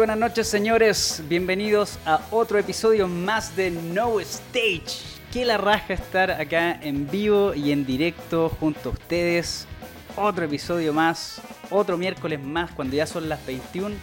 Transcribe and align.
buenas 0.00 0.16
noches 0.16 0.48
señores, 0.48 1.22
bienvenidos 1.28 1.98
a 2.06 2.22
otro 2.30 2.58
episodio 2.58 3.06
más 3.06 3.54
de 3.54 3.70
No 3.70 4.18
Stage. 4.18 5.02
Qué 5.30 5.44
la 5.44 5.58
raja 5.58 5.92
estar 5.92 6.30
acá 6.30 6.72
en 6.80 7.06
vivo 7.10 7.52
y 7.52 7.70
en 7.70 7.84
directo 7.84 8.48
junto 8.48 8.88
a 8.88 8.92
ustedes. 8.92 9.66
Otro 10.16 10.46
episodio 10.46 10.94
más, 10.94 11.42
otro 11.68 11.98
miércoles 11.98 12.42
más 12.42 12.70
cuando 12.70 12.96
ya 12.96 13.06
son 13.06 13.28
las 13.28 13.44
21 13.44 13.94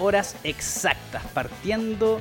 horas 0.00 0.34
exactas, 0.42 1.22
partiendo 1.32 2.20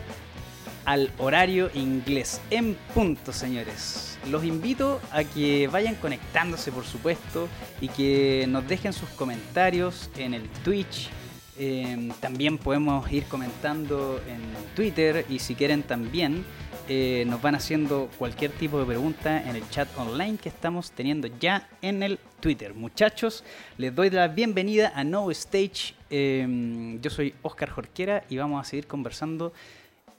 al 0.86 1.10
horario 1.18 1.71
inglés 1.74 2.39
en 2.52 2.75
punto 2.93 3.34
señores. 3.34 4.20
Los 4.29 4.43
invito 4.43 5.02
a 5.11 5.24
que 5.24 5.68
vayan 5.70 5.96
conectándose 5.96 6.71
por 6.71 6.86
supuesto 6.86 7.50
y 7.82 7.88
que 7.88 8.46
nos 8.47 8.68
dejen 8.68 8.93
sus 8.93 9.10
comentarios 9.10 10.11
en 10.18 10.36
el 10.36 10.47
Twitch 10.64 11.10
Em, 11.57 12.10
también 12.20 12.57
podemos 12.57 13.12
ir 13.12 13.25
comentando 13.25 14.20
en 14.28 14.42
Twitter 14.75 15.25
y 15.30 15.38
si 15.38 15.54
quieren 15.54 15.84
también 15.84 16.44
eh, 16.89 17.25
nos 17.28 17.42
van 17.42 17.54
haciendo 17.54 18.10
cualquier 18.18 18.52
tipo 18.52 18.80
de 18.80 18.86
pregunta 18.86 19.48
en 19.48 19.56
el 19.56 19.70
chat 19.70 19.88
online 19.97 20.38
que 20.38 20.50
estamos 20.50 20.92
teniendo 20.92 21.28
ya 21.39 21.70
en 21.82 22.02
el 22.02 22.18
Twitter. 22.39 22.74
Muchachos, 22.74 23.44
les 23.78 23.94
doy 23.94 24.10
la 24.10 24.28
bienvenida 24.28 24.92
a 24.96 25.04
No 25.04 25.30
Stage. 25.30 25.94
Em, 26.10 27.00
yo 27.02 27.10
soy 27.11 27.36
Oscar 27.44 27.70
Jorquera 27.70 28.24
y 28.30 28.38
vamos 28.38 28.60
a 28.60 28.68
seguir 28.68 28.88
conversando 28.88 29.54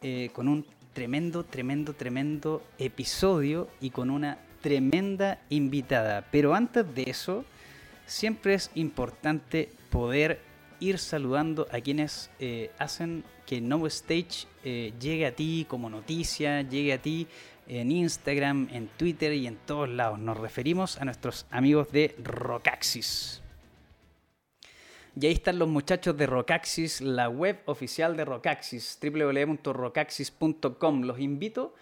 eh, 0.03 0.31
con 0.33 0.47
un 0.47 0.65
tremendo, 0.93 1.45
tremendo, 1.45 1.95
tremendo 1.95 2.63
episodio 2.79 3.69
y 3.81 3.91
con 3.91 4.09
una 4.09 4.39
tremenda 4.63 5.41
invitada. 5.51 6.25
Pero 6.31 6.55
antes 6.55 6.95
de 6.95 7.03
eso, 7.09 7.45
siempre 8.07 8.55
es 8.55 8.71
importante 8.75 9.69
poder 9.91 10.41
ir 10.81 10.99
saludando 10.99 11.67
a 11.71 11.81
quienes 11.81 12.31
eh, 12.39 12.71
hacen 12.79 13.25
que 13.47 13.61
No 13.61 13.87
Stage 13.87 14.47
eh, 14.65 14.93
llegue 15.01 15.27
a 15.27 15.35
ti 15.35 15.67
como 15.69 15.91
noticia, 15.91 16.63
llegue 16.63 16.93
a 16.93 17.03
ti 17.03 17.27
en 17.67 17.91
Instagram, 17.91 18.69
en 18.73 18.89
Twitter 18.89 19.33
y 19.33 19.47
en 19.47 19.57
todos 19.57 19.89
lados. 19.89 20.19
Nos 20.19 20.37
referimos 20.39 21.01
a 21.01 21.05
nuestros 21.05 21.47
amigos 21.51 21.93
de 21.93 22.15
Rockaxis. 22.23 23.41
Y 25.21 25.27
ahí 25.27 25.33
están 25.33 25.61
los 25.61 25.69
muchachos 25.69 26.17
de 26.17 26.27
Rockaxis, 26.27 27.01
la 27.01 27.29
web 27.29 27.61
oficial 27.67 28.17
de 28.17 28.25
Rockaxis, 28.25 28.99
www.rockaxis.com. 29.01 31.03
Los 31.03 31.21
invito 31.21 31.73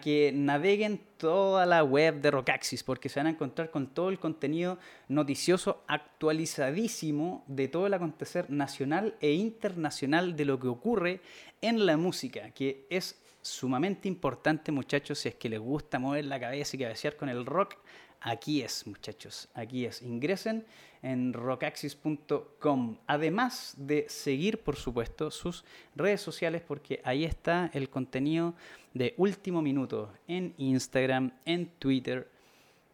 que 0.00 0.32
naveguen 0.34 1.00
toda 1.16 1.64
la 1.66 1.82
web 1.82 2.20
de 2.20 2.30
Rockaxis 2.30 2.82
porque 2.82 3.08
se 3.08 3.18
van 3.18 3.28
a 3.28 3.30
encontrar 3.30 3.70
con 3.70 3.88
todo 3.88 4.10
el 4.10 4.18
contenido 4.18 4.78
noticioso 5.08 5.82
actualizadísimo 5.86 7.44
de 7.46 7.68
todo 7.68 7.86
el 7.86 7.94
acontecer 7.94 8.50
nacional 8.50 9.14
e 9.20 9.32
internacional 9.32 10.36
de 10.36 10.44
lo 10.44 10.60
que 10.60 10.68
ocurre 10.68 11.20
en 11.62 11.86
la 11.86 11.96
música, 11.96 12.50
que 12.50 12.86
es 12.90 13.20
sumamente 13.42 14.06
importante 14.06 14.70
muchachos 14.70 15.20
si 15.20 15.30
es 15.30 15.34
que 15.34 15.48
les 15.48 15.60
gusta 15.60 15.98
mover 15.98 16.26
la 16.26 16.38
cabeza 16.38 16.76
y 16.76 16.80
cabecear 16.80 17.16
con 17.16 17.30
el 17.30 17.46
rock 17.46 17.76
Aquí 18.22 18.60
es, 18.60 18.86
muchachos, 18.86 19.48
aquí 19.54 19.86
es. 19.86 20.02
Ingresen 20.02 20.66
en 21.00 21.32
rockaxis.com. 21.32 22.98
Además 23.06 23.74
de 23.78 24.06
seguir, 24.10 24.62
por 24.62 24.76
supuesto, 24.76 25.30
sus 25.30 25.64
redes 25.96 26.20
sociales, 26.20 26.60
porque 26.60 27.00
ahí 27.04 27.24
está 27.24 27.70
el 27.72 27.88
contenido 27.88 28.54
de 28.94 29.14
último 29.16 29.62
minuto 29.62 30.12
en 30.26 30.54
Instagram, 30.56 31.32
en 31.44 31.66
Twitter 31.78 32.28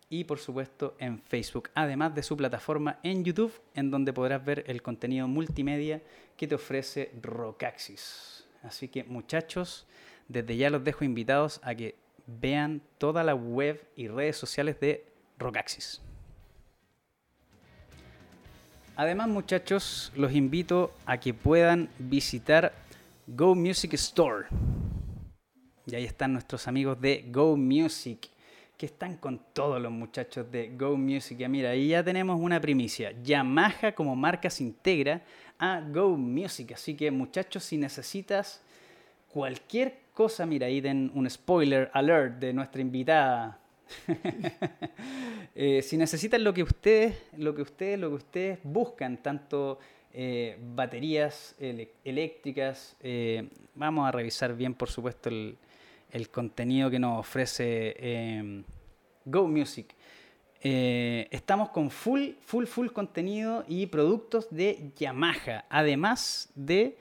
y, 0.08 0.24
por 0.24 0.38
supuesto, 0.38 0.94
en 0.98 1.18
Facebook. 1.18 1.70
Además 1.74 2.14
de 2.14 2.22
su 2.22 2.36
plataforma 2.36 2.98
en 3.02 3.24
YouTube, 3.24 3.52
en 3.74 3.90
donde 3.90 4.12
podrás 4.12 4.44
ver 4.44 4.64
el 4.66 4.82
contenido 4.82 5.26
multimedia 5.26 6.02
que 6.36 6.46
te 6.46 6.54
ofrece 6.54 7.12
Rockaxis. 7.22 8.46
Así 8.62 8.88
que, 8.88 9.04
muchachos, 9.04 9.86
desde 10.28 10.56
ya 10.56 10.70
los 10.70 10.84
dejo 10.84 11.04
invitados 11.04 11.60
a 11.62 11.74
que 11.74 11.96
vean 12.26 12.82
toda 12.98 13.24
la 13.24 13.34
web 13.34 13.84
y 13.96 14.08
redes 14.08 14.36
sociales 14.36 14.78
de 14.80 15.04
Rockaxis. 15.38 16.00
Además, 18.96 19.28
muchachos, 19.28 20.12
los 20.16 20.32
invito 20.32 20.92
a 21.04 21.18
que 21.18 21.34
puedan 21.34 21.90
visitar 21.98 22.72
Go 23.26 23.54
Music 23.54 23.92
Store. 23.94 24.46
Y 25.86 25.94
ahí 25.94 26.04
están 26.04 26.32
nuestros 26.32 26.66
amigos 26.68 27.00
de 27.00 27.24
Go 27.28 27.56
Music, 27.56 28.28
que 28.76 28.86
están 28.86 29.16
con 29.16 29.40
todos 29.52 29.80
los 29.80 29.92
muchachos 29.92 30.50
de 30.50 30.70
Go 30.76 30.96
Music. 30.96 31.38
Ya 31.38 31.48
mira, 31.48 31.70
ahí 31.70 31.88
ya 31.88 32.02
tenemos 32.02 32.38
una 32.40 32.60
primicia. 32.60 33.14
Yamaha 33.22 33.92
como 33.94 34.16
marca 34.16 34.50
se 34.50 34.64
integra 34.64 35.22
a 35.58 35.80
Go 35.80 36.16
Music. 36.16 36.72
Así 36.72 36.94
que, 36.94 37.10
muchachos, 37.10 37.64
si 37.64 37.76
necesitas 37.76 38.60
cualquier 39.32 40.00
cosa, 40.12 40.44
mira, 40.44 40.66
ahí 40.66 40.80
den 40.80 41.10
un 41.14 41.30
spoiler 41.30 41.90
alert 41.94 42.38
de 42.40 42.52
nuestra 42.52 42.80
invitada 42.80 43.60
Eh, 45.58 45.80
si 45.80 45.96
necesitan 45.96 46.44
lo 46.44 46.52
que 46.52 46.62
ustedes, 46.62 47.16
lo 47.38 47.54
que 47.54 47.62
ustedes, 47.62 47.98
lo 47.98 48.10
que 48.10 48.16
ustedes 48.16 48.58
buscan, 48.62 49.16
tanto 49.22 49.78
eh, 50.12 50.58
baterías 50.74 51.54
eléctricas, 52.04 52.94
eh, 53.00 53.48
vamos 53.74 54.06
a 54.06 54.12
revisar 54.12 54.54
bien, 54.54 54.74
por 54.74 54.90
supuesto, 54.90 55.30
el, 55.30 55.56
contenido 56.30 56.90
que 56.90 56.98
nos 56.98 57.20
ofrece 57.20 57.94
em, 57.98 58.64
Go 59.24 59.46
Music. 59.48 59.94
estamos 60.62 61.68
con 61.68 61.90
full, 61.90 62.30
full, 62.40 62.64
full 62.64 62.88
contenido 62.88 63.64
y 63.68 63.86
productos 63.86 64.48
de 64.50 64.90
Yamaha, 64.96 65.64
además 65.68 66.50
de 66.54 66.96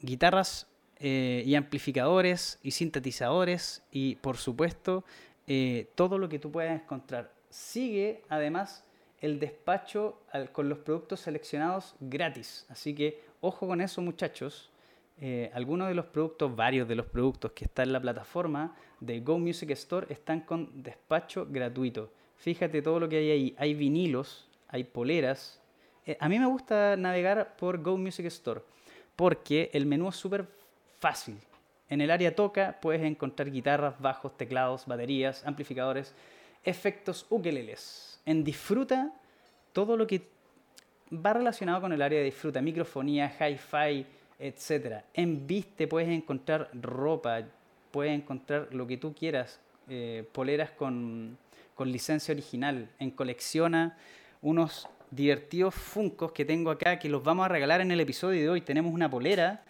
guitarras 0.00 0.66
y 1.00 1.54
amplificadores 1.54 2.58
y 2.62 2.70
sintetizadores 2.70 3.82
y, 3.90 4.16
por 4.16 4.38
supuesto, 4.38 5.04
eh, 5.50 5.90
todo 5.94 6.18
lo 6.18 6.28
que 6.28 6.38
tú 6.38 6.52
puedas 6.52 6.78
encontrar. 6.78 7.32
Sigue 7.48 8.22
además 8.28 8.84
el 9.18 9.40
despacho 9.40 10.20
con 10.52 10.68
los 10.68 10.78
productos 10.80 11.20
seleccionados 11.20 11.96
gratis. 12.00 12.66
Así 12.68 12.94
que 12.94 13.22
ojo 13.40 13.66
con 13.66 13.80
eso 13.80 14.02
muchachos. 14.02 14.70
Eh, 15.20 15.50
algunos 15.52 15.88
de 15.88 15.94
los 15.94 16.06
productos, 16.06 16.54
varios 16.54 16.86
de 16.86 16.94
los 16.94 17.06
productos 17.06 17.52
que 17.52 17.64
están 17.64 17.88
en 17.88 17.92
la 17.92 18.00
plataforma 18.00 18.76
de 19.00 19.20
Go 19.20 19.38
Music 19.38 19.70
Store 19.70 20.06
están 20.10 20.42
con 20.42 20.82
despacho 20.82 21.46
gratuito. 21.50 22.12
Fíjate 22.36 22.82
todo 22.82 23.00
lo 23.00 23.08
que 23.08 23.18
hay 23.18 23.30
ahí. 23.30 23.54
Hay 23.58 23.74
vinilos, 23.74 24.48
hay 24.68 24.84
poleras. 24.84 25.60
Eh, 26.06 26.16
a 26.20 26.28
mí 26.28 26.38
me 26.38 26.46
gusta 26.46 26.96
navegar 26.96 27.56
por 27.56 27.82
Go 27.82 27.96
Music 27.96 28.26
Store 28.26 28.60
porque 29.16 29.70
el 29.72 29.86
menú 29.86 30.08
es 30.08 30.16
súper 30.16 30.46
fácil. 31.00 31.36
En 31.88 32.00
el 32.00 32.10
área 32.10 32.36
toca 32.36 32.78
puedes 32.80 33.02
encontrar 33.02 33.50
guitarras, 33.50 34.00
bajos, 34.00 34.36
teclados, 34.36 34.86
baterías, 34.86 35.44
amplificadores, 35.44 36.14
efectos 36.62 37.26
ukeleles. 37.28 38.20
En 38.24 38.44
disfruta 38.44 39.12
todo 39.72 39.96
lo 39.96 40.06
que 40.06 40.28
va 41.12 41.32
relacionado 41.32 41.80
con 41.80 41.92
el 41.92 42.02
área 42.02 42.20
de 42.20 42.26
disfruta, 42.26 42.60
microfonía, 42.60 43.34
hi-fi, 43.40 44.06
etc. 44.38 45.02
En 45.14 45.46
viste 45.46 45.86
puedes 45.86 46.08
encontrar 46.08 46.70
ropa, 46.72 47.42
puedes 47.90 48.12
encontrar 48.12 48.68
lo 48.72 48.86
que 48.86 48.96
tú 48.96 49.14
quieras, 49.14 49.60
eh, 49.88 50.24
poleras 50.32 50.70
con, 50.70 51.36
con 51.74 51.90
licencia 51.90 52.32
original. 52.32 52.88
En 52.98 53.10
colecciona 53.10 53.96
unos 54.42 54.88
divertidos 55.10 55.74
funcos 55.74 56.32
que 56.32 56.44
tengo 56.44 56.70
acá 56.70 56.98
que 56.98 57.08
los 57.08 57.22
vamos 57.22 57.46
a 57.46 57.48
regalar 57.48 57.80
en 57.80 57.90
el 57.90 58.00
episodio 58.00 58.40
de 58.40 58.48
hoy. 58.50 58.60
Tenemos 58.60 58.92
una 58.92 59.10
polera 59.10 59.62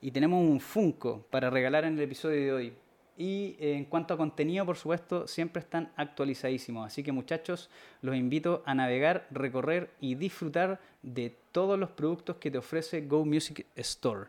y 0.00 0.10
tenemos 0.10 0.40
un 0.40 0.60
Funko 0.60 1.26
para 1.30 1.50
regalar 1.50 1.84
en 1.84 1.94
el 1.94 2.04
episodio 2.04 2.40
de 2.40 2.52
hoy. 2.52 2.72
Y 3.20 3.56
eh, 3.58 3.74
en 3.74 3.84
cuanto 3.84 4.14
a 4.14 4.16
contenido, 4.16 4.64
por 4.64 4.76
supuesto, 4.76 5.26
siempre 5.26 5.60
están 5.60 5.90
actualizadísimos. 5.96 6.86
Así 6.86 7.02
que 7.02 7.10
muchachos, 7.10 7.68
los 8.00 8.14
invito 8.14 8.62
a 8.64 8.76
navegar, 8.76 9.26
recorrer 9.32 9.90
y 10.00 10.14
disfrutar 10.14 10.80
de 11.02 11.34
todos 11.50 11.76
los 11.76 11.90
productos 11.90 12.36
que 12.36 12.52
te 12.52 12.58
ofrece 12.58 13.00
Go 13.00 13.24
Music 13.24 13.66
Store. 13.74 14.28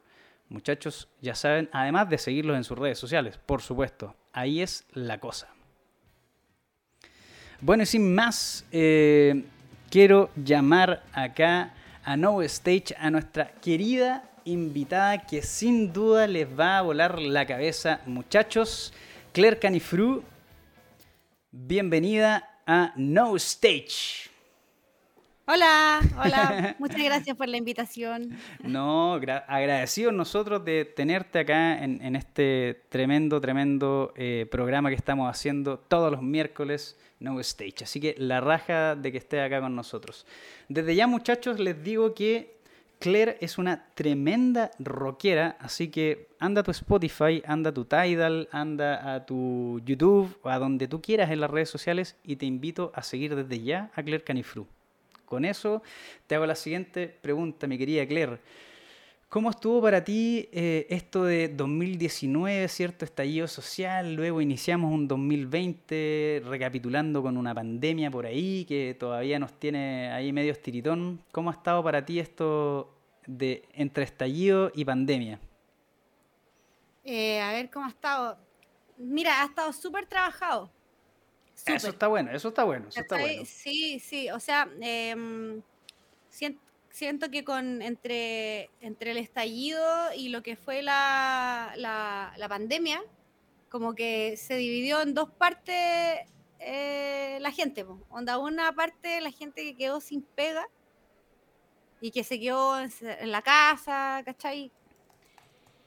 Muchachos, 0.50 1.08
ya 1.22 1.36
saben, 1.36 1.70
además 1.72 2.10
de 2.10 2.18
seguirlos 2.18 2.58
en 2.58 2.64
sus 2.64 2.80
redes 2.80 2.98
sociales, 2.98 3.38
por 3.46 3.62
supuesto. 3.62 4.16
Ahí 4.34 4.60
es 4.60 4.84
la 4.94 5.20
cosa. 5.20 5.54
Bueno, 7.62 7.84
y 7.84 7.86
sin 7.86 8.16
más, 8.16 8.66
eh, 8.72 9.44
quiero 9.92 10.32
llamar 10.36 11.04
acá 11.14 11.76
a 12.04 12.18
No 12.18 12.42
Stage 12.42 12.96
a 12.98 13.12
nuestra 13.12 13.52
querida 13.62 14.32
invitada 14.50 15.26
que 15.26 15.42
sin 15.42 15.94
duda 15.94 16.28
les 16.28 16.48
va 16.48 16.80
a 16.80 16.82
volar 16.82 17.20
la 17.20 17.46
cabeza, 17.46 18.02
muchachos. 18.06 18.94
Claire 19.32 19.60
Canifru, 19.60 20.24
bienvenida 21.52 22.62
a 22.66 22.94
No 22.96 23.36
Stage. 23.36 24.30
Hola, 25.46 26.00
hola, 26.24 26.76
muchas 26.78 27.04
gracias 27.04 27.36
por 27.36 27.48
la 27.48 27.58
invitación. 27.58 28.38
No, 28.64 29.16
agradecidos 29.16 30.14
nosotros 30.14 30.64
de 30.64 30.86
tenerte 30.86 31.40
acá 31.40 31.84
en, 31.84 32.16
este 32.16 32.84
tremendo, 32.90 33.42
tremendo 33.42 34.14
eh, 34.16 34.48
programa 34.52 34.90
que 34.90 34.96
estamos 34.96 35.30
haciendo 35.30 35.80
todos 35.80 36.12
los 36.12 36.22
miércoles, 36.22 37.00
No 37.20 37.40
Stage. 37.40 37.84
Así 37.84 38.00
que 38.00 38.16
la 38.18 38.42
raja 38.42 38.96
de 38.96 39.12
que 39.12 39.18
esté 39.18 39.42
acá 39.42 39.60
con 39.60 39.76
nosotros. 39.76 40.28
Desde 40.68 40.96
ya 40.96 41.08
muchachos 41.08 41.60
les 41.60 41.84
digo 41.84 42.14
que 42.14 42.59
Claire 43.00 43.38
es 43.40 43.58
una 43.58 43.86
tremenda 43.96 44.72
rockera, 44.78 45.56
así 45.62 45.88
que 45.88 46.28
anda 46.38 46.60
a 46.60 46.64
tu 46.66 46.72
Spotify, 46.72 47.42
anda 47.46 47.70
a 47.70 47.74
tu 47.74 47.86
Tidal, 47.86 48.50
anda 48.52 49.16
a 49.16 49.26
tu 49.26 49.80
YouTube 49.86 50.38
o 50.42 50.50
a 50.50 50.60
donde 50.60 50.90
tú 50.90 51.02
quieras 51.02 51.32
en 51.32 51.40
las 51.40 51.50
redes 51.50 51.70
sociales 51.70 52.18
y 52.26 52.36
te 52.36 52.46
invito 52.46 52.92
a 52.94 53.02
seguir 53.02 53.38
desde 53.38 53.64
ya 53.64 53.90
a 53.96 54.04
Claire 54.04 54.26
Canifru. 54.26 54.68
Con 55.24 55.46
eso 55.46 55.82
te 56.28 56.36
hago 56.36 56.46
la 56.46 56.56
siguiente 56.56 57.08
pregunta, 57.08 57.68
mi 57.68 57.78
querida 57.78 58.06
Claire. 58.06 58.40
¿Cómo 59.30 59.52
estuvo 59.52 59.80
para 59.80 60.04
ti 60.04 60.50
eh, 60.52 60.88
esto 60.90 61.24
de 61.24 61.50
2019, 61.50 62.68
cierto 62.68 63.06
estallido 63.06 63.48
social? 63.48 64.16
Luego 64.16 64.42
iniciamos 64.42 64.92
un 64.92 65.08
2020 65.08 66.42
recapitulando 66.46 67.22
con 67.22 67.38
una 67.38 67.54
pandemia 67.54 68.10
por 68.10 68.26
ahí 68.26 68.66
que 68.66 68.96
todavía 69.00 69.38
nos 69.38 69.54
tiene 69.54 70.12
ahí 70.12 70.34
medio 70.34 70.52
estiritón. 70.52 71.24
¿Cómo 71.32 71.52
ha 71.52 71.54
estado 71.54 71.84
para 71.84 72.04
ti 72.04 72.20
esto 72.20 72.92
de 73.28 73.70
entre 73.74 74.06
estallido 74.06 74.72
y 74.74 74.84
pandemia? 74.84 75.40
Eh, 77.04 77.40
a 77.40 77.52
ver 77.52 77.70
cómo 77.70 77.86
ha 77.86 77.90
estado. 77.90 78.36
Mira, 78.98 79.44
ha 79.44 79.46
estado 79.46 79.72
súper 79.74 80.08
trabajado. 80.08 80.72
Eso 81.68 81.90
está 81.90 82.08
bueno, 82.08 82.32
eso 82.32 82.48
está 82.48 82.64
bueno, 82.64 82.88
eso 82.90 83.00
está 83.00 83.20
bueno. 83.20 83.44
Sí, 83.46 84.00
sí, 84.00 84.32
o 84.32 84.40
sea, 84.40 84.68
eh, 84.82 85.62
siento 86.32 86.69
siento 86.92 87.30
que 87.30 87.44
con 87.44 87.82
entre, 87.82 88.70
entre 88.82 89.12
el 89.12 89.18
estallido 89.18 89.84
y 90.16 90.30
lo 90.30 90.44
que 90.44 90.56
fue 90.56 90.82
la, 90.82 91.74
la, 91.76 92.50
pandemia, 92.50 93.02
como 93.70 93.94
que 93.94 94.38
se 94.38 94.56
dividió 94.56 95.02
en 95.02 95.14
dos 95.14 95.30
partes 95.30 96.20
eh, 96.60 97.38
la 97.42 97.52
gente. 97.52 97.86
Onda, 98.10 98.38
una 98.38 98.74
parte 98.74 99.22
la 99.22 99.32
gente 99.32 99.64
que 99.64 99.76
quedó 99.76 100.02
sin 100.02 100.24
pega 100.24 100.68
y 102.02 102.12
que 102.12 102.24
se 102.24 102.40
quedó 102.40 102.80
en 102.80 103.32
la 103.32 103.42
casa, 103.42 104.22
¿cachai? 104.26 104.72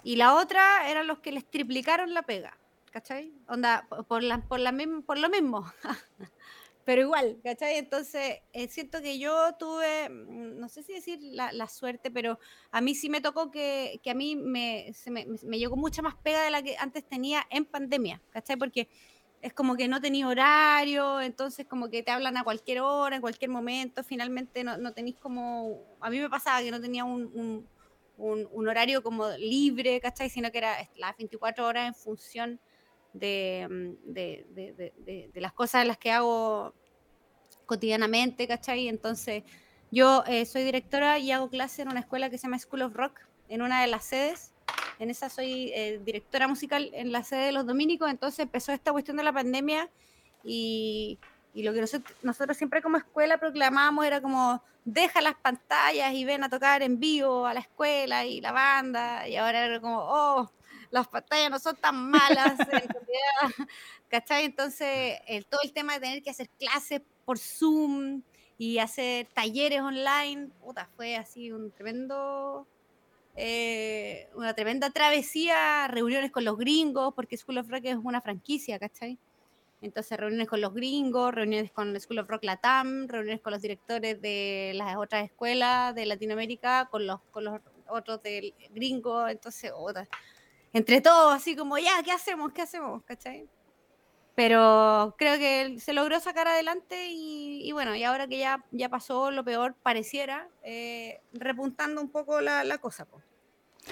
Y 0.04 0.16
la 0.16 0.34
otra 0.34 0.90
eran 0.90 1.06
los 1.06 1.20
que 1.20 1.32
les 1.32 1.48
triplicaron 1.48 2.12
la 2.12 2.22
pega, 2.22 2.56
¿cachai? 2.90 3.32
Onda, 3.48 3.86
por, 4.08 4.22
la, 4.22 4.38
por, 4.38 4.60
la, 4.60 4.74
por 5.06 5.18
lo 5.18 5.28
mismo. 5.28 5.72
pero 6.84 7.02
igual, 7.02 7.38
¿cachai? 7.44 7.76
Entonces, 7.76 8.40
eh, 8.52 8.68
siento 8.68 9.00
que 9.00 9.18
yo 9.18 9.54
tuve, 9.58 10.08
mm, 10.08 10.58
no 10.58 10.68
sé 10.68 10.82
si 10.82 10.92
decir 10.92 11.18
la, 11.22 11.68
suerte, 11.68 12.10
pero 12.10 12.38
a 12.70 12.80
mí 12.80 12.94
sí 12.94 13.08
me 13.08 13.20
tocó 13.20 13.50
que, 13.50 14.00
a 14.04 14.14
mí 14.14 14.36
me, 14.36 14.92
me, 15.44 15.58
llegó 15.58 15.76
mucha 15.76 16.02
más 16.02 16.16
pega 16.16 16.42
de 16.42 16.50
la 16.50 16.62
que 16.62 16.76
antes 16.78 17.04
tenía 17.08 17.46
en 17.50 17.64
pandemia, 17.64 18.20
¿cachai? 18.30 18.56
Porque 18.56 18.88
es 19.42 19.52
como 19.52 19.76
que 19.76 19.88
no 19.88 20.00
tenía 20.00 20.28
horario, 20.28 21.20
entonces 21.20 21.66
como 21.66 21.88
que 21.90 22.02
te 22.02 22.10
hablan 22.10 22.36
a 22.36 22.44
cualquier 22.44 22.80
hora, 22.80 23.16
en 23.16 23.22
cualquier 23.22 23.50
momento, 23.50 24.04
finalmente 24.04 24.64
no, 24.64 24.76
no 24.78 24.92
tenéis 24.92 25.16
como, 25.16 25.80
a 26.00 26.10
mí 26.10 26.18
me 26.18 26.30
pasaba 26.30 26.62
que 26.62 26.70
no 26.70 26.80
tenía 26.80 27.04
un, 27.04 27.66
horario 28.68 29.02
como 29.02 29.28
libre, 29.38 30.00
¿cachai? 30.00 30.30
Sino 30.30 30.50
que 30.52 30.58
era 30.58 30.88
las 30.96 31.16
24 31.16 31.66
horas 31.66 31.88
en 31.88 31.94
función 31.94 32.60
Mm, 33.14 33.18
de, 33.18 34.46
de, 34.54 35.30
de, 35.32 35.40
las 35.40 35.52
cosas 35.52 35.86
las 35.86 35.98
que 35.98 36.10
hago 36.10 36.74
cotidianamente, 37.66 38.48
¿cachai? 38.48 38.88
Entonces, 38.88 39.42
yo 39.90 40.24
eh, 40.26 40.46
soy 40.46 40.64
directora 40.64 41.18
y 41.18 41.30
hago 41.30 41.50
clase 41.50 41.82
en 41.82 41.88
una 41.88 42.00
escuela 42.00 42.30
que 42.30 42.38
se 42.38 42.44
llama 42.44 42.58
School 42.58 42.82
of 42.82 42.94
Rock, 42.94 43.20
en 43.48 43.62
una 43.62 43.82
de 43.82 43.88
las 43.88 44.04
sedes. 44.04 44.52
En 44.98 45.10
esa 45.10 45.28
soy 45.28 45.70
eh, 45.74 46.00
directora 46.04 46.48
musical 46.48 46.90
en 46.94 47.12
la 47.12 47.22
sede 47.24 47.46
de 47.46 47.52
los 47.52 47.66
dominicos. 47.66 48.10
Entonces 48.10 48.40
empezó 48.40 48.72
esta 48.72 48.92
cuestión 48.92 49.16
de 49.16 49.24
la 49.24 49.32
pandemia 49.32 49.90
y, 50.42 51.18
y 51.52 51.62
lo 51.62 51.72
que 51.72 51.80
nosotros, 51.80 52.16
nosotros, 52.22 52.56
siempre 52.56 52.80
como 52.80 52.96
escuela 52.96 53.38
proclamábamos 53.38 54.06
era 54.06 54.20
como 54.22 54.62
deja 54.84 55.20
las 55.20 55.34
pantallas 55.34 56.12
y 56.14 56.24
ven 56.24 56.44
a 56.44 56.48
tocar 56.48 56.82
en 56.82 56.98
vivo 56.98 57.46
a 57.46 57.54
la 57.54 57.60
escuela 57.60 58.24
y 58.24 58.40
la 58.40 58.52
banda. 58.52 59.28
Y 59.28 59.36
ahora 59.36 59.66
era 59.66 59.80
como, 59.80 59.98
oh, 59.98 60.50
las 60.92 61.08
pantallas 61.08 61.50
no 61.50 61.58
son 61.58 61.74
tan 61.76 62.10
malas 62.10 62.60
en 62.60 62.66
realidad, 62.70 63.68
¿cachai? 64.08 64.44
Entonces, 64.44 65.18
el, 65.26 65.46
todo 65.46 65.62
el 65.64 65.72
tema 65.72 65.94
de 65.94 66.00
tener 66.00 66.22
que 66.22 66.30
hacer 66.30 66.48
clases 66.50 67.00
por 67.24 67.38
Zoom 67.38 68.22
y 68.58 68.78
hacer 68.78 69.26
talleres 69.34 69.80
online, 69.80 70.50
puta, 70.60 70.88
fue 70.94 71.16
así 71.16 71.50
un 71.50 71.70
tremendo, 71.72 72.66
eh, 73.36 74.28
una 74.34 74.54
tremenda 74.54 74.90
travesía, 74.90 75.88
reuniones 75.88 76.30
con 76.30 76.44
los 76.44 76.58
gringos, 76.58 77.14
porque 77.14 77.38
School 77.38 77.58
of 77.58 77.68
Rock 77.68 77.86
es 77.86 77.96
una 77.96 78.20
franquicia, 78.20 78.78
¿cachai? 78.78 79.18
Entonces, 79.80 80.16
reuniones 80.18 80.46
con 80.46 80.60
los 80.60 80.74
gringos, 80.74 81.34
reuniones 81.34 81.72
con 81.72 81.98
School 81.98 82.18
of 82.18 82.28
Rock 82.28 82.44
Latam, 82.44 83.08
reuniones 83.08 83.40
con 83.40 83.52
los 83.52 83.62
directores 83.62 84.20
de 84.20 84.72
las 84.74 84.94
otras 84.96 85.24
escuelas 85.24 85.94
de 85.94 86.04
Latinoamérica, 86.04 86.88
con 86.90 87.06
los, 87.06 87.20
con 87.30 87.44
los 87.44 87.60
otros 87.88 88.22
del 88.22 88.52
gringo, 88.74 89.26
entonces, 89.26 89.72
otra 89.74 90.06
entre 90.72 91.00
todos, 91.00 91.34
así 91.34 91.54
como, 91.56 91.78
ya, 91.78 92.02
¿qué 92.04 92.12
hacemos? 92.12 92.52
¿Qué 92.52 92.62
hacemos? 92.62 93.02
¿Cachai? 93.04 93.48
Pero 94.34 95.14
creo 95.18 95.38
que 95.38 95.78
se 95.78 95.92
logró 95.92 96.18
sacar 96.18 96.48
adelante 96.48 97.08
y, 97.10 97.70
bueno, 97.72 97.94
y 97.94 98.02
ahora 98.02 98.26
que 98.26 98.38
ya, 98.38 98.64
ya 98.70 98.88
pasó 98.88 99.30
lo 99.30 99.44
peor, 99.44 99.74
pareciera, 99.82 100.48
eh, 100.62 101.20
repuntando 101.34 102.00
un 102.00 102.08
poco 102.08 102.40
la, 102.40 102.78
cosa, 102.78 103.06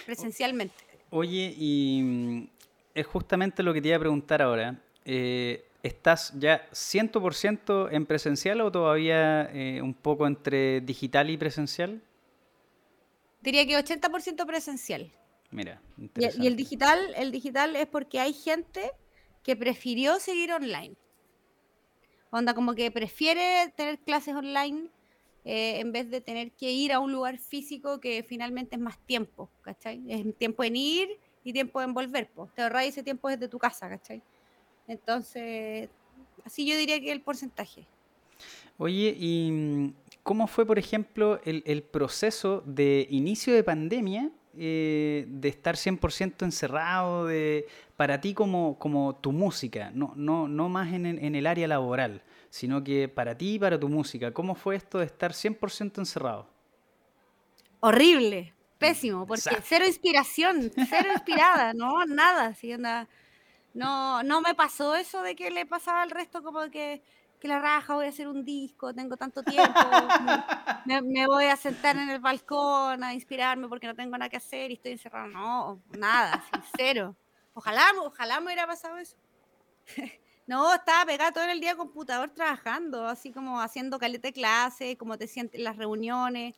presencialmente. 0.07 0.75
Oye, 1.11 1.55
y 1.57 2.01
mm, 2.03 2.49
es 2.95 3.07
justamente 3.07 3.63
lo 3.63 3.75
que 3.75 3.83
te 3.83 3.89
iba 3.89 3.99
a 3.99 4.01
preguntar 4.01 4.41
ahora. 4.41 4.81
Eh, 5.05 5.67
¿Estás 5.83 6.33
ya 6.39 6.69
100% 6.73 7.89
en 7.91 8.07
presencial 8.07 8.61
o 8.61 8.71
todavía 8.71 9.51
eh, 9.53 9.81
un 9.83 9.95
poco 9.95 10.27
entre 10.27 10.81
digital 10.81 11.31
y 11.31 11.37
presencial? 11.37 12.03
Diría 13.41 13.67
que 13.67 13.79
80% 13.79 14.47
presencial. 14.47 15.11
Mira, 15.51 15.83
y, 16.17 16.47
el 16.47 16.57
digital, 16.57 16.99
el 17.17 17.33
digital 17.33 17.75
es 17.75 17.87
porque 17.87 18.21
hay 18.21 18.33
gente 18.33 18.93
que 19.43 19.57
prefirió 19.57 20.21
seguir 20.21 20.53
online. 20.53 20.95
Onda, 22.31 22.55
como 22.55 22.75
que 22.75 22.91
prefiere 22.93 23.73
tener 23.77 23.99
clases 23.99 24.37
online 24.37 24.89
eh, 25.45 25.81
en 25.81 25.91
vez 25.91 26.09
de 26.09 26.21
tener 26.21 26.53
que 26.53 26.71
ir 26.71 26.93
a 26.93 27.01
un 27.01 27.11
lugar 27.11 27.39
físico 27.39 27.99
que 27.99 28.23
finalmente 28.23 28.77
es 28.77 28.81
más 28.81 28.99
tiempo, 29.07 29.51
¿cachai? 29.63 30.03
Es 30.09 30.37
tiempo 30.37 30.63
en 30.63 30.77
ir 30.77 31.09
y 31.43 31.53
tiempo 31.53 31.83
en 31.83 31.95
volver, 31.95 32.31
pues. 32.33 32.55
Te 32.55 32.63
ahorras 32.63 32.85
ese 32.85 33.03
tiempo 33.03 33.29
desde 33.29 33.49
tu 33.49 33.59
casa, 33.59 33.89
¿cachai? 33.89 34.23
Entonces, 34.87 35.89
así 36.45 36.65
yo 36.65 36.77
diría 36.77 37.01
que 37.01 37.11
el 37.11 37.23
porcentaje. 37.23 37.87
Oye, 38.79 39.15
¿y 39.19 39.95
cómo 40.23 40.47
fue, 40.47 40.65
por 40.65 40.79
ejemplo, 40.79 41.41
el, 41.45 41.65
el 41.67 41.83
proceso 41.83 42.63
de 42.65 43.09
inicio 43.11 43.53
de 43.53 43.65
pandemia 43.65 44.31
eh, 44.57 45.27
de 45.29 45.49
estar 45.49 45.77
100% 45.77 46.45
encerrado 46.45 47.27
de, 47.27 47.67
para 47.97 48.21
ti 48.21 48.35
como, 48.35 48.79
como 48.79 49.15
tu 49.17 49.33
música, 49.33 49.91
no, 49.95 50.13
no, 50.17 50.49
no 50.49 50.69
más 50.69 50.93
en, 50.93 51.07
en, 51.07 51.35
el 51.35 51.47
área 51.47 51.69
laboral, 51.69 52.23
sino 52.51 52.83
que 52.83 53.09
para 53.09 53.37
ti 53.37 53.55
y 53.55 53.59
para 53.59 53.79
tu 53.79 53.89
música? 53.89 54.33
¿Cómo 54.33 54.55
fue 54.55 54.77
esto 54.77 54.99
de 54.99 55.07
estar 55.07 55.33
100% 55.33 55.99
encerrado? 55.99 56.49
Horrible, 57.81 58.53
pésimo, 58.79 59.27
porque 59.27 59.57
cero 59.63 59.87
inspiración, 59.87 60.73
cero 60.89 61.11
inspirada, 61.15 61.73
no, 61.73 62.05
nada, 62.07 62.47
así 62.47 62.73
No, 63.73 64.23
no 64.23 64.41
me 64.41 64.55
pasó 64.55 64.97
eso 64.97 65.23
de 65.23 65.37
que 65.37 65.51
le 65.51 65.65
pasaba 65.65 66.03
al 66.03 66.11
resto 66.11 66.43
como 66.43 66.69
que 66.71 67.03
que 67.41 67.49
la 67.49 67.59
raja, 67.59 67.95
voy 67.95 68.07
a 68.07 68.11
hacer 68.11 68.29
un 68.29 68.45
disco, 68.45 68.95
tengo 68.95 69.17
tanto 69.17 69.43
tiempo, 69.43 69.73
me, 70.87 71.27
voy 71.27 71.47
a 71.47 71.57
sentar 71.57 71.97
en 71.97 72.11
el 72.11 72.21
balcón 72.21 73.03
a 73.03 73.15
inspirarme 73.15 73.67
porque 73.67 73.87
no 73.87 73.95
tengo 73.95 74.17
nada 74.17 74.29
que 74.29 74.37
hacer 74.37 74.71
y 74.71 74.75
estoy 74.75 74.93
encerrado. 74.93 75.29
No, 75.29 75.83
nada, 75.99 76.45
sincero. 76.53 77.17
Ojalá, 77.55 77.87
ojalá 78.05 78.41
me 78.41 78.47
hubiera 78.47 78.67
pasado 78.67 78.99
eso. 78.99 79.17
no, 80.47 80.75
estaba 80.75 81.05
pegado 81.07 81.33
todo 81.33 81.45
el 81.45 81.61
día 81.61 81.75
computador 81.75 82.31
trabajando, 82.31 83.09
así 83.09 83.33
como 83.33 83.61
haciendo 83.61 83.99
caleta 83.99 84.29
de 84.29 84.33
clase, 84.33 84.97
como 84.97 85.19
te 85.19 85.27
sientes 85.27 85.59
en 85.59 85.65
las 85.65 85.77
reuniones, 85.77 86.55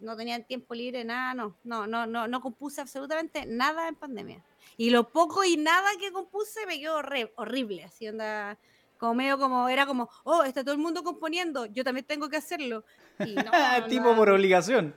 no 0.00 0.16
tenía 0.16 0.42
tiempo 0.42 0.74
libre, 0.74 1.04
nada, 1.04 1.34
no, 1.34 1.56
no, 1.64 1.86
no, 1.86 2.06
no, 2.06 2.28
no 2.28 2.40
compuse 2.40 2.80
absolutamente 2.80 3.46
nada 3.46 3.88
en 3.88 3.94
pandemia. 3.94 4.44
Y 4.76 4.90
lo 4.90 5.08
poco 5.08 5.44
y 5.44 5.56
nada 5.56 5.88
que 5.98 6.12
compuse 6.12 6.66
me 6.66 6.78
quedó 6.78 7.00
horrible, 7.36 7.84
así 7.84 8.08
onda 8.08 8.58
como 8.98 9.14
medio 9.14 9.38
como, 9.38 9.68
era 9.68 9.86
como, 9.86 10.08
oh, 10.24 10.44
está 10.44 10.62
todo 10.62 10.74
el 10.74 10.80
mundo 10.80 11.02
componiendo, 11.02 11.66
yo 11.66 11.84
también 11.84 12.06
tengo 12.06 12.28
que 12.28 12.36
hacerlo. 12.36 12.84
Y 13.18 13.34
no, 13.34 13.44
tipo 13.88 14.14
por 14.14 14.30
obligación. 14.30 14.94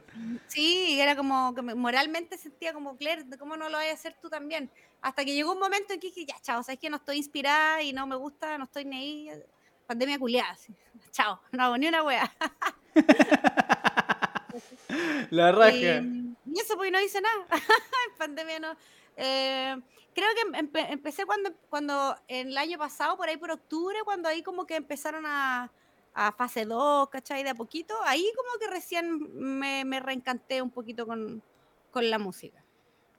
Sí, 0.48 1.00
era 1.00 1.16
como 1.16 1.54
que 1.54 1.62
moralmente 1.62 2.38
sentía 2.38 2.74
como, 2.74 2.96
Claire, 2.98 3.26
¿cómo 3.38 3.58
no 3.58 3.70
lo 3.70 3.78
vas 3.78 3.88
a 3.88 3.94
hacer 3.94 4.16
tú 4.22 4.30
también? 4.30 4.70
Hasta 5.02 5.26
que 5.26 5.34
llegó 5.34 5.54
un 5.54 5.60
momento 5.60 5.94
en 5.94 6.00
que 6.00 6.08
dije, 6.08 6.26
ya, 6.26 6.36
chao, 6.42 6.64
sabes 6.64 6.80
que 6.80 6.90
no 6.90 6.98
estoy 6.98 7.18
inspirada 7.18 7.82
y 7.82 7.94
no 7.94 8.08
me 8.08 8.16
gusta, 8.16 8.58
no 8.58 8.66
estoy 8.66 8.86
ni 8.86 8.98
ahí. 8.98 9.32
Pandemia 9.88 10.20
culiada, 10.20 10.56
chao, 11.12 11.42
no 11.52 11.64
hago 11.64 11.78
ni 11.78 11.88
una 11.88 12.04
wea. 12.04 12.32
La 15.30 15.52
raja. 15.52 15.72
Y, 15.72 16.36
eso 16.60 16.76
pues 16.76 16.92
no 16.92 17.00
hice 17.00 17.22
nada. 17.22 17.46
Pandemia 18.18 18.60
no. 18.60 18.76
Eh, 19.22 19.76
creo 20.16 20.28
que 20.36 20.82
empecé 20.94 21.26
cuando, 21.26 21.52
cuando 21.70 22.16
el 22.28 22.58
año 22.58 22.78
pasado, 22.78 23.18
por 23.18 23.28
ahí 23.30 23.38
por 23.38 23.52
octubre, 23.52 23.98
cuando 24.06 24.30
ahí 24.30 24.42
como 24.42 24.66
que 24.66 24.76
empezaron 24.76 25.26
a, 25.26 25.72
a 26.14 26.32
fase 26.32 26.66
2, 26.66 27.10
¿cachai? 27.10 27.44
De 27.44 27.50
a 27.50 27.56
poquito, 27.56 27.96
ahí 28.06 28.26
como 28.36 28.60
que 28.60 28.68
recién 28.74 29.20
me, 29.60 29.84
me 29.86 30.00
reencanté 30.00 30.62
un 30.62 30.70
poquito 30.72 31.06
con, 31.06 31.42
con 31.92 32.10
la 32.10 32.18
música. 32.18 32.64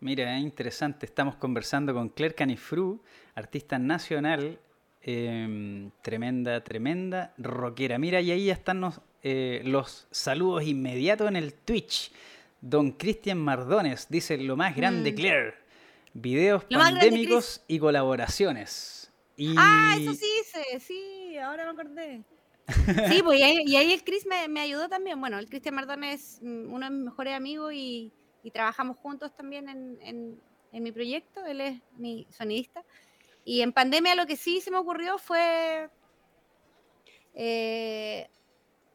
Mira, 0.00 0.34
es 0.36 0.42
interesante. 0.42 1.04
Estamos 1.04 1.36
conversando 1.36 1.92
con 1.92 2.08
Claire 2.08 2.34
Canifru, 2.34 3.02
artista 3.34 3.78
nacional, 3.78 4.58
em, 5.02 5.90
tremenda, 6.02 6.64
tremenda 6.64 7.34
rockera. 7.36 7.98
Mira, 7.98 8.20
y 8.22 8.30
ahí 8.30 8.46
ya 8.46 8.54
están 8.54 8.80
los, 8.80 9.00
eh, 9.22 9.60
los 9.64 10.06
saludos 10.10 10.64
inmediatos 10.64 11.28
en 11.28 11.36
el 11.36 11.52
Twitch. 11.52 12.12
Don 12.62 12.92
Cristian 12.92 13.38
Mardones 13.38 14.06
dice 14.08 14.38
lo 14.38 14.56
más 14.56 14.74
grande, 14.74 15.12
Mm. 15.12 15.14
Claire. 15.14 15.54
Videos 16.12 16.64
Lo 16.68 16.78
pandémicos 16.78 17.62
y 17.68 17.78
colaboraciones. 17.78 19.12
Y... 19.36 19.54
Ah, 19.56 19.94
eso 19.98 20.12
sí 20.14 20.26
hice, 20.40 20.80
sí, 20.80 21.38
ahora 21.38 21.64
me 21.64 21.70
acordé. 21.70 22.24
Sí, 23.08 23.22
pues 23.22 23.40
y 23.40 23.42
ahí, 23.42 23.56
y 23.66 23.76
ahí 23.76 23.92
el 23.92 24.04
Chris 24.04 24.26
me, 24.26 24.46
me 24.48 24.60
ayudó 24.60 24.88
también. 24.88 25.20
Bueno, 25.20 25.38
el 25.38 25.48
Cristian 25.48 25.74
Mardón 25.74 26.04
es 26.04 26.38
mm, 26.42 26.72
uno 26.72 26.86
de 26.86 26.90
mis 26.94 27.04
mejores 27.04 27.34
amigos 27.34 27.72
y, 27.74 28.12
y 28.42 28.50
trabajamos 28.50 28.96
juntos 28.98 29.34
también 29.34 29.68
en, 29.68 29.98
en- 30.02 30.40
en 30.72 30.82
mi 30.84 30.92
proyecto. 30.92 31.44
Él 31.46 31.60
es 31.60 31.82
mi 31.96 32.26
sonidista. 32.30 32.84
Y 33.44 33.62
en 33.62 33.72
pandemia 33.72 34.14
lo 34.14 34.26
que 34.26 34.36
sí 34.36 34.60
se 34.60 34.70
me 34.70 34.76
ocurrió 34.78 35.18
fue. 35.18 35.88
eh, 37.34 38.28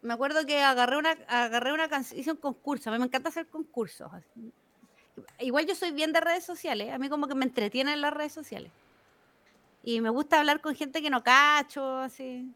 me 0.01 0.13
acuerdo 0.13 0.45
que 0.45 0.62
agarré 0.62 0.98
una, 0.98 1.12
agarré 1.27 1.74
una 1.74 1.89
canción, 1.89 2.19
hice 2.19 2.31
un 2.31 2.38
concurso. 2.38 2.89
A 2.89 2.93
mí 2.93 3.00
me 3.00 3.05
encanta 3.05 3.29
hacer 3.29 3.48
concursos. 3.48 4.12
así. 4.13 4.53
Igual 5.39 5.65
yo 5.65 5.75
soy 5.75 5.91
bien 5.91 6.13
de 6.13 6.22
redes 6.22 6.43
sociales. 6.43 6.91
A 6.93 6.98
mí 6.98 7.10
como 7.10 7.27
que 7.27 7.36
me 7.36 7.45
entretienen 7.45 8.01
las 8.01 8.13
redes 8.13 8.34
sociales. 8.34 8.72
Y 9.84 10.01
me 10.01 10.10
gusta 10.10 10.39
hablar 10.39 10.62
con 10.62 10.75
gente 10.75 11.01
que 11.01 11.10
no 11.10 11.24
cacho, 11.24 12.00
así. 12.00 12.51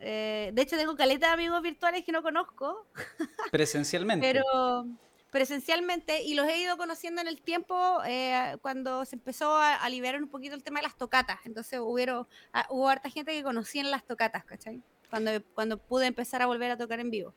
Eh, 0.00 0.50
de 0.52 0.62
hecho, 0.62 0.76
tengo 0.76 0.96
caleta 0.96 1.28
de 1.28 1.32
amigos 1.34 1.62
virtuales 1.62 2.04
que 2.04 2.10
no 2.10 2.22
conozco, 2.22 2.86
Presencialmente. 3.52 4.26
pero 4.26 4.86
presencialmente, 5.30 6.22
y 6.22 6.34
los 6.34 6.46
he 6.46 6.58
ido 6.60 6.76
conociendo 6.76 7.22
en 7.22 7.28
el 7.28 7.40
tiempo 7.40 8.02
eh, 8.04 8.56
cuando 8.60 9.04
se 9.04 9.16
empezó 9.16 9.56
a, 9.56 9.76
a 9.76 9.88
liberar 9.88 10.22
un 10.22 10.28
poquito 10.28 10.54
el 10.54 10.62
tema 10.62 10.80
de 10.80 10.84
las 10.84 10.96
tocatas. 10.96 11.38
Entonces 11.44 11.80
hubieron, 11.80 12.26
ah, 12.52 12.66
hubo 12.68 12.88
harta 12.88 13.08
gente 13.08 13.32
que 13.32 13.42
conocía 13.42 13.80
en 13.80 13.90
las 13.90 14.04
tocatas, 14.04 14.44
¿cachai? 14.44 14.82
Cuando, 15.08 15.30
cuando 15.54 15.78
pude 15.78 16.06
empezar 16.06 16.42
a 16.42 16.46
volver 16.46 16.70
a 16.70 16.76
tocar 16.76 17.00
en 17.00 17.10
vivo. 17.10 17.32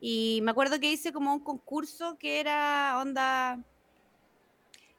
Y 0.00 0.40
me 0.42 0.50
acuerdo 0.52 0.80
que 0.80 0.90
hice 0.90 1.12
como 1.12 1.32
un 1.32 1.40
concurso 1.40 2.16
que 2.18 2.40
era 2.40 2.98
onda. 2.98 3.58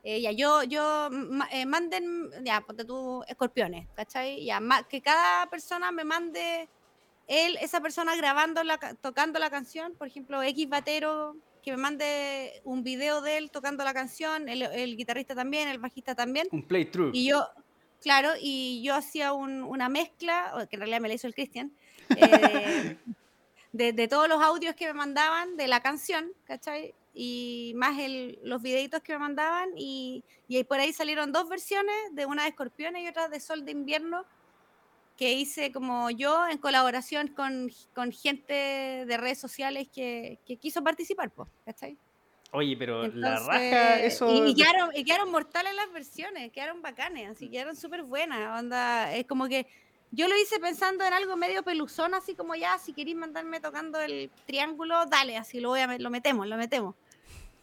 eh, 0.03 0.20
ya, 0.22 0.31
yo, 0.31 0.63
yo, 0.63 1.10
eh, 1.51 1.65
manden, 1.65 2.29
ya, 2.43 2.62
ponte 2.62 2.86
tú, 2.86 3.24
escorpiones, 3.27 3.88
¿cachai? 3.96 4.43
Ya, 4.46 4.60
que 4.89 5.01
cada 5.01 5.48
persona 5.50 5.91
me 5.91 6.03
mande 6.03 6.67
él, 7.27 7.58
esa 7.62 7.81
persona 7.81 8.15
grabando, 8.15 8.63
la, 8.63 8.77
ca- 8.79 8.96
tocando 8.96 9.38
la 9.39 9.50
canción, 9.51 9.93
por 9.96 10.08
ejemplo, 10.08 10.41
X 10.41 10.67
Batero, 10.70 11.36
que 11.63 11.72
me 11.72 11.77
mande 11.77 12.62
un 12.63 12.84
video 12.84 13.22
de 13.22 13.38
él 13.38 13.51
tocando 13.51 13.84
la 13.84 13.93
canción, 13.93 14.50
el, 14.50 14.63
el 14.63 14.98
guitarrista 14.98 15.36
también, 15.36 15.67
el 15.70 15.77
bajista 15.77 16.15
también, 16.15 16.48
Un 16.51 16.63
playthrough. 16.63 17.12
y 17.13 17.27
yo, 17.29 17.48
claro, 18.01 18.31
y 18.41 18.81
yo 18.84 18.96
hacía 18.96 19.34
un- 19.34 19.62
una 19.63 19.88
mezcla, 19.88 20.67
que 20.70 20.75
en 20.77 20.79
realidad 20.79 21.00
me 21.01 21.10
la 21.10 21.13
hizo 21.13 21.27
el 21.27 21.36
Cristian, 21.36 21.72
eh, 22.17 22.98
de, 23.71 23.93
de 23.93 24.07
todos 24.07 24.27
los 24.27 24.41
audios 24.41 24.75
que 24.75 24.87
me 24.87 24.93
mandaban 24.93 25.57
de 25.57 25.67
la 25.67 25.81
canción, 25.81 26.31
¿cachai? 26.45 26.93
Y 27.13 27.73
más 27.75 27.99
el, 27.99 28.39
los 28.43 28.61
videitos 28.61 29.01
que 29.01 29.13
me 29.13 29.19
mandaban, 29.19 29.69
y, 29.75 30.23
y 30.47 30.63
por 30.63 30.79
ahí 30.79 30.93
salieron 30.93 31.31
dos 31.31 31.49
versiones, 31.49 31.95
de 32.11 32.25
una 32.25 32.43
de 32.43 32.49
Escorpiones 32.49 33.03
y 33.03 33.07
otra 33.07 33.27
de 33.27 33.39
Sol 33.39 33.65
de 33.65 33.71
Invierno, 33.71 34.25
que 35.17 35.33
hice 35.33 35.71
como 35.71 36.09
yo 36.09 36.47
en 36.47 36.57
colaboración 36.57 37.27
con, 37.27 37.69
con 37.93 38.11
gente 38.11 38.53
de 38.53 39.17
redes 39.17 39.39
sociales 39.39 39.87
que, 39.93 40.39
que 40.47 40.55
quiso 40.55 40.83
participar, 40.83 41.29
pues, 41.29 41.49
¿cachai? 41.65 41.97
Oye, 42.53 42.75
pero 42.75 43.03
la 43.07 43.07
Entonces, 43.07 43.45
raja, 43.45 43.99
eso. 44.01 44.29
Y, 44.29 44.51
y 44.51 44.55
quedaron, 44.55 44.89
y 44.95 45.03
quedaron 45.05 45.31
mortales 45.31 45.73
las 45.75 45.91
versiones, 45.93 46.51
quedaron 46.51 46.81
bacanes, 46.81 47.29
así 47.29 47.49
quedaron 47.49 47.75
súper 47.75 48.03
buenas. 48.03 48.59
Onda, 48.59 49.13
es 49.15 49.25
como 49.25 49.47
que 49.47 49.67
yo 50.12 50.27
lo 50.27 50.38
hice 50.38 50.60
pensando 50.60 51.03
en 51.06 51.13
algo 51.13 51.36
medio 51.38 51.63
peluzón, 51.63 52.13
así 52.13 52.36
como 52.36 52.56
ya, 52.56 52.77
si 52.77 52.94
queréis 52.94 53.15
mandarme 53.18 53.60
tocando 53.60 54.00
el 54.00 54.30
triángulo, 54.46 55.06
dale, 55.06 55.38
así 55.38 55.60
lo, 55.60 55.70
voy 55.70 55.80
a, 55.82 55.98
lo 55.98 56.10
metemos, 56.10 56.48
lo 56.48 56.58
metemos. 56.58 56.96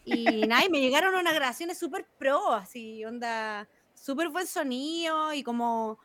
Y 0.05 0.13
nada, 0.47 0.65
y 0.65 0.69
me 0.69 0.81
llegaron 0.81 1.13
unas 1.15 1.33
grabaciones 1.33 1.77
súper 1.77 2.05
pro, 2.17 2.53
así, 2.53 3.05
onda, 3.05 3.67
súper 3.93 4.29
buen 4.29 4.47
sonido 4.47 5.33
y 5.33 5.43
como 5.43 5.99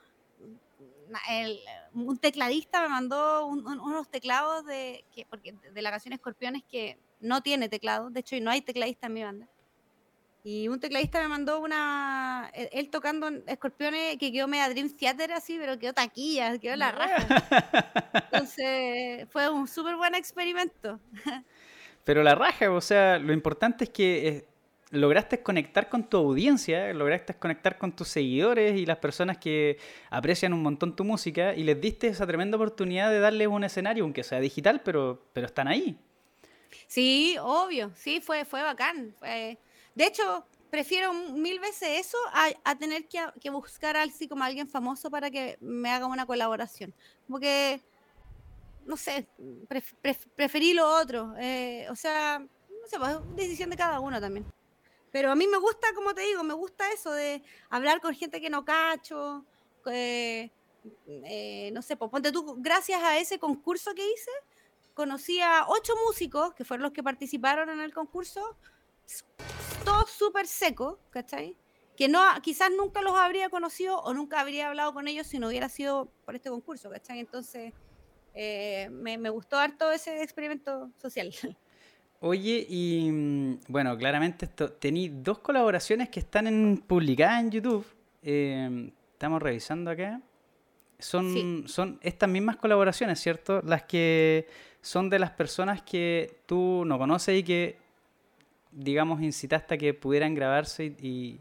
un 1.94 2.18
tecladista 2.18 2.82
me 2.82 2.88
mandó 2.88 3.46
un- 3.46 3.66
un- 3.66 3.80
unos 3.80 4.08
teclados 4.08 4.64
de, 4.66 5.04
que, 5.14 5.26
porque 5.26 5.52
de 5.52 5.82
la 5.82 5.90
canción 5.90 6.12
Escorpiones 6.12 6.62
que 6.64 6.98
no 7.20 7.42
tiene 7.42 7.68
teclado, 7.68 8.10
de 8.10 8.20
hecho 8.20 8.36
no 8.40 8.50
hay 8.50 8.60
tecladista 8.62 9.06
en 9.06 9.12
mi 9.12 9.22
banda. 9.22 9.48
Y 10.46 10.68
un 10.68 10.78
tecladista 10.78 11.22
me 11.22 11.28
mandó 11.28 11.58
una, 11.58 12.50
él, 12.52 12.68
él 12.72 12.90
tocando 12.90 13.30
Escorpiones 13.46 14.18
que 14.18 14.30
quedó 14.30 14.46
media 14.46 14.68
Dream 14.68 14.90
Theater 14.90 15.32
así, 15.32 15.56
pero 15.58 15.78
quedó 15.78 15.94
taquilla, 15.94 16.58
quedó 16.58 16.76
la 16.76 16.92
raja. 16.92 17.26
Entonces 18.30 19.26
fue 19.30 19.48
un 19.48 19.66
súper 19.66 19.96
buen 19.96 20.14
experimento. 20.14 21.00
Pero 22.04 22.22
la 22.22 22.34
raja, 22.34 22.70
o 22.70 22.82
sea, 22.82 23.18
lo 23.18 23.32
importante 23.32 23.84
es 23.84 23.90
que 23.90 24.28
eh, 24.28 24.44
lograste 24.90 25.42
conectar 25.42 25.88
con 25.88 26.04
tu 26.10 26.18
audiencia, 26.18 26.92
lograste 26.92 27.32
conectar 27.32 27.78
con 27.78 27.96
tus 27.96 28.08
seguidores 28.08 28.76
y 28.78 28.84
las 28.84 28.98
personas 28.98 29.38
que 29.38 29.78
aprecian 30.10 30.52
un 30.52 30.62
montón 30.62 30.94
tu 30.94 31.04
música 31.04 31.54
y 31.54 31.64
les 31.64 31.80
diste 31.80 32.08
esa 32.08 32.26
tremenda 32.26 32.56
oportunidad 32.56 33.10
de 33.10 33.20
darles 33.20 33.48
un 33.48 33.64
escenario, 33.64 34.04
aunque 34.04 34.22
sea 34.22 34.40
digital, 34.40 34.82
pero, 34.84 35.24
pero 35.32 35.46
están 35.46 35.66
ahí. 35.68 35.96
Sí, 36.86 37.36
obvio, 37.40 37.90
sí, 37.94 38.20
fue, 38.20 38.44
fue 38.44 38.62
bacán. 38.62 39.14
fue- 39.18 39.56
De 39.94 40.06
hecho, 40.06 40.46
prefiero 40.70 41.12
mil 41.12 41.60
veces 41.60 42.06
eso 42.06 42.18
a, 42.32 42.48
a 42.64 42.76
tener 42.76 43.06
que, 43.06 43.24
que 43.40 43.50
buscar 43.50 43.96
así 43.96 44.26
como 44.28 44.42
alguien 44.44 44.68
famoso 44.68 45.10
para 45.10 45.30
que 45.30 45.56
me 45.60 45.90
haga 45.90 46.06
una 46.06 46.26
colaboración. 46.26 46.92
Porque, 47.28 47.80
no 48.86 48.96
sé, 48.96 49.28
pref- 49.68 49.94
pref- 50.02 50.28
preferí 50.34 50.74
lo 50.74 50.86
otro. 50.88 51.34
eh, 51.38 51.86
o 51.90 51.96
sea, 51.96 52.38
no 52.40 52.88
sé, 52.88 52.98
pues 52.98 53.12
es 53.12 53.36
decisión 53.36 53.70
de 53.70 53.76
cada 53.76 54.00
uno 54.00 54.20
también. 54.20 54.44
Pero 55.12 55.30
a 55.30 55.36
mí 55.36 55.46
me 55.46 55.58
gusta, 55.58 55.86
como 55.94 56.12
te 56.12 56.22
digo, 56.22 56.42
me 56.42 56.54
gusta 56.54 56.90
eso 56.90 57.12
de 57.12 57.40
hablar 57.70 58.00
con 58.00 58.12
gente 58.14 58.40
que 58.40 58.50
no 58.50 58.64
cacho. 58.64 59.44
eh, 59.86 60.50
eh, 61.06 61.70
no 61.72 61.82
sé, 61.82 61.96
pues 61.96 62.10
ponte 62.10 62.32
tú, 62.32 62.56
gracias 62.58 63.00
a 63.02 63.16
ese 63.16 63.38
concurso 63.38 63.94
que 63.94 64.04
hice, 64.04 64.30
conocí 64.92 65.40
a 65.40 65.66
ocho 65.68 65.94
músicos 66.06 66.52
que 66.54 66.64
fueron 66.64 66.82
los 66.82 66.92
que 66.92 67.02
participaron 67.02 67.70
en 67.70 67.80
el 67.80 67.94
concurso, 67.94 68.56
todos 69.84 70.10
súper 70.10 70.46
secos, 70.46 70.98
¿cachai? 71.10 71.56
Que 71.96 72.08
no, 72.08 72.20
quizás 72.42 72.70
nunca 72.76 73.02
los 73.02 73.14
habría 73.14 73.48
conocido 73.50 73.98
o 74.00 74.14
nunca 74.14 74.40
habría 74.40 74.68
hablado 74.68 74.92
con 74.92 75.06
ellos 75.08 75.26
si 75.26 75.38
no 75.38 75.48
hubiera 75.48 75.68
sido 75.68 76.10
por 76.24 76.34
este 76.34 76.50
concurso, 76.50 76.90
¿cachai? 76.90 77.20
Entonces, 77.20 77.72
eh, 78.34 78.88
me, 78.90 79.16
me 79.18 79.30
gustó 79.30 79.56
harto 79.58 79.90
ese 79.92 80.22
experimento 80.22 80.90
social. 81.00 81.32
Oye, 82.20 82.66
y 82.68 83.10
mm, 83.12 83.60
bueno, 83.68 83.96
claramente 83.96 84.46
esto, 84.46 84.72
tení 84.72 85.08
dos 85.08 85.38
colaboraciones 85.40 86.08
que 86.08 86.20
están 86.20 86.46
en, 86.46 86.78
publicadas 86.78 87.40
en 87.40 87.50
YouTube. 87.50 87.86
Eh, 88.22 88.90
estamos 89.12 89.42
revisando 89.42 89.90
acá. 89.90 90.20
Son, 90.98 91.32
Sí. 91.32 91.64
son 91.66 91.98
estas 92.02 92.28
mismas 92.30 92.56
colaboraciones, 92.56 93.20
¿cierto? 93.20 93.60
Las 93.62 93.82
que 93.82 94.48
son 94.80 95.10
de 95.10 95.18
las 95.18 95.30
personas 95.32 95.82
que 95.82 96.40
tú 96.46 96.84
no 96.86 96.98
conoces 96.98 97.38
y 97.38 97.42
que, 97.42 97.83
digamos, 98.74 99.22
incitaste 99.22 99.74
a 99.74 99.78
que 99.78 99.94
pudieran 99.94 100.34
grabarse 100.34 100.96
y, 101.00 101.40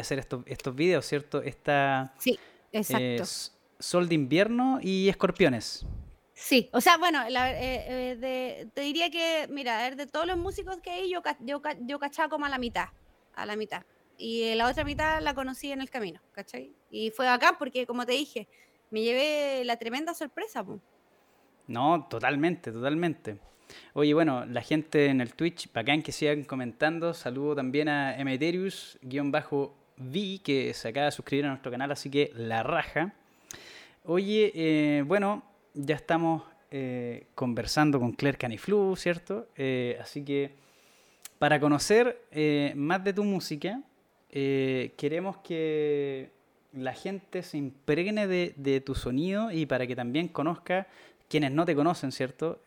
hacer 0.00 0.18
estos, 0.18 0.42
estos 0.46 0.74
videos, 0.74 1.04
¿cierto? 1.04 1.42
Esta 1.42 2.14
Sí, 2.18 2.38
eh, 2.72 2.78
exacto. 2.78 3.22
S- 3.24 3.52
Sol 3.78 4.08
de 4.08 4.14
Invierno 4.14 4.78
y 4.80 5.08
Escorpiones. 5.08 5.84
Sí, 6.34 6.70
o 6.72 6.80
sea, 6.80 6.96
bueno, 6.96 7.28
la- 7.28 7.52
eh, 7.52 7.84
eh, 8.12 8.16
de- 8.16 8.70
te 8.72 8.80
diría 8.80 9.10
que, 9.10 9.46
mira, 9.50 9.78
a 9.78 9.82
ver, 9.82 9.96
de 9.96 10.06
todos 10.06 10.26
los 10.26 10.38
músicos 10.38 10.78
que 10.80 10.90
hay, 10.90 11.10
yo, 11.10 11.20
yo, 11.40 11.60
yo 11.80 11.98
cachaba 11.98 12.28
como 12.30 12.46
a 12.46 12.48
la 12.48 12.58
mitad, 12.58 12.86
a 13.34 13.44
la 13.44 13.54
mitad. 13.56 13.82
Y 14.16 14.44
eh, 14.44 14.56
la 14.56 14.68
otra 14.68 14.84
mitad 14.84 15.20
la 15.20 15.34
conocí 15.34 15.72
en 15.72 15.80
el 15.80 15.90
camino, 15.90 16.20
¿cachai? 16.32 16.72
Y 16.90 17.10
fue 17.10 17.28
acá 17.28 17.56
porque, 17.58 17.86
como 17.86 18.06
te 18.06 18.12
dije, 18.12 18.48
me 18.90 19.02
llevé 19.02 19.62
la 19.64 19.76
tremenda 19.76 20.14
sorpresa, 20.14 20.64
po. 20.64 20.80
No, 21.66 22.06
totalmente, 22.08 22.72
totalmente. 22.72 23.38
Oye, 23.94 24.14
bueno, 24.14 24.44
la 24.46 24.62
gente 24.62 25.06
en 25.06 25.20
el 25.20 25.34
Twitch, 25.34 25.72
bacán 25.72 26.02
que 26.02 26.12
sigan 26.12 26.44
comentando. 26.44 27.14
Saludo 27.14 27.56
también 27.56 27.88
a 27.88 28.18
Emeterius-V, 28.18 30.40
que 30.42 30.74
se 30.74 30.88
acaba 30.88 31.06
de 31.06 31.12
suscribir 31.12 31.46
a 31.46 31.48
nuestro 31.48 31.70
canal, 31.70 31.92
así 31.92 32.10
que 32.10 32.32
la 32.34 32.62
raja. 32.62 33.14
Oye, 34.04 34.50
eh, 34.54 35.04
bueno, 35.06 35.44
ya 35.74 35.94
estamos 35.94 36.42
eh, 36.72 37.26
conversando 37.36 38.00
con 38.00 38.12
Claire 38.12 38.36
Caniflu, 38.36 38.96
¿cierto? 38.96 39.46
Eh, 39.56 39.96
así 40.00 40.24
que 40.24 40.50
para 41.38 41.60
conocer 41.60 42.22
más 42.76 43.04
de 43.04 43.12
tu 43.12 43.24
música, 43.24 43.80
queremos 44.30 45.36
que 45.38 46.30
la 46.72 46.94
gente 46.94 47.42
se 47.42 47.58
impregne 47.58 48.26
de, 48.26 48.82
tu 48.84 48.94
sonido 48.94 49.50
y 49.50 49.66
para 49.66 49.86
que 49.86 49.96
también 49.96 50.28
conozca 50.28 50.86
quienes 51.28 51.50
no 51.50 51.64
te 51.64 51.74
conocen, 51.74 52.12
¿cierto? 52.12 52.60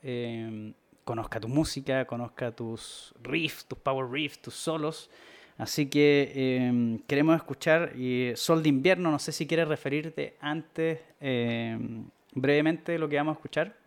Conozca 1.06 1.40
tu 1.40 1.48
música, 1.48 2.06
conozca 2.06 2.52
tus 2.52 3.14
riffs, 3.22 3.66
tus 3.66 3.78
power 3.80 4.10
riffs, 4.12 4.42
tus 4.42 4.56
solos. 4.56 5.10
Así 5.58 5.86
que 5.86 6.34
em, 6.36 7.00
queremos 7.08 7.38
escuchar 7.38 7.94
Sol 8.36 8.62
de 8.62 8.70
Invierno. 8.70 9.12
No 9.12 9.20
sé 9.20 9.32
si 9.32 9.48
quieres 9.48 9.68
referirte 9.70 10.36
antes 10.42 11.00
em, 11.22 12.10
brevemente 12.34 13.00
lo 13.00 13.08
que 13.08 13.16
vamos 13.16 13.36
a 13.36 13.38
escuchar. 13.38 13.78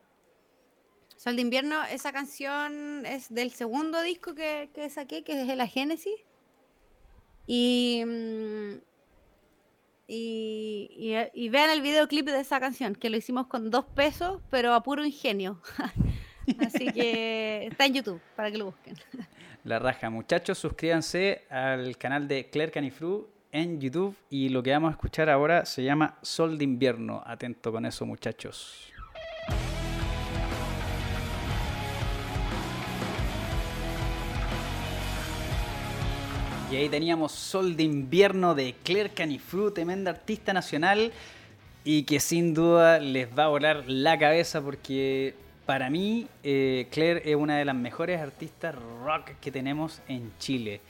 Sol 1.17 1.37
de 1.37 1.43
Invierno, 1.43 1.85
esa 1.85 2.13
canción 2.13 3.05
es 3.05 3.35
del 3.35 3.51
segundo 3.51 4.01
disco 4.03 4.35
que, 4.35 4.71
que 4.73 4.89
saqué, 4.89 5.25
que 5.25 5.43
es 5.43 5.47
de 5.47 5.57
la 5.57 5.67
Génesis. 5.67 6.15
Y, 7.47 8.05
mm, 8.07 8.81
y, 10.07 11.17
y, 11.35 11.49
vean 11.51 11.71
el 11.71 11.83
videoclip 11.83 12.27
de 12.27 12.41
esa 12.41 12.61
canción, 12.61 12.95
que 12.95 13.11
lo 13.11 13.17
hicimos 13.17 13.47
con 13.49 13.71
dos 13.71 13.85
pesos, 13.85 14.41
pero 14.49 14.73
a 14.73 14.83
puro 14.83 15.05
ingenio. 15.05 15.61
Así 16.67 16.91
que 16.93 17.67
está 17.67 17.87
en 17.87 17.95
YouTube 17.95 18.21
para 18.37 18.51
que 18.51 18.59
lo 18.59 18.67
busquen. 18.67 18.95
La 19.65 19.79
raja, 19.79 20.09
muchachos, 20.09 20.59
suscríbanse 20.59 21.43
al 21.51 21.97
canal 21.99 22.29
de 22.29 22.49
Claire 22.49 22.73
Canifru 22.73 23.29
en 23.53 23.81
YouTube 23.81 24.17
y 24.31 24.49
lo 24.49 24.63
que 24.63 24.71
vamos 24.71 24.89
a 24.89 24.93
escuchar 24.93 25.29
ahora 25.29 25.65
se 25.67 25.83
llama 25.83 26.19
Sol 26.23 26.59
de 26.59 26.65
Invierno. 26.65 27.23
Atento 27.27 27.73
con 27.73 27.85
eso, 27.85 28.07
muchachos. 28.07 28.93
Y 36.71 36.77
ahí 36.77 36.89
teníamos 36.91 37.33
Sol 37.33 37.77
de 37.77 37.83
Invierno 37.83 38.55
de 38.55 38.75
Claire 38.85 39.11
Canifru, 39.11 39.71
tremenda 39.71 40.11
artista 40.11 40.53
nacional 40.53 41.13
y 41.83 42.03
que 42.03 42.21
sin 42.21 42.53
duda 42.53 42.99
les 42.99 43.27
va 43.29 43.45
a 43.45 43.49
volar 43.49 43.85
la 43.87 44.19
cabeza 44.19 44.61
porque 44.61 45.35
para 45.69 45.91
mí, 45.91 46.27
eh, 46.45 46.87
Claire 46.91 47.21
es 47.31 47.37
una 47.37 47.59
de 47.59 47.67
las 47.67 47.75
mejores 47.75 48.19
artistas 48.23 48.75
rock 49.05 49.33
que 49.39 49.53
tenemos 49.53 50.01
en 50.09 50.33
Chile. 50.39 50.81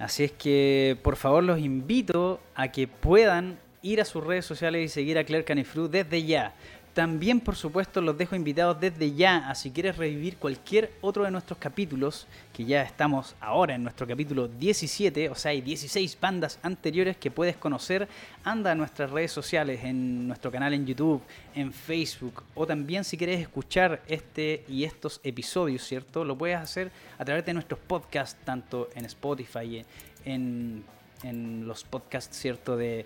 Así 0.00 0.24
es 0.24 0.32
que, 0.32 0.98
por 1.04 1.14
favor, 1.14 1.44
los 1.44 1.60
invito 1.60 2.40
a 2.56 2.72
que 2.72 2.88
puedan 2.88 3.56
ir 3.82 4.00
a 4.00 4.04
sus 4.04 4.24
redes 4.24 4.44
sociales 4.44 4.84
y 4.84 4.88
seguir 4.88 5.16
a 5.16 5.22
Claire 5.22 5.44
Canifru 5.44 5.86
desde 5.86 6.24
ya. 6.24 6.54
También, 6.96 7.40
por 7.40 7.56
supuesto, 7.56 8.00
los 8.00 8.16
dejo 8.16 8.36
invitados 8.36 8.80
desde 8.80 9.12
ya 9.12 9.50
a 9.50 9.54
si 9.54 9.70
quieres 9.70 9.98
revivir 9.98 10.38
cualquier 10.38 10.94
otro 11.02 11.24
de 11.24 11.30
nuestros 11.30 11.58
capítulos, 11.58 12.26
que 12.54 12.64
ya 12.64 12.80
estamos 12.80 13.36
ahora 13.38 13.74
en 13.74 13.82
nuestro 13.82 14.06
capítulo 14.06 14.48
17, 14.48 15.28
o 15.28 15.34
sea, 15.34 15.50
hay 15.50 15.60
16 15.60 16.18
bandas 16.18 16.58
anteriores 16.62 17.18
que 17.18 17.30
puedes 17.30 17.58
conocer. 17.58 18.08
Anda 18.44 18.72
a 18.72 18.74
nuestras 18.74 19.10
redes 19.10 19.30
sociales, 19.30 19.84
en 19.84 20.26
nuestro 20.26 20.50
canal 20.50 20.72
en 20.72 20.86
YouTube, 20.86 21.20
en 21.54 21.70
Facebook, 21.70 22.42
o 22.54 22.66
también 22.66 23.04
si 23.04 23.18
quieres 23.18 23.42
escuchar 23.42 24.00
este 24.08 24.64
y 24.66 24.84
estos 24.84 25.20
episodios, 25.22 25.82
¿cierto? 25.82 26.24
Lo 26.24 26.38
puedes 26.38 26.56
hacer 26.56 26.90
a 27.18 27.26
través 27.26 27.44
de 27.44 27.52
nuestros 27.52 27.78
podcasts, 27.78 28.40
tanto 28.42 28.88
en 28.94 29.04
Spotify, 29.04 29.84
en, 30.24 30.82
en 31.22 31.68
los 31.68 31.84
podcasts, 31.84 32.38
¿cierto? 32.38 32.74
De 32.74 33.04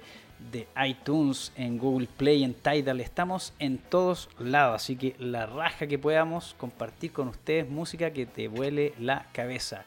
de 0.50 0.66
iTunes, 0.86 1.52
en 1.56 1.78
Google 1.78 2.08
Play, 2.16 2.44
en 2.44 2.54
Tidal. 2.54 3.00
Estamos 3.00 3.52
en 3.58 3.78
todos 3.78 4.28
lados, 4.38 4.82
así 4.82 4.96
que 4.96 5.14
la 5.18 5.46
raja 5.46 5.86
que 5.86 5.98
podamos 5.98 6.54
compartir 6.58 7.12
con 7.12 7.28
ustedes 7.28 7.68
música 7.68 8.12
que 8.12 8.26
te 8.26 8.48
vuele 8.48 8.94
la 8.98 9.26
cabeza. 9.32 9.84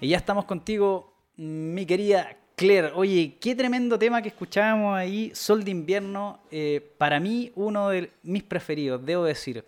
Y 0.00 0.08
ya 0.08 0.16
estamos 0.16 0.44
contigo, 0.44 1.12
mi 1.36 1.84
querida 1.86 2.36
Claire. 2.56 2.92
Oye, 2.94 3.36
qué 3.40 3.54
tremendo 3.54 3.98
tema 3.98 4.20
que 4.22 4.28
escuchábamos 4.28 4.96
ahí, 4.96 5.30
Sol 5.34 5.64
de 5.64 5.70
Invierno. 5.70 6.40
Eh, 6.50 6.94
para 6.98 7.18
mí, 7.18 7.52
uno 7.54 7.88
de 7.88 8.10
mis 8.22 8.42
preferidos, 8.42 9.04
debo 9.04 9.24
decir. 9.24 9.64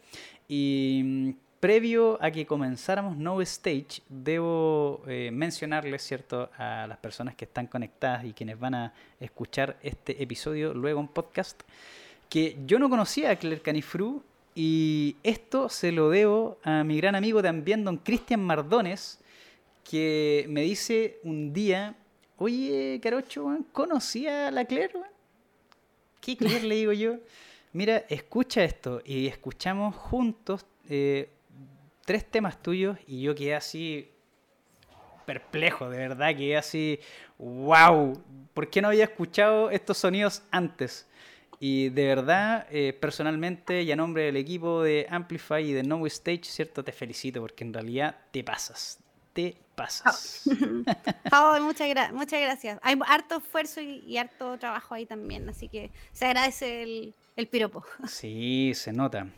Y 0.49 1.35
previo 1.63 2.19
a 2.21 2.33
que 2.33 2.45
comenzáramos 2.45 3.17
No 3.17 3.41
Stage, 3.41 4.03
debo 4.09 5.01
eh, 5.07 5.31
mencionarles, 5.33 6.03
¿cierto?, 6.03 6.51
a 6.59 6.89
las 6.89 6.99
personas 6.99 7.37
que 7.37 7.45
están 7.45 7.69
conectadas 7.69 8.25
y 8.25 8.33
quienes 8.33 8.59
van 8.59 8.75
a 8.75 8.93
escuchar 9.21 9.79
este 9.81 10.21
episodio 10.21 10.75
luego 10.75 10.99
en 10.99 11.07
podcast, 11.07 11.63
que 12.29 12.59
yo 12.67 12.81
no 12.81 12.91
conocía 12.91 13.31
a 13.31 13.37
Claire 13.37 13.63
Canifru 13.63 14.25
y 14.57 15.15
esto 15.23 15.69
se 15.69 15.93
lo 15.93 16.11
debo 16.11 16.59
a 16.65 16.83
mi 16.83 16.97
gran 16.97 17.15
amigo 17.15 17.41
también, 17.41 17.85
don 17.85 17.99
Cristian 17.99 18.45
Mardones, 18.45 19.21
que 19.89 20.47
me 20.49 20.63
dice 20.63 21.21
un 21.23 21.53
día, 21.53 21.95
oye, 22.39 22.99
Carocho, 23.01 23.57
¿conocía 23.71 24.49
a 24.49 24.51
la 24.51 24.65
Claire? 24.65 24.99
¿Qué 26.21 26.37
Claire 26.37 26.67
le 26.67 26.75
digo 26.75 26.93
yo? 26.93 27.19
Mira, 27.73 27.99
escucha 28.09 28.65
esto 28.65 29.01
y 29.05 29.29
escuchamos 29.29 29.95
juntos 29.95 30.67
eh, 30.89 31.29
tres 32.05 32.31
temas 32.31 32.63
tuyos 32.63 32.99
y 33.07 33.23
yo 33.23 33.35
quedé 33.35 33.55
así 33.55 34.13
perplejo, 35.25 35.89
de 35.89 35.99
verdad, 35.99 36.37
quedé 36.37 36.57
así, 36.57 37.01
wow, 37.39 38.21
¿por 38.55 38.69
qué 38.71 38.83
no 38.83 38.89
había 38.89 39.05
escuchado 39.05 39.71
estos 39.71 39.99
sonidos 39.99 40.43
antes? 40.51 41.07
Y 41.61 41.91
de 41.91 42.09
verdad, 42.09 42.67
eh, 42.71 42.93
personalmente 42.93 43.83
y 43.83 43.93
a 43.93 43.97
nombre 43.97 44.25
del 44.25 44.37
equipo 44.37 44.83
de 44.83 45.07
Amplify 45.09 45.63
y 45.63 45.73
de 45.73 45.85
No 45.85 46.05
Stage, 46.07 46.45
¿cierto? 46.45 46.83
Te 46.83 46.91
felicito 46.91 47.41
porque 47.41 47.63
en 47.63 47.73
realidad 47.73 48.17
te 48.33 48.43
pasas, 48.43 48.99
te 49.33 49.57
pasas. 49.75 50.43
Oh. 51.35 51.59
muchas, 51.63 52.13
muchas 52.13 52.41
gracias. 52.41 52.79
Hay 52.83 52.99
harto 53.07 53.37
esfuerzo 53.37 53.81
y, 53.81 54.19
harto 54.19 54.59
trabajo 54.59 54.95
ahí 54.95 55.07
también, 55.07 55.49
así 55.49 55.69
que 55.69 55.91
se 56.13 56.27
agradece 56.27 56.83
el, 56.83 57.15
el 57.37 57.47
piropo. 57.47 57.83
Sí, 58.07 58.73
se 58.75 58.93
nota. 58.93 59.29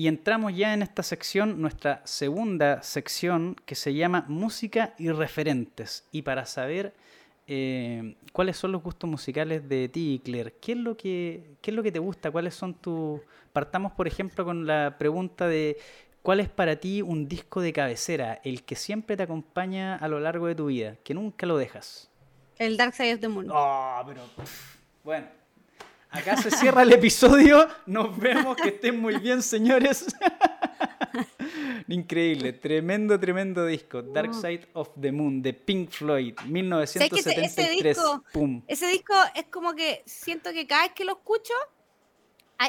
Y 0.00 0.08
entramos 0.08 0.56
ya 0.56 0.72
en 0.72 0.80
esta 0.80 1.02
sección, 1.02 1.60
nuestra 1.60 2.00
segunda 2.06 2.82
sección, 2.82 3.54
que 3.66 3.74
se 3.74 3.92
llama 3.92 4.24
Música 4.28 4.94
y 4.96 5.10
Referentes. 5.10 6.08
Y 6.10 6.22
para 6.22 6.46
saber 6.46 6.94
eh, 7.46 8.16
cuáles 8.32 8.56
son 8.56 8.72
los 8.72 8.82
gustos 8.82 9.10
musicales 9.10 9.68
de 9.68 9.90
ti, 9.90 10.22
Claire, 10.24 10.54
¿qué 10.58 10.72
es, 10.72 10.78
lo 10.78 10.96
que, 10.96 11.50
¿qué 11.60 11.70
es 11.70 11.76
lo 11.76 11.82
que 11.82 11.92
te 11.92 11.98
gusta? 11.98 12.30
¿Cuáles 12.30 12.54
son 12.54 12.72
tus...? 12.72 13.20
Partamos, 13.52 13.92
por 13.92 14.08
ejemplo, 14.08 14.42
con 14.42 14.66
la 14.66 14.96
pregunta 14.96 15.46
de 15.46 15.76
¿cuál 16.22 16.40
es 16.40 16.48
para 16.48 16.76
ti 16.76 17.02
un 17.02 17.28
disco 17.28 17.60
de 17.60 17.74
cabecera, 17.74 18.40
el 18.42 18.62
que 18.62 18.76
siempre 18.76 19.18
te 19.18 19.24
acompaña 19.24 19.96
a 19.96 20.08
lo 20.08 20.18
largo 20.18 20.46
de 20.46 20.54
tu 20.54 20.68
vida, 20.68 20.96
que 21.04 21.12
nunca 21.12 21.44
lo 21.44 21.58
dejas? 21.58 22.08
El 22.56 22.78
Dark 22.78 22.94
Side 22.94 23.16
of 23.16 23.20
the 23.20 23.28
Moon. 23.28 23.50
Oh, 23.52 24.02
pero... 24.06 24.22
bueno. 25.04 25.39
Acá 26.10 26.36
se 26.36 26.50
cierra 26.50 26.82
el 26.82 26.92
episodio. 26.92 27.68
Nos 27.86 28.18
vemos. 28.18 28.56
Que 28.56 28.68
estén 28.68 29.00
muy 29.00 29.16
bien, 29.18 29.42
señores. 29.42 30.06
Increíble, 31.88 32.52
tremendo, 32.52 33.18
tremendo 33.18 33.64
disco. 33.66 34.02
Dark 34.02 34.34
Side 34.34 34.68
of 34.74 34.90
the 35.00 35.12
Moon 35.12 35.42
de 35.42 35.52
Pink 35.52 35.90
Floyd, 35.90 36.34
1973. 36.46 37.58
Ese, 37.58 37.70
disco, 37.70 38.24
ese 38.66 38.86
disco 38.86 39.14
es 39.34 39.46
como 39.46 39.74
que 39.74 40.02
siento 40.06 40.52
que 40.52 40.66
cada 40.66 40.82
vez 40.82 40.92
que 40.92 41.04
lo 41.04 41.12
escucho, 41.12 41.54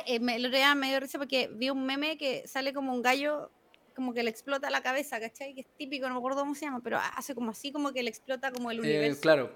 eh, 0.06 0.20
me, 0.20 0.40
lo 0.40 0.50
me 0.76 0.90
dio 0.90 1.00
risa 1.00 1.18
porque 1.18 1.50
vi 1.54 1.70
un 1.70 1.86
meme 1.86 2.18
que 2.18 2.48
sale 2.48 2.74
como 2.74 2.94
un 2.94 3.02
gallo, 3.02 3.52
como 3.96 4.14
que 4.14 4.24
le 4.24 4.30
explota 4.30 4.70
la 4.70 4.82
cabeza, 4.82 5.20
¿cachai? 5.20 5.54
Que 5.54 5.62
es 5.62 5.68
típico, 5.78 6.08
no 6.08 6.16
me 6.16 6.20
acuerdo 6.20 6.40
cómo 6.40 6.56
se 6.56 6.66
llama, 6.66 6.80
pero 6.84 7.00
hace 7.16 7.36
como 7.36 7.52
así, 7.52 7.72
como 7.72 7.92
que 7.92 8.04
le 8.04 8.10
explota 8.10 8.52
como 8.52 8.72
el 8.72 8.78
eh, 8.78 8.82
universo. 8.82 9.22
claro. 9.22 9.56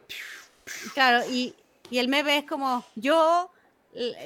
Claro, 0.96 1.24
y, 1.30 1.54
y 1.92 2.00
el 2.00 2.08
meme 2.08 2.40
es 2.40 2.46
como 2.46 2.84
yo 2.96 3.52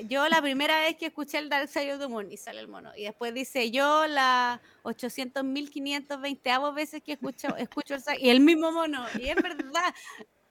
yo 0.08 0.28
la 0.28 0.42
primera 0.42 0.80
vez 0.80 0.96
que 0.98 1.08
escuché 1.08 1.38
el 1.38 1.50
Dark 1.50 1.70
Side 1.70 1.94
of 1.94 2.00
the 2.00 2.08
Moon 2.08 2.32
y 2.32 2.38
sale 2.38 2.60
el 2.60 2.68
mono. 2.68 2.92
Y 2.96 3.04
después 3.04 3.34
dice 3.34 3.72
yo 3.72 4.08
la 4.08 4.62
800.520 4.84 6.74
veces 6.74 7.04
que 7.04 7.14
escucho, 7.14 7.48
escucho 7.58 7.96
el 7.96 8.02
y 8.20 8.30
el 8.30 8.40
mismo 8.40 8.72
mono. 8.72 9.06
Y 9.20 9.30
es 9.30 9.36
verdad, 9.36 9.94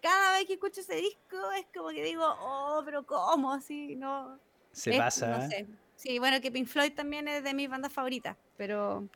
cada 0.00 0.38
vez 0.38 0.46
que 0.46 0.54
escucho 0.54 0.80
ese 0.80 0.96
disco 0.96 1.50
es 1.56 1.66
como 1.74 1.90
que 1.90 2.02
digo, 2.04 2.24
oh, 2.24 2.82
pero 2.84 3.04
¿cómo? 3.04 3.52
Así, 3.52 3.96
no. 3.96 4.38
Se 4.72 4.96
pasa. 4.96 5.38
No 5.38 5.44
¿eh? 5.44 5.48
sé. 5.48 5.66
Sí, 5.96 6.18
bueno, 6.20 6.40
que 6.40 6.52
Pink 6.52 6.68
Floyd 6.68 6.92
también 6.92 7.26
es 7.26 7.42
de 7.42 7.54
mis 7.54 7.68
bandas 7.68 7.92
favoritas, 7.92 8.36
pero 8.56 9.08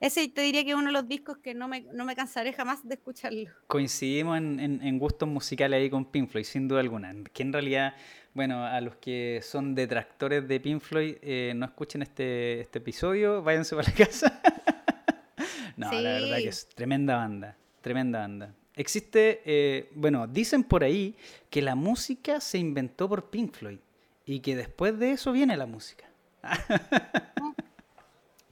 ese 0.00 0.28
te 0.28 0.42
diría 0.42 0.64
que 0.64 0.70
es 0.70 0.76
uno 0.76 0.86
de 0.86 0.92
los 0.92 1.08
discos 1.08 1.38
que 1.38 1.54
no 1.54 1.68
me, 1.68 1.82
no 1.92 2.04
me 2.04 2.14
cansaré 2.14 2.52
jamás 2.52 2.86
de 2.86 2.94
escucharlo. 2.94 3.50
Coincidimos 3.66 4.38
en, 4.38 4.60
en, 4.60 4.82
en 4.82 4.98
gustos 4.98 5.28
musicales 5.28 5.78
ahí 5.80 5.90
con 5.90 6.04
Pink 6.04 6.30
Floyd, 6.30 6.44
sin 6.44 6.68
duda 6.68 6.80
alguna. 6.80 7.14
Que 7.32 7.42
en 7.42 7.52
realidad 7.52 7.94
bueno, 8.36 8.66
a 8.66 8.82
los 8.82 8.96
que 8.96 9.40
son 9.42 9.74
detractores 9.74 10.46
de 10.46 10.60
Pink 10.60 10.82
Floyd, 10.82 11.16
eh, 11.22 11.54
no 11.56 11.64
escuchen 11.64 12.02
este, 12.02 12.60
este 12.60 12.80
episodio, 12.80 13.42
váyanse 13.42 13.74
para 13.74 13.88
la 13.88 13.94
casa. 13.94 14.42
no, 15.78 15.90
la 15.90 16.10
verdad 16.10 16.36
que 16.36 16.48
es 16.48 16.68
tremenda 16.68 17.16
banda, 17.16 17.56
tremenda 17.80 18.18
banda. 18.18 18.54
Existe, 18.74 19.40
eh, 19.46 19.88
bueno, 19.94 20.26
dicen 20.26 20.64
por 20.64 20.84
ahí 20.84 21.16
que 21.48 21.62
la 21.62 21.74
música 21.74 22.42
se 22.42 22.58
inventó 22.58 23.08
por 23.08 23.30
Pink 23.30 23.54
Floyd 23.54 23.78
y 24.26 24.40
que 24.40 24.54
después 24.54 24.98
de 24.98 25.12
eso 25.12 25.32
viene 25.32 25.56
la 25.56 25.64
música. 25.64 26.04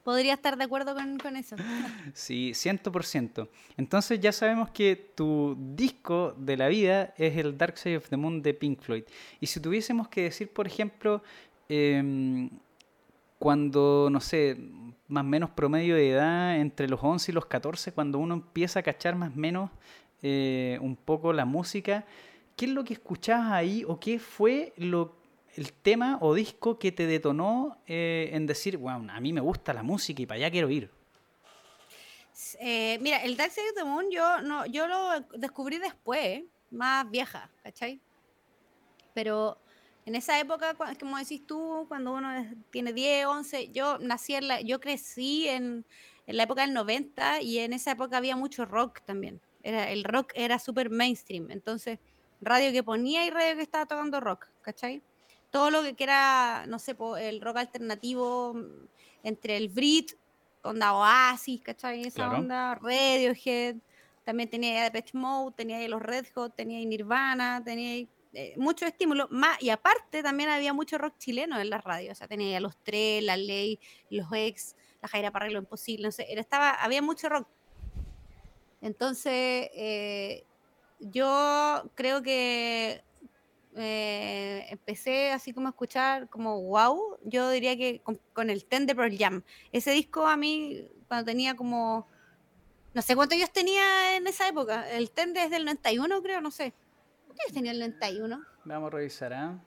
Podría 0.04 0.34
estar 0.34 0.58
de 0.58 0.64
acuerdo 0.64 0.94
con, 0.94 1.36
eso. 1.36 1.56
Sí, 2.12 2.52
100%. 2.52 3.48
Entonces 3.78 4.20
ya 4.20 4.32
sabemos 4.32 4.68
que 4.70 4.96
tu 4.96 5.56
disco 5.58 6.34
de 6.36 6.58
la 6.58 6.68
vida 6.68 7.14
es 7.16 7.38
el 7.38 7.56
Dark 7.56 7.78
Side 7.78 7.96
of 7.96 8.08
the 8.10 8.16
Moon 8.18 8.42
de 8.42 8.52
Pink 8.52 8.80
Floyd. 8.80 9.04
Y 9.40 9.46
si 9.46 9.60
tuviésemos 9.60 10.08
que 10.08 10.24
decir, 10.24 10.50
por 10.50 10.66
ejemplo, 10.66 11.22
em, 11.70 12.50
cuando, 13.38 14.08
no 14.12 14.20
sé, 14.20 14.58
más 15.08 15.22
o 15.22 15.26
menos 15.26 15.50
promedio 15.50 15.96
de 15.96 16.10
edad, 16.10 16.60
entre 16.60 16.86
los 16.86 17.00
11 17.02 17.32
y 17.32 17.34
los 17.34 17.46
14, 17.46 17.92
cuando 17.92 18.18
uno 18.18 18.34
empieza 18.34 18.80
a 18.80 18.82
cachar 18.82 19.16
más 19.16 19.32
o 19.34 19.38
menos 19.38 19.70
eh, 20.20 20.78
un 20.82 20.96
poco 20.96 21.32
la 21.32 21.46
música, 21.46 22.04
¿qué 22.56 22.66
es 22.66 22.72
lo 22.72 22.84
que 22.84 22.92
escuchabas 22.92 23.52
ahí 23.52 23.84
o 23.88 23.98
qué 23.98 24.18
fue 24.18 24.74
lo, 24.76 25.16
el 25.56 25.72
tema 25.72 26.18
o 26.20 26.34
disco 26.34 26.78
que 26.78 26.92
te 26.92 27.06
detonó 27.06 27.78
eh, 27.86 28.30
en 28.32 28.46
decir, 28.46 28.76
wow, 28.76 29.06
a 29.08 29.20
mí 29.20 29.32
me 29.32 29.40
gusta 29.40 29.72
la 29.72 29.82
música 29.82 30.22
y 30.22 30.26
para 30.26 30.36
allá 30.36 30.50
quiero 30.50 30.70
ir? 30.70 30.90
Eh, 32.60 32.98
mira, 33.00 33.18
el 33.22 33.36
Dark 33.36 33.52
Side 33.52 33.70
of 33.70 33.76
the 33.76 33.84
Moon 33.84 34.10
yo, 34.10 34.40
no, 34.42 34.66
yo 34.66 34.86
lo 34.86 35.20
descubrí 35.38 35.78
después, 35.78 36.42
más 36.70 37.08
vieja, 37.08 37.50
¿cachai? 37.62 38.00
Pero 39.14 39.58
en 40.06 40.16
esa 40.16 40.38
época, 40.40 40.74
como 40.98 41.16
decís 41.16 41.46
tú, 41.46 41.86
cuando 41.88 42.12
uno 42.12 42.28
tiene 42.70 42.92
10, 42.92 43.26
11, 43.26 43.70
yo 43.70 43.98
nací 43.98 44.34
en 44.34 44.48
la, 44.48 44.60
yo 44.60 44.80
crecí 44.80 45.48
en, 45.48 45.86
en 46.26 46.36
la 46.36 46.42
época 46.42 46.62
del 46.62 46.74
90 46.74 47.42
y 47.42 47.58
en 47.58 47.72
esa 47.72 47.92
época 47.92 48.16
había 48.16 48.36
mucho 48.36 48.64
rock 48.64 49.00
también. 49.04 49.40
Era, 49.62 49.90
el 49.90 50.04
rock 50.04 50.32
era 50.34 50.58
súper 50.58 50.90
mainstream, 50.90 51.50
entonces 51.50 51.98
radio 52.40 52.72
que 52.72 52.82
ponía 52.82 53.24
y 53.24 53.30
radio 53.30 53.56
que 53.56 53.62
estaba 53.62 53.86
tocando 53.86 54.20
rock, 54.20 54.48
¿cachai? 54.60 55.02
Todo 55.54 55.70
lo 55.70 55.82
que 55.94 56.02
era, 56.02 56.64
no 56.66 56.80
sé, 56.80 56.96
el 57.20 57.40
rock 57.40 57.58
alternativo 57.58 58.54
mm, 58.54 58.88
entre 59.22 59.56
el 59.56 59.68
Brit, 59.68 60.10
onda 60.62 60.94
Oasis, 60.94 61.60
¿cachai? 61.60 62.02
Esa 62.02 62.28
onda, 62.28 62.74
Radiohead, 62.74 63.76
también 64.24 64.50
tenía 64.50 64.82
Depeche 64.82 65.16
Mode, 65.16 65.54
tenía 65.56 65.86
los 65.86 66.02
Red 66.02 66.26
Hot, 66.34 66.56
tenía 66.56 66.84
Nirvana, 66.84 67.62
tenía 67.64 68.04
eh, 68.32 68.54
mucho 68.56 68.84
estímulo, 68.84 69.28
más, 69.30 69.62
y 69.62 69.70
aparte 69.70 70.24
también 70.24 70.48
había 70.48 70.72
mucho 70.72 70.98
rock 70.98 71.18
chileno 71.18 71.60
en 71.60 71.70
las 71.70 71.84
radios, 71.84 72.14
o 72.14 72.14
sea, 72.16 72.26
tenía 72.26 72.58
los 72.58 72.76
tres, 72.82 73.22
la 73.22 73.36
ley, 73.36 73.78
los 74.10 74.26
ex, 74.32 74.74
la 75.00 75.06
Jaira 75.06 75.30
para 75.30 75.48
lo 75.48 75.60
imposible, 75.60 76.08
no 76.08 76.10
sé, 76.10 76.26
estaba, 76.36 76.70
había 76.70 77.00
mucho 77.00 77.28
rock. 77.28 77.46
Entonces, 78.80 79.70
eh, 79.72 80.42
yo 80.98 81.88
creo 81.94 82.24
que 82.24 83.04
eh, 83.76 84.66
empecé 84.70 85.32
así 85.32 85.52
como 85.52 85.66
a 85.66 85.70
escuchar 85.70 86.28
como 86.28 86.62
wow, 86.62 87.18
yo 87.24 87.50
diría 87.50 87.76
que 87.76 88.02
con, 88.32 88.50
el 88.50 88.64
Ten 88.64 88.86
de 88.86 88.94
Pearl 88.94 89.16
Jam. 89.16 89.42
Ese 89.72 89.90
disco 89.90 90.26
a 90.26 90.36
mí, 90.36 90.88
cuando 91.08 91.26
tenía 91.26 91.56
como, 91.56 92.06
no 92.94 93.02
sé 93.02 93.16
cuántos 93.16 93.36
años 93.36 93.52
tenía 93.52 94.16
en 94.16 94.26
esa 94.26 94.48
época, 94.48 94.88
el 94.90 95.10
Ten 95.10 95.32
desde 95.32 95.56
el 95.56 95.64
91 95.64 96.22
creo, 96.22 96.40
no 96.40 96.50
sé. 96.50 96.72
¿Qué 97.46 97.52
tenía 97.52 97.72
el 97.72 97.80
91? 97.80 98.40
Vamos 98.64 98.86
a 98.92 98.96
revisar, 98.96 99.32
¿ah? 99.32 99.60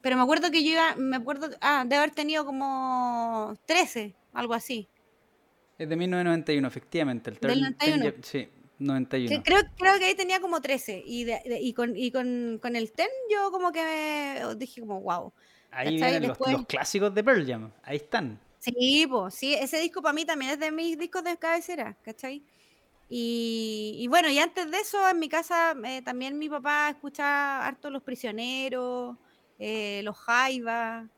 Pero 0.00 0.16
me 0.16 0.22
acuerdo 0.22 0.50
que 0.50 0.64
yo 0.64 0.70
iba, 0.70 0.94
me 0.96 1.16
acuerdo, 1.16 1.50
ah, 1.60 1.84
de 1.86 1.96
haber 1.96 2.12
tenido 2.12 2.46
como 2.46 3.54
13, 3.66 4.14
algo 4.32 4.54
así. 4.54 4.88
Es 5.76 5.88
de 5.88 5.96
1991, 5.96 6.66
efectivamente. 6.66 7.30
El 7.30 7.38
Del 7.38 7.60
91. 7.60 8.22
sí, 8.22 8.48
91. 8.78 9.42
creo, 9.42 9.60
creo 9.76 9.98
que 9.98 10.04
ahí 10.06 10.14
tenía 10.14 10.40
como 10.40 10.60
13. 10.60 11.02
Y, 11.04 11.26
y, 11.44 11.72
con, 11.72 11.96
y 11.96 12.10
con, 12.10 12.58
con, 12.60 12.76
el 12.76 12.92
TEN 12.92 13.08
yo 13.30 13.50
como 13.50 13.72
que 13.72 14.44
dije 14.56 14.80
como, 14.80 15.00
wow. 15.00 15.32
Ahí 15.70 15.96
vienen 15.96 16.28
los, 16.28 16.38
los, 16.40 16.66
clásicos 16.66 17.14
de 17.14 17.22
Pearl 17.24 17.46
Jam. 17.46 17.70
Ahí 17.82 17.96
están. 17.96 18.40
Sí, 18.58 19.06
pues, 19.08 19.34
sí. 19.34 19.54
Ese 19.54 19.78
disco 19.78 20.02
para 20.02 20.12
mí 20.12 20.24
también 20.24 20.52
es 20.52 20.58
de 20.58 20.70
mis 20.70 20.98
discos 20.98 21.24
de 21.24 21.36
cabecera, 21.36 21.96
¿cachai? 22.02 22.42
Y, 23.10 24.06
bueno, 24.08 24.28
y 24.28 24.38
antes 24.38 24.70
de 24.70 24.78
eso, 24.78 25.08
en 25.08 25.18
mi 25.18 25.28
casa 25.28 25.74
eh, 25.84 26.02
también 26.02 26.38
mi 26.38 26.48
papá 26.48 26.90
escuchaba 26.90 27.66
harto 27.66 27.88
Los 27.90 28.02
Prisioneros, 28.02 29.16
eh, 29.58 30.02
Los 30.04 30.18
Jaivas, 30.18 31.08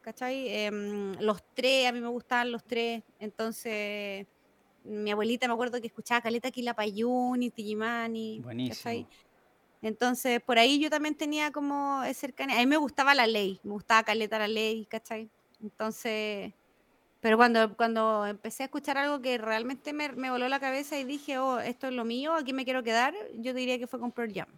¿cachai? 0.00 0.48
Em, 0.48 1.12
los 1.20 1.42
tres, 1.54 1.88
a 1.88 1.92
mí 1.92 2.00
me 2.00 2.08
gustaban 2.08 2.52
los 2.52 2.64
tres. 2.64 3.02
Entonces, 3.18 4.26
mi 4.86 5.10
abuelita 5.10 5.46
me 5.48 5.54
acuerdo 5.54 5.80
que 5.80 5.86
escuchaba 5.86 6.20
Caleta 6.20 6.50
Quilapayún 6.50 7.42
y 7.42 7.50
Tijimani. 7.50 8.40
Buenísimo. 8.40 9.08
Entonces, 9.82 10.40
por 10.40 10.58
ahí 10.58 10.78
yo 10.78 10.90
también 10.90 11.14
tenía 11.14 11.52
como 11.52 12.02
cercanía. 12.14 12.56
A 12.56 12.60
mí 12.60 12.66
me 12.66 12.76
gustaba 12.76 13.14
la 13.14 13.26
ley, 13.26 13.60
me 13.62 13.72
gustaba 13.72 14.02
Caleta 14.02 14.38
la 14.38 14.48
ley, 14.48 14.86
¿cachai? 14.86 15.28
Entonces, 15.62 16.52
pero 17.20 17.36
cuando, 17.36 17.76
cuando 17.76 18.26
empecé 18.26 18.62
a 18.62 18.66
escuchar 18.66 18.98
algo 18.98 19.20
que 19.20 19.38
realmente 19.38 19.92
me, 19.92 20.10
me, 20.12 20.30
voló 20.30 20.48
la 20.48 20.60
cabeza 20.60 20.98
y 20.98 21.04
dije, 21.04 21.38
oh, 21.38 21.58
esto 21.58 21.88
es 21.88 21.92
lo 21.92 22.04
mío, 22.04 22.34
aquí 22.34 22.52
me 22.52 22.64
quiero 22.64 22.82
quedar, 22.82 23.14
yo 23.34 23.52
diría 23.54 23.78
que 23.78 23.86
fue 23.86 23.98
con 23.98 24.12
Pearl 24.12 24.32
Jam. 24.32 24.48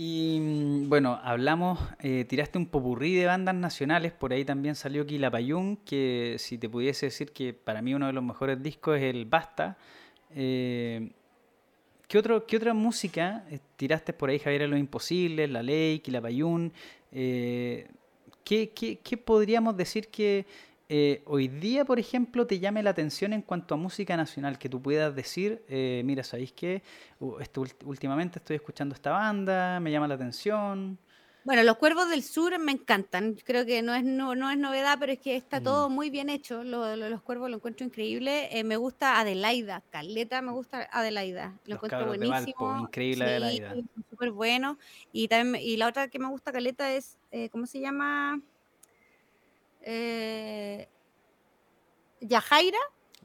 Y 0.00 0.38
mm, 0.38 0.88
bueno, 0.88 1.18
hablamos, 1.24 1.80
eh, 1.98 2.24
tiraste 2.24 2.56
un 2.56 2.66
popurrí 2.66 3.16
de 3.16 3.26
bandas 3.26 3.56
nacionales, 3.56 4.12
por 4.12 4.32
ahí 4.32 4.44
también 4.44 4.76
salió 4.76 5.04
Quilapayún, 5.04 5.76
que 5.78 6.36
si 6.38 6.56
te 6.56 6.68
pudiese 6.68 7.06
decir 7.06 7.32
que 7.32 7.52
para 7.52 7.82
mí 7.82 7.94
uno 7.94 8.06
de 8.06 8.12
los 8.12 8.22
mejores 8.22 8.62
discos 8.62 8.98
es 8.98 9.02
el 9.02 9.24
Basta. 9.24 9.76
Eh, 10.36 11.10
¿qué, 12.06 12.16
otro, 12.16 12.46
¿Qué 12.46 12.58
otra 12.58 12.74
música 12.74 13.44
eh, 13.50 13.58
tiraste 13.74 14.12
por 14.12 14.30
ahí, 14.30 14.38
Javier, 14.38 14.68
Lo 14.68 14.76
Imposible, 14.76 15.48
La 15.48 15.64
Ley, 15.64 15.98
Quilapayún? 15.98 16.72
¿qué, 17.10 17.88
qué, 18.44 19.00
qué 19.02 19.16
podríamos 19.16 19.76
decir 19.76 20.08
que 20.10 20.46
eh, 20.90 21.22
hoy 21.26 21.48
día, 21.48 21.84
por 21.84 21.98
ejemplo, 21.98 22.46
te 22.46 22.60
llame 22.60 22.82
la 22.82 22.90
atención 22.90 23.34
en 23.34 23.42
cuanto 23.42 23.74
a 23.74 23.76
música 23.76 24.16
nacional, 24.16 24.58
que 24.58 24.70
tú 24.70 24.80
puedas 24.80 25.14
decir, 25.14 25.62
eh, 25.68 26.02
mira, 26.04 26.24
¿sabéis 26.24 26.52
qué? 26.52 26.82
últimamente 27.84 28.38
estoy 28.38 28.56
escuchando 28.56 28.94
esta 28.94 29.10
banda, 29.10 29.80
me 29.80 29.90
llama 29.90 30.08
la 30.08 30.14
atención. 30.14 30.98
Bueno, 31.44 31.62
los 31.62 31.76
Cuervos 31.76 32.08
del 32.08 32.22
Sur 32.22 32.58
me 32.58 32.72
encantan. 32.72 33.36
Creo 33.44 33.66
que 33.66 33.82
no 33.82 33.94
es, 33.94 34.02
no, 34.04 34.32
es 34.32 34.58
novedad, 34.58 34.96
pero 34.98 35.12
es 35.12 35.18
que 35.18 35.36
está 35.36 35.62
todo 35.62 35.88
mm. 35.88 35.92
muy 35.92 36.10
bien 36.10 36.30
hecho. 36.30 36.64
los 36.64 37.22
Cuervos 37.22 37.50
lo 37.50 37.56
encuentro 37.56 37.86
increíble. 37.86 38.48
Eh, 38.58 38.64
me 38.64 38.76
gusta 38.76 39.18
Adelaida. 39.18 39.82
Caleta 39.90 40.42
me 40.42 40.52
gusta 40.52 40.88
Adelaida. 40.90 41.54
Lo 41.66 41.76
encuentro 41.76 42.06
buenísimo. 42.06 42.80
increíble 42.80 43.24
Adelaida. 43.24 43.74
Súper 44.10 44.30
bueno. 44.30 44.78
Y, 45.12 45.28
también, 45.28 45.64
y 45.64 45.76
la 45.76 45.88
otra 45.88 46.08
que 46.08 46.18
me 46.18 46.28
gusta 46.28 46.52
Caleta 46.52 46.92
es, 46.92 47.16
¿cómo 47.50 47.66
se 47.66 47.80
llama? 47.80 48.42
Eh, 49.90 50.86
Yajaira 52.20 52.78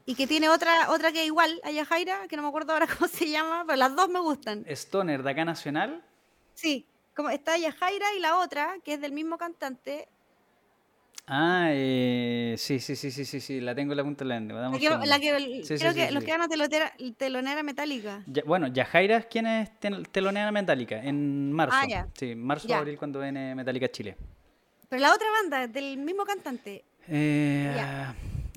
y 0.06 0.14
que 0.14 0.26
tiene 0.26 0.48
otra, 0.48 0.90
otra 0.90 1.12
que 1.12 1.26
igual 1.26 1.60
a 1.62 1.70
Yajaira, 1.70 2.26
que 2.26 2.36
no 2.36 2.42
me 2.42 2.48
acuerdo 2.48 2.72
ahora 2.72 2.86
cómo 2.98 3.06
se 3.06 3.28
llama, 3.28 3.64
pero 3.66 3.76
las 3.76 3.94
dos 3.94 4.08
me 4.08 4.20
gustan. 4.20 4.64
Stoner 4.66 5.22
de 5.22 5.30
acá 5.30 5.44
nacional. 5.44 6.02
Sí, 6.54 6.86
como 7.14 7.28
está 7.28 7.58
Yajaira 7.58 8.14
y 8.16 8.20
la 8.20 8.38
otra, 8.38 8.76
que 8.82 8.94
es 8.94 9.00
del 9.00 9.12
mismo 9.12 9.36
cantante. 9.36 10.08
Ah, 11.26 11.68
eh, 11.70 12.54
sí, 12.56 12.80
sí, 12.80 12.96
sí, 12.96 13.10
sí, 13.10 13.24
sí, 13.24 13.40
sí, 13.40 13.60
la 13.60 13.74
tengo 13.74 13.92
en 13.92 13.96
la 13.98 14.04
punta 14.04 14.24
de 14.24 14.28
la 14.28 14.40
lengua. 14.40 14.70
La 15.04 15.18
que, 15.18 15.62
creo 15.66 15.94
que 15.94 16.10
los 16.12 16.24
que 16.24 16.36
van 16.36 16.48
telonera, 16.48 16.92
telonera 17.16 17.62
metálica. 17.62 18.22
bueno, 18.46 18.68
Yajaira 18.68 19.18
es 19.18 19.26
quien 19.26 19.46
es 19.46 19.70
telonera 20.12 20.50
metálica, 20.50 21.02
en 21.02 21.52
marzo. 21.52 21.76
Ah, 21.78 21.86
ya. 21.86 22.08
Sí, 22.14 22.34
marzo, 22.34 22.68
o 22.68 22.74
abril, 22.74 22.98
cuando 22.98 23.20
viene 23.20 23.54
Metallica 23.54 23.90
Chile. 23.90 24.16
Pero 24.88 25.02
la 25.02 25.12
otra 25.12 25.26
banda, 25.30 25.66
del 25.66 25.96
mismo 25.98 26.24
cantante. 26.24 26.84
Eh, 27.08 27.74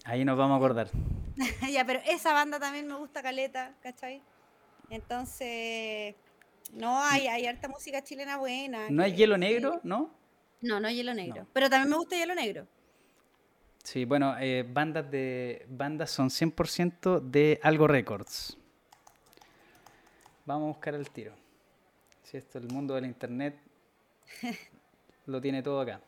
ahí 0.06 0.26
nos 0.26 0.38
vamos 0.38 0.56
a 0.56 0.58
acordar. 0.58 0.90
ya, 1.72 1.86
pero 1.86 2.00
esa 2.06 2.34
banda 2.34 2.60
también 2.60 2.88
me 2.88 2.96
gusta 2.96 3.22
Caleta, 3.22 3.74
¿cachai? 3.82 4.22
Entonces, 4.90 6.16
no, 6.74 7.02
hay, 7.02 7.28
hay 7.28 7.46
harta 7.46 7.68
música 7.68 8.04
chilena 8.04 8.38
buena. 8.38 8.90
¿No 8.90 9.04
hay 9.04 9.14
Hielo 9.14 9.38
Negro, 9.38 9.80
no? 9.84 10.12
No, 10.62 10.80
no 10.80 10.88
hay 10.88 10.96
Hielo 10.96 11.14
Negro. 11.14 11.48
Pero 11.54 11.70
también 11.70 11.90
me 11.90 11.98
gusta 11.98 12.16
Hielo 12.16 12.36
Negro. 12.36 12.68
Sí, 13.84 14.06
bueno, 14.06 14.36
eh, 14.40 14.66
bandas 14.68 15.10
de 15.10 15.66
bandas 15.70 16.12
son 16.12 16.30
100% 16.30 17.22
de 17.22 17.60
Algo 17.64 17.88
Records. 17.88 18.58
Vamos 20.46 20.64
a 20.64 20.68
buscar 20.68 20.96
el 20.96 21.10
tiro. 21.10 21.34
Si 22.24 22.36
esto, 22.36 22.58
el 22.58 22.68
mundo 22.68 22.96
del 22.96 23.06
internet 23.06 23.58
lo 25.26 25.40
tiene 25.40 25.62
todo 25.62 25.82
acá. 25.82 26.02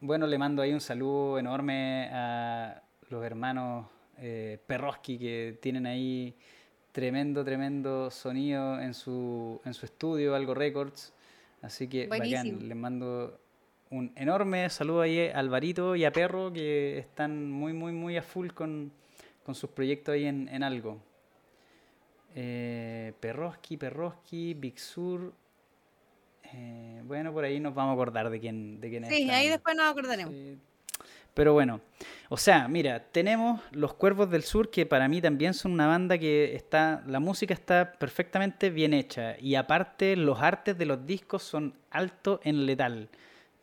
Bueno, 0.00 0.26
le 0.26 0.38
mando 0.38 0.62
ahí 0.62 0.72
un 0.72 0.80
saludo 0.80 1.38
enorme 1.38 2.08
a 2.12 2.82
los 3.10 3.24
hermanos 3.24 3.86
eh, 4.18 4.58
Perroski 4.66 5.18
que 5.18 5.58
tienen 5.60 5.86
ahí 5.86 6.34
tremendo, 6.92 7.44
tremendo 7.44 8.10
sonido 8.10 8.80
en 8.80 8.94
su, 8.94 9.60
en 9.64 9.74
su 9.74 9.86
estudio, 9.86 10.34
Algo 10.34 10.54
Records. 10.54 11.12
Así 11.62 11.88
que, 11.88 12.06
les 12.08 12.76
mando 12.76 13.40
un 13.90 14.12
enorme 14.16 14.68
saludo 14.70 15.00
ahí 15.00 15.28
a 15.28 15.38
Alvarito 15.38 15.96
y 15.96 16.04
a 16.04 16.12
Perro 16.12 16.52
que 16.52 16.98
están 16.98 17.50
muy, 17.50 17.72
muy, 17.72 17.92
muy 17.92 18.16
a 18.16 18.22
full 18.22 18.48
con, 18.48 18.92
sus 19.52 19.70
proyectos 19.70 20.14
ahí 20.14 20.26
en, 20.26 20.62
algo. 20.62 20.98
Eh, 22.34 23.12
Perroski, 23.18 23.76
Perroski, 23.76 24.54
Big 24.54 24.78
Sur, 24.78 25.32
eh, 26.54 27.02
bueno, 27.04 27.32
por 27.32 27.44
ahí 27.44 27.58
nos 27.60 27.74
vamos 27.74 27.90
a 27.90 27.94
acordar 27.94 28.30
de 28.30 28.38
quién, 28.40 28.80
de 28.80 28.90
quién 28.90 29.04
es. 29.04 29.14
Sí, 29.14 29.30
ahí 29.30 29.48
después 29.48 29.74
nos 29.76 29.86
acordaremos. 29.90 30.34
Pero 31.34 31.52
bueno, 31.52 31.80
o 32.30 32.36
sea, 32.36 32.66
mira, 32.66 33.00
tenemos 33.12 33.60
Los 33.70 33.94
Cuervos 33.94 34.28
del 34.28 34.42
Sur, 34.42 34.70
que 34.70 34.86
para 34.86 35.06
mí 35.06 35.20
también 35.20 35.54
son 35.54 35.70
una 35.72 35.86
banda 35.86 36.18
que 36.18 36.56
está, 36.56 37.04
la 37.06 37.20
música 37.20 37.54
está 37.54 37.92
perfectamente 37.92 38.70
bien 38.70 38.92
hecha. 38.92 39.36
Y 39.38 39.54
aparte, 39.54 40.16
los 40.16 40.40
artes 40.40 40.76
de 40.76 40.86
los 40.86 41.06
discos 41.06 41.44
son 41.44 41.74
alto 41.90 42.40
en 42.42 42.66
letal. 42.66 43.08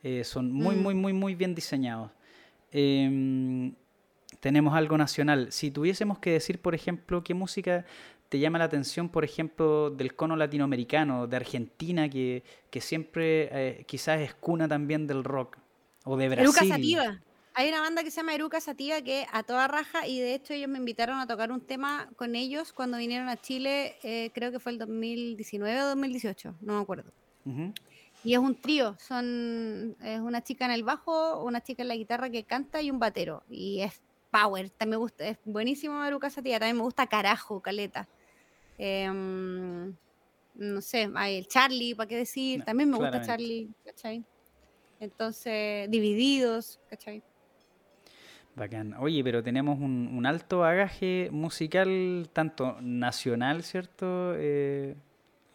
Eh, 0.02 0.24
son 0.24 0.50
muy, 0.52 0.74
Mm. 0.76 0.82
muy, 0.82 0.94
muy, 0.94 1.12
muy 1.12 1.34
bien 1.34 1.54
diseñados. 1.54 2.10
Em, 2.72 3.74
tenemos 4.40 4.74
algo 4.74 4.98
nacional. 4.98 5.52
Si 5.52 5.70
tuviésemos 5.70 6.18
que 6.18 6.32
decir, 6.32 6.60
por 6.60 6.74
ejemplo, 6.74 7.22
qué 7.24 7.34
música 7.34 7.84
te 8.28 8.38
llama 8.38 8.58
la 8.58 8.64
atención, 8.64 9.08
por 9.08 9.24
ejemplo, 9.24 9.90
del 9.90 10.14
cono 10.14 10.36
latinoamericano, 10.36 11.26
de 11.26 11.36
Argentina, 11.36 12.08
que, 12.08 12.42
que 12.70 12.80
siempre 12.80 13.48
eh, 13.52 13.84
quizás 13.86 14.20
es 14.20 14.34
cuna 14.34 14.66
también 14.68 15.06
del 15.06 15.24
rock, 15.24 15.58
o 16.04 16.16
de 16.16 16.26
Eruca 16.26 16.64
Brasil. 16.64 16.68
Sativa. 16.68 17.20
Hay 17.54 17.70
una 17.70 17.80
banda 17.80 18.04
que 18.04 18.10
se 18.10 18.18
llama 18.18 18.34
Eruca 18.34 18.60
Sativa 18.60 19.00
que 19.00 19.26
a 19.32 19.42
toda 19.42 19.66
raja 19.66 20.06
y 20.06 20.20
de 20.20 20.34
hecho 20.34 20.52
ellos 20.52 20.68
me 20.68 20.78
invitaron 20.78 21.18
a 21.20 21.26
tocar 21.26 21.50
un 21.50 21.62
tema 21.62 22.06
con 22.16 22.34
ellos 22.34 22.74
cuando 22.74 22.98
vinieron 22.98 23.30
a 23.30 23.40
Chile, 23.40 23.96
eh, 24.02 24.30
creo 24.34 24.52
que 24.52 24.58
fue 24.58 24.72
el 24.72 24.78
2019 24.78 25.82
o 25.82 25.86
2018, 25.86 26.54
no 26.60 26.74
me 26.74 26.82
acuerdo. 26.82 27.10
Ujú. 27.46 27.72
Y 28.24 28.34
es 28.34 28.40
un 28.40 28.56
trío, 28.56 28.96
son 28.98 29.96
es 30.02 30.20
una 30.20 30.42
chica 30.42 30.66
en 30.66 30.72
el 30.72 30.82
bajo, 30.82 31.42
una 31.44 31.62
chica 31.62 31.82
en 31.82 31.88
la 31.88 31.96
guitarra 31.96 32.28
que 32.28 32.42
canta 32.42 32.82
y 32.82 32.90
un 32.90 32.98
batero. 32.98 33.42
Y 33.48 33.80
es 33.80 34.02
power, 34.40 34.70
también 34.70 34.90
me 34.90 34.96
gusta, 34.96 35.26
es 35.26 35.38
buenísimo 35.44 36.04
Eruca 36.04 36.28
Sativa, 36.30 36.58
también 36.58 36.76
me 36.76 36.82
gusta 36.82 37.06
Carajo, 37.06 37.60
Caleta. 37.60 38.06
Em, 38.78 39.94
no 40.54 40.80
sé, 40.80 41.10
hay 41.14 41.36
el 41.38 41.46
Charlie, 41.48 41.94
¿para 41.94 42.08
qué 42.08 42.16
decir? 42.16 42.58
No, 42.60 42.64
También 42.64 42.90
me 42.90 42.96
gusta. 42.98 43.22
Charlie, 43.22 43.68
¿cachai? 43.84 44.24
Entonces, 45.00 45.90
divididos, 45.90 46.78
¿cachai? 46.88 47.22
Bacán. 48.54 48.94
Oye, 48.98 49.22
pero 49.22 49.42
tenemos 49.42 49.78
un, 49.78 50.10
un 50.16 50.24
alto 50.26 50.60
bagaje 50.60 51.28
musical, 51.30 52.28
tanto 52.32 52.76
nacional, 52.80 53.62
¿cierto? 53.62 54.32
Eh, 54.36 54.94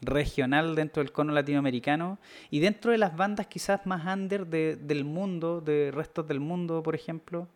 regional 0.01 0.75
dentro 0.75 1.01
del 1.03 1.11
cono 1.11 1.31
latinoamericano 1.33 2.19
y 2.51 2.59
dentro 2.59 2.91
de 2.91 2.97
las 2.99 3.15
bandas 3.15 3.47
quizás 3.47 3.85
más 3.85 4.05
under 4.05 4.45
de- 4.47 4.75
del 4.75 5.03
mundo, 5.03 5.61
de 5.61 5.91
restos 5.91 6.27
del 6.27 6.39
mundo, 6.39 6.81
por 6.83 6.95
ejemplo. 6.95 7.47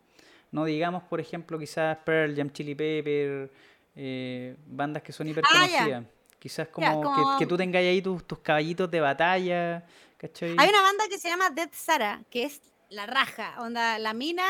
No 0.52 0.64
digamos, 0.64 1.02
por 1.04 1.20
ejemplo, 1.20 1.58
quizás 1.58 1.96
Pearl 2.04 2.34
Jam, 2.36 2.50
Chili 2.50 2.74
Pepper, 2.74 3.50
eh, 3.94 4.56
bandas 4.66 5.02
que 5.02 5.12
son 5.12 5.28
hiper 5.28 5.44
Ah, 5.46 5.66
ya. 5.66 5.78
conocidas. 5.78 6.04
Quizás 6.38 6.68
como, 6.68 7.00
que- 7.00 7.04
como- 7.04 7.38
Que, 7.38 7.46
tú 7.46 7.56
tengas 7.56 7.80
ahí 7.80 8.00
tus, 8.02 8.24
tus 8.26 8.38
caballitos 8.38 8.90
de 8.90 9.00
batalla, 9.00 9.84
¿cachai? 10.16 10.54
Hay 10.58 10.68
una 10.68 10.82
banda 10.82 11.04
que 11.08 11.18
se 11.18 11.28
llama 11.28 11.50
Dead 11.50 11.70
Sara, 11.72 12.22
que 12.30 12.44
es 12.44 12.60
la 12.90 13.06
raja, 13.06 13.56
onda, 13.60 13.98
la 13.98 14.12
mina, 14.14 14.44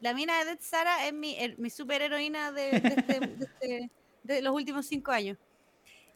la 0.00 0.12
mina 0.12 0.38
de 0.40 0.44
Dead 0.46 0.58
Sara 0.60 1.06
es 1.06 1.12
mi, 1.12 1.36
her- 1.38 1.56
mi 1.58 1.70
superheroína 1.70 2.50
de, 2.52 2.80
de, 2.80 2.88
este- 2.88 3.20
de 3.20 3.44
este- 3.44 3.90
de 4.24 4.42
los 4.42 4.52
últimos 4.54 4.86
cinco 4.86 5.12
años. 5.12 5.38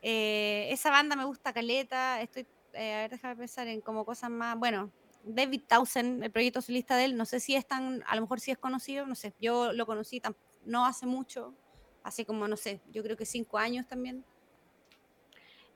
Eh, 0.03 0.69
esa 0.73 0.91
banda 0.91 1.15
me 1.15 1.25
gusta 1.25 1.53
caleta, 1.53 2.21
estoy, 2.23 2.47
eh, 2.73 2.95
a 2.95 2.97
ver, 3.03 3.11
déjame 3.11 3.37
pensar 3.37 3.69
en 3.69 3.81
como 3.83 4.05
cosas 4.05 4.31
más, 4.31 4.57
bueno, 4.59 4.91
David 5.25 5.63
Townsend, 5.69 6.23
el 6.25 6.31
proyecto 6.31 6.63
solista 6.63 6.97
de 6.97 7.05
él, 7.07 7.17
no 7.17 7.25
sé 7.25 7.41
si 7.41 7.55
es 7.55 7.67
tan, 7.67 8.03
a 8.07 8.15
lo 8.17 8.23
mejor 8.23 8.41
sí 8.41 8.51
es 8.51 8.59
conocido, 8.59 9.07
no 9.07 9.15
sé, 9.15 9.35
yo 9.41 9.73
lo 9.73 9.87
conocí 9.87 10.21
tam- 10.21 10.37
no 10.65 10.85
hace 10.87 11.07
mucho, 11.07 11.55
hace 12.03 12.25
como, 12.25 12.49
no 12.49 12.57
sé, 12.57 12.81
yo 12.91 13.03
creo 13.03 13.17
que 13.17 13.27
cinco 13.27 13.59
años 13.59 13.87
también. 13.87 14.25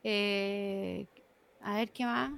Eh, 0.03 1.07
a 1.61 1.77
ver 1.77 1.91
qué 1.93 2.05
más. 2.05 2.33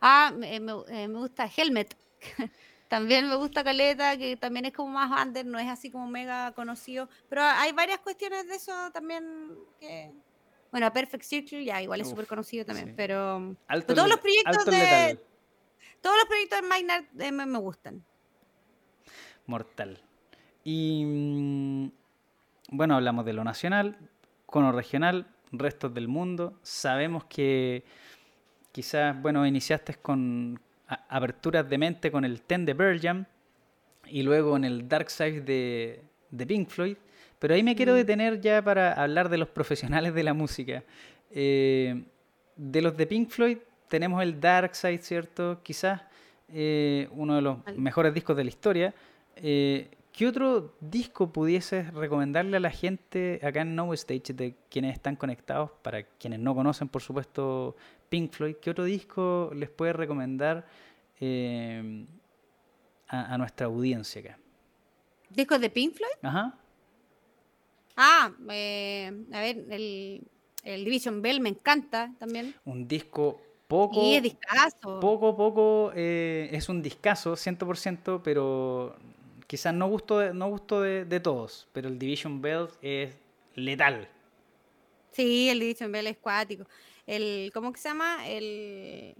Ah, 0.00 0.32
me, 0.36 0.58
me- 0.60 0.72
eh, 0.88 1.08
me 1.08 1.18
gusta 1.18 1.46
Helmet. 1.54 1.96
también 2.88 3.28
me 3.28 3.36
gusta 3.36 3.64
Caleta, 3.64 4.16
que 4.16 4.36
también 4.36 4.66
es 4.66 4.72
como 4.72 4.90
más 4.92 5.26
under, 5.26 5.44
no 5.44 5.58
es 5.58 5.68
así 5.68 5.90
como 5.90 6.06
mega 6.08 6.52
conocido. 6.52 7.08
Pero 7.28 7.42
hay 7.42 7.72
varias 7.72 7.98
cuestiones 8.00 8.46
de 8.48 8.54
eso 8.56 8.72
también 8.92 9.24
que. 9.80 10.12
Bueno, 10.70 10.90
Perfect 10.90 11.24
Circle 11.24 11.64
ya 11.66 11.82
igual 11.82 12.00
es 12.00 12.08
súper 12.08 12.26
conocido 12.26 12.64
también, 12.64 12.88
sí. 12.88 12.94
pero 12.96 13.36
Alto 13.66 13.86
pero 13.88 13.94
todos 13.94 14.08
los 14.08 14.20
proyectos 14.20 14.56
alto 14.58 14.70
de- 14.70 14.78
letal. 14.78 15.20
Todos 16.02 16.16
los 16.18 16.26
proyectos 16.26 16.60
de 16.60 16.68
Maynard 16.68 17.04
eh, 17.18 17.32
me, 17.32 17.46
me 17.46 17.58
gustan. 17.58 18.04
Mortal. 19.46 19.98
Y 20.64 21.04
mm, 21.04 21.90
bueno, 22.72 22.96
hablamos 22.96 23.24
de 23.24 23.32
lo 23.32 23.44
nacional, 23.44 23.96
cono 24.46 24.72
regional, 24.72 25.26
restos 25.52 25.92
del 25.94 26.08
mundo. 26.08 26.58
Sabemos 26.62 27.24
que 27.24 27.84
quizás, 28.70 29.20
bueno, 29.20 29.46
iniciaste 29.46 29.94
con 29.96 30.60
aperturas 31.08 31.68
de 31.68 31.78
mente 31.78 32.10
con 32.12 32.24
el 32.24 32.42
Ten 32.42 32.66
de 32.66 32.74
Pearl 32.74 33.00
Jam 33.00 33.24
y 34.06 34.22
luego 34.22 34.56
en 34.56 34.64
el 34.64 34.88
Dark 34.88 35.10
Side 35.10 35.40
de, 35.40 36.02
de 36.30 36.46
Pink 36.46 36.68
Floyd. 36.68 36.96
Pero 37.38 37.54
ahí 37.54 37.62
me 37.62 37.74
quiero 37.74 37.92
Mm. 37.92 37.96
detener 37.96 38.40
ya 38.40 38.62
para 38.62 38.92
hablar 38.92 39.28
de 39.28 39.38
los 39.38 39.48
profesionales 39.48 40.14
de 40.14 40.22
la 40.22 40.32
música. 40.34 40.84
Eh, 41.30 42.04
de 42.56 42.82
los 42.82 42.96
de 42.96 43.06
Pink 43.06 43.30
Floyd 43.30 43.58
tenemos 43.92 44.22
el 44.22 44.40
Dark 44.40 44.74
Side, 44.74 45.02
¿cierto? 45.02 45.60
Quizás 45.62 46.00
eh, 46.48 47.10
uno 47.10 47.34
de 47.34 47.42
los 47.42 47.58
mejores 47.76 48.14
discos 48.14 48.34
de 48.34 48.42
la 48.42 48.48
historia. 48.48 48.94
Eh, 49.36 49.90
¿Qué 50.10 50.26
otro 50.26 50.76
disco 50.80 51.30
pudieses 51.30 51.92
recomendarle 51.92 52.56
a 52.56 52.60
la 52.60 52.70
gente 52.70 53.38
acá 53.42 53.60
en 53.60 53.76
No 53.76 53.92
Stage, 53.92 54.32
de 54.32 54.54
quienes 54.70 54.94
están 54.94 55.14
conectados, 55.14 55.72
para 55.82 56.04
quienes 56.04 56.40
no 56.40 56.54
conocen, 56.54 56.88
por 56.88 57.02
supuesto, 57.02 57.76
Pink 58.08 58.32
Floyd? 58.32 58.56
¿Qué 58.62 58.70
otro 58.70 58.84
disco 58.84 59.50
les 59.54 59.68
puede 59.68 59.92
recomendar 59.92 60.66
eh, 61.20 62.06
a, 63.08 63.34
a 63.34 63.36
nuestra 63.36 63.66
audiencia 63.66 64.22
acá? 64.22 64.38
¿Discos 65.28 65.60
de 65.60 65.68
Pink 65.68 65.96
Floyd? 65.96 66.16
Ajá. 66.22 66.58
Ah, 67.94 68.32
a 68.38 68.46
ver, 68.46 69.66
el, 69.68 70.22
el 70.64 70.82
Division 70.82 71.20
Bell 71.20 71.42
me 71.42 71.50
encanta 71.50 72.10
también. 72.18 72.54
Un 72.64 72.88
disco 72.88 73.51
poco, 73.72 74.02
Y 74.02 74.16
es 74.16 74.34
poco, 75.00 75.34
poco, 75.34 75.92
eh, 75.94 76.50
es 76.52 76.68
un 76.68 76.82
discazo, 76.82 77.36
100%, 77.36 78.20
pero 78.22 78.94
quizás 79.46 79.72
no 79.72 79.88
gusto, 79.88 80.18
de, 80.18 80.34
no 80.34 80.48
gusto 80.50 80.82
de, 80.82 81.06
de 81.06 81.20
todos, 81.20 81.68
pero 81.72 81.88
el 81.88 81.98
Division 81.98 82.42
Bell 82.42 82.68
es 82.82 83.16
letal. 83.54 84.08
Sí, 85.12 85.48
el 85.48 85.58
Division 85.60 85.90
Bell 85.90 86.06
es 86.06 86.18
cuático. 86.18 86.66
El, 87.06 87.50
¿Cómo 87.54 87.72
que 87.72 87.80
se 87.80 87.88
llama? 87.88 88.28
El... 88.28 89.14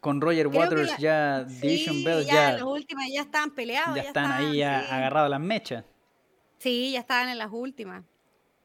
Con 0.00 0.18
Roger 0.20 0.48
Creo 0.48 0.60
Waters 0.62 0.90
la- 0.92 0.98
ya 0.98 1.44
Division 1.44 1.96
Sí, 1.96 2.04
Bell 2.04 2.24
ya, 2.24 2.32
ya, 2.32 2.52
las 2.52 2.62
últimas 2.62 3.06
ya 3.12 3.20
estaban 3.20 3.50
peleados. 3.54 3.96
ya 3.96 4.02
ya 4.02 4.08
están 4.08 4.32
ahí 4.32 4.56
ya 4.58 4.80
sí. 4.80 4.86
agarrados 4.94 5.28
las 5.28 5.40
mechas. 5.40 5.84
Sí, 6.58 6.92
ya 6.92 7.00
estaban 7.00 7.28
en 7.28 7.36
las 7.36 7.50
últimas. 7.52 8.02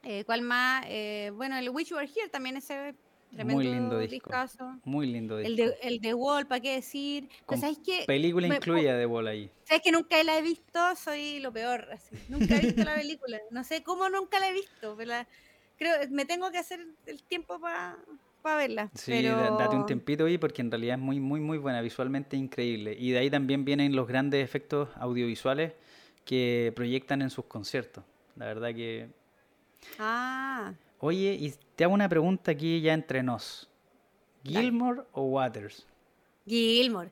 Eh, 0.04 0.24
¿Cuál 0.24 0.44
más? 0.44 0.86
Eh, 0.88 1.32
bueno, 1.36 1.58
el 1.58 1.70
Wish 1.72 1.90
You 1.90 1.98
Were 1.98 2.08
Here 2.08 2.30
también 2.30 2.56
ese 2.56 2.96
tremendo 3.34 3.54
Muy 3.56 3.64
lindo 3.68 4.00
disco. 4.00 4.12
discazo. 4.14 4.80
Muy 4.86 5.08
lindo 5.08 5.38
El 5.40 5.56
disco. 5.56 5.72
de, 5.72 5.88
el 5.88 6.00
de 6.00 6.14
Wall, 6.14 6.48
¿para 6.48 6.62
qué 6.62 6.76
decir? 6.76 7.30
Con 7.46 7.60
¿sabes 7.60 7.80
qué? 7.86 8.04
Película 8.08 8.48
me- 8.48 8.56
incluida 8.56 8.96
de 8.98 9.06
Wall 9.06 9.28
ahí. 9.28 9.50
¿Sabes 9.64 9.84
que 9.84 9.92
nunca 9.92 10.22
la 10.24 10.38
he 10.38 10.42
visto? 10.42 10.80
Soy 10.96 11.40
lo 11.40 11.52
peor. 11.52 11.88
así. 11.92 12.16
Nunca 12.28 12.56
he 12.58 12.60
visto 12.62 12.84
la 12.84 12.96
película. 12.96 13.40
No 13.52 13.64
sé 13.64 13.84
cómo 13.84 14.10
nunca 14.10 14.40
la 14.40 14.50
he 14.50 14.54
visto. 14.54 14.96
pero 14.98 15.10
la- 15.10 15.28
creo 15.78 15.94
me 16.10 16.26
tengo 16.26 16.52
que 16.52 16.58
hacer 16.58 16.86
el 17.06 17.24
tiempo 17.24 17.60
para 17.60 17.98
verla. 18.58 18.90
Sí, 18.96 19.12
pero... 19.12 19.36
da- 19.38 19.52
date 19.52 19.76
un 19.76 19.86
tempito 19.86 20.26
ahí 20.26 20.38
porque 20.38 20.62
en 20.62 20.72
realidad 20.72 20.96
es 20.96 21.02
muy, 21.02 21.20
muy, 21.20 21.40
muy 21.40 21.58
buena, 21.58 21.82
visualmente 21.82 22.36
increíble. 22.36 22.96
Y 23.00 23.12
de 23.12 23.20
ahí 23.20 23.30
también 23.30 23.64
vienen 23.66 23.96
los 23.96 24.08
grandes 24.08 24.44
efectos 24.44 24.90
audiovisuales 24.96 25.74
que 26.26 26.74
proyectan 26.76 27.22
en 27.22 27.30
sus 27.30 27.46
conciertos. 27.46 28.04
La 28.36 28.46
verdad 28.46 28.74
que... 28.74 29.10
Ah, 29.98 30.74
Oye, 31.00 31.34
y 31.40 31.54
te 31.76 31.84
hago 31.86 31.94
una 31.94 32.10
pregunta 32.10 32.52
aquí 32.52 32.82
ya 32.82 32.94
entre 32.94 33.24
nos. 33.24 33.70
¿Gilmore 34.44 35.02
o 35.14 35.24
Waters? 35.24 35.86
Gilmore. 36.46 37.12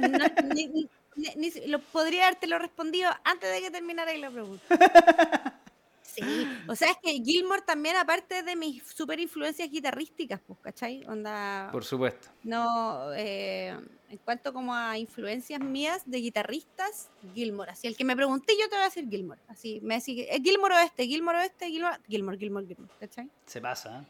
No, 0.00 0.18
ni- 0.54 0.66
ni- 0.66 0.88
ni- 1.16 1.34
ni- 1.36 1.66
lo 1.66 1.80
podría 1.80 2.26
habértelo 2.26 2.58
respondido 2.58 3.10
antes 3.24 3.52
de 3.52 3.60
que 3.60 3.70
terminara 3.70 4.16
la 4.16 4.30
pregunta. 4.30 5.60
Sí, 6.02 6.48
o 6.66 6.74
sea, 6.74 6.90
es 6.90 6.96
que 7.02 7.12
Gilmore 7.22 7.62
también, 7.62 7.96
aparte 7.96 8.42
de 8.42 8.56
mis 8.56 8.82
super 8.84 9.20
influencias 9.20 9.70
guitarrísticas, 9.70 10.40
pues, 10.46 10.58
¿cachai? 10.60 11.04
Onda, 11.06 11.68
Por 11.70 11.84
supuesto. 11.84 12.28
no, 12.42 13.12
eh, 13.14 13.76
en 14.08 14.18
cuanto 14.18 14.52
como 14.52 14.74
a 14.74 14.98
influencias 14.98 15.60
mías 15.60 16.02
de 16.06 16.18
guitarristas, 16.18 17.10
Gilmore. 17.34 17.72
Así, 17.72 17.86
el 17.86 17.96
que 17.96 18.04
me 18.04 18.16
pregunté, 18.16 18.54
yo 18.58 18.68
te 18.68 18.76
voy 18.76 18.82
a 18.82 18.88
decir 18.88 19.08
Gilmore. 19.08 19.40
Así, 19.48 19.80
me 19.82 19.96
decís, 19.96 20.26
¿es 20.28 20.42
Gilmore 20.42 20.74
o 20.74 20.78
este? 20.78 21.06
Gilmore 21.06 21.38
o 21.38 21.40
este? 21.42 21.68
Gilmore, 21.68 21.98
Gilmore, 22.08 22.38
Gilmore, 22.38 22.66
Gilmore, 22.66 22.92
¿cachai? 22.98 23.28
Se 23.46 23.60
pasa. 23.60 24.00
¿eh? 24.00 24.06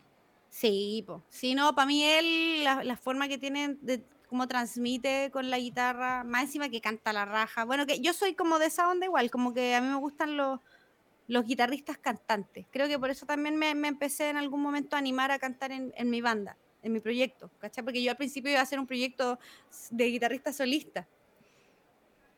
Sí, 0.50 1.04
pues. 1.06 1.20
Sí, 1.28 1.54
no, 1.54 1.74
para 1.74 1.86
mí 1.86 2.04
él, 2.04 2.64
la, 2.64 2.84
la 2.84 2.96
forma 2.96 3.28
que 3.28 3.38
tiene 3.38 3.76
de 3.80 4.02
cómo 4.28 4.46
transmite 4.46 5.30
con 5.32 5.50
la 5.50 5.58
guitarra, 5.58 6.22
más 6.22 6.44
encima 6.44 6.68
que 6.68 6.80
canta 6.80 7.12
la 7.12 7.24
raja. 7.24 7.64
Bueno, 7.64 7.86
que 7.86 8.00
yo 8.00 8.12
soy 8.12 8.34
como 8.34 8.58
de 8.58 8.66
esa 8.66 8.88
onda 8.88 9.06
igual, 9.06 9.30
como 9.30 9.54
que 9.54 9.74
a 9.74 9.80
mí 9.80 9.88
me 9.88 9.96
gustan 9.96 10.36
los, 10.36 10.60
los 11.26 11.46
guitarristas 11.46 11.98
cantantes. 11.98 12.66
Creo 12.70 12.88
que 12.88 12.98
por 12.98 13.10
eso 13.10 13.26
también 13.26 13.56
me, 13.56 13.74
me 13.74 13.88
empecé 13.88 14.28
en 14.28 14.36
algún 14.36 14.62
momento 14.62 14.96
a 14.96 14.98
animar 14.98 15.30
a 15.30 15.38
cantar 15.38 15.72
en, 15.72 15.92
en 15.96 16.10
mi 16.10 16.20
banda, 16.20 16.56
en 16.82 16.92
mi 16.92 17.00
proyecto, 17.00 17.50
¿cachai? 17.58 17.84
Porque 17.84 18.02
yo 18.02 18.10
al 18.10 18.16
principio 18.16 18.50
iba 18.50 18.60
a 18.60 18.62
hacer 18.62 18.78
un 18.78 18.86
proyecto 18.86 19.38
de 19.90 20.04
guitarrista 20.06 20.52
solista. 20.52 21.06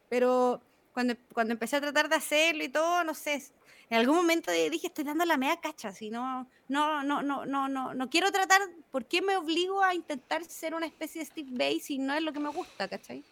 Pero 0.09 0.61
cuando, 0.92 1.14
cuando 1.33 1.53
empecé 1.53 1.76
a 1.76 1.81
tratar 1.81 2.09
de 2.09 2.16
hacerlo 2.16 2.64
y 2.64 2.68
todo, 2.68 3.05
no 3.05 3.14
sé, 3.14 3.42
en 3.90 3.98
algún 3.98 4.16
momento 4.16 4.53
dije, 4.53 4.87
estoy 4.87 5.05
dando 5.05 5.24
la 5.24 5.37
media 5.37 5.61
cacha, 5.61 5.92
si 5.92 6.11
no, 6.11 6.48
no, 6.68 7.03
no, 7.03 7.22
no, 7.22 7.44
no, 7.44 7.68
no, 7.68 7.94
no 7.94 8.11
quiero 8.11 8.31
tratar, 8.31 8.61
¿por 8.90 9.05
qué 9.07 9.20
me 9.20 9.37
obligo 9.37 9.83
a 9.83 9.94
intentar 9.94 10.44
ser 10.44 10.74
una 10.74 10.87
especie 10.87 11.20
de 11.20 11.26
Steve 11.26 11.50
Bay 11.53 11.81
si 11.81 11.98
no 11.98 12.14
es 12.14 12.22
lo 12.22 12.33
que 12.33 12.38
me 12.38 12.50
gusta, 12.50 12.88
¿cachai? 12.88 13.24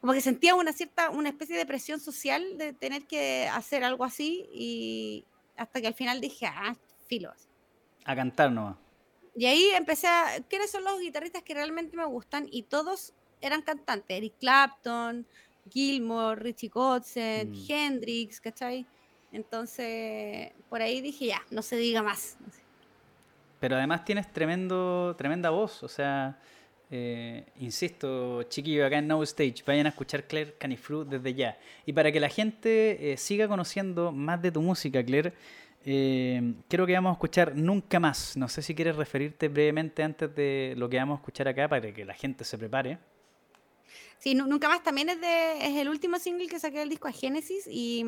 Como 0.00 0.12
que 0.12 0.20
sentía 0.20 0.54
una 0.54 0.72
cierta, 0.72 1.10
una 1.10 1.28
especie 1.28 1.56
de 1.56 1.66
presión 1.66 2.00
social 2.00 2.56
de 2.58 2.72
tener 2.72 3.06
que 3.06 3.48
hacer 3.48 3.84
algo 3.84 4.04
así 4.04 4.48
y 4.52 5.24
hasta 5.56 5.80
que 5.80 5.86
al 5.86 5.94
final 5.94 6.20
dije, 6.20 6.46
ah, 6.46 6.76
filos. 7.06 7.48
A 8.04 8.14
cantar 8.14 8.52
nomás. 8.52 8.85
Y 9.36 9.46
ahí 9.46 9.70
empecé 9.76 10.06
a, 10.06 10.42
¿quiénes 10.48 10.70
son 10.70 10.84
los 10.84 10.98
guitarristas 10.98 11.42
que 11.42 11.54
realmente 11.54 11.96
me 11.96 12.06
gustan? 12.06 12.48
Y 12.50 12.62
todos 12.62 13.12
eran 13.40 13.62
cantantes, 13.62 14.16
Eric 14.16 14.34
Clapton, 14.40 15.26
Gilmore, 15.70 16.40
Richie 16.40 16.70
Kotzen, 16.70 17.50
mm. 17.50 17.64
Hendrix, 17.68 18.40
¿cachai? 18.40 18.86
Entonces, 19.32 20.52
por 20.70 20.80
ahí 20.80 21.02
dije, 21.02 21.26
ya, 21.26 21.42
no 21.50 21.60
se 21.60 21.76
diga 21.76 22.02
más. 22.02 22.38
Pero 23.60 23.76
además 23.76 24.04
tienes 24.04 24.32
tremendo, 24.32 25.14
tremenda 25.18 25.50
voz, 25.50 25.82
o 25.82 25.88
sea, 25.88 26.38
eh, 26.90 27.44
insisto, 27.58 28.44
chiquillo, 28.44 28.86
acá 28.86 28.98
en 28.98 29.08
No 29.08 29.22
Stage, 29.22 29.64
vayan 29.66 29.86
a 29.86 29.88
escuchar 29.90 30.26
Claire 30.26 30.54
Canifru 30.54 31.04
desde 31.04 31.34
ya. 31.34 31.58
Y 31.84 31.92
para 31.92 32.12
que 32.12 32.20
la 32.20 32.28
gente 32.28 33.12
eh, 33.12 33.16
siga 33.16 33.48
conociendo 33.48 34.12
más 34.12 34.40
de 34.40 34.52
tu 34.52 34.62
música, 34.62 35.04
Claire, 35.04 35.32
eh, 35.86 36.54
creo 36.68 36.84
que 36.84 36.92
vamos 36.94 37.10
a 37.10 37.12
escuchar 37.12 37.54
Nunca 37.54 38.00
Más. 38.00 38.36
No 38.36 38.48
sé 38.48 38.60
si 38.60 38.74
quieres 38.74 38.96
referirte 38.96 39.48
brevemente 39.48 40.02
antes 40.02 40.34
de 40.34 40.74
lo 40.76 40.88
que 40.88 40.98
vamos 40.98 41.18
a 41.18 41.20
escuchar 41.20 41.46
acá 41.46 41.68
para 41.68 41.94
que 41.94 42.04
la 42.04 42.14
gente 42.14 42.44
se 42.44 42.58
prepare. 42.58 42.98
Sí, 44.18 44.34
Nunca 44.34 44.68
Más 44.68 44.82
también 44.82 45.08
es, 45.08 45.20
de, 45.20 45.64
es 45.64 45.76
el 45.76 45.88
último 45.88 46.18
single 46.18 46.48
que 46.48 46.58
saqué 46.58 46.80
del 46.80 46.88
disco 46.88 47.08
a 47.08 47.12
Génesis 47.12 47.66
y... 47.70 48.04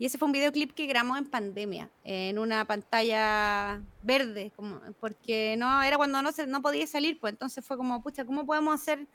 Y 0.00 0.06
ese 0.06 0.16
fue 0.16 0.24
un 0.24 0.32
videoclip 0.32 0.72
que 0.72 0.86
grabamos 0.86 1.18
en 1.18 1.26
pandemia, 1.26 1.90
en 2.04 2.38
una 2.38 2.64
pantalla 2.64 3.82
verde, 4.02 4.50
como, 4.56 4.80
porque 4.98 5.56
no 5.58 5.82
era 5.82 5.98
cuando 5.98 6.22
no, 6.22 6.32
se, 6.32 6.46
no 6.46 6.62
podía 6.62 6.86
salir, 6.86 7.20
pues 7.20 7.34
entonces 7.34 7.62
fue 7.62 7.76
como, 7.76 8.02
pucha, 8.02 8.24
¿cómo 8.24 8.46
podemos 8.46 8.80
hacer 8.80 9.06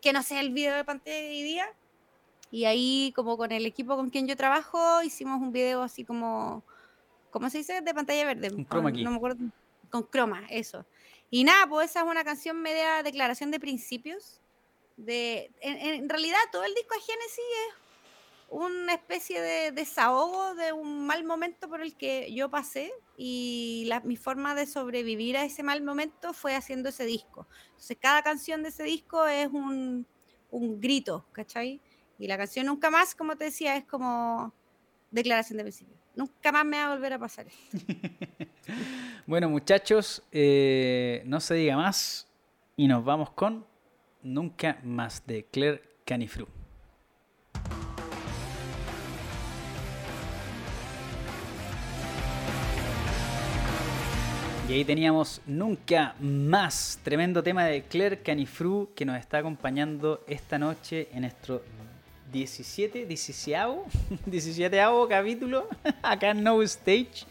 que 0.00 0.12
no 0.12 0.22
sea 0.22 0.38
el 0.38 0.50
video 0.50 0.76
de 0.76 0.84
pantalla 0.84 1.16
de 1.16 1.28
hoy 1.28 1.42
día? 1.42 1.66
Y 2.52 2.66
ahí, 2.66 3.12
como 3.16 3.36
con 3.36 3.50
el 3.50 3.66
equipo 3.66 3.96
con 3.96 4.08
quien 4.10 4.28
yo 4.28 4.36
trabajo, 4.36 5.02
hicimos 5.02 5.40
un 5.40 5.50
video 5.50 5.82
así 5.82 6.04
como, 6.04 6.62
¿cómo 7.36 7.50
se 7.50 7.58
dice? 7.58 7.82
De 7.82 7.92
pantalla 7.92 8.24
verde. 8.24 8.50
Un 8.50 8.64
croma 8.64 8.88
aquí. 8.88 9.04
No 9.04 9.10
me 9.10 9.16
acuerdo. 9.16 9.44
Con 9.90 10.04
croma, 10.04 10.46
eso. 10.48 10.86
Y 11.28 11.44
nada, 11.44 11.66
pues 11.66 11.90
esa 11.90 12.00
es 12.00 12.06
una 12.06 12.24
canción 12.24 12.62
media 12.62 13.02
declaración 13.02 13.50
de 13.50 13.60
principios. 13.60 14.40
De, 14.96 15.50
en, 15.60 16.08
realidad, 16.08 16.38
todo 16.50 16.64
el 16.64 16.72
disco 16.72 16.94
de 16.94 17.00
Genesis 17.02 17.44
es 17.68 17.74
una 18.48 18.94
especie 18.94 19.42
de 19.42 19.70
desahogo 19.70 20.54
de 20.54 20.72
un 20.72 21.06
mal 21.06 21.24
momento 21.24 21.68
por 21.68 21.82
el 21.82 21.94
que 21.94 22.32
yo 22.32 22.48
pasé 22.48 22.90
y 23.18 23.84
la, 23.88 24.00
mi 24.00 24.16
forma 24.16 24.54
de 24.54 24.64
sobrevivir 24.64 25.36
a 25.36 25.44
ese 25.44 25.62
mal 25.62 25.82
momento 25.82 26.32
fue 26.32 26.54
haciendo 26.54 26.88
ese 26.88 27.04
disco. 27.04 27.46
Entonces 27.66 27.98
cada 28.00 28.22
canción 28.22 28.62
de 28.62 28.70
ese 28.70 28.84
disco 28.84 29.26
es 29.26 29.48
un, 29.48 30.06
un 30.50 30.80
grito, 30.80 31.26
¿cachai? 31.32 31.82
Y 32.18 32.28
la 32.28 32.38
canción 32.38 32.64
Nunca 32.64 32.88
Más, 32.88 33.14
como 33.14 33.36
te 33.36 33.44
decía, 33.44 33.76
es 33.76 33.84
como 33.84 34.54
declaración 35.10 35.58
de 35.58 35.64
principio. 35.64 36.05
Nunca 36.16 36.50
más 36.50 36.64
me 36.64 36.78
va 36.78 36.86
a 36.86 36.94
volver 36.94 37.12
a 37.12 37.18
pasar 37.18 37.46
bueno, 39.26 39.50
muchachos, 39.50 40.22
eh, 40.32 41.22
no 41.26 41.40
se 41.40 41.54
diga 41.54 41.76
más 41.76 42.26
y 42.74 42.88
nos 42.88 43.04
vamos 43.04 43.30
con 43.30 43.66
Nunca 44.22 44.78
Más 44.82 45.24
de 45.26 45.44
Claire 45.44 45.82
Canifru. 46.06 46.48
Y 54.68 54.72
ahí 54.72 54.84
teníamos 54.86 55.42
Nunca 55.46 56.16
Más, 56.18 56.98
tremendo 57.04 57.42
tema 57.42 57.66
de 57.66 57.82
Claire 57.82 58.22
Canifru 58.22 58.90
que 58.96 59.04
nos 59.04 59.18
está 59.18 59.38
acompañando 59.38 60.24
esta 60.26 60.58
noche 60.58 61.08
en 61.12 61.20
nuestro 61.20 61.62
17, 62.32 63.06
17, 63.06 63.80
17 64.26 64.80
capítulo 65.08 65.68
acá 66.02 66.30
en 66.30 66.42
No 66.42 66.62
Stage. 66.62 67.24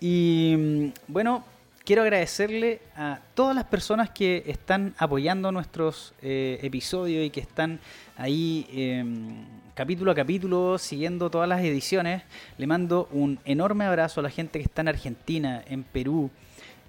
Y 0.00 0.54
mm, 0.56 0.88
bueno, 1.08 1.44
quiero 1.84 2.02
agradecerle 2.02 2.80
a 2.96 3.20
todas 3.34 3.54
las 3.54 3.64
personas 3.64 4.10
que 4.10 4.42
están 4.46 4.94
apoyando 4.98 5.52
nuestros 5.52 6.14
eh, 6.20 6.58
episodios 6.62 7.24
y 7.24 7.30
que 7.30 7.40
están 7.40 7.78
ahí 8.16 8.66
em, 8.72 9.44
capítulo 9.74 10.10
a 10.10 10.14
capítulo 10.14 10.78
siguiendo 10.78 11.30
todas 11.30 11.48
las 11.48 11.60
ediciones. 11.60 12.22
Le 12.58 12.66
mando 12.66 13.08
un 13.12 13.38
enorme 13.44 13.84
abrazo 13.84 14.20
a 14.20 14.22
la 14.24 14.30
gente 14.30 14.58
que 14.58 14.64
está 14.64 14.82
en 14.82 14.88
Argentina, 14.88 15.62
en 15.68 15.84
Perú, 15.84 16.30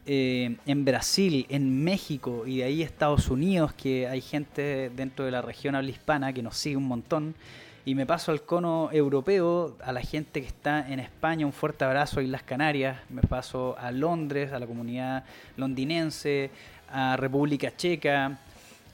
eh, 0.09 0.55
en 0.65 0.85
Brasil, 0.85 1.45
en 1.49 1.83
México 1.83 2.47
y 2.47 2.59
de 2.59 2.63
ahí 2.63 2.81
Estados 2.81 3.29
Unidos, 3.29 3.73
que 3.73 4.07
hay 4.07 4.21
gente 4.21 4.89
dentro 4.95 5.25
de 5.25 5.31
la 5.31 5.41
región 5.41 5.75
habla 5.75 5.89
hispana 5.89 6.31
que 6.31 6.41
nos 6.41 6.55
sigue 6.55 6.77
un 6.77 6.87
montón. 6.87 7.35
Y 7.83 7.93
me 7.93 8.05
paso 8.05 8.31
al 8.31 8.41
cono 8.41 8.89
europeo, 8.93 9.75
a 9.83 9.91
la 9.91 9.99
gente 10.01 10.39
que 10.39 10.47
está 10.47 10.89
en 10.89 11.01
España, 11.01 11.45
un 11.45 11.51
fuerte 11.51 11.83
abrazo 11.83 12.21
a 12.21 12.23
Islas 12.23 12.43
Canarias, 12.43 12.97
me 13.09 13.21
paso 13.21 13.75
a 13.77 13.91
Londres, 13.91 14.53
a 14.53 14.59
la 14.59 14.65
comunidad 14.65 15.25
londinense, 15.57 16.51
a 16.89 17.17
República 17.17 17.75
Checa. 17.75 18.39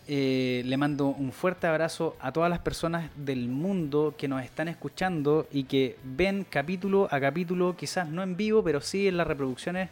Eh, 0.07 0.63
le 0.65 0.77
mando 0.77 1.07
un 1.07 1.31
fuerte 1.31 1.65
abrazo 1.65 2.17
a 2.21 2.31
todas 2.31 2.49
las 2.49 2.59
personas 2.59 3.09
del 3.15 3.47
mundo 3.47 4.15
que 4.17 4.27
nos 4.27 4.43
están 4.43 4.67
escuchando 4.67 5.47
y 5.51 5.63
que 5.65 5.95
ven 6.03 6.45
capítulo 6.49 7.07
a 7.09 7.19
capítulo, 7.19 7.75
quizás 7.77 8.09
no 8.09 8.21
en 8.21 8.35
vivo, 8.35 8.63
pero 8.63 8.81
sí 8.81 9.07
en 9.07 9.17
las 9.17 9.27
reproducciones 9.27 9.89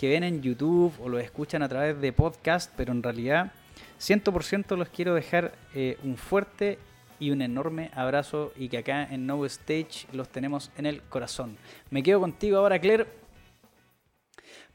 que 0.00 0.08
ven 0.08 0.24
en 0.24 0.40
YouTube 0.40 0.94
o 0.98 1.10
lo 1.10 1.18
escuchan 1.18 1.62
a 1.62 1.68
través 1.68 2.00
de 2.00 2.14
podcast, 2.14 2.72
pero 2.74 2.90
en 2.90 3.02
realidad 3.02 3.52
100% 4.00 4.74
los 4.78 4.88
quiero 4.88 5.12
dejar 5.14 5.52
eh, 5.74 5.98
un 6.02 6.16
fuerte 6.16 6.78
y 7.18 7.32
un 7.32 7.42
enorme 7.42 7.90
abrazo 7.92 8.50
y 8.56 8.70
que 8.70 8.78
acá 8.78 9.02
en 9.02 9.26
No 9.26 9.44
Stage 9.44 10.06
los 10.12 10.30
tenemos 10.30 10.70
en 10.78 10.86
el 10.86 11.02
corazón. 11.02 11.58
Me 11.90 12.02
quedo 12.02 12.18
contigo 12.18 12.56
ahora, 12.56 12.78
Claire, 12.78 13.08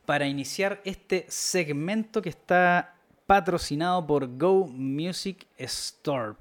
para 0.05 0.27
iniciar 0.27 0.79
este 0.85 1.25
segmento 1.27 2.21
que 2.21 2.29
está 2.29 2.93
patrocinado 3.25 4.05
por 4.05 4.37
Go 4.37 4.67
Music 4.67 5.47
Store. 5.57 6.35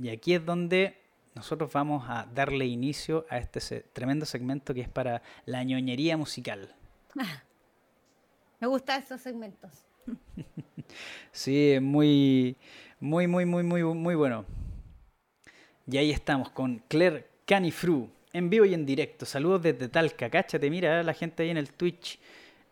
Y 0.00 0.10
aquí 0.10 0.34
es 0.34 0.46
donde 0.46 0.96
nosotros 1.34 1.72
vamos 1.72 2.08
a 2.08 2.28
darle 2.32 2.66
inicio 2.66 3.26
a 3.30 3.38
este 3.38 3.80
tremendo 3.92 4.26
segmento 4.26 4.74
que 4.74 4.82
es 4.82 4.88
para 4.88 5.22
la 5.44 5.64
ñoñería 5.64 6.16
musical. 6.16 6.72
Me 8.60 8.66
gustan 8.66 9.00
estos 9.00 9.20
segmentos. 9.20 9.70
sí, 11.32 11.78
muy, 11.80 12.56
muy, 12.98 13.26
muy, 13.28 13.46
muy, 13.46 13.62
muy, 13.62 13.82
muy 13.82 14.14
bueno. 14.16 14.44
Y 15.86 15.96
ahí 15.96 16.10
estamos 16.10 16.50
con 16.50 16.82
Claire 16.88 17.26
Canifru, 17.46 18.10
en 18.32 18.50
vivo 18.50 18.64
y 18.64 18.74
en 18.74 18.84
directo. 18.84 19.24
Saludos 19.24 19.62
desde 19.62 19.88
Talca. 19.88 20.28
Cáchate, 20.28 20.68
mira 20.70 21.02
la 21.04 21.14
gente 21.14 21.44
ahí 21.44 21.50
en 21.50 21.56
el 21.56 21.72
Twitch. 21.72 22.18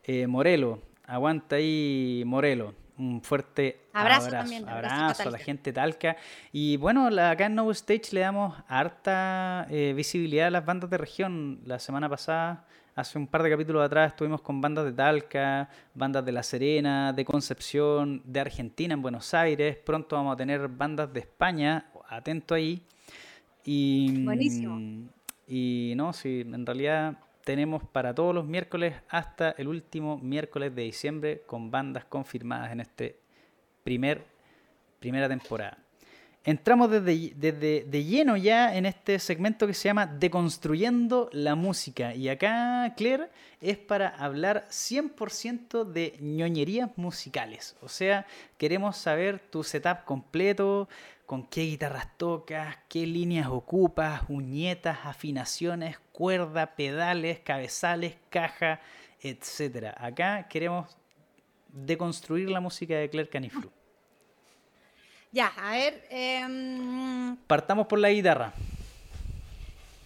Eh, 0.03 0.27
Morelo, 0.27 0.83
aguanta 1.05 1.57
ahí, 1.57 2.25
Morelo. 2.27 2.75
Un 2.99 3.23
fuerte 3.23 3.83
abrazo, 3.93 4.31
también, 4.31 4.69
abrazo, 4.69 5.29
a, 5.29 5.31
la 5.31 5.39
gente 5.39 5.73
Talca. 5.73 6.17
Y 6.51 6.79
bueno, 6.79 7.07
acá 7.07 7.47
en 7.47 7.55
No 7.55 7.71
Stage 7.71 8.13
le 8.13 8.21
damos 8.21 8.57
harta 8.67 9.67
eh, 9.71 9.93
visibilidad 9.95 10.49
a 10.49 10.51
las 10.51 10.65
bandas 10.65 10.91
de 10.91 10.99
región. 10.99 11.61
La 11.65 11.79
semana 11.79 12.09
pasada 12.09 12.67
Hace 12.97 13.19
un 13.19 13.27
par 13.27 13.43
de 13.43 13.51
capítulos 13.51 13.85
atrás 13.85 14.13
estuvimos 14.13 14.41
con 14.41 14.63
bandas 14.63 14.87
de 14.87 14.93
Talca, 14.95 15.69
bandas 15.93 16.25
de 16.25 16.33
La 16.33 16.43
Serena, 16.43 17.13
de 17.13 17.27
Concepción, 17.27 18.23
de 18.25 18.41
Argentina, 18.41 18.95
en 18.95 19.03
Buenos 19.03 19.35
Aires. 19.35 19.77
Pronto 19.77 20.17
vamos 20.17 20.33
a 20.33 20.37
tener 20.39 20.67
bandas 20.67 21.13
de 21.13 21.21
España, 21.21 21.91
atento 22.09 22.55
ahí. 22.55 22.83
Y, 23.67 24.25
Buenísimo. 24.25 25.11
Y 25.47 25.93
no, 25.95 26.15
sí, 26.15 26.41
en 26.41 26.65
realidad 26.65 27.19
tenemos 27.45 27.85
para 27.85 28.15
todos 28.15 28.35
los 28.35 28.47
miércoles 28.47 28.95
hasta 29.11 29.51
el 29.51 29.69
último 29.69 30.17
miércoles 30.17 30.75
de 30.75 30.83
diciembre 30.85 31.43
con 31.45 31.71
bandas 31.71 32.07
confirmadas 32.07 32.73
en 32.73 32.81
este 32.81 33.19
primer 33.85 34.25
primera 35.01 35.29
temporada. 35.29 35.86
Entramos 36.47 36.89
desde, 36.93 37.85
de 37.85 38.05
lleno 38.05 38.37
ya 38.37 38.77
en 38.77 38.87
este 38.87 39.19
segmento 39.19 39.67
que 39.67 39.75
se 39.75 39.89
llama 39.89 40.07
Deconstruyendo 40.07 41.29
la 41.33 41.57
música. 41.57 42.15
Y 42.15 42.29
acá, 42.29 42.95
Claire, 42.97 43.31
es 43.61 43.79
para 43.79 44.11
hablar 44.11 44.69
100% 44.71 45.83
de 45.83 46.17
ñoñerías 46.21 46.91
musicales. 46.95 47.77
O 47.81 47.89
sea, 47.89 48.29
queremos 48.59 48.97
saber 48.97 49.41
tu 49.41 49.65
setup 49.65 50.05
completo, 50.05 50.89
con 51.27 51.45
qué 51.49 51.63
guitarras 51.63 52.17
tocas, 52.17 52.79
qué 52.89 53.05
líneas 53.09 53.49
ocupas, 53.49 54.23
uñetas, 54.29 54.99
afinaciones, 55.03 55.99
cuerda, 56.13 56.77
pedales, 56.77 57.41
cabezales, 57.41 58.15
caja, 58.31 58.81
etc. 59.21 59.97
Acá 59.97 60.47
queremos 60.47 60.97
deconstruir 61.73 62.51
la 62.51 62.61
música 62.61 62.95
de 62.95 63.11
Claire 63.11 63.29
Canifru. 63.31 63.73
Ya, 65.37 65.53
a 65.59 65.73
ver. 65.73 66.03
Em, 66.09 67.37
Partamos 67.47 67.87
por 67.89 67.99
la 67.99 68.09
guitarra. 68.09 68.55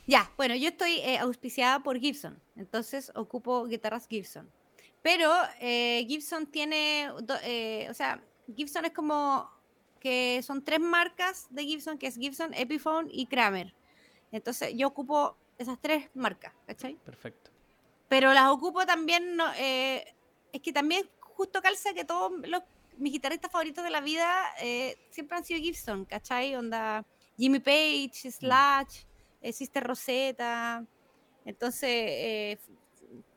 Ya, 0.08 0.28
bueno, 0.36 0.56
yo 0.56 0.70
estoy 0.70 0.94
eh, 0.94 1.18
auspiciada 1.18 1.78
por 1.84 2.00
Gibson, 2.00 2.42
entonces 2.56 3.12
ocupo 3.14 3.64
guitarras 3.66 4.08
Gibson. 4.08 4.50
Pero 5.02 5.30
eh, 5.60 6.04
Gibson 6.08 6.48
tiene, 6.48 7.10
eh, 7.44 7.86
o 7.88 7.94
sea, 7.94 8.20
Gibson 8.56 8.86
es 8.86 8.90
como 8.90 9.48
que 10.00 10.42
son 10.42 10.64
tres 10.64 10.80
marcas 10.80 11.46
de 11.50 11.62
Gibson, 11.62 11.96
que 11.96 12.08
es 12.08 12.16
Gibson, 12.16 12.52
Epiphone 12.52 13.08
y 13.12 13.26
Kramer. 13.26 13.72
Entonces 14.32 14.74
yo 14.74 14.88
ocupo 14.88 15.36
esas 15.58 15.80
tres 15.80 16.10
marcas, 16.12 16.54
¿cachai? 16.66 16.96
Perfecto. 17.04 17.52
Pero 18.08 18.34
las 18.34 18.48
ocupo 18.48 18.84
también, 18.84 19.36
no, 19.36 19.48
es 19.52 20.60
que 20.60 20.72
también 20.72 21.08
justo 21.20 21.62
calza 21.62 21.94
que 21.94 22.04
todos 22.04 22.32
los, 22.48 22.64
mis 23.00 23.12
guitarristas 23.12 23.50
favoritos 23.50 23.82
de 23.84 23.90
la 23.90 24.00
vida 24.00 24.30
siempre 25.10 25.36
han 25.36 25.44
sido 25.44 25.60
Gibson, 25.60 26.04
¿cachai? 26.04 26.54
Onda 26.54 27.04
Jimmy 27.36 27.58
Page, 27.58 28.28
mm. 28.28 28.30
Slash, 28.30 29.04
Sister 29.52 29.82
Rosetta. 29.82 30.84
Entonces, 31.44 32.58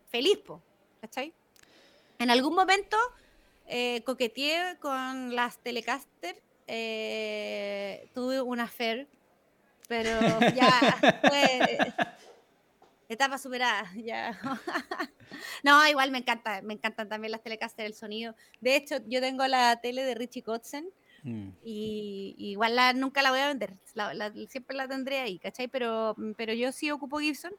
feliz, 0.09 0.38
po, 0.39 0.61
¿cachai? 1.01 1.34
En 2.20 2.30
algún 2.30 2.55
momento 2.55 2.97
eh, 3.68 4.03
coqueteé 4.05 4.78
con 4.80 5.36
las 5.36 5.57
Telecaster, 5.57 6.41
eh, 6.68 8.09
tuve 8.14 8.41
una 8.41 8.64
affair, 8.64 9.07
pero 9.88 10.20
ya 10.55 10.70
fue 11.28 11.93
etapa 13.14 13.38
superada, 13.38 13.91
ya. 13.95 14.39
no, 15.64 15.88
igual 15.88 16.11
me 16.11 16.20
encanta, 16.20 16.61
me 16.61 16.74
encantan 16.74 17.09
también 17.09 17.32
las 17.32 17.41
Telecaster, 17.41 17.86
el 17.86 17.93
sonido. 17.93 18.36
De 18.61 18.76
hecho, 18.76 18.97
yo 19.07 19.22
tengo 19.22 19.45
la 19.47 19.80
tele 19.82 20.03
de 20.03 20.16
Richie 20.16 20.43
Kotzen, 20.43 20.89
mm. 21.24 21.49
y, 21.64 22.36
igual 22.38 22.76
la, 22.76 22.93
nunca 22.93 23.22
la 23.22 23.32
voy 23.32 23.39
a 23.39 23.47
vender, 23.47 23.76
siempre 24.49 24.76
la 24.76 24.88
tendré 24.88 25.20
ahí, 25.20 25.39
¿cachai? 25.39 25.68
Pero, 25.68 26.16
pero 26.38 26.53
yo 26.53 26.72
sí 26.72 26.91
ocupo 26.91 27.20
Gibson 27.20 27.53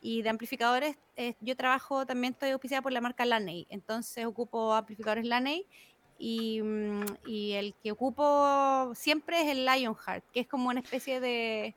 y 0.00 0.22
de 0.22 0.28
amplificadores, 0.28 0.96
eh, 1.16 1.34
yo 1.40 1.56
trabajo 1.56 2.06
también, 2.06 2.32
estoy 2.32 2.50
auspiciada 2.50 2.82
por 2.82 2.92
la 2.92 3.00
marca 3.00 3.24
Laney, 3.24 3.66
entonces 3.68 4.24
ocupo 4.26 4.74
amplificadores 4.74 5.24
Laney 5.24 5.66
y, 6.18 6.62
mm, 6.62 7.04
y, 7.26 7.52
el 7.52 7.74
que 7.82 7.92
ocupo 7.92 8.92
siempre 8.94 9.42
es 9.42 9.48
el 9.48 9.64
Lionheart, 9.64 10.24
que 10.32 10.40
es 10.40 10.46
como 10.46 10.68
una 10.68 10.80
especie 10.80 11.20
de 11.20 11.74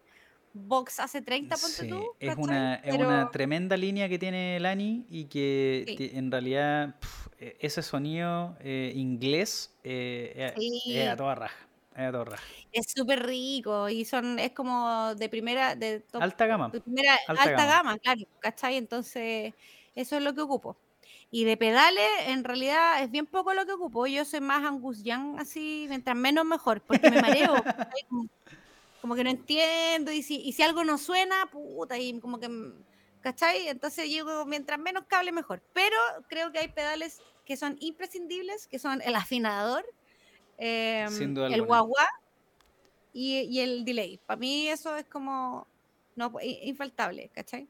box 0.54 1.00
hace 1.00 1.22
30, 1.22 1.56
ponte 1.58 1.88
tú. 1.88 2.16
Es 2.20 2.36
una, 2.38 2.76
es 2.76 2.96
una 2.96 3.30
tremenda 3.32 3.78
línea 3.78 4.10
que 4.10 4.20
tiene 4.20 4.60
Lani 4.60 5.06
y 5.10 5.26
que, 5.26 6.12
en 6.14 6.32
realidad 6.32 6.96
e, 7.40 7.58
ese 7.60 7.82
sonido 7.82 8.56
eh, 8.60 8.94
inglés 8.96 9.74
eh, 9.84 10.54
es 10.86 11.08
a 11.08 11.16
toda 11.16 11.36
raja. 11.36 11.68
Es 12.72 12.92
súper 12.96 13.26
rico 13.26 13.90
y 13.90 14.06
son, 14.06 14.40
es 14.40 14.52
como 14.52 15.14
de 15.16 15.30
primera, 15.30 15.76
de 15.76 16.04
alta 16.14 16.48
gama. 16.48 16.72
alta, 17.28 17.66
gama. 17.66 17.98
claro, 17.98 18.22
¿cachai? 18.40 18.78
Entonces, 18.78 19.54
eso 19.96 20.18
es 20.18 20.24
lo 20.24 20.34
que 20.34 20.42
ocupo. 20.42 20.78
Y 21.30 21.46
de 21.46 21.58
pedales, 21.58 22.10
en 22.28 22.44
realidad, 22.44 23.02
es 23.04 23.12
bien 23.12 23.26
poco 23.26 23.54
lo 23.54 23.66
que 23.66 23.74
ocupo. 23.74 24.06
Yo 24.08 24.26
soy 24.26 24.42
más 24.42 24.64
Angus 24.64 25.04
Young, 25.04 25.40
así, 25.40 25.86
mientras 25.88 26.16
menos 26.16 26.46
mejor, 26.46 26.82
porque 26.82 27.10
me 27.10 27.22
mareo. 27.22 27.54
como, 29.02 29.16
que 29.16 29.24
no 29.24 29.30
entiendo, 29.30 30.12
y 30.12 30.24
si, 30.24 30.38
y 30.42 30.54
si 30.54 30.64
algo 30.64 30.84
no 30.84 30.98
suena, 30.98 31.48
puta, 31.52 31.98
y 31.98 32.20
como 32.20 32.40
que, 32.40 32.50
¿cachai? 33.22 33.68
Entonces 33.68 34.10
yo 34.10 34.46
mientras 34.46 34.80
menos 34.80 35.06
cable, 35.08 35.32
mejor. 35.32 35.62
Pero 35.74 35.98
creo 36.30 36.52
que 36.52 36.60
hay 36.60 36.68
pedales 36.68 37.22
que 37.46 37.58
son 37.58 37.78
imprescindibles, 37.80 38.68
que 38.68 38.80
son 38.80 39.02
el 39.02 39.16
afinador, 39.16 39.86
Em, 40.64 41.36
el 41.38 41.64
guagua 41.64 42.08
y, 43.14 43.60
el 43.60 43.84
delay. 43.84 44.20
Para 44.28 44.40
mí 44.40 44.68
eso 44.68 44.96
es 44.96 45.06
como 45.06 45.66
no, 46.16 46.32
infaltable, 46.40 47.32
¿cachai? 47.34 47.68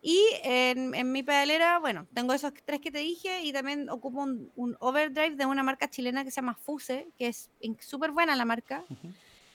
Y 0.00 0.24
en, 0.44 1.10
mi 1.10 1.24
pedalera, 1.24 1.80
bueno, 1.80 2.06
tengo 2.14 2.32
esos 2.32 2.52
tres 2.64 2.80
que 2.80 2.92
te 2.92 2.98
dije 2.98 3.42
y 3.42 3.52
también 3.52 3.90
ocupo 3.90 4.20
un, 4.20 4.76
overdrive 4.78 5.34
de 5.34 5.44
una 5.44 5.64
marca 5.64 5.90
chilena 5.90 6.22
que 6.22 6.30
se 6.30 6.36
llama 6.36 6.54
Fuse, 6.54 7.08
que 7.18 7.26
es 7.26 7.50
súper 7.80 8.12
buena 8.12 8.36
la 8.36 8.44
marca. 8.44 8.84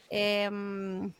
Em, 0.09 1.11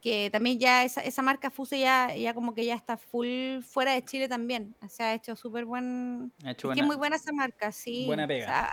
que 0.00 0.28
también 0.30 0.58
ya 0.58 0.84
esa, 0.84 1.00
esa, 1.00 1.22
marca 1.22 1.50
Fuse 1.50 1.78
ya, 1.78 2.14
ya 2.14 2.34
como 2.34 2.54
que 2.54 2.64
ya 2.66 2.74
está 2.74 2.98
full 2.98 3.62
fuera 3.62 3.92
de 3.92 4.04
Chile 4.04 4.28
también. 4.28 4.76
O 4.82 4.88
sea, 4.88 5.06
ha 5.06 5.14
hecho 5.14 5.34
súper 5.34 5.64
buen... 5.64 6.32
es 6.44 6.56
que 6.56 6.80
es 6.80 6.86
muy 6.86 6.96
buena 6.96 7.16
esa 7.16 7.32
marca, 7.32 7.72
sí. 7.72 8.04
Buena 8.06 8.26
pega. 8.26 8.70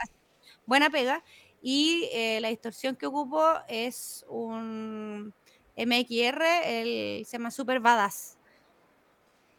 buena 0.66 0.90
pega. 0.90 1.24
Y 1.62 2.10
eh, 2.12 2.40
la 2.42 2.50
distorsión 2.50 2.96
que 2.96 3.06
ocupo 3.06 3.42
es 3.68 4.26
un 4.28 5.34
MXR, 5.78 6.44
el, 6.66 7.26
se 7.26 7.38
llama 7.38 7.52
Super 7.52 7.80
Badass. 7.80 8.38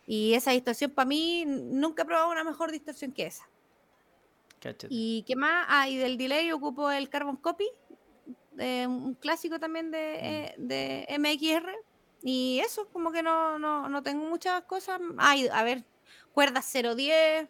Y 0.06 0.34
esa 0.34 0.50
distorsión 0.50 0.90
para 0.90 1.06
mí, 1.06 1.44
nunca 1.46 2.02
he 2.02 2.06
probado 2.06 2.30
una 2.30 2.44
mejor 2.44 2.70
distorsión 2.70 3.12
que 3.12 3.26
esa. 3.26 3.48
¿Y 4.88 5.24
qué 5.26 5.36
más? 5.36 5.66
Ah, 5.68 5.88
y 5.88 5.96
del 5.96 6.16
delay 6.16 6.52
ocupo 6.52 6.90
el 6.90 7.08
Carbon 7.08 7.36
Copy, 7.36 7.68
un 8.56 9.14
clásico 9.14 9.58
también 9.58 9.90
de, 9.90 9.98
mm. 9.98 10.24
eh, 10.24 10.54
de, 10.58 11.18
MXR. 11.18 11.70
Y 12.22 12.60
eso, 12.60 12.88
como 12.92 13.10
que 13.10 13.22
no, 13.22 13.58
no, 13.58 13.88
no 13.88 14.02
tengo 14.02 14.24
muchas 14.24 14.62
cosas. 14.62 15.00
Ah, 15.18 15.34
a 15.52 15.62
ver, 15.64 15.84
cuerdas 16.32 16.72
010, 16.72 17.48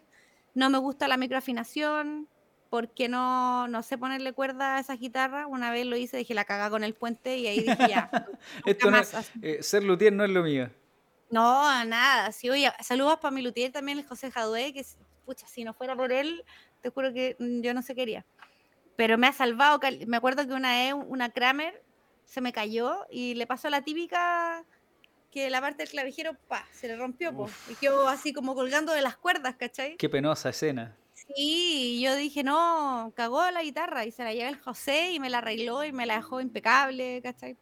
no 0.54 0.70
me 0.70 0.78
gusta 0.78 1.08
la 1.08 1.16
microafinación 1.16 2.28
porque 2.70 3.06
no, 3.06 3.68
no 3.68 3.82
sé 3.82 3.98
ponerle 3.98 4.32
cuerda 4.32 4.76
a 4.76 4.80
esa 4.80 4.96
guitarra. 4.96 5.46
Una 5.46 5.70
vez 5.70 5.84
lo 5.84 5.94
hice, 5.94 6.16
dije 6.16 6.32
la 6.32 6.46
caga 6.46 6.70
con 6.70 6.84
el 6.84 6.94
puente 6.94 7.36
y 7.36 7.46
ahí 7.46 7.60
dije 7.60 7.86
ya. 7.88 8.10
Esto 8.66 8.90
no, 8.90 8.98
eh, 9.42 9.62
ser 9.62 9.84
luthier 9.84 10.14
no 10.14 10.24
es 10.24 10.30
lo 10.30 10.42
mío. 10.42 10.70
No, 11.28 11.84
nada. 11.84 12.32
Sí, 12.32 12.48
oye, 12.48 12.72
saludos 12.80 13.18
para 13.18 13.30
mi 13.30 13.42
luthier 13.42 13.72
también, 13.72 13.98
el 13.98 14.06
José 14.06 14.30
Jadue, 14.30 14.72
que 14.72 14.86
pucha, 15.26 15.46
si 15.46 15.64
no 15.64 15.74
fuera 15.74 15.94
por 15.94 16.12
él, 16.12 16.44
te 16.80 16.88
juro 16.88 17.12
que 17.12 17.36
mm, 17.38 17.60
yo 17.60 17.74
no 17.74 17.82
sé 17.82 17.94
quería. 17.94 18.24
Pero 18.96 19.18
me 19.18 19.26
ha 19.26 19.32
salvado. 19.32 19.80
Me 20.06 20.16
acuerdo 20.16 20.46
que 20.46 20.52
una 20.52 20.72
vez 20.72 20.94
una 20.94 21.30
Kramer 21.30 21.82
se 22.24 22.40
me 22.40 22.52
cayó 22.52 23.06
y 23.10 23.34
le 23.34 23.46
pasó 23.46 23.68
la 23.70 23.82
típica 23.82 24.64
que 25.30 25.48
la 25.48 25.60
parte 25.62 25.82
del 25.82 25.88
clavijero, 25.88 26.36
pa, 26.46 26.66
se 26.72 26.88
le 26.88 26.96
rompió, 26.96 27.34
po, 27.34 27.48
y 27.70 27.74
quedó 27.76 28.06
así 28.06 28.34
como 28.34 28.54
colgando 28.54 28.92
de 28.92 29.00
las 29.00 29.16
cuerdas, 29.16 29.56
¿cachai? 29.56 29.96
Qué 29.96 30.10
penosa 30.10 30.50
escena. 30.50 30.94
Sí, 31.14 32.00
yo 32.02 32.14
dije, 32.16 32.42
no, 32.42 33.12
cagó 33.16 33.50
la 33.50 33.62
guitarra 33.62 34.04
y 34.04 34.12
se 34.12 34.24
la 34.24 34.34
lleva 34.34 34.50
el 34.50 34.58
José 34.58 35.12
y 35.12 35.20
me 35.20 35.30
la 35.30 35.38
arregló 35.38 35.84
y 35.84 35.92
me 35.92 36.04
la 36.04 36.16
dejó 36.16 36.40
impecable, 36.40 37.22
¿cachai? 37.22 37.56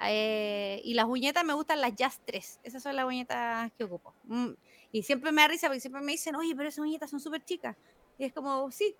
Eh, 0.00 0.80
y 0.84 0.94
las 0.94 1.06
uñetas 1.06 1.44
me 1.44 1.54
gustan 1.54 1.80
las 1.80 1.94
Jazz 1.94 2.20
3, 2.24 2.60
esas 2.64 2.82
son 2.82 2.96
las 2.96 3.04
uñetas 3.04 3.70
que 3.78 3.84
ocupo. 3.84 4.14
Mm, 4.24 4.50
y 4.90 5.02
siempre 5.02 5.32
me 5.32 5.42
da 5.42 5.48
risa 5.48 5.68
porque 5.68 5.80
siempre 5.80 6.02
me 6.02 6.12
dicen, 6.12 6.34
oye, 6.34 6.54
pero 6.56 6.68
esas 6.68 6.84
uñetas 6.84 7.10
son 7.10 7.20
súper 7.20 7.44
chicas. 7.44 7.76
Y 8.18 8.24
es 8.24 8.32
como, 8.32 8.70
sí, 8.70 8.96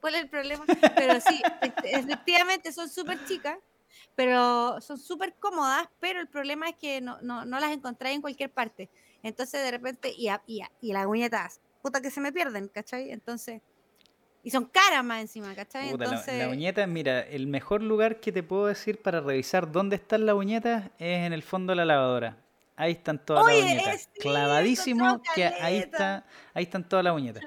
¿cuál 0.00 0.14
es 0.14 0.22
el 0.22 0.28
problema? 0.28 0.64
Pero 0.96 1.20
sí, 1.20 1.42
este, 1.62 1.96
efectivamente 1.96 2.72
son 2.72 2.88
súper 2.88 3.24
chicas, 3.26 3.58
pero 4.14 4.80
son 4.80 4.98
súper 4.98 5.34
cómodas, 5.34 5.88
pero 6.00 6.20
el 6.20 6.28
problema 6.28 6.68
es 6.68 6.76
que 6.76 7.00
no, 7.00 7.20
no, 7.22 7.44
no 7.44 7.60
las 7.60 7.72
encontráis 7.72 8.16
en 8.16 8.22
cualquier 8.22 8.50
parte. 8.50 8.90
Entonces 9.22 9.62
de 9.62 9.70
repente, 9.70 10.12
y, 10.16 10.28
y, 10.46 10.62
y 10.80 10.92
las 10.92 11.06
uñetas 11.06 11.60
que 12.02 12.10
se 12.10 12.20
me 12.20 12.32
pierden, 12.32 12.68
¿cachai? 12.68 13.10
Entonces, 13.10 13.62
y 14.42 14.50
son 14.50 14.66
caras 14.66 15.04
más 15.04 15.20
encima, 15.20 15.54
¿cachai? 15.54 15.90
Entonces... 15.90 16.38
La, 16.38 16.48
uñeta, 16.48 16.86
mira, 16.86 17.20
el 17.20 17.46
mejor 17.46 17.82
lugar 17.82 18.20
que 18.20 18.32
te 18.32 18.42
puedo 18.42 18.66
decir 18.66 19.00
para 19.02 19.20
revisar 19.20 19.70
dónde 19.72 19.96
están 19.96 20.26
las 20.26 20.34
uñetas 20.34 20.90
es 20.98 21.26
en 21.26 21.32
el 21.32 21.42
fondo 21.42 21.72
de 21.72 21.76
la 21.76 21.84
lavadora. 21.84 22.36
Ahí 22.76 22.92
están 22.92 23.24
todas 23.24 23.46
las 23.46 23.56
uñetas. 23.56 24.10
Clavadísimo 24.20 25.22
que 25.34 25.44
ahí 25.46 25.78
está, 25.78 26.26
ahí 26.54 26.64
están 26.64 26.88
todas 26.88 27.04
las 27.04 27.14
uñetas. 27.14 27.44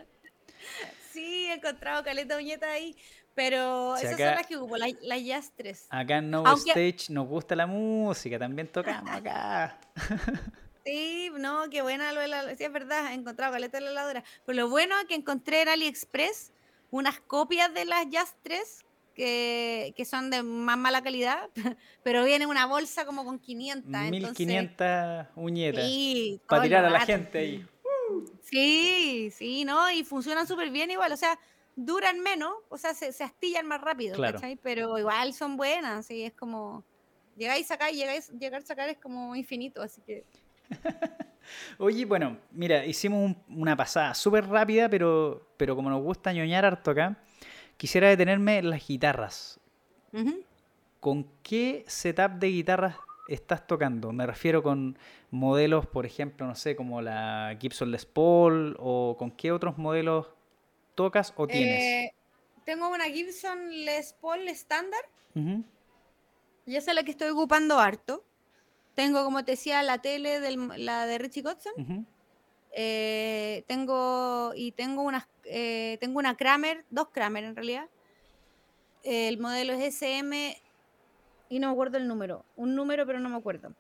He 1.52 1.56
encontrado 1.56 2.04
caleta 2.04 2.36
de 2.36 2.44
uñeta 2.44 2.72
ahí. 2.72 2.96
Pero 3.36 3.96
esas 3.96 4.18
son 4.18 4.20
las 4.20 4.48
que 4.48 4.58
hubo, 4.58 4.76
las 4.76 4.92
la 5.02 5.18
Jazz 5.18 5.54
3. 5.56 5.88
Acá 5.90 6.18
en 6.18 6.30
No 6.30 6.44
Stage 6.56 7.06
nos 7.10 7.28
gusta 7.28 7.56
la 7.56 7.68
música, 7.68 8.38
también 8.38 8.68
tocamos 8.68 9.10
acá. 9.10 9.80
Sí, 10.86 11.30
no, 11.38 11.70
qué 11.70 11.84
buena 11.84 12.12
lo 12.14 12.22
de 12.22 12.30
la. 12.30 12.56
Sí, 12.56 12.64
es 12.64 12.72
verdad, 12.72 13.12
he 13.12 13.14
encontrado 13.14 13.54
caleta 13.54 13.78
de 13.78 13.84
la 13.84 13.92
heladera. 13.92 14.24
Pero 14.46 14.56
lo 14.56 14.70
bueno 14.70 15.00
es 15.00 15.06
que 15.06 15.14
encontré 15.14 15.62
en 15.62 15.70
AliExpress 15.70 16.52
unas 16.90 17.20
copias 17.20 17.72
de 17.74 17.86
las 17.86 18.08
3 18.42 18.86
que, 19.14 19.94
que 19.96 20.06
son 20.06 20.30
de 20.32 20.42
más 20.42 20.78
mala 20.78 21.04
calidad, 21.04 21.50
pero 22.04 22.24
viene 22.24 22.48
una 22.48 22.66
bolsa 22.66 23.06
como 23.06 23.24
con 23.24 23.38
500. 23.38 24.10
1500 24.10 25.28
uñetas. 25.36 25.86
Sí, 25.86 26.42
para 26.48 26.64
tirar 26.64 26.86
a 26.86 26.90
la 26.90 27.02
gente 27.02 27.38
ahí. 27.38 27.68
Sí, 28.50 29.32
sí, 29.32 29.64
¿no? 29.66 29.92
Y 29.92 30.04
funcionan 30.04 30.48
súper 30.48 30.72
bien 30.72 30.90
igual, 30.90 31.12
o 31.12 31.18
sea, 31.18 31.38
duran 31.76 32.20
menos, 32.20 32.54
o 32.70 32.78
sea, 32.78 32.94
se, 32.94 33.12
se 33.14 33.24
astillan 33.24 33.68
más 33.68 33.80
rápido, 33.82 34.20
¿cachai? 34.20 34.58
Pero 34.62 34.98
igual 34.98 35.34
son 35.34 35.56
buenas, 35.58 36.06
sí, 36.06 36.24
es 36.24 36.34
como. 36.34 36.84
Llegáis 37.38 37.66
a 37.68 37.76
sacar 37.76 37.94
y 37.94 37.98
llegáis, 37.98 38.30
llegar 38.32 38.62
a 38.62 38.66
sacar 38.66 38.90
es 38.90 38.98
como 38.98 39.36
infinito, 39.36 39.82
así 39.82 40.02
que. 40.02 40.26
Oye, 41.78 42.06
bueno, 42.06 42.38
mira, 42.52 42.86
hicimos 42.86 43.36
una 43.48 43.76
pasada 43.76 44.14
súper 44.14 44.48
rápida, 44.48 44.90
pero, 44.90 45.48
pero 45.58 45.76
como 45.76 45.90
nos 45.90 46.02
gusta 46.02 46.34
ñoñar 46.34 46.66
harto 46.66 46.92
acá, 46.92 47.18
quisiera 47.78 48.10
detenerme 48.10 48.58
en 48.58 48.70
las 48.70 48.86
guitarras. 48.86 49.60
¿Con 51.00 51.30
qué 51.44 51.86
setup 51.88 52.34
de 52.34 52.48
guitarras 52.48 52.96
estás 53.34 53.66
tocando? 53.68 54.12
Me 54.12 54.26
refiero 54.26 54.64
con 54.64 54.98
modelos, 55.32 55.86
por 55.86 56.06
ejemplo, 56.06 56.46
no 56.46 56.56
sé, 56.56 56.76
como 56.76 57.02
la 57.02 57.56
Gibson 57.60 57.92
Les 57.92 58.06
Paul 58.06 58.76
o 58.80 59.16
con 59.18 59.32
qué 59.32 59.52
otros 59.52 59.78
modelos 59.78 60.28
tocas 60.96 61.34
o 61.38 61.48
tienes. 61.48 61.84
Eh, 61.84 62.14
tengo 62.66 62.90
una 62.90 63.06
Gibson 63.06 63.70
Les 63.86 64.14
Paul 64.14 64.48
estándar. 64.48 65.02
Y 66.66 66.76
esa 66.76 66.92
es 66.92 66.96
la 66.96 67.04
que 67.04 67.12
estoy 67.12 67.30
ocupando 67.30 67.80
harto. 67.80 68.26
Tengo, 68.96 69.24
como 69.24 69.46
te 69.46 69.52
decía, 69.52 69.82
la 69.84 70.00
tele 70.00 70.40
de 70.40 70.58
la 70.78 71.06
de 71.06 71.18
Richie 71.18 71.44
Kotzen. 71.44 72.06
Eh, 72.72 73.64
tengo 73.68 74.52
y 74.56 74.74
tengo 74.74 75.02
una, 75.02 75.28
eh, 75.46 75.98
tengo 76.00 76.20
una 76.20 76.36
Kramer, 76.36 76.86
dos 76.90 77.10
Kramer 77.10 77.44
en 77.44 77.56
realidad. 77.56 77.90
El 79.04 79.40
modelo 79.40 79.74
es 79.74 79.96
SM 79.96 80.62
y 81.50 81.60
no 81.60 81.68
me 81.68 81.74
acuerdo 81.74 81.98
el 81.98 82.08
número. 82.08 82.46
Un 82.56 82.76
número, 82.76 83.06
pero 83.06 83.20
no 83.20 83.30
me 83.30 83.38
acuerdo. 83.38 83.74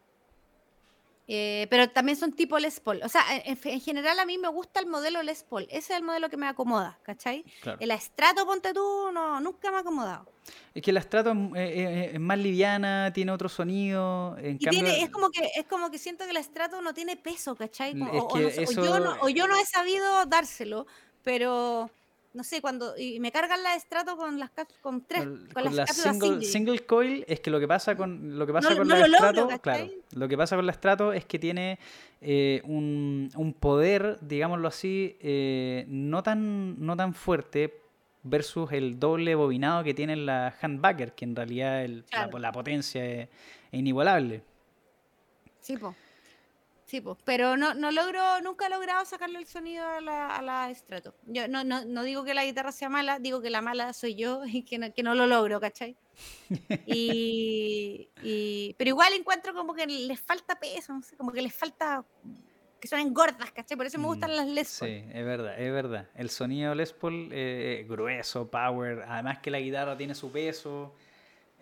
Eh, 1.32 1.68
pero 1.70 1.88
también 1.88 2.18
son 2.18 2.32
tipo 2.32 2.58
Les 2.58 2.80
Paul. 2.80 3.02
O 3.04 3.08
sea, 3.08 3.22
en, 3.46 3.80
general 3.80 4.20
a 4.20 4.26
mí 4.26 4.40
me 4.40 4.48
gusta 4.48 4.80
el 4.80 4.88
modelo 4.88 5.22
Les 5.22 5.44
Paul. 5.44 5.68
Ese 5.70 5.94
es 5.94 6.00
el 6.00 6.04
modelo 6.04 6.28
que 6.28 6.38
me 6.38 6.48
acomoda, 6.48 6.98
¿cachai? 7.04 7.46
El 7.80 7.92
Astrato, 7.92 8.48
ponte 8.48 8.74
tú, 8.74 9.12
no, 9.14 9.40
nunca 9.40 9.70
me 9.70 9.78
ha 9.78 9.82
acomodado. 9.82 10.26
Es 10.74 10.82
que 10.82 10.90
el 10.90 10.98
Astrato 10.98 11.36
es, 11.54 12.20
más 12.20 12.40
liviana, 12.40 13.14
tiene 13.14 13.32
otro 13.32 13.48
sonido. 13.48 14.36
En 14.40 14.58
es, 14.60 15.12
como 15.12 15.30
que, 15.30 15.52
es 15.56 15.68
como 15.68 15.92
que 15.92 16.00
siento 16.00 16.24
que 16.26 16.32
el 16.32 16.38
Astrato 16.38 16.82
no 16.82 16.96
tiene 16.96 17.16
peso, 17.16 17.56
¿cachai? 17.56 17.94
o 18.02 19.30
yo 19.30 19.48
no 19.48 19.56
he 19.56 19.66
sabido 19.66 20.26
dárselo, 20.26 20.88
pero 21.24 21.92
no 22.34 22.44
sé, 22.44 22.62
cuando 22.62 22.96
y 22.98 23.20
me 23.20 23.32
cargan 23.32 23.64
la 23.64 23.76
estrato 23.76 24.16
con 24.16 24.40
las 24.40 24.52
con 24.82 25.02
tres 25.06 25.26
con, 25.54 25.76
la 25.76 25.88
single, 25.88 26.44
single, 26.44 26.80
coil 26.86 27.26
es 27.28 27.40
que 27.40 27.50
lo 27.50 27.60
que 27.60 27.68
pasa 27.68 27.96
con 27.96 28.38
lo 28.38 28.46
que 28.46 28.54
pasa 28.54 28.76
con 28.76 28.88
la 28.88 29.06
estrato, 29.06 29.48
claro, 29.62 29.90
lo 30.12 30.28
que 30.28 30.38
pasa 30.38 30.56
con 30.56 30.66
la 30.66 30.72
estrato 30.72 31.12
es 31.12 31.26
que 31.26 31.40
tiene 31.40 31.80
eh, 32.22 32.62
un, 32.66 33.32
un, 33.36 33.54
poder, 33.54 34.20
digámoslo 34.22 34.68
así, 34.68 35.18
eh, 35.22 35.86
no 35.88 36.22
tan 36.22 36.80
no 36.86 36.96
tan 36.96 37.14
fuerte 37.14 37.82
versus 38.24 38.72
el 38.74 39.00
doble 39.00 39.36
bobinado 39.36 39.84
que 39.84 39.94
tiene 39.94 40.16
la 40.16 40.56
handbacker, 40.62 41.14
que 41.14 41.26
en 41.26 41.36
realidad 41.36 41.84
el, 41.84 42.06
la, 42.12 42.52
potencia 42.52 43.06
es, 43.06 43.30
inigualable. 43.72 44.44
Sí, 45.62 45.78
pues. 45.78 45.96
Sí, 46.90 47.02
pues, 47.02 47.20
pero 47.24 47.56
no, 47.56 47.76
no 47.76 47.92
logro, 47.92 48.42
nunca 48.42 48.66
he 48.66 48.70
logrado 48.72 49.06
sacarle 49.06 49.38
el 49.38 49.46
sonido 49.46 49.88
a 49.88 50.02
la, 50.02 50.36
a 50.36 50.42
la 50.42 50.72
estrato. 50.72 51.14
Yo 51.28 51.48
no, 51.48 51.64
no, 51.64 51.86
no, 51.86 52.02
digo 52.02 52.24
que 52.24 52.34
la 52.34 52.44
guitarra 52.44 52.72
sea 52.72 52.90
mala, 52.90 53.20
digo 53.20 53.44
que 53.44 53.52
la 53.52 53.62
mala 53.62 53.94
soy 53.94 54.16
yo 54.16 54.42
y 54.48 54.64
que 54.64 54.80
no, 54.80 54.92
que 54.92 55.04
no 55.04 55.14
lo 55.14 55.28
logro, 55.28 55.60
¿cachai? 55.60 55.96
Y, 56.88 58.10
y, 58.24 58.74
pero 58.80 58.90
igual 58.90 59.14
encuentro 59.14 59.54
como 59.54 59.76
que 59.76 59.86
les 59.86 60.20
falta 60.20 60.60
peso, 60.60 60.94
no 60.94 61.04
sé, 61.04 61.16
como 61.16 61.32
que 61.32 61.44
les 61.44 61.54
falta 61.54 62.04
que 62.82 62.88
suenen 62.88 63.14
gordas, 63.14 63.52
¿cachai? 63.52 63.78
Por 63.78 63.86
eso 63.86 64.00
me 64.00 64.08
gustan 64.08 64.32
mm, 64.32 64.36
las 64.36 64.48
Les 64.48 64.80
Paul. 64.80 64.90
Sí, 64.90 65.04
es 65.14 65.26
verdad, 65.26 65.60
es 65.60 65.72
verdad. 65.72 66.08
El 66.16 66.32
sonido 66.32 66.74
Les 66.74 66.92
Paul 66.92 67.30
eh, 67.32 67.86
grueso, 67.88 68.50
power, 68.50 69.04
además 69.08 69.38
que 69.38 69.52
la 69.52 69.60
guitarra 69.60 69.96
tiene 69.96 70.16
su 70.16 70.32
peso. 70.32 70.96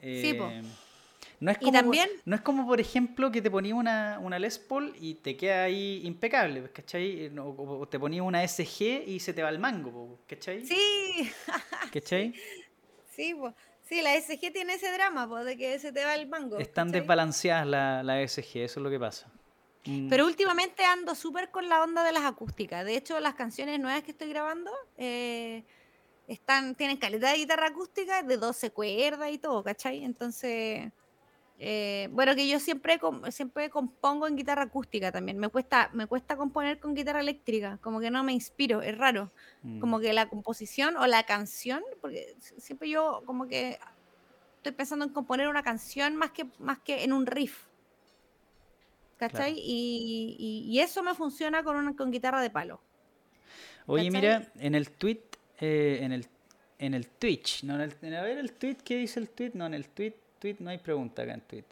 sí, 0.02 0.34
pues. 0.38 0.87
No 1.40 1.52
es, 1.52 1.58
como, 1.58 1.72
también, 1.72 2.10
no 2.26 2.36
es 2.36 2.42
como, 2.42 2.66
por 2.66 2.80
ejemplo, 2.80 3.32
que 3.32 3.42
te 3.42 3.52
ponía 3.52 3.76
una, 3.76 4.20
una 4.20 4.40
Les 4.40 4.58
Paul 4.58 4.94
y 5.00 5.16
te 5.16 5.38
queda 5.38 5.64
ahí 5.64 6.02
impecable, 6.04 6.62
pues, 6.62 6.72
¿cachai? 6.72 7.32
O 7.38 7.88
te 7.88 8.00
ponía 8.00 8.24
una 8.24 8.48
SG 8.48 9.04
y 9.08 9.20
se 9.20 9.34
te 9.34 9.44
va 9.44 9.50
el 9.50 9.60
mango, 9.60 10.20
¿cachai? 10.28 10.66
Sí. 10.66 11.32
¿Cachai? 11.94 12.34
Sí, 13.16 13.36
pues. 13.36 13.54
Sí, 13.84 14.02
la 14.02 14.20
SG 14.20 14.52
tiene 14.52 14.74
ese 14.74 14.92
drama, 14.92 15.30
pues, 15.30 15.46
de 15.46 15.56
que 15.56 15.80
se 15.80 15.94
te 15.94 16.04
va 16.04 16.16
el 16.16 16.28
mango. 16.28 16.60
Están 16.60 16.92
desbalanceadas 16.92 17.66
la, 17.66 18.04
la 18.04 18.28
SG, 18.28 18.64
eso 18.64 18.80
es 18.80 18.84
lo 18.84 18.90
que 18.90 19.00
pasa. 19.00 19.32
Mm. 19.86 20.10
Pero 20.10 20.26
últimamente 20.26 20.84
ando 20.84 21.16
súper 21.16 21.50
con 21.50 21.70
la 21.70 21.82
onda 21.82 22.04
de 22.04 22.12
las 22.12 22.24
acústicas. 22.24 22.86
De 22.86 22.98
hecho, 22.98 23.20
las 23.20 23.36
canciones 23.36 23.80
nuevas 23.80 24.04
que 24.04 24.12
estoy 24.12 24.30
grabando 24.30 24.72
eh, 24.98 25.64
están, 26.28 26.76
tienen 26.76 26.98
calidad 26.98 27.32
de 27.32 27.38
guitarra 27.38 27.68
acústica 27.68 28.22
de 28.22 28.38
12 28.38 28.72
cuerdas 28.72 29.32
y 29.32 29.38
todo, 29.38 29.64
¿cachai? 29.64 30.04
Entonces 30.04 30.92
eh, 31.60 32.08
bueno, 32.12 32.36
que 32.36 32.48
yo 32.48 32.60
siempre, 32.60 33.00
siempre 33.32 33.70
compongo 33.70 34.28
en 34.28 34.36
guitarra 34.36 34.64
acústica 34.64 35.12
también. 35.12 35.40
Me 35.40 35.50
cuesta, 35.50 35.90
me 35.94 36.06
cuesta 36.06 36.38
componer 36.38 36.80
con 36.80 36.94
guitarra 36.94 37.22
eléctrica, 37.22 37.80
como 37.82 38.00
que 38.00 38.12
no 38.12 38.24
me 38.24 38.34
inspiro, 38.34 38.82
es 38.82 38.98
raro. 38.98 39.32
Como 39.80 39.98
mm. 39.98 40.02
que 40.02 40.14
la 40.14 40.30
composición 40.30 40.98
o 40.98 41.08
la 41.08 41.24
canción, 41.24 41.84
porque 42.00 42.36
siempre 42.40 42.90
yo 42.90 43.24
como 43.26 43.48
que 43.48 43.80
estoy 44.58 44.72
pensando 44.72 45.06
en 45.06 45.12
componer 45.12 45.48
una 45.48 45.64
canción 45.64 46.16
más 46.16 46.32
que, 46.32 46.46
más 46.60 46.80
que 46.80 47.04
en 47.04 47.12
un 47.12 47.26
riff. 47.26 47.66
¿Cachai? 49.18 49.56
Y, 49.58 50.80
eso 50.80 51.02
me 51.02 51.16
funciona 51.16 51.64
con, 51.64 51.76
una, 51.76 51.96
con 51.96 52.12
guitarra 52.12 52.40
de 52.40 52.52
palo. 52.52 52.80
Oye, 53.88 54.12
mira, 54.12 54.52
en 54.60 54.76
el 54.76 54.92
tweet, 54.92 55.24
eh, 55.60 56.00
en 56.02 56.12
el 56.12 56.28
en 56.80 56.94
el 56.94 57.08
Twitch, 57.08 57.64
no 57.64 57.74
en 57.82 57.82
el, 57.82 58.16
a 58.16 58.22
ver 58.22 58.38
el 58.38 58.54
tweet, 58.54 58.78
¿qué 58.84 58.98
dice 58.98 59.20
el 59.20 59.30
tweet? 59.30 59.52
No, 59.56 59.66
en 59.66 59.74
el 59.74 59.90
tweet 59.90 60.14
tweet, 60.40 60.58
no 60.60 60.70
hay 60.70 60.78
pregunta 60.78 61.24
acá 61.24 61.34
en 61.34 61.42
tweet. 61.42 61.66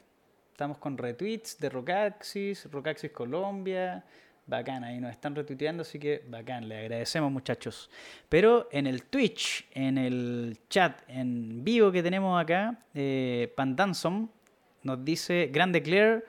Estamos 0.51 0.77
con 0.77 0.97
retweets 0.97 1.57
de 1.59 1.69
Rocaxis, 1.69 2.71
Rocaxis 2.71 3.11
Colombia. 3.11 4.03
Bacán, 4.47 4.83
ahí 4.83 4.99
nos 4.99 5.11
están 5.11 5.35
retuiteando, 5.35 5.81
así 5.81 5.97
que 5.97 6.23
bacán, 6.27 6.69
le 6.69 6.77
agradecemos 6.77 7.31
muchachos. 7.31 7.89
Pero 8.29 8.69
en 8.71 8.85
el 8.85 9.03
Twitch, 9.03 9.67
en 9.71 9.97
el 9.97 10.59
chat 10.69 11.01
en 11.07 11.63
vivo 11.63 11.91
que 11.91 12.03
tenemos 12.03 12.39
acá, 12.39 12.77
eh, 12.93 13.51
Pandansom 13.55 14.29
nos 14.83 15.03
dice, 15.03 15.49
Grande 15.51 15.81
Claire, 15.81 16.23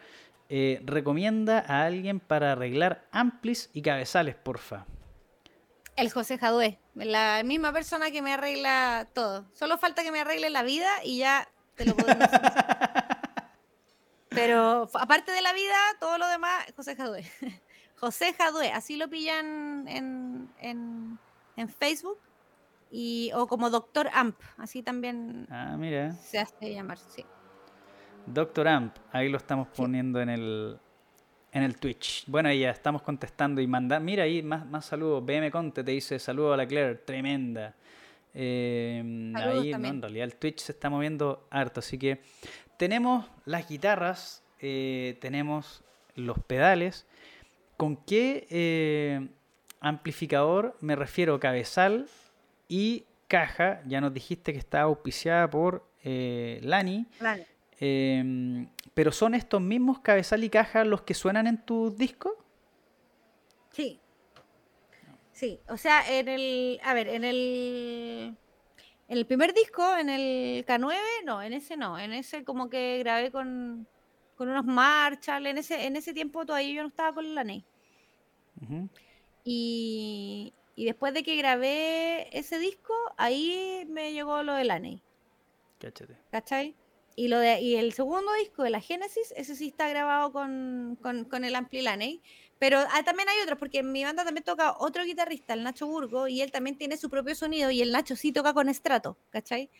eh, 0.48 0.80
recomienda 0.84 1.64
a 1.68 1.84
alguien 1.84 2.18
para 2.18 2.52
arreglar 2.52 3.04
amplis 3.12 3.68
y 3.74 3.82
cabezales, 3.82 4.34
porfa. 4.34 4.86
El 5.94 6.10
José 6.10 6.38
Jadue, 6.38 6.78
la 6.94 7.42
misma 7.44 7.72
persona 7.72 8.10
que 8.10 8.22
me 8.22 8.32
arregla 8.32 9.08
todo. 9.12 9.44
Solo 9.52 9.76
falta 9.76 10.02
que 10.02 10.10
me 10.10 10.20
arregle 10.20 10.50
la 10.50 10.62
vida 10.62 10.88
y 11.04 11.18
ya 11.18 11.48
te 11.76 11.84
lo 11.84 11.94
Pero 14.30 14.88
aparte 14.94 15.32
de 15.32 15.42
la 15.42 15.52
vida, 15.52 15.76
todo 16.00 16.18
lo 16.18 16.26
demás, 16.28 16.66
José 16.76 16.96
Jadue. 16.96 17.24
José 17.98 18.34
Jadue, 18.34 18.70
así 18.72 18.96
lo 18.96 19.08
pillan 19.08 19.86
en, 19.88 20.50
en, 20.60 21.18
en, 21.56 21.68
Facebook. 21.68 22.18
Y, 22.90 23.30
o 23.34 23.46
como 23.46 23.70
Doctor 23.70 24.08
Amp, 24.12 24.36
así 24.58 24.82
también 24.82 25.46
ah, 25.50 25.76
mira. 25.78 26.12
se 26.12 26.38
hace 26.38 26.72
llamar, 26.72 26.98
sí. 26.98 27.24
Doctor 28.26 28.68
Amp, 28.68 28.96
ahí 29.12 29.28
lo 29.28 29.38
estamos 29.38 29.68
poniendo 29.68 30.20
en 30.20 30.28
el 30.28 30.78
en 31.56 31.62
el 31.62 31.78
Twitch. 31.78 32.24
Bueno, 32.26 32.52
ya 32.52 32.70
estamos 32.70 33.00
contestando 33.00 33.62
y 33.62 33.66
mandando. 33.66 34.04
Mira 34.04 34.24
ahí 34.24 34.42
más, 34.42 34.66
más 34.66 34.84
saludos. 34.84 35.24
BM 35.24 35.50
Conte 35.50 35.82
te 35.82 35.90
dice 35.90 36.18
saludo 36.18 36.52
a 36.52 36.56
la 36.56 36.66
Claire, 36.66 36.96
tremenda. 36.96 37.74
Eh, 38.38 39.32
ahí, 39.34 39.72
en 39.72 40.02
realidad 40.02 40.24
el 40.24 40.36
Twitch 40.36 40.60
se 40.60 40.72
está 40.72 40.90
moviendo 40.90 41.46
harto, 41.50 41.80
así 41.80 41.98
que 41.98 42.20
tenemos 42.76 43.24
las 43.46 43.66
guitarras, 43.68 44.42
eh, 44.60 45.16
tenemos 45.20 45.82
los 46.14 46.38
pedales. 46.38 47.06
¿Con 47.76 47.96
qué 47.96 48.46
eh, 48.50 49.28
amplificador 49.80 50.76
me 50.80 50.96
refiero? 50.96 51.40
Cabezal 51.40 52.06
y 52.68 53.04
caja. 53.28 53.82
Ya 53.86 54.00
nos 54.00 54.12
dijiste 54.12 54.52
que 54.52 54.58
está 54.58 54.82
auspiciada 54.82 55.48
por 55.48 55.86
eh, 56.04 56.60
Lani. 56.62 57.06
Em, 57.78 58.68
pero 58.94 59.12
¿son 59.12 59.34
estos 59.34 59.60
mismos 59.60 60.00
cabezal 60.00 60.42
y 60.44 60.48
caja 60.48 60.84
los 60.84 61.02
que 61.02 61.14
suenan 61.14 61.46
en 61.46 61.58
tus 61.58 61.96
discos? 61.96 62.32
Sí, 65.36 65.60
o 65.68 65.76
sea, 65.76 66.00
en 66.18 66.28
el, 66.28 66.80
a 66.82 66.94
ver, 66.94 67.08
en 67.08 67.22
el, 67.22 68.38
en 69.06 69.18
el 69.18 69.26
primer 69.26 69.52
disco, 69.52 69.84
en 69.98 70.08
el 70.08 70.64
K9, 70.64 70.96
no, 71.26 71.42
en 71.42 71.52
ese 71.52 71.76
no, 71.76 71.98
en 71.98 72.14
ese 72.14 72.42
como 72.42 72.70
que 72.70 73.00
grabé 73.00 73.30
con, 73.30 73.86
con 74.34 74.48
unos 74.48 74.64
Marshall, 74.64 75.46
en 75.46 75.58
ese, 75.58 75.84
en 75.84 75.94
ese 75.96 76.14
tiempo 76.14 76.46
todavía 76.46 76.76
yo 76.76 76.82
no 76.82 76.88
estaba 76.88 77.12
con 77.12 77.34
la 77.34 77.44
NEI. 77.44 77.66
y, 79.44 80.54
y, 80.74 80.84
después 80.86 81.12
de 81.12 81.22
que 81.22 81.36
grabé 81.36 82.34
ese 82.34 82.58
disco, 82.58 82.94
ahí 83.18 83.84
me 83.90 84.14
llegó 84.14 84.42
lo 84.42 84.54
de 84.54 84.64
la 84.64 84.78
NEI. 84.78 85.02
¿Cachai? 86.30 86.74
Y, 87.14 87.28
lo 87.28 87.38
de, 87.38 87.60
y 87.60 87.76
el 87.76 87.92
segundo 87.92 88.32
disco 88.40 88.62
de 88.62 88.70
la 88.70 88.80
Génesis, 88.80 89.34
ese 89.36 89.54
sí 89.54 89.68
está 89.68 89.86
grabado 89.90 90.32
con, 90.32 90.96
con, 91.02 91.26
con 91.26 91.44
el 91.44 91.54
Ampli 91.56 91.82
Laney. 91.82 92.22
Pero 92.58 92.78
ah, 92.78 93.02
también 93.04 93.28
hay 93.28 93.40
otros, 93.42 93.58
porque 93.58 93.80
en 93.80 93.92
mi 93.92 94.04
banda 94.04 94.24
también 94.24 94.44
toca 94.44 94.76
otro 94.78 95.04
guitarrista, 95.04 95.52
el 95.52 95.62
Nacho 95.62 95.86
Burgo, 95.86 96.26
y 96.26 96.40
él 96.40 96.50
también 96.50 96.78
tiene 96.78 96.96
su 96.96 97.10
propio 97.10 97.34
sonido, 97.34 97.70
y 97.70 97.82
el 97.82 97.92
Nacho 97.92 98.16
sí 98.16 98.32
toca 98.32 98.54
con 98.54 98.68
estrato, 98.68 99.18
¿cachai? 99.30 99.70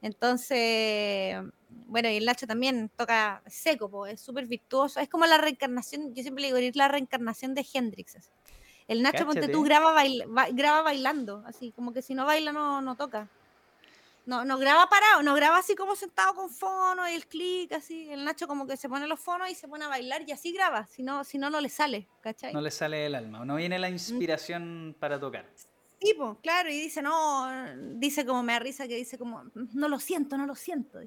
Entonces, 0.00 1.36
bueno, 1.68 2.08
y 2.10 2.16
el 2.16 2.24
Nacho 2.24 2.46
también 2.46 2.90
toca 2.96 3.42
seco, 3.46 4.06
es 4.06 4.20
súper 4.20 4.46
virtuoso. 4.46 5.00
Es 5.00 5.08
como 5.08 5.26
la 5.26 5.38
reencarnación, 5.38 6.14
yo 6.14 6.22
siempre 6.22 6.42
le 6.42 6.48
digo, 6.48 6.58
es 6.58 6.76
la 6.76 6.88
reencarnación 6.88 7.54
de 7.54 7.66
Hendrix. 7.72 8.18
El 8.86 9.02
Nacho, 9.02 9.24
ponte 9.24 9.48
tú, 9.48 9.62
graba, 9.62 9.94
graba 10.52 10.82
bailando, 10.82 11.42
así, 11.46 11.72
como 11.72 11.92
que 11.92 12.02
si 12.02 12.14
no 12.14 12.26
baila 12.26 12.52
no, 12.52 12.82
no 12.82 12.96
toca. 12.96 13.28
No, 14.26 14.44
no 14.44 14.56
graba 14.58 14.88
parado, 14.88 15.22
no 15.22 15.34
graba 15.34 15.58
así 15.58 15.74
como 15.74 15.94
sentado 15.96 16.34
con 16.34 16.48
fono 16.48 17.08
y 17.08 17.14
el 17.14 17.26
clic, 17.26 17.72
así. 17.72 18.08
El 18.10 18.24
Nacho 18.24 18.46
como 18.46 18.66
que 18.66 18.76
se 18.76 18.88
pone 18.88 19.06
los 19.06 19.20
fonos 19.20 19.50
y 19.50 19.54
se 19.54 19.68
pone 19.68 19.84
a 19.84 19.88
bailar 19.88 20.22
y 20.26 20.32
así 20.32 20.52
graba. 20.52 20.86
Si 20.86 21.02
no, 21.02 21.24
si 21.24 21.36
no, 21.36 21.50
no 21.50 21.60
le 21.60 21.68
sale, 21.68 22.08
¿cachai? 22.20 22.52
No 22.54 22.62
le 22.62 22.70
sale 22.70 23.06
el 23.06 23.14
alma, 23.14 23.44
no 23.44 23.56
viene 23.56 23.78
la 23.78 23.90
inspiración 23.90 24.96
para 24.98 25.20
tocar. 25.20 25.46
Tipo, 25.98 26.38
claro, 26.42 26.70
y 26.70 26.78
dice, 26.78 27.02
no, 27.02 27.48
dice 27.96 28.24
como 28.24 28.42
me 28.42 28.54
da 28.54 28.58
risa 28.58 28.88
que 28.88 28.96
dice 28.96 29.18
como, 29.18 29.44
no 29.54 29.88
lo 29.88 29.98
siento, 29.98 30.38
no 30.38 30.46
lo 30.46 30.54
siento. 30.54 31.00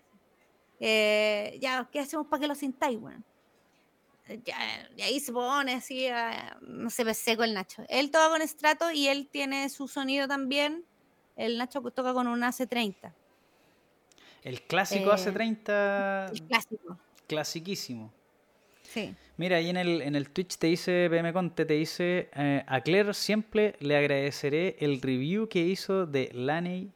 Eh, 0.80 1.58
ya, 1.60 1.90
¿qué 1.92 2.00
hacemos 2.00 2.28
para 2.28 2.42
que 2.42 2.48
lo 2.48 2.56
sintáis, 2.56 3.00
bueno? 3.00 3.24
y 4.96 5.02
ahí 5.02 5.20
se 5.20 5.32
pone 5.32 5.74
así, 5.74 6.08
no 6.62 6.90
sé, 6.90 7.14
seco 7.14 7.44
el 7.44 7.54
Nacho. 7.54 7.84
Él 7.88 8.12
toca 8.12 8.30
con 8.30 8.42
estrato 8.42 8.92
y 8.92 9.08
él 9.08 9.30
tiene 9.32 9.70
su 9.70 9.88
sonido 9.88 10.28
también. 10.28 10.86
El 11.38 11.58
Nacho 11.58 11.82
toca 11.82 12.14
con 12.14 12.28
un 12.28 12.42
AC30. 12.42 13.14
El 14.44 14.62
clásico 14.64 15.12
AC30. 15.12 15.66
Eh, 15.70 16.26
el 16.34 16.44
clásico. 16.44 16.98
Clasiquísimo. 17.28 18.12
Sí. 18.84 19.14
Mira, 19.36 19.58
ahí 19.58 19.70
en 19.70 19.78
el, 19.78 20.02
en 20.02 20.16
el 20.16 20.30
Twitch 20.30 20.58
te 20.58 20.68
dice, 20.68 21.08
PM 21.10 21.32
Conte, 21.34 21.66
te 21.66 21.74
dice, 21.76 22.30
eh, 22.34 22.64
a 22.66 22.82
Claire 22.82 23.14
siempre 23.14 23.76
le 23.80 23.98
agradeceré 23.98 24.78
el 24.80 25.02
review 25.02 25.48
que 25.48 25.60
hizo 25.60 26.08
de 26.08 26.32
Laney 26.34 26.92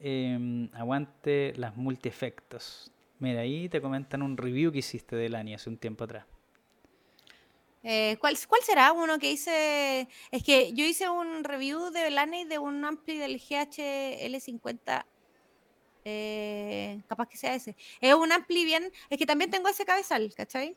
em, 0.00 0.68
Aguante 0.74 1.54
las 1.56 1.76
multi-efectos. 1.76 2.90
Mira, 3.20 3.40
ahí 3.40 3.68
te 3.68 3.80
comentan 3.80 4.22
un 4.22 4.36
review 4.36 4.70
que 4.70 4.78
hiciste 4.78 5.16
de 5.16 5.28
Lani 5.28 5.54
hace 5.54 5.70
un 5.70 5.76
tiempo 5.76 6.04
atrás. 6.04 6.24
Eh, 7.82 8.16
¿cuál, 8.20 8.36
¿Cuál 8.48 8.62
será 8.62 8.92
uno 8.92 9.18
que 9.18 9.30
hice? 9.30 10.08
Es 10.30 10.42
que 10.42 10.72
yo 10.72 10.84
hice 10.84 11.08
un 11.08 11.44
review 11.44 11.90
de 11.90 12.10
Laney 12.10 12.44
de 12.44 12.58
un 12.58 12.84
ampli 12.84 13.18
del 13.18 13.40
GH-L50. 13.40 15.04
Eh, 16.04 17.02
capaz 17.06 17.28
que 17.28 17.36
sea 17.36 17.54
ese. 17.54 17.76
Es 18.00 18.14
un 18.14 18.32
ampli 18.32 18.64
bien. 18.64 18.90
Es 19.10 19.18
que 19.18 19.26
también 19.26 19.50
tengo 19.50 19.68
ese 19.68 19.84
cabezal, 19.84 20.32
¿cachai? 20.34 20.76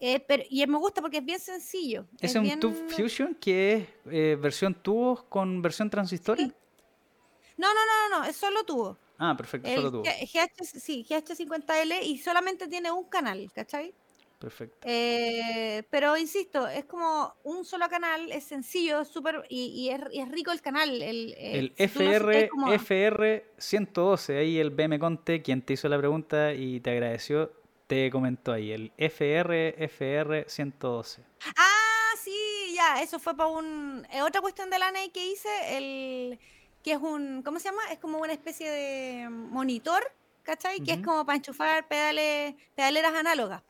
Eh, 0.00 0.20
pero, 0.20 0.42
y 0.48 0.66
me 0.66 0.78
gusta 0.78 1.00
porque 1.00 1.18
es 1.18 1.24
bien 1.24 1.40
sencillo. 1.40 2.06
¿Es, 2.20 2.34
un 2.34 2.58
Tube 2.58 2.88
Fusion 2.88 3.34
que 3.34 3.86
es 4.06 4.40
versión 4.40 4.74
tubos 4.74 5.22
con 5.24 5.60
versión 5.60 5.90
transistor? 5.90 6.38
No, 6.40 6.46
no, 6.46 7.68
no, 7.74 8.08
no, 8.08 8.18
no, 8.18 8.24
es 8.24 8.36
solo 8.36 8.64
tubo. 8.64 8.96
Ah, 9.18 9.36
perfecto, 9.36 9.68
solo 9.68 9.90
tubo. 9.90 10.02
GH, 10.02 10.64
sí, 10.64 11.04
GH50L 11.06 12.02
y 12.02 12.16
solamente 12.18 12.66
tiene 12.68 12.90
un 12.90 13.04
canal, 13.04 13.52
¿cachai? 13.52 13.94
Perfecto. 14.40 14.88
Eh, 14.88 15.82
pero 15.90 16.16
insisto, 16.16 16.66
es 16.66 16.86
como 16.86 17.34
un 17.44 17.62
solo 17.66 17.90
canal, 17.90 18.32
es 18.32 18.44
sencillo, 18.44 19.04
súper 19.04 19.44
y, 19.50 19.90
es, 19.90 20.30
rico 20.30 20.50
el 20.50 20.62
canal. 20.62 21.02
El, 21.02 21.34
el 21.36 21.74
FR, 21.76 22.48
FR 22.72 23.44
112, 23.58 24.38
ahí 24.38 24.58
el 24.58 24.70
BM 24.70 24.98
Conte, 24.98 25.42
quien 25.42 25.60
te 25.60 25.74
hizo 25.74 25.90
la 25.90 25.98
pregunta 25.98 26.54
y 26.54 26.80
te 26.80 26.88
agradeció, 26.88 27.52
te 27.86 28.10
comentó 28.10 28.52
ahí, 28.52 28.72
el 28.72 28.92
FR, 28.96 29.74
FR 29.76 30.46
112. 30.48 31.22
Ah, 31.58 32.12
sí, 32.16 32.72
ya, 32.74 33.02
eso 33.02 33.18
fue 33.18 33.36
para 33.36 33.50
un... 33.50 34.06
Eh, 34.10 34.22
otra 34.22 34.40
cuestión 34.40 34.70
de 34.70 34.78
la 34.78 34.90
NEI 34.90 35.10
que 35.10 35.32
hice, 35.32 35.76
el 35.76 36.38
que 36.82 36.92
es 36.92 36.98
un, 36.98 37.42
¿cómo 37.42 37.58
se 37.58 37.68
llama? 37.68 37.82
Es 37.92 37.98
como 37.98 38.20
una 38.20 38.32
especie 38.32 38.70
de 38.70 39.28
monitor, 39.28 40.02
¿cachai? 40.44 40.80
Que 40.80 40.92
es 40.92 41.04
como 41.04 41.26
para 41.26 41.36
enchufar 41.36 41.86
pedales, 41.88 42.54
pedaleras 42.74 43.12
análogas. 43.12 43.62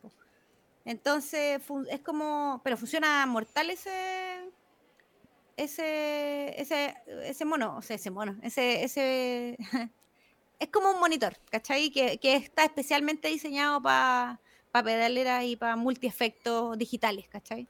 Entonces, 0.85 1.61
es 1.89 1.99
como, 2.01 2.61
pero 2.63 2.77
funciona 2.77 3.25
mortal 3.25 3.69
ese, 3.69 4.49
ese, 5.57 6.59
ese, 6.59 6.95
ese 7.23 7.45
mono, 7.45 7.77
o 7.77 7.81
sea, 7.81 7.95
ese 7.95 8.09
mono, 8.09 8.37
ese, 8.41 8.83
ese, 8.83 9.57
es 10.59 10.69
como 10.69 10.91
un 10.91 10.99
monitor, 10.99 11.37
¿cachai? 11.51 11.91
Que, 11.91 12.17
que 12.17 12.35
está 12.35 12.63
especialmente 12.65 13.27
diseñado 13.27 13.81
para 13.81 14.39
pa 14.71 14.83
pedaleras 14.83 15.43
y 15.43 15.55
para 15.55 15.75
multiefectos 15.75 16.77
digitales, 16.77 17.27
¿cachai? 17.29 17.67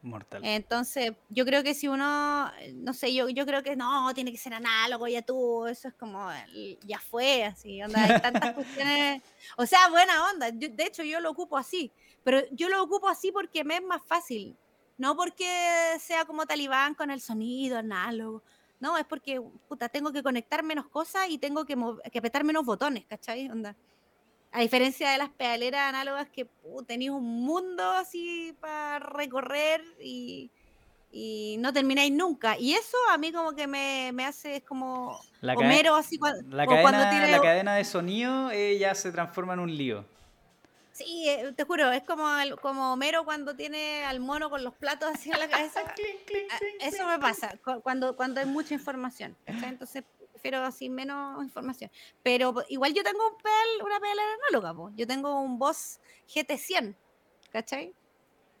Mortal. 0.00 0.44
Entonces, 0.44 1.12
yo 1.28 1.44
creo 1.44 1.64
que 1.64 1.74
si 1.74 1.88
uno, 1.88 2.50
no 2.74 2.94
sé, 2.94 3.12
yo, 3.12 3.28
yo 3.28 3.44
creo 3.44 3.64
que 3.64 3.74
no, 3.74 4.14
tiene 4.14 4.30
que 4.30 4.38
ser 4.38 4.54
análogo, 4.54 5.08
ya 5.08 5.22
tú, 5.22 5.66
eso 5.66 5.88
es 5.88 5.94
como, 5.94 6.28
ya 6.86 7.00
fue, 7.00 7.44
así, 7.44 7.82
onda, 7.82 8.04
hay 8.04 8.20
tantas 8.20 8.54
cuestiones, 8.54 9.22
o 9.56 9.66
sea, 9.66 9.88
buena 9.88 10.30
onda, 10.30 10.52
de 10.52 10.84
hecho 10.84 11.02
yo 11.02 11.18
lo 11.20 11.30
ocupo 11.30 11.56
así, 11.56 11.90
pero 12.22 12.42
yo 12.52 12.68
lo 12.68 12.80
ocupo 12.80 13.08
así 13.08 13.32
porque 13.32 13.64
me 13.64 13.76
es 13.76 13.82
más 13.82 14.02
fácil, 14.04 14.56
no 14.98 15.16
porque 15.16 15.96
sea 16.00 16.24
como 16.24 16.46
talibán 16.46 16.94
con 16.94 17.10
el 17.10 17.20
sonido 17.20 17.78
análogo, 17.78 18.44
no, 18.80 18.96
es 18.96 19.04
porque, 19.04 19.40
puta, 19.68 19.88
tengo 19.88 20.12
que 20.12 20.22
conectar 20.22 20.62
menos 20.62 20.86
cosas 20.86 21.28
y 21.28 21.38
tengo 21.38 21.64
que, 21.64 21.76
que 22.12 22.18
apretar 22.18 22.44
menos 22.44 22.64
botones, 22.64 23.04
¿cachai? 23.06 23.50
Onda. 23.50 23.74
A 24.50 24.60
diferencia 24.60 25.10
de 25.10 25.18
las 25.18 25.28
pedaleras 25.28 25.88
análogas 25.88 26.28
que 26.28 26.48
uh, 26.62 26.82
tenéis 26.82 27.10
un 27.10 27.44
mundo 27.44 27.82
así 27.90 28.56
para 28.60 28.98
recorrer 28.98 29.82
y, 30.00 30.50
no 31.58 31.72
termináis 31.72 32.12
nunca. 32.12 32.58
Y 32.58 32.74
eso 32.74 32.96
a 33.10 33.18
mí 33.18 33.32
como 33.32 33.52
que 33.52 33.66
me, 33.66 34.24
hace 34.24 34.56
es 34.56 34.62
como 34.62 35.20
la 35.40 35.54
Homero 35.54 35.96
así 35.96 36.18
la 36.48 36.66
cadena, 36.66 37.26
La 37.28 37.40
cadena 37.40 37.74
de 37.74 37.84
sonido 37.84 38.50
eh, 38.50 38.78
ya 38.78 38.94
se 38.94 39.10
transforma 39.10 39.54
en 39.54 39.60
un 39.60 39.76
lío. 39.76 40.04
Sí, 40.98 41.28
eh, 41.28 41.52
te 41.54 41.62
juro, 41.62 41.92
es 41.92 42.02
como, 42.02 42.26
como 42.60 42.92
Homero 42.92 43.24
cuando 43.24 43.54
tiene 43.54 44.04
al 44.04 44.18
mono 44.18 44.50
con 44.50 44.64
los 44.64 44.74
platos 44.74 45.10
así 45.14 45.30
en 45.30 45.38
la 45.38 45.48
cabeza. 45.48 45.82
Ah, 46.50 46.58
eso 46.80 47.06
me 47.06 47.18
pasa 47.18 47.54
cuando, 47.82 48.16
cuando 48.16 48.40
hay 48.40 48.46
mucha 48.46 48.74
información. 48.74 49.36
Entonces 49.46 50.04
prefiero 50.38 50.64
así 50.64 50.88
menos 50.88 51.42
información. 51.42 51.90
Pero 52.22 52.54
igual 52.68 52.94
yo 52.94 53.02
tengo 53.02 53.26
un 53.26 53.36
pel, 53.36 53.84
una 53.84 53.98
pedalera 53.98 54.28
análoga, 54.48 54.92
yo 54.94 55.06
tengo 55.06 55.40
un 55.40 55.58
Boss 55.58 56.00
GT100, 56.28 56.94
¿cachai? 57.50 57.92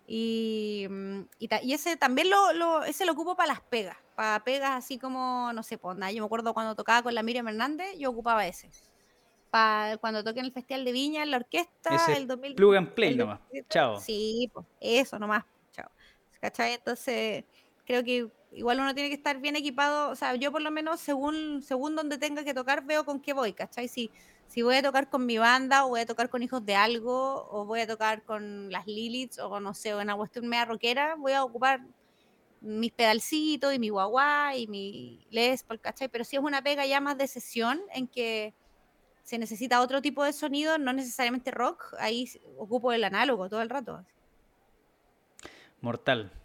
Y, 0.06 0.86
mm, 0.88 1.20
y, 1.38 1.72
ese 1.72 1.96
también 1.96 2.30
lo, 2.30 2.52
lo, 2.54 2.82
ese 2.82 3.06
lo 3.06 3.12
ocupo 3.12 3.36
para 3.36 3.52
las 3.52 3.60
pegas, 3.60 3.96
para 4.16 4.42
pegas 4.42 4.72
así 4.72 4.98
como, 4.98 5.52
no 5.52 5.62
sé, 5.62 5.78
pues 5.78 5.96
yo 5.96 6.22
me 6.22 6.26
acuerdo 6.26 6.52
cuando 6.52 6.74
tocaba 6.74 7.02
con 7.02 7.14
la 7.14 7.22
Miriam 7.22 7.46
Hernández, 7.46 7.96
yo 7.98 8.10
ocupaba 8.10 8.46
ese. 8.46 8.70
Para 9.50 9.96
cuando 9.98 10.24
toqué 10.24 10.40
en 10.40 10.46
el 10.46 10.52
Festival 10.52 10.84
de 10.84 10.92
Viña, 10.92 11.22
en 11.22 11.30
la 11.30 11.38
orquesta, 11.38 11.90
el 12.14 12.26
2000. 12.26 12.54
Plug 12.54 12.74
and 12.74 12.92
play 12.92 13.14
nomás. 13.14 13.40
Chao. 13.70 13.98
Sí, 13.98 14.50
pues 14.52 14.66
eso 14.80 15.18
nomás. 15.18 15.44
Chao. 15.72 15.90
¿Cachai? 16.40 16.74
Entonces, 16.74 17.44
creo 17.88 18.04
que 18.04 18.28
igual 18.52 18.80
uno 18.80 18.94
tiene 18.94 19.08
que 19.08 19.14
estar 19.14 19.40
bien 19.40 19.56
equipado, 19.56 20.10
o 20.10 20.14
sea, 20.14 20.34
yo 20.34 20.52
por 20.52 20.60
lo 20.60 20.70
menos 20.70 21.00
según, 21.00 21.62
según 21.62 21.96
donde 21.96 22.18
tenga 22.18 22.44
que 22.44 22.52
tocar 22.52 22.84
veo 22.84 23.04
con 23.06 23.18
qué 23.18 23.32
voy, 23.32 23.54
¿cachai? 23.54 23.88
Si, 23.88 24.10
si 24.46 24.60
voy 24.60 24.76
a 24.76 24.82
tocar 24.82 25.08
con 25.08 25.24
mi 25.24 25.38
banda 25.38 25.86
o 25.86 25.88
voy 25.88 26.00
a 26.00 26.06
tocar 26.06 26.28
con 26.28 26.42
Hijos 26.42 26.64
de 26.66 26.74
Algo 26.74 27.48
o 27.50 27.64
voy 27.64 27.80
a 27.80 27.86
tocar 27.86 28.22
con 28.24 28.70
las 28.70 28.86
Liliths 28.86 29.38
o 29.38 29.58
no 29.58 29.72
sé, 29.72 29.94
o 29.94 30.00
en 30.00 30.08
una 30.08 30.16
cuestión 30.16 30.46
media 30.48 30.66
rockera, 30.66 31.14
voy 31.16 31.32
a 31.32 31.42
ocupar 31.42 31.80
mis 32.60 32.92
pedalcitos 32.92 33.72
y 33.72 33.78
mi 33.78 33.88
guagua 33.88 34.54
y 34.54 34.66
mi 34.66 35.26
Les 35.30 35.62
Paul, 35.62 35.80
¿cachai? 35.80 36.08
Pero 36.08 36.24
si 36.24 36.36
es 36.36 36.42
una 36.42 36.60
pega 36.62 36.84
ya 36.84 37.00
más 37.00 37.16
de 37.16 37.26
sesión 37.26 37.80
en 37.94 38.06
que 38.06 38.52
se 39.22 39.38
necesita 39.38 39.80
otro 39.80 40.02
tipo 40.02 40.24
de 40.24 40.34
sonido, 40.34 40.76
no 40.76 40.92
necesariamente 40.92 41.52
rock, 41.52 41.94
ahí 41.98 42.28
ocupo 42.58 42.92
el 42.92 43.04
análogo 43.04 43.48
todo 43.48 43.62
el 43.62 43.70
rato. 43.70 44.04
Mortal. 45.80 46.37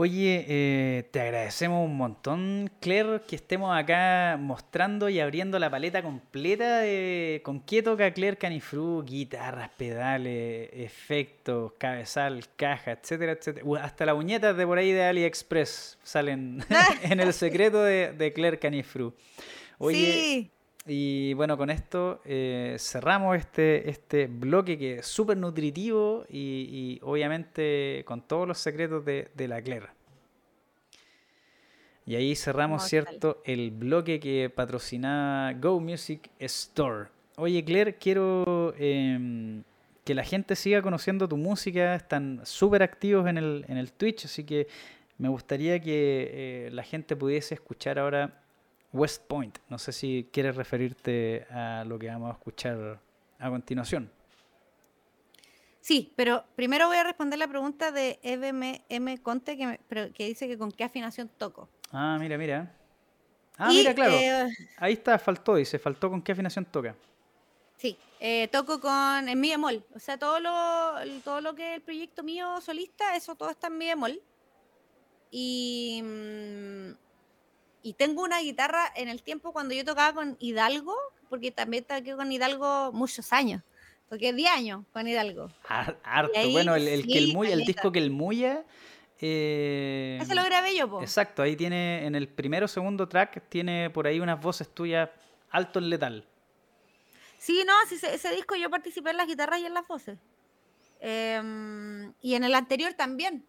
Oye, 0.00 0.44
eh, 0.46 1.08
te 1.10 1.20
agradecemos 1.20 1.84
un 1.84 1.96
montón, 1.96 2.70
Claire, 2.78 3.20
que 3.26 3.34
estemos 3.34 3.76
acá 3.76 4.36
mostrando 4.38 5.08
y 5.08 5.18
abriendo 5.18 5.58
la 5.58 5.70
paleta 5.70 6.04
completa 6.04 6.78
de 6.78 7.40
con 7.44 7.58
qué 7.58 7.82
toca 7.82 8.12
Claire 8.12 8.36
Canifru, 8.36 9.02
guitarras, 9.04 9.70
pedales, 9.70 10.70
efectos, 10.72 11.72
cabezal, 11.78 12.44
caja, 12.54 12.92
etcétera, 12.92 13.32
etcétera. 13.32 13.66
hasta 13.82 14.06
las 14.06 14.14
uñetas 14.14 14.56
de 14.56 14.64
por 14.68 14.78
ahí 14.78 14.92
de 14.92 15.02
AliExpress 15.02 15.98
salen 16.04 16.64
en 17.02 17.18
el 17.18 17.32
secreto 17.32 17.82
de, 17.82 18.32
Claire 18.32 18.60
Canifru. 18.60 19.12
Oye, 19.78 20.48
y 20.88 21.34
bueno, 21.34 21.58
con 21.58 21.68
esto 21.68 22.22
eh, 22.24 22.76
cerramos 22.78 23.36
este, 23.36 23.90
este 23.90 24.26
bloque 24.26 24.78
que 24.78 24.98
es 24.98 25.06
súper 25.06 25.36
nutritivo 25.36 26.24
y, 26.30 26.98
obviamente 27.02 28.02
con 28.06 28.22
todos 28.22 28.48
los 28.48 28.58
secretos 28.58 29.04
de, 29.04 29.48
la 29.48 29.60
Claire. 29.60 29.88
Y 32.06 32.16
ahí 32.16 32.34
cerramos, 32.34 32.84
¿cierto? 32.84 33.42
El 33.44 33.70
bloque 33.70 34.18
que 34.18 34.48
patrocinaba 34.48 35.52
Go 35.52 35.78
Music 35.78 36.30
Store. 36.38 37.08
Oye, 37.36 37.62
Claire, 37.62 37.96
quiero 37.96 38.74
em, 38.78 39.62
que 40.04 40.14
la 40.14 40.24
gente 40.24 40.56
siga 40.56 40.80
conociendo 40.80 41.28
tu 41.28 41.36
música. 41.36 41.94
Están 41.94 42.40
súper 42.44 42.82
activos 42.82 43.28
en 43.28 43.36
el, 43.36 43.66
en 43.68 43.76
el 43.76 43.92
Twitch, 43.92 44.24
así 44.24 44.42
que 44.44 44.68
me 45.18 45.28
gustaría 45.28 45.78
que 45.80 46.30
eh, 46.32 46.70
la 46.72 46.82
gente 46.82 47.14
pudiese 47.14 47.54
escuchar 47.54 47.98
ahora 47.98 48.40
West 48.92 49.24
Point. 49.26 49.58
No 49.68 49.78
sé 49.78 49.92
si 49.92 50.28
quieres 50.32 50.56
referirte 50.56 51.46
a 51.50 51.84
lo 51.86 51.98
que 51.98 52.08
vamos 52.08 52.30
a 52.30 52.32
escuchar 52.32 53.00
a 53.38 53.50
continuación. 53.50 54.10
Sí, 55.80 56.12
pero 56.16 56.44
primero 56.54 56.88
voy 56.88 56.96
a 56.96 57.04
responder 57.04 57.38
la 57.38 57.48
pregunta 57.48 57.92
de 57.92 58.18
EBM 58.22 59.18
Conte 59.22 59.56
que, 59.56 60.12
que 60.12 60.26
dice 60.26 60.46
que 60.48 60.58
con 60.58 60.70
qué 60.70 60.84
afinación 60.84 61.30
toco. 61.38 61.68
Ah, 61.92 62.18
mira, 62.20 62.36
mira. 62.36 62.74
Ah, 63.56 63.68
mira, 63.68 63.94
claro. 63.94 64.12
Eh, 64.14 64.48
Ahí 64.76 64.92
está, 64.92 65.18
faltó, 65.18 65.54
dice, 65.54 65.78
faltó 65.78 66.10
con 66.10 66.22
qué 66.22 66.32
afinación 66.32 66.64
toca. 66.64 66.94
Sí, 67.76 67.96
eh, 68.20 68.48
toco 68.48 68.80
con 68.80 69.28
en 69.28 69.40
mi 69.40 69.50
bemol. 69.50 69.84
O 69.94 69.98
sea, 69.98 70.18
todo 70.18 70.40
lo, 70.40 71.20
todo 71.22 71.40
lo 71.40 71.54
que 71.54 71.70
es 71.70 71.76
el 71.76 71.82
proyecto 71.82 72.22
mío 72.22 72.60
solista, 72.60 73.16
eso 73.16 73.34
todo 73.34 73.50
está 73.50 73.68
en 73.68 73.78
mi 73.78 73.86
bemol. 73.86 74.20
Y, 75.30 76.00
mm, 76.02 76.90
y 77.82 77.94
tengo 77.94 78.22
una 78.22 78.40
guitarra 78.40 78.92
en 78.96 79.08
el 79.08 79.22
tiempo 79.22 79.52
cuando 79.52 79.74
yo 79.74 79.84
tocaba 79.84 80.14
con 80.14 80.36
Hidalgo, 80.40 80.94
porque 81.28 81.50
también 81.50 81.84
toqué 81.84 82.16
con 82.16 82.30
Hidalgo 82.30 82.92
muchos 82.92 83.32
años. 83.32 83.62
Toqué 84.08 84.32
10 84.32 84.50
años 84.50 84.84
con 84.92 85.06
Hidalgo. 85.06 85.50
Harto. 85.68 86.32
bueno, 86.50 86.74
el, 86.74 86.88
el, 86.88 87.06
que 87.06 87.18
el, 87.18 87.36
el 87.36 87.64
disco 87.64 87.92
que 87.92 87.98
el 87.98 88.10
Muya. 88.10 88.64
Eh, 89.20 90.18
Ese 90.22 90.34
lo 90.34 90.44
grabé 90.44 90.76
yo, 90.76 90.88
po. 90.88 91.02
Exacto, 91.02 91.42
ahí 91.42 91.56
tiene, 91.56 92.06
en 92.06 92.14
el 92.14 92.28
primero 92.28 92.66
o 92.66 92.68
segundo 92.68 93.08
track, 93.08 93.48
tiene 93.48 93.90
por 93.90 94.06
ahí 94.06 94.20
unas 94.20 94.40
voces 94.40 94.72
tuyas 94.72 95.10
alto 95.50 95.78
en 95.78 95.90
letal. 95.90 96.24
Sí, 97.38 97.64
no, 97.66 97.74
ese, 97.82 98.30
disco 98.34 98.56
yo 98.56 98.70
participé 98.70 99.10
en 99.10 99.16
las 99.16 99.26
guitarras 99.26 99.60
y 99.60 99.66
en 99.66 99.74
las 99.74 99.86
voces. 99.86 100.18
Em, 101.00 102.12
y 102.22 102.34
en 102.34 102.44
el 102.44 102.54
anterior 102.54 102.94
también. 102.94 103.44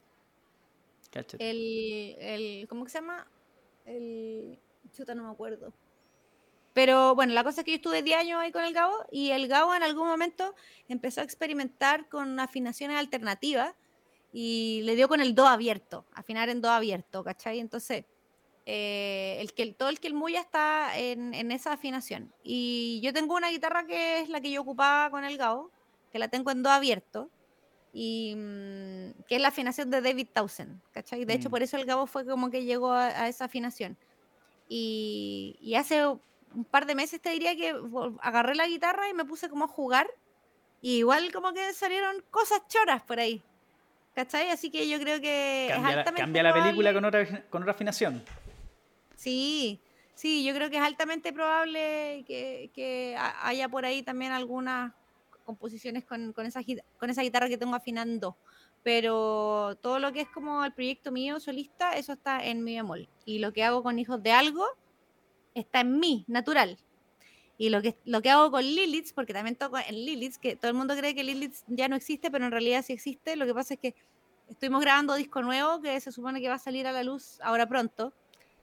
El, 1.40 2.16
el, 2.20 2.68
¿Cómo 2.68 2.84
que 2.84 2.92
se 2.92 3.00
llama? 3.00 3.26
El. 3.90 4.60
Chuta, 4.94 5.14
no 5.14 5.24
me 5.24 5.32
acuerdo. 5.32 5.74
Pero 6.74 7.16
bueno, 7.16 7.34
la 7.34 7.44
cosa 7.44 7.62
es 7.62 7.66
que 7.66 7.72
yo 7.72 7.76
estuve 7.76 8.02
10 8.02 8.18
años 8.20 8.40
ahí 8.40 8.52
con 8.52 8.64
el 8.64 8.74
Gabo 8.74 8.96
y 9.12 9.32
el 9.32 9.48
Gabo 9.48 9.76
en 9.76 9.84
algún 9.84 10.08
momento 10.08 10.56
empezó 10.88 11.22
a 11.22 11.24
experimentar 11.24 12.08
con 12.10 12.40
afinaciones 12.40 12.98
alternativas 12.98 13.74
y 14.32 14.82
le 14.84 14.96
dio 14.96 15.08
con 15.08 15.22
el 15.22 15.36
Do 15.36 15.48
abierto, 15.48 16.06
afinar 16.14 16.50
en 16.50 16.62
Do 16.62 16.70
abierto, 16.70 17.24
¿cachai? 17.24 17.60
Entonces 17.60 18.06
eh, 18.72 19.38
el 19.40 19.54
que, 19.54 19.74
todo 19.74 19.90
el 19.90 20.00
que 20.00 20.08
el 20.08 20.14
Muya 20.14 20.42
está 20.42 20.96
en, 20.96 21.52
esa 21.52 21.74
afinación. 21.74 22.32
Y 22.44 23.02
yo 23.02 23.12
tengo 23.14 23.36
una 23.36 23.50
guitarra 23.50 23.88
que 23.88 24.20
es 24.20 24.30
la 24.30 24.42
que 24.42 24.52
yo 24.52 24.62
ocupaba 24.62 25.10
con 25.10 25.26
el 25.26 25.38
Gao, 25.38 25.72
que 26.12 26.20
la 26.20 26.28
tengo 26.28 26.52
en 26.52 26.62
do 26.62 26.70
abierto, 26.70 27.32
y 27.92 28.36
mm, 28.36 29.24
que 29.28 29.36
es 29.36 29.42
la 29.42 29.48
afinación 29.50 29.90
de 29.90 30.02
David 30.02 30.28
Townsend, 30.34 30.82
¿cachai? 30.92 31.26
De 31.26 31.34
hecho, 31.34 31.50
mm. 31.50 31.52
por 31.52 31.64
eso 31.64 31.78
el 31.78 31.86
Gabo 31.86 32.06
fue 32.06 32.26
como 32.26 32.50
que 32.50 32.64
llegó 32.64 32.92
a, 32.92 33.28
esa 33.28 33.46
afinación. 33.46 33.98
Y, 34.68 35.74
hace 35.78 36.06
un 36.06 36.66
par 36.70 36.86
de 36.86 36.96
meses 36.96 37.22
te 37.22 37.32
diría 37.32 37.56
que 37.56 37.76
agarré 38.22 38.56
la 38.56 38.68
guitarra 38.68 39.10
y 39.10 39.14
me 39.14 39.26
puse 39.26 39.50
como 39.50 39.66
a 39.66 39.68
jugar, 39.68 40.08
y 40.82 40.98
igual 40.98 41.32
como 41.32 41.54
que 41.54 41.74
salieron 41.74 42.24
cosas 42.30 42.62
choras 42.68 43.02
por 43.02 43.20
ahí. 43.20 43.42
¿Cachai? 44.14 44.50
Así 44.50 44.70
que 44.70 44.88
yo 44.88 45.00
creo 45.00 45.22
que... 45.22 45.70
Cambia, 46.16 46.44
la 46.44 46.54
película 46.54 46.94
con 46.94 47.06
otra, 47.06 47.46
con 47.50 47.62
otra 47.62 47.74
afinación. 47.74 48.24
Sí, 49.16 49.82
sí, 50.16 50.44
yo 50.44 50.54
creo 50.54 50.70
que 50.70 50.78
es 50.78 50.84
altamente 50.84 51.34
probable 51.34 52.24
que, 52.28 53.18
haya 53.42 53.70
por 53.70 53.86
ahí 53.86 54.02
también 54.02 54.32
algunas 54.32 54.94
composiciones 55.50 56.06
con, 56.06 56.32
esa, 56.46 56.62
con 57.00 57.10
esa 57.10 57.24
guitarra 57.24 57.50
que 57.50 57.58
tengo 57.58 57.74
afinando. 57.74 58.38
Pero 58.84 59.76
todo 59.82 59.98
lo 59.98 60.14
que 60.14 60.22
es 60.22 60.30
como 60.30 60.64
el 60.64 60.74
proyecto 60.74 61.12
mío 61.12 61.40
solista, 61.40 61.94
eso 61.94 62.14
está 62.14 62.46
en 62.46 62.64
mi 62.64 62.76
bemol. 62.76 63.10
Y 63.26 63.40
lo 63.40 63.52
que 63.52 63.64
hago 63.64 63.82
con 63.82 63.98
Hijos 63.98 64.22
de 64.22 64.32
Algo 64.32 64.66
está 65.56 65.80
en 65.80 66.00
mí, 66.00 66.24
natural. 66.28 66.78
Y 67.58 67.70
lo 67.70 67.82
que, 67.82 67.98
lo 68.06 68.22
que 68.22 68.30
hago 68.30 68.52
con 68.52 68.64
Lilith, 68.64 69.12
porque 69.16 69.34
también 69.34 69.56
toco 69.56 69.80
en 69.80 69.96
Lilith, 69.96 70.36
que 70.36 70.56
todo 70.56 70.70
el 70.70 70.78
mundo 70.78 70.96
cree 70.96 71.16
que 71.16 71.24
Lilith 71.24 71.56
ya 71.68 71.88
no 71.88 71.96
existe, 71.96 72.30
pero 72.30 72.46
en 72.46 72.52
realidad 72.52 72.86
sí 72.86 72.94
existe. 72.94 73.36
Lo 73.36 73.48
que 73.48 73.56
pasa 73.56 73.74
es 73.74 73.80
que 73.80 73.96
estuvimos 74.48 74.82
grabando 74.82 75.16
disco 75.16 75.42
nuevo 75.42 75.82
que 75.82 76.00
se 76.00 76.12
supone 76.12 76.42
que 76.42 76.48
va 76.48 76.56
a 76.56 76.60
salir 76.60 76.86
a 76.86 76.92
la 76.92 77.04
luz 77.04 77.40
ahora 77.42 77.68
pronto. 77.68 78.14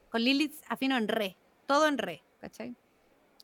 Con 0.08 0.22
Lilith 0.22 0.54
afino 0.68 0.96
en 0.96 1.08
re, 1.08 1.36
todo 1.66 1.88
en 1.88 1.98
re, 1.98 2.22
¿cachai? 2.40 2.76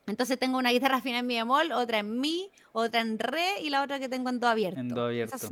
Entonces 0.07 0.39
tengo 0.39 0.59
una 0.59 0.71
guitarra 0.71 0.97
afina 0.97 1.21
en 1.21 1.27
mi 1.27 1.37
bemol, 1.37 1.71
otra 1.73 2.01
en 2.01 2.21
mi, 2.21 2.51
otra 2.73 3.01
en 3.01 3.19
re 3.19 3.61
y 3.63 3.71
la 3.71 3.83
otra 3.83 4.01
que 4.01 4.09
tengo 4.09 4.31
en 4.31 4.41
do 4.41 4.49
abierto. 4.49 4.81
En 4.81 4.89
do 4.89 5.05
abierto. 5.05 5.37
Esas 5.37 5.49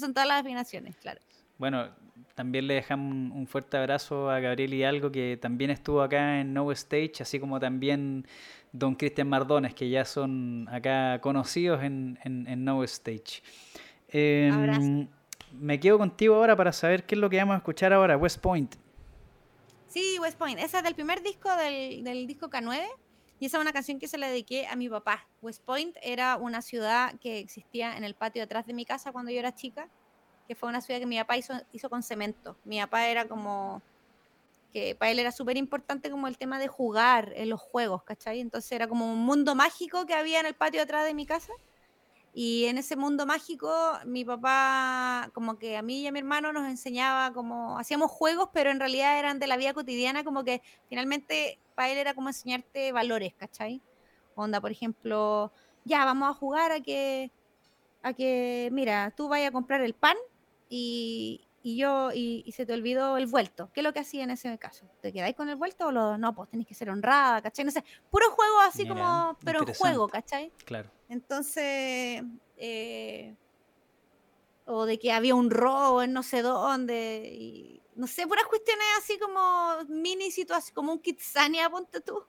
son, 0.00 0.12
todas, 0.12 0.28
las 0.28 0.40
afinaciones, 0.40 0.96
claro. 0.96 1.20
Bueno, 1.56 1.88
también 2.34 2.66
le 2.66 2.74
dejamos 2.74 3.32
un 3.34 3.46
fuerte 3.46 3.76
abrazo 3.76 4.28
a 4.28 4.40
Gabriel 4.40 4.74
Hidalgo, 4.74 5.12
que 5.12 5.38
también 5.40 5.70
estuvo 5.70 6.02
acá 6.02 6.40
en 6.40 6.52
No 6.52 6.70
Stage, 6.72 7.14
así 7.20 7.38
como 7.38 7.60
también 7.60 8.26
Don 8.72 8.96
Cristian 8.96 9.28
Mardones, 9.28 9.74
que 9.74 9.88
ya 9.88 10.04
son 10.04 10.68
acá 10.70 11.20
conocidos 11.20 11.82
en, 11.84 12.18
en, 12.24 12.64
No 12.64 12.82
Stage. 12.82 13.42
Em, 14.08 15.06
me 15.52 15.78
quedo 15.78 15.98
contigo 15.98 16.34
ahora 16.34 16.56
para 16.56 16.72
saber 16.72 17.04
qué 17.04 17.14
es 17.14 17.20
lo 17.20 17.30
que 17.30 17.36
vamos 17.36 17.54
a 17.54 17.58
escuchar 17.58 17.92
ahora, 17.92 18.16
West 18.16 18.40
Point. 18.40 18.74
Sí, 19.86 20.18
West 20.20 20.38
Point. 20.38 20.58
Esa 20.58 20.78
es 20.78 20.84
del 20.84 20.94
primer 20.94 21.22
disco 21.22 21.54
del, 21.56 22.02
del 22.02 22.26
disco 22.26 22.48
K9. 22.50 22.80
Y 23.40 23.46
esa 23.46 23.56
es 23.56 23.62
una 23.62 23.72
canción 23.72 23.98
que 23.98 24.06
se 24.06 24.18
la 24.18 24.28
dediqué 24.28 24.66
a 24.66 24.76
mi 24.76 24.88
papá. 24.88 25.26
West 25.40 25.64
Point 25.64 25.96
era 26.02 26.36
una 26.36 26.60
ciudad 26.60 27.18
que 27.20 27.38
existía 27.38 27.96
en 27.96 28.04
el 28.04 28.14
patio 28.14 28.42
detrás 28.42 28.66
de 28.66 28.74
mi 28.74 28.84
casa 28.84 29.12
cuando 29.12 29.32
yo 29.32 29.38
era 29.38 29.54
chica, 29.54 29.88
que 30.46 30.54
fue 30.54 30.68
una 30.68 30.82
ciudad 30.82 31.00
que 31.00 31.06
mi 31.06 31.18
papá 31.18 31.38
hizo, 31.38 31.54
hizo 31.72 31.88
con 31.88 32.02
cemento. 32.02 32.56
Mi 32.64 32.78
papá 32.80 33.08
era 33.08 33.26
como, 33.26 33.80
que 34.74 34.94
para 34.94 35.10
él 35.10 35.18
era 35.18 35.32
súper 35.32 35.56
importante 35.56 36.10
como 36.10 36.28
el 36.28 36.36
tema 36.36 36.58
de 36.58 36.68
jugar 36.68 37.32
en 37.34 37.48
los 37.48 37.60
juegos, 37.60 38.02
¿cachai? 38.02 38.40
Entonces 38.40 38.70
era 38.72 38.86
como 38.86 39.10
un 39.10 39.20
mundo 39.20 39.54
mágico 39.54 40.04
que 40.04 40.14
había 40.14 40.40
en 40.40 40.46
el 40.46 40.54
patio 40.54 40.80
detrás 40.80 41.06
de 41.06 41.14
mi 41.14 41.24
casa 41.24 41.52
y 42.32 42.66
en 42.66 42.78
ese 42.78 42.94
mundo 42.96 43.26
mágico, 43.26 43.72
mi 44.04 44.24
papá, 44.24 45.30
como 45.34 45.58
que 45.58 45.76
a 45.76 45.82
mí 45.82 46.02
y 46.02 46.06
a 46.06 46.12
mi 46.12 46.20
hermano 46.20 46.52
nos 46.52 46.68
enseñaba 46.68 47.32
como, 47.32 47.78
hacíamos 47.78 48.10
juegos, 48.10 48.50
pero 48.52 48.70
en 48.70 48.78
realidad 48.78 49.18
eran 49.18 49.40
de 49.40 49.48
la 49.48 49.56
vida 49.56 49.74
cotidiana, 49.74 50.22
como 50.22 50.44
que 50.44 50.62
finalmente 50.88 51.58
para 51.74 51.90
él 51.90 51.98
era 51.98 52.14
como 52.14 52.28
enseñarte 52.28 52.92
valores, 52.92 53.34
¿cachai? 53.34 53.82
Onda, 54.36 54.60
por 54.60 54.70
ejemplo, 54.70 55.52
ya, 55.84 56.04
vamos 56.04 56.30
a 56.30 56.34
jugar 56.34 56.70
a 56.70 56.80
que, 56.80 57.32
a 58.02 58.12
que, 58.12 58.68
mira, 58.72 59.12
tú 59.16 59.28
vayas 59.28 59.48
a 59.48 59.52
comprar 59.52 59.80
el 59.80 59.94
pan 59.94 60.16
y, 60.68 61.48
y 61.62 61.76
yo, 61.76 62.10
y, 62.12 62.50
se 62.52 62.64
te 62.64 62.72
olvidó 62.72 63.16
el 63.18 63.26
vuelto. 63.26 63.70
¿Qué 63.72 63.80
es 63.80 63.84
lo 63.84 63.92
que 63.92 64.00
hacía 64.00 64.24
en 64.24 64.30
ese 64.30 64.56
caso? 64.58 64.86
¿Te 65.02 65.12
quedáis 65.12 65.36
con 65.36 65.48
el 65.48 65.56
vuelto 65.56 65.88
o 65.88 65.92
lo, 65.92 66.16
no? 66.16 66.34
Pues 66.34 66.48
tenés 66.48 66.66
que 66.66 66.74
ser 66.74 66.88
honrada, 66.88 67.42
¿cachai? 67.42 67.64
No 67.64 67.70
sé, 67.70 67.84
puro 68.10 68.30
juego 68.30 68.60
así 68.60 68.88
como, 68.88 69.36
pero 69.44 69.64
juego, 69.78 70.08
¿cachai? 70.08 70.50
Claro. 70.64 70.90
Entonces, 71.08 72.22
eh, 72.56 73.34
o 74.64 74.86
de 74.86 74.98
que 74.98 75.12
había 75.12 75.34
un 75.34 75.50
robo 75.50 76.02
en 76.02 76.12
no 76.12 76.22
sé 76.22 76.40
dónde, 76.40 77.30
y 77.30 77.82
no 77.94 78.06
sé, 78.06 78.26
puras 78.26 78.46
cuestiones 78.46 78.86
así 78.98 79.18
como 79.18 79.84
mini 79.88 80.30
situaciones, 80.30 80.72
como 80.72 80.92
un 80.92 81.00
Kitsania, 81.00 81.68
ponte 81.68 82.00
tú, 82.00 82.24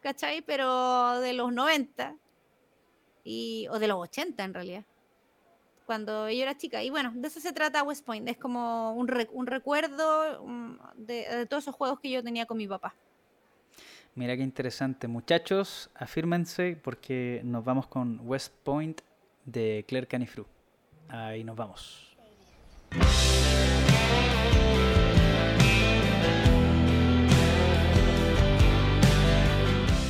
¿cachai? 0.00 0.42
Pero 0.42 1.20
de 1.20 1.32
los 1.32 1.52
90, 1.52 2.16
y, 3.22 3.68
o 3.70 3.78
de 3.78 3.86
los 3.86 3.98
80 3.98 4.42
en 4.42 4.54
realidad, 4.54 4.84
cuando 5.88 6.28
yo 6.28 6.42
era 6.42 6.54
chica. 6.54 6.82
Y 6.82 6.90
bueno, 6.90 7.12
de 7.14 7.28
eso 7.28 7.40
se 7.40 7.50
trata 7.54 7.82
West 7.82 8.04
Point, 8.04 8.28
es 8.28 8.36
como 8.36 8.92
un, 8.92 9.08
recuerdo 9.08 10.46
de, 10.96 11.14
de 11.26 11.46
todos 11.46 11.64
esos 11.64 11.74
juegos 11.74 11.98
que 11.98 12.10
yo 12.10 12.22
tenía 12.22 12.44
con 12.44 12.58
mi 12.58 12.68
papá. 12.68 12.94
Mira 14.14 14.36
qué 14.36 14.42
interesante. 14.42 15.08
Muchachos, 15.08 15.88
afírmense 15.94 16.76
porque 16.76 17.40
nos 17.42 17.64
vamos 17.64 17.86
con 17.86 18.20
West 18.22 18.52
Point 18.64 19.00
de 19.46 19.86
Claire 19.88 20.06
Canifru. 20.06 20.44
Ahí 21.08 21.42
nos 21.42 21.56
vamos. 21.56 22.14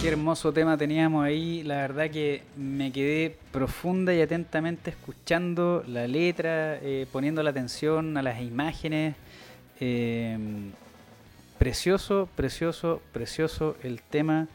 Hermoso 0.09 0.53
tema 0.53 0.77
teníamos 0.77 1.25
ahí. 1.25 1.63
La 1.63 1.77
verdad 1.77 2.11
que 2.11 2.43
me 2.57 2.91
quedé 2.93 3.37
profunda 3.53 4.15
y 4.15 4.21
atentamente 4.21 4.91
escuchando 4.91 5.85
la 5.87 6.07
letra, 6.07 6.77
eh, 6.77 7.07
poniendo 7.13 7.43
la 7.43 7.51
atención 7.51 8.17
a 8.17 8.23
las 8.23 8.41
imágenes. 8.41 9.15
Eh, 9.81 10.39
Precioso, 11.59 12.29
precioso, 12.37 13.03
precioso 13.13 13.77
el 13.83 14.01
tema. 14.01 14.47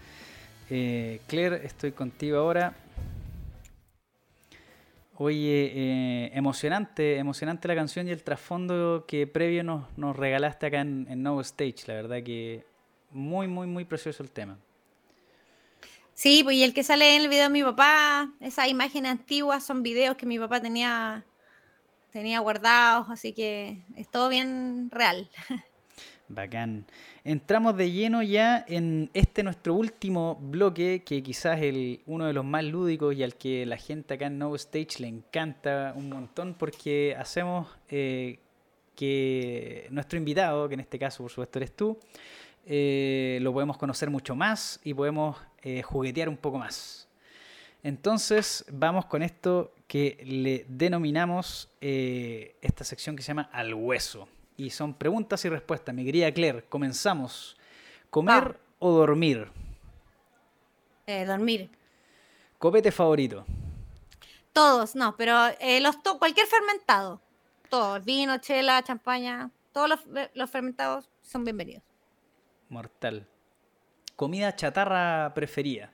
Eh, 0.70 1.20
Claire, 1.28 1.66
estoy 1.66 1.92
contigo 1.92 2.38
ahora. 2.38 2.74
Oye, 5.18 5.72
eh, 5.76 6.32
emocionante, 6.34 7.18
emocionante 7.18 7.68
la 7.68 7.76
canción 7.76 8.08
y 8.08 8.12
el 8.12 8.24
trasfondo 8.24 9.04
que 9.06 9.28
previo 9.28 9.66
nos, 9.66 10.16
regalaste 10.16 10.68
acá 10.68 10.80
en 10.80 11.22
No 11.22 11.42
Stage. 11.42 11.84
La 11.88 11.96
verdad 11.96 12.24
que 12.24 12.64
muy, 13.12 13.50
muy, 13.50 13.68
muy 13.68 13.84
precioso 13.84 14.24
el 14.24 14.32
tema. 14.32 14.58
Sí, 16.14 16.44
pues 16.44 16.56
y 16.58 16.64
el 16.64 16.74
que 16.74 16.84
sale 16.84 17.16
en 17.16 17.24
el 17.24 17.28
video 17.28 17.44
de 17.44 17.50
mi 17.50 17.64
papá, 17.64 18.32
esas 18.40 18.68
imágenes 18.68 19.12
antiguas 19.12 19.66
son 19.66 19.84
videos 19.84 20.16
que 20.16 20.26
mi 20.26 20.38
papá 20.38 20.62
tenía, 20.62 21.26
tenía 22.12 22.40
guardados, 22.40 23.08
así 23.10 23.34
que 23.34 23.84
es 23.96 24.10
todo 24.10 24.30
bien 24.30 24.90
real. 24.92 25.30
Bacán. 26.30 26.86
Entramos 27.24 27.78
de 27.78 27.92
lleno 27.92 28.22
ya 28.22 28.64
en 28.68 29.10
este 29.14 29.44
nuestro 29.44 29.76
último 29.76 30.36
bloque, 30.42 31.04
que 31.06 31.22
quizás 31.22 31.60
es 31.62 32.00
uno 32.06 32.26
de 32.26 32.34
los 32.34 32.46
más 32.46 32.64
lúdicos 32.64 33.16
y 33.16 33.24
al 33.24 33.36
que 33.36 33.66
la 33.66 33.78
gente 33.78 34.16
acá 34.16 34.28
en 34.28 34.38
No 34.38 34.56
Stage 34.56 35.00
le 35.00 35.08
encanta 35.08 35.94
un 35.96 36.10
montón 36.10 36.56
porque 36.56 37.16
hacemos 37.18 37.68
eh, 37.90 38.40
que 38.96 39.88
nuestro 39.92 40.18
invitado, 40.18 40.68
que 40.68 40.76
en 40.76 40.82
este 40.82 41.00
caso 41.00 41.24
por 41.24 41.32
supuesto 41.32 41.60
eres 41.60 41.76
tú, 41.76 41.98
eh, 42.66 43.40
lo 43.42 43.52
podemos 43.52 43.78
conocer 43.78 44.10
mucho 44.10 44.36
más 44.36 44.80
y 44.84 44.94
podemos 44.94 45.38
eh, 45.62 45.82
juguetear 45.82 46.30
un 46.30 46.38
poco 46.38 46.58
más. 46.58 47.08
Entonces 47.84 48.66
vamos 48.72 49.06
con 49.06 49.22
esto 49.22 49.74
que 49.88 50.24
le 50.26 50.66
denominamos 50.70 51.70
eh, 51.82 52.56
esta 52.62 52.86
sección 52.86 53.16
que 53.16 53.24
se 53.24 53.28
llama 53.28 53.50
Al 53.52 53.74
Hueso. 53.74 54.28
Y 54.56 54.70
son 54.70 54.94
preguntas 54.94 55.44
y 55.46 55.50
respuestas. 55.50 55.94
Mi 55.94 56.06
querida 56.06 56.32
Claire, 56.32 56.64
comenzamos. 56.70 57.58
¿Comer 58.10 58.60
o 58.80 58.92
dormir? 58.92 59.52
dormir. 61.28 61.70
¿Copete 62.60 62.92
favorito? 62.92 63.46
Todos, 64.54 64.96
no, 64.96 65.18
pero 65.18 65.36
los 65.82 65.98
cualquier 66.18 66.48
fermentado. 66.48 67.20
Todos, 67.70 68.06
vino, 68.06 68.38
chela, 68.38 68.82
champaña, 68.84 69.50
todos 69.74 70.00
los 70.36 70.50
fermentados 70.50 71.10
son 71.24 71.44
bienvenidos. 71.44 71.93
Mortal. 72.70 73.28
Comida 74.16 74.56
chatarra 74.56 75.34
preferida. 75.34 75.92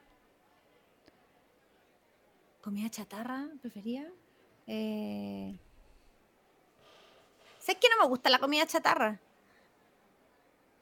Comida 2.62 2.90
chatarra 2.90 3.48
preferida. 3.62 4.08
Eh... 4.68 5.58
Sé 7.60 7.76
que 7.76 7.88
no 7.90 8.04
me 8.04 8.10
gusta 8.10 8.30
la 8.30 8.40
comida 8.40 8.66
chatarra. 8.66 9.20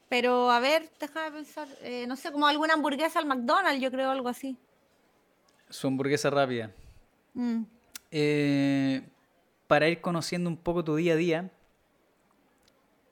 Pero 0.10 0.50
a 0.52 0.60
ver, 0.60 0.90
déjame 1.00 1.32
pensar. 1.32 1.68
Eh, 1.82 2.06
no 2.08 2.16
sé, 2.16 2.32
como 2.32 2.48
alguna 2.48 2.74
hamburguesa 2.74 3.20
al 3.20 3.26
McDonald's, 3.26 3.82
yo 3.82 3.92
creo, 3.92 4.10
algo 4.10 4.30
así. 4.30 4.58
Su 5.70 5.88
hamburguesa 5.88 6.30
rápida. 6.30 6.72
Mm. 7.34 7.64
Eh, 8.12 9.02
para 9.68 9.90
ir 9.90 10.00
conociendo 10.00 10.50
un 10.50 10.58
poco 10.58 10.84
tu 10.84 10.96
día 10.96 11.14
a 11.14 11.18
día, 11.18 11.52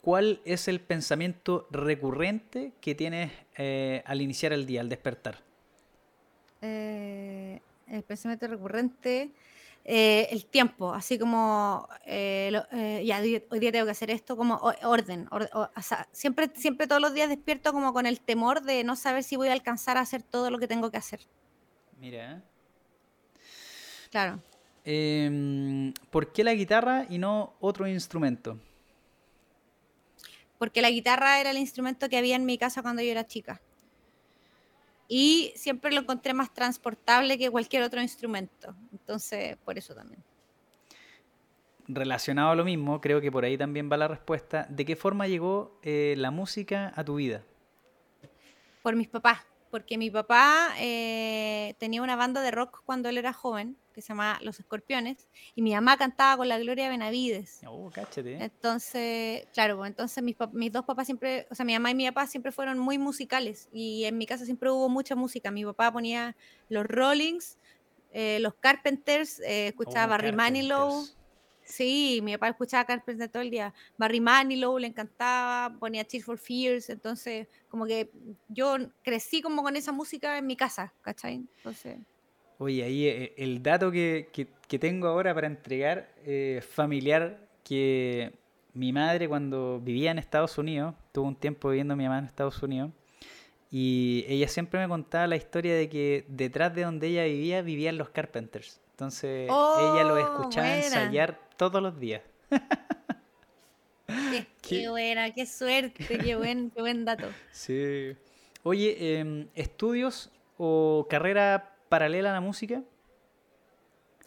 ¿cuál 0.06 0.40
es 0.44 0.68
el 0.68 0.78
pensamiento 0.78 1.66
recurrente 1.72 2.70
que 2.80 2.94
tienes 2.94 3.32
eh, 3.56 4.04
al 4.06 4.20
iniciar 4.20 4.52
el 4.52 4.64
día, 4.64 4.80
al 4.80 4.88
despertar? 4.88 5.40
Eh, 6.62 7.60
el 7.88 8.04
pensamiento 8.04 8.46
recurrente, 8.46 9.32
eh, 9.84 10.28
el 10.30 10.46
tiempo, 10.46 10.94
así 10.94 11.18
como 11.18 11.88
ya 12.06 13.20
hoy 13.50 13.58
día 13.58 13.72
tengo 13.72 13.84
que 13.84 13.90
hacer 13.90 14.12
esto, 14.12 14.36
como 14.36 14.60
orden. 14.84 15.28
siempre, 16.12 16.52
siempre 16.54 16.86
todos 16.86 17.02
los 17.02 17.12
días 17.12 17.28
despierto 17.28 17.72
como 17.72 17.92
con 17.92 18.06
el 18.06 18.20
temor 18.20 18.62
de 18.62 18.84
no 18.84 18.94
saber 18.94 19.24
si 19.24 19.34
voy 19.34 19.48
a 19.48 19.54
alcanzar 19.54 19.96
a 19.96 20.02
hacer 20.02 20.22
todo 20.22 20.52
lo 20.52 20.60
que 20.60 20.68
tengo 20.68 20.88
que 20.92 20.98
hacer. 20.98 21.18
Mira. 21.98 22.44
Claro. 24.12 24.38
Em, 24.84 25.92
¿Por 26.10 26.30
qué 26.32 26.44
la 26.44 26.54
guitarra 26.54 27.06
y 27.10 27.18
no 27.18 27.54
otro 27.58 27.88
instrumento? 27.88 28.60
Porque 30.58 30.82
la 30.82 30.90
guitarra 30.90 31.40
era 31.40 31.50
el 31.50 31.58
instrumento 31.58 32.08
que 32.08 32.16
había 32.16 32.36
en 32.36 32.46
mi 32.46 32.58
casa 32.58 32.82
cuando 32.82 33.02
yo 33.02 33.10
era 33.10 33.26
chica. 33.26 33.60
Y 35.08 35.52
siempre 35.54 35.92
lo 35.92 36.00
encontré 36.00 36.34
más 36.34 36.52
transportable 36.52 37.38
que 37.38 37.50
cualquier 37.50 37.82
otro 37.82 38.02
instrumento. 38.02 38.74
Entonces, 38.92 39.56
por 39.64 39.78
eso 39.78 39.94
también. 39.94 40.22
Relacionado 41.86 42.50
a 42.50 42.56
lo 42.56 42.64
mismo, 42.64 43.00
creo 43.00 43.20
que 43.20 43.30
por 43.30 43.44
ahí 43.44 43.56
también 43.56 43.90
va 43.90 43.96
la 43.96 44.08
respuesta. 44.08 44.66
¿De 44.68 44.84
qué 44.84 44.96
forma 44.96 45.28
llegó 45.28 45.78
eh, 45.82 46.14
la 46.16 46.32
música 46.32 46.92
a 46.96 47.04
tu 47.04 47.16
vida? 47.16 47.44
Por 48.82 48.96
mis 48.96 49.08
papás 49.08 49.46
porque 49.70 49.98
mi 49.98 50.10
papá 50.10 50.74
eh, 50.78 51.74
tenía 51.78 52.02
una 52.02 52.16
banda 52.16 52.40
de 52.42 52.50
rock 52.50 52.82
cuando 52.84 53.08
él 53.08 53.18
era 53.18 53.32
joven, 53.32 53.76
que 53.92 54.02
se 54.02 54.08
llama 54.08 54.38
Los 54.42 54.60
Escorpiones, 54.60 55.28
y 55.54 55.62
mi 55.62 55.74
mamá 55.74 55.96
cantaba 55.96 56.36
con 56.36 56.48
la 56.48 56.58
Gloria 56.58 56.88
Benavides. 56.88 57.60
Oh, 57.66 57.90
cáchate. 57.92 58.42
Entonces, 58.42 59.46
claro, 59.54 59.78
pues, 59.78 59.88
entonces 59.88 60.22
mis, 60.22 60.36
mis, 60.52 60.72
dos 60.72 60.84
papás 60.84 61.06
siempre, 61.06 61.46
o 61.50 61.54
sea, 61.54 61.64
mi 61.64 61.72
mamá 61.72 61.90
y 61.90 61.94
mi 61.94 62.06
papá 62.06 62.26
siempre 62.26 62.52
fueron 62.52 62.78
muy 62.78 62.98
musicales, 62.98 63.68
y 63.72 64.04
en 64.04 64.18
mi 64.18 64.26
casa 64.26 64.44
siempre 64.44 64.70
hubo 64.70 64.88
mucha 64.88 65.14
música. 65.14 65.50
Mi 65.50 65.64
papá 65.64 65.92
ponía 65.92 66.36
los 66.68 66.84
Rollings, 66.86 67.58
eh, 68.12 68.38
los 68.40 68.54
Carpenters, 68.54 69.40
eh, 69.40 69.68
escuchaba 69.68 70.06
oh, 70.06 70.08
Barry 70.10 70.32
Manilow. 70.32 71.06
Sí, 71.66 72.20
mi 72.22 72.32
papá 72.34 72.48
escuchaba 72.48 72.84
Carpenter 72.84 73.28
todo 73.28 73.42
el 73.42 73.50
día. 73.50 73.74
Barry 73.98 74.20
Manilow 74.20 74.78
le 74.78 74.86
encantaba, 74.86 75.76
ponía 75.78 76.04
Tears 76.04 76.24
for 76.24 76.38
Fears, 76.38 76.88
entonces 76.90 77.48
como 77.68 77.86
que 77.86 78.10
yo 78.48 78.76
crecí 79.02 79.42
como 79.42 79.62
con 79.62 79.74
esa 79.74 79.92
música 79.92 80.38
en 80.38 80.46
mi 80.46 80.56
casa, 80.56 80.92
¿cachai? 81.02 81.44
Entonces... 81.58 81.98
Oye, 82.58 82.84
ahí 82.84 83.06
eh, 83.06 83.34
el 83.36 83.62
dato 83.62 83.90
que, 83.90 84.28
tengo 84.80 85.08
ahora 85.08 85.34
para 85.34 85.48
entregar 85.48 86.08
eh, 86.24 86.62
familiar, 86.66 87.38
que 87.64 88.32
mi 88.72 88.92
madre 88.92 89.28
cuando 89.28 89.80
vivía 89.80 90.12
en 90.12 90.18
Estados 90.18 90.56
Unidos, 90.56 90.94
tuvo 91.12 91.26
un 91.26 91.36
tiempo 91.36 91.68
viviendo 91.68 91.96
mi 91.96 92.04
mamá 92.04 92.20
en 92.20 92.26
Estados 92.26 92.62
Unidos, 92.62 92.92
y 93.70 94.24
ella 94.28 94.46
siempre 94.48 94.80
me 94.80 94.88
contaba 94.88 95.26
la 95.26 95.36
historia 95.36 95.74
de 95.74 95.88
que 95.88 96.24
detrás 96.28 96.74
de 96.74 96.82
donde 96.82 97.08
ella 97.08 97.24
vivía 97.24 97.62
vivían 97.62 97.98
los 97.98 98.10
Carpenters. 98.10 98.80
Entonces 98.92 99.48
ella 99.50 100.04
lo 100.04 100.14
oh, 100.14 100.18
escuchaba 100.18 100.76
ensayar 100.76 101.45
todos 101.56 101.82
los 101.82 101.98
días. 101.98 102.22
Qué, 104.62 104.88
buena, 104.88 105.32
qué 105.32 105.46
suerte, 105.46 106.18
qué 106.18 106.34
buen, 106.34 106.70
qué 106.70 106.80
buen 106.80 107.04
dato. 107.04 107.28
Sí. 107.52 108.16
Oye, 108.64 109.18
em, 109.18 109.48
¿estudios 109.54 110.30
o 110.58 111.06
carrera 111.08 111.76
paralela 111.88 112.30
a 112.30 112.32
la 112.32 112.40
música? 112.40 112.82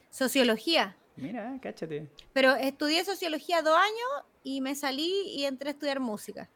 Sociología. 0.10 0.96
Mira, 1.18 1.60
cáchate. 1.62 2.08
Pero 2.32 2.56
estudié 2.56 3.04
sociología 3.04 3.62
dos 3.62 3.78
años 3.78 4.26
y 4.44 4.62
me 4.62 4.76
salí 4.76 5.12
y 5.36 5.44
entré 5.44 5.70
a 5.70 5.72
estudiar 5.74 6.00
música. 6.00 6.50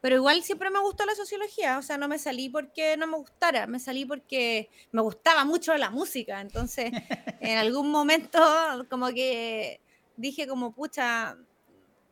Pero 0.00 0.16
igual 0.16 0.42
siempre 0.42 0.70
me 0.70 0.80
gustó 0.80 1.04
la 1.04 1.14
sociología, 1.14 1.78
o 1.78 1.82
sea, 1.82 1.98
no 1.98 2.08
me 2.08 2.18
salí 2.18 2.48
porque 2.48 2.96
no 2.96 3.06
me 3.06 3.16
gustara, 3.16 3.66
me 3.66 3.80
salí 3.80 4.04
porque 4.04 4.70
me 4.92 5.02
gustaba 5.02 5.44
mucho 5.44 5.76
la 5.76 5.90
música. 5.90 6.40
Entonces, 6.40 6.90
en 7.40 7.58
algún 7.58 7.90
momento, 7.90 8.40
como 8.88 9.08
que 9.08 9.80
dije 10.16 10.46
como, 10.46 10.72
pucha, 10.72 11.36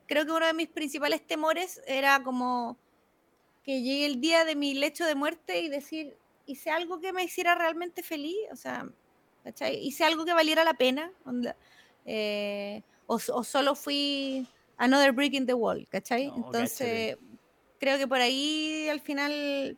creo 0.06 0.24
que 0.24 0.32
uno 0.32 0.46
de 0.46 0.54
mis 0.54 0.68
principales 0.68 1.26
temores 1.26 1.80
era 1.86 2.22
como 2.22 2.76
que 3.62 3.82
llegue 3.82 4.06
el 4.06 4.20
día 4.20 4.44
de 4.44 4.56
mi 4.56 4.74
lecho 4.74 5.06
de 5.06 5.14
muerte 5.14 5.60
y 5.60 5.68
decir, 5.68 6.16
hice 6.46 6.70
algo 6.70 7.00
que 7.00 7.12
me 7.12 7.24
hiciera 7.24 7.54
realmente 7.54 8.02
feliz, 8.02 8.36
o 8.52 8.56
sea, 8.56 8.88
Hice 9.72 10.04
algo 10.04 10.24
que 10.24 10.32
valiera 10.32 10.64
la 10.64 10.72
pena, 10.72 11.12
eh, 12.06 12.82
o, 13.06 13.18
solo 13.18 13.74
fui 13.74 14.48
another 14.78 15.12
brick 15.12 15.34
in 15.34 15.44
the 15.44 15.52
wall, 15.52 15.86
¿cachai? 15.90 16.32
Entonces, 16.34 17.18
creo 17.78 17.98
que 17.98 18.08
por 18.08 18.22
ahí 18.22 18.88
al 18.88 19.00
final 19.00 19.76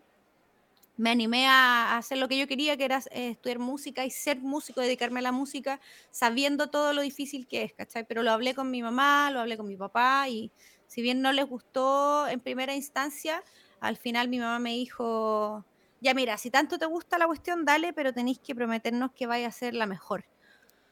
me 0.96 1.10
animé 1.10 1.46
a, 1.46 1.96
hacer 1.96 2.18
lo 2.18 2.28
que 2.28 2.38
yo 2.38 2.46
quería, 2.46 2.76
que 2.76 2.84
era 2.84 2.98
eh, 3.10 3.30
estudiar 3.30 3.58
música 3.58 4.04
y 4.04 4.10
ser 4.10 4.40
músico, 4.40 4.80
dedicarme 4.80 5.20
a 5.20 5.22
la 5.22 5.32
música, 5.32 5.80
sabiendo 6.10 6.68
todo 6.68 6.92
lo 6.92 7.02
difícil 7.02 7.46
que 7.46 7.62
es, 7.62 7.72
¿cachai? 7.74 8.06
Pero 8.06 8.22
lo 8.22 8.30
hablé 8.30 8.54
con 8.54 8.70
mi 8.70 8.82
mamá, 8.82 9.30
lo 9.30 9.40
hablé 9.40 9.56
con 9.56 9.66
mi 9.66 9.76
papá 9.76 10.28
y 10.28 10.50
si 10.86 11.02
bien 11.02 11.20
no 11.20 11.32
les 11.32 11.46
gustó 11.46 12.26
en 12.28 12.40
primera 12.40 12.74
instancia, 12.74 13.42
al 13.80 13.96
final 13.96 14.28
mi 14.28 14.38
mamá 14.38 14.58
me 14.58 14.72
dijo, 14.72 15.64
ya 16.00 16.14
mira, 16.14 16.38
si 16.38 16.50
tanto 16.50 16.78
te 16.78 16.86
gusta 16.86 17.18
la 17.18 17.26
cuestión, 17.26 17.64
dale, 17.64 17.92
pero 17.92 18.14
tenéis 18.14 18.38
que 18.38 18.54
prometernos 18.54 19.12
que 19.12 19.26
vaya 19.26 19.48
a 19.48 19.52
ser 19.52 19.74
la 19.74 19.86
mejor, 19.86 20.24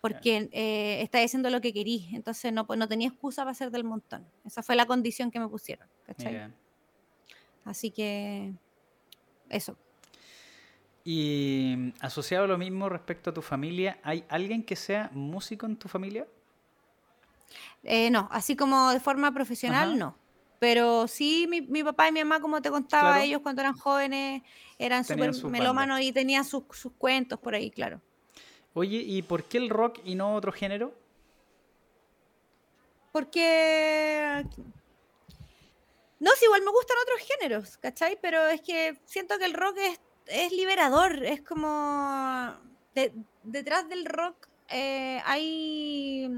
porque 0.02 0.50
eh, 0.52 1.00
estáis 1.00 1.30
haciendo 1.30 1.48
lo 1.48 1.62
que 1.62 1.72
querís, 1.72 2.12
entonces 2.12 2.52
no, 2.52 2.66
no 2.76 2.88
tenía 2.88 3.08
excusa 3.08 3.42
para 3.44 3.54
ser 3.54 3.70
del 3.70 3.84
montón. 3.84 4.26
Esa 4.44 4.62
fue 4.62 4.76
la 4.76 4.84
condición 4.84 5.30
que 5.30 5.40
me 5.40 5.48
pusieron, 5.48 5.88
¿cachai? 6.04 6.52
Así 7.64 7.90
que 7.90 8.52
eso. 9.48 9.78
Y 11.04 11.74
mm, 11.76 11.92
asociado 12.00 12.44
a 12.44 12.48
lo 12.48 12.58
mismo 12.58 12.88
respecto 12.88 13.30
a 13.30 13.34
tu 13.34 13.42
familia, 13.42 13.98
¿hay 14.02 14.24
alguien 14.28 14.64
que 14.64 14.74
sea 14.74 15.10
músico 15.12 15.66
en 15.66 15.76
tu 15.76 15.88
familia? 15.88 16.26
Eh, 17.82 18.10
no, 18.10 18.28
así 18.32 18.56
como 18.56 18.90
de 18.90 19.00
forma 19.00 19.32
profesional, 19.32 19.98
no. 19.98 20.16
Pero 20.58 21.06
sí, 21.06 21.46
mi, 21.48 21.60
mi, 21.60 21.84
papá 21.84 22.08
y 22.08 22.12
mi 22.12 22.20
mamá, 22.20 22.40
como 22.40 22.62
te 22.62 22.70
contaba, 22.70 23.22
ellos 23.22 23.42
cuando 23.42 23.60
eran 23.60 23.76
jóvenes 23.76 24.42
eran 24.78 25.04
súper 25.04 25.32
melómanos 25.50 26.00
y 26.00 26.10
tenían 26.10 26.44
sus, 26.44 26.64
sus 26.70 26.92
cuentos 26.92 27.38
por 27.38 27.54
ahí, 27.54 27.70
claro. 27.70 28.00
Oye, 28.72 28.96
¿y 28.96 29.20
por 29.22 29.44
qué 29.44 29.58
el 29.58 29.68
rock 29.68 30.00
y 30.04 30.14
no 30.14 30.34
otro 30.34 30.52
género? 30.52 30.94
Porque 33.12 34.44
no, 36.18 36.30
sí, 36.36 36.46
igual 36.46 36.62
me 36.62 36.70
gustan 36.70 36.96
otros 37.02 37.20
géneros, 37.20 37.76
¿cachai? 37.76 38.18
Pero 38.20 38.46
es 38.46 38.62
que 38.62 38.98
siento 39.04 39.38
que 39.38 39.44
el 39.44 39.52
rock 39.52 39.76
es, 39.78 40.00
es 40.26 40.52
liberador, 40.52 41.24
es 41.24 41.42
como... 41.42 42.54
detrás 43.42 43.88
del 43.88 44.04
rock 44.06 44.48
eh, 44.68 45.20
hay, 45.24 46.28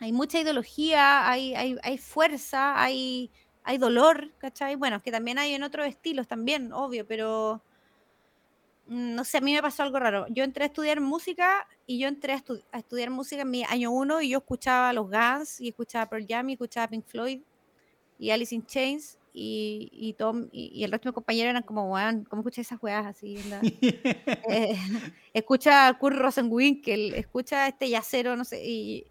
hay 0.00 0.12
mucha 0.12 0.40
ideología, 0.40 1.28
hay, 1.28 1.54
hay, 1.54 1.76
hay 1.82 1.98
fuerza, 1.98 2.80
hay, 2.82 3.30
hay 3.62 3.78
dolor, 3.78 4.32
¿cachai? 4.38 4.76
Bueno, 4.76 5.02
que 5.02 5.10
también 5.10 5.38
hay 5.38 5.54
en 5.54 5.62
otros 5.62 5.86
estilos 5.86 6.28
también, 6.28 6.72
obvio, 6.72 7.06
pero 7.06 7.62
mm, 8.86 9.14
no 9.14 9.24
sé, 9.24 9.38
a 9.38 9.40
mí 9.40 9.54
me 9.54 9.62
pasó 9.62 9.82
algo 9.82 9.98
raro. 9.98 10.26
Yo 10.28 10.44
entré 10.44 10.64
a 10.64 10.66
estudiar 10.66 11.00
música 11.00 11.66
y 11.86 11.98
yo 11.98 12.08
entré 12.08 12.34
a, 12.34 12.44
a 12.72 12.78
estudiar 12.78 13.10
música 13.10 13.42
en 13.42 13.50
mi 13.50 13.64
año 13.64 13.90
uno 13.90 14.20
y 14.20 14.30
yo 14.30 14.38
escuchaba 14.38 14.92
los 14.92 15.10
Guns 15.10 15.60
y 15.60 15.68
escuchaba 15.68 16.08
Pearl 16.08 16.26
Jam 16.28 16.50
y 16.50 16.52
escuchaba 16.54 16.88
Pink 16.88 17.06
Floyd 17.06 17.40
y 18.18 18.30
Alice 18.30 18.54
in 18.54 18.64
Chains 18.66 19.18
y, 19.36 19.90
y, 19.92 20.12
Tom, 20.12 20.48
y, 20.52 20.84
el 20.84 20.92
resto 20.92 21.08
de 21.08 21.10
mis 21.10 21.14
compañeros 21.14 21.50
eran 21.50 21.64
como, 21.64 21.92
weón, 21.92 22.24
¿cómo 22.24 22.42
escuchas 22.42 22.66
esas 22.66 22.80
weas 22.80 23.04
así? 23.04 23.36
eh, 24.48 24.78
escucha 25.34 25.88
a 25.88 25.98
Kurt 25.98 26.16
Rosenwinkel, 26.16 27.14
escucha 27.14 27.64
a 27.64 27.68
este 27.68 27.90
yacero, 27.90 28.36
no 28.36 28.44
sé, 28.44 28.64
y, 28.64 29.06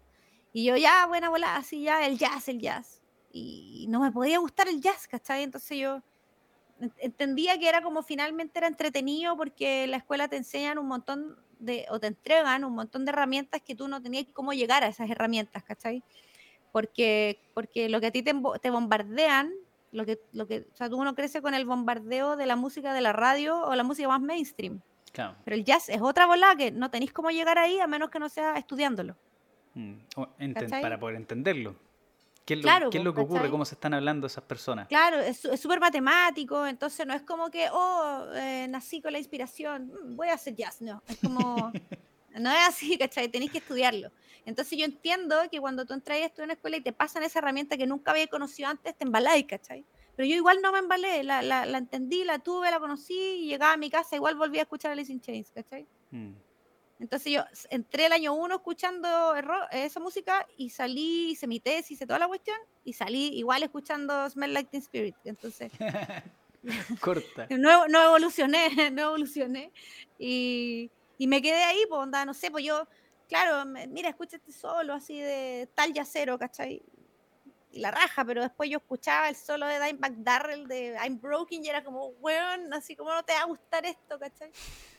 y 0.54 0.64
yo 0.64 0.76
ya, 0.78 1.06
buena 1.06 1.28
bola, 1.28 1.56
así 1.56 1.82
ya, 1.82 2.06
el 2.06 2.16
jazz, 2.16 2.48
el 2.48 2.58
jazz. 2.58 3.02
Y 3.32 3.84
no 3.90 4.00
me 4.00 4.12
podía 4.12 4.38
gustar 4.38 4.66
el 4.68 4.80
jazz, 4.80 5.06
¿cachai? 5.06 5.42
Entonces 5.42 5.76
yo 5.76 6.02
entendía 6.98 7.58
que 7.58 7.68
era 7.68 7.82
como 7.82 8.02
finalmente 8.02 8.58
era 8.58 8.66
entretenido 8.66 9.36
porque 9.36 9.86
la 9.86 9.98
escuela 9.98 10.28
te 10.28 10.36
enseñan 10.36 10.78
un 10.78 10.86
montón 10.86 11.36
de, 11.58 11.84
o 11.90 12.00
te 12.00 12.06
entregan 12.06 12.64
un 12.64 12.74
montón 12.74 13.04
de 13.04 13.10
herramientas 13.10 13.60
que 13.62 13.74
tú 13.74 13.88
no 13.88 14.00
tenías 14.00 14.26
cómo 14.32 14.52
llegar 14.52 14.84
a 14.84 14.88
esas 14.88 15.10
herramientas, 15.10 15.62
¿cachai? 15.64 16.02
Porque, 16.72 17.40
porque 17.52 17.88
lo 17.88 18.00
que 18.00 18.06
a 18.06 18.10
ti 18.10 18.22
te, 18.22 18.34
te 18.62 18.70
bombardean, 18.70 19.52
lo 19.94 20.04
que, 20.04 20.20
lo 20.32 20.46
que, 20.46 20.66
o 20.72 20.76
sea, 20.76 20.90
tú 20.90 20.96
uno 20.96 21.14
crece 21.14 21.40
con 21.40 21.54
el 21.54 21.64
bombardeo 21.64 22.36
de 22.36 22.46
la 22.46 22.56
música 22.56 22.92
de 22.92 23.00
la 23.00 23.12
radio 23.12 23.62
o 23.62 23.74
la 23.74 23.84
música 23.84 24.08
más 24.08 24.20
mainstream. 24.20 24.80
Claro. 25.12 25.36
Pero 25.44 25.56
el 25.56 25.64
jazz 25.64 25.88
es 25.88 26.02
otra 26.02 26.26
bola 26.26 26.56
que 26.56 26.72
no 26.72 26.90
tenéis 26.90 27.12
cómo 27.12 27.30
llegar 27.30 27.58
ahí 27.58 27.78
a 27.78 27.86
menos 27.86 28.10
que 28.10 28.18
no 28.18 28.28
sea 28.28 28.56
estudiándolo. 28.56 29.16
Mm, 29.74 29.94
para 30.82 30.98
poder 30.98 31.16
entenderlo. 31.16 31.76
¿Qué 32.44 32.54
es 32.54 32.64
lo, 32.64 32.90
¿qué 32.90 32.98
es 32.98 33.04
lo 33.04 33.14
que 33.14 33.20
ocurre? 33.22 33.50
¿Cómo 33.50 33.64
se 33.64 33.74
están 33.74 33.94
hablando 33.94 34.26
esas 34.26 34.44
personas? 34.44 34.88
Claro, 34.88 35.18
es 35.18 35.40
súper 35.56 35.80
matemático, 35.80 36.66
entonces 36.66 37.06
no 37.06 37.14
es 37.14 37.22
como 37.22 37.50
que, 37.50 37.68
oh, 37.72 38.26
eh, 38.34 38.66
nací 38.68 39.00
con 39.00 39.12
la 39.12 39.18
inspiración, 39.18 39.86
mm, 39.86 40.16
voy 40.16 40.28
a 40.28 40.34
hacer 40.34 40.54
jazz, 40.54 40.82
no, 40.82 41.02
es 41.06 41.18
como, 41.18 41.72
no 42.38 42.50
es 42.50 42.68
así, 42.68 42.98
¿cachai? 42.98 43.28
Tenéis 43.28 43.52
que 43.52 43.58
estudiarlo. 43.58 44.10
Entonces 44.46 44.78
yo 44.78 44.84
entiendo 44.84 45.36
que 45.50 45.60
cuando 45.60 45.86
tú 45.86 45.94
entras 45.94 46.18
a 46.38 46.42
una 46.42 46.52
escuela 46.52 46.76
y 46.76 46.80
te 46.82 46.92
pasan 46.92 47.22
esa 47.22 47.38
herramienta 47.38 47.76
que 47.76 47.86
nunca 47.86 48.10
había 48.10 48.26
conocido 48.26 48.68
antes, 48.68 48.94
te 48.94 49.04
embaláis, 49.04 49.46
¿cachai? 49.46 49.84
Pero 50.16 50.28
yo 50.28 50.36
igual 50.36 50.60
no 50.62 50.70
me 50.70 50.78
embalé, 50.78 51.24
la, 51.24 51.42
la, 51.42 51.66
la, 51.66 51.78
entendí, 51.78 52.24
la 52.24 52.38
tuve, 52.38 52.70
la 52.70 52.78
conocí 52.78 53.14
y 53.14 53.46
llegaba 53.46 53.72
a 53.72 53.76
mi 53.76 53.90
casa, 53.90 54.14
igual 54.16 54.36
volví 54.36 54.58
a 54.58 54.62
escuchar 54.62 54.90
a 54.90 54.92
Alice 54.92 55.10
in 55.10 55.20
Chains, 55.20 55.50
¿cachai? 55.50 55.86
Mm. 56.10 56.32
Entonces 57.00 57.32
yo 57.32 57.44
entré 57.70 58.06
el 58.06 58.12
año 58.12 58.34
uno 58.34 58.54
escuchando 58.56 59.34
esa 59.72 59.98
música 59.98 60.46
y 60.56 60.70
salí, 60.70 61.32
hice 61.32 61.46
mi 61.46 61.58
tesis, 61.58 61.92
hice 61.92 62.06
toda 62.06 62.20
la 62.20 62.28
cuestión 62.28 62.56
y 62.84 62.92
salí 62.92 63.36
igual 63.36 63.62
escuchando 63.62 64.28
Smell 64.30 64.54
Like 64.54 64.70
Teen 64.70 64.82
Spirit. 64.82 65.16
Entonces... 65.24 65.72
Corta. 67.00 67.46
No, 67.58 67.88
no, 67.88 68.02
evolucioné, 68.02 68.90
no 68.90 69.02
evolucioné. 69.02 69.70
Y, 70.18 70.90
y 71.18 71.26
me 71.26 71.40
quedé 71.42 71.62
ahí, 71.62 71.84
pues 71.88 72.00
onda, 72.00 72.24
no 72.24 72.34
sé, 72.34 72.50
pues 72.50 72.64
yo, 72.64 72.86
claro, 73.28 73.64
mira, 73.88 74.08
escucha 74.08 74.36
este 74.36 74.52
solo 74.52 74.94
así 74.94 75.20
de 75.20 75.68
tal 75.74 75.92
yacero, 75.92 76.38
¿cachai? 76.38 76.82
Y 77.70 77.80
la 77.80 77.90
raja, 77.90 78.24
pero 78.24 78.42
después 78.42 78.70
yo 78.70 78.78
escuchaba 78.78 79.28
el 79.28 79.36
solo 79.36 79.66
de 79.66 79.80
Dimebag 79.80 80.22
Darrell 80.22 80.68
de 80.68 80.96
I'm 81.02 81.20
Broken 81.20 81.64
y 81.64 81.68
era 81.68 81.82
como, 81.82 82.08
weón, 82.20 82.72
así 82.72 82.94
como 82.94 83.12
no 83.12 83.22
te 83.24 83.32
va 83.32 83.40
a 83.40 83.46
gustar 83.46 83.84
esto, 83.84 84.18
¿cachai? 84.18 84.50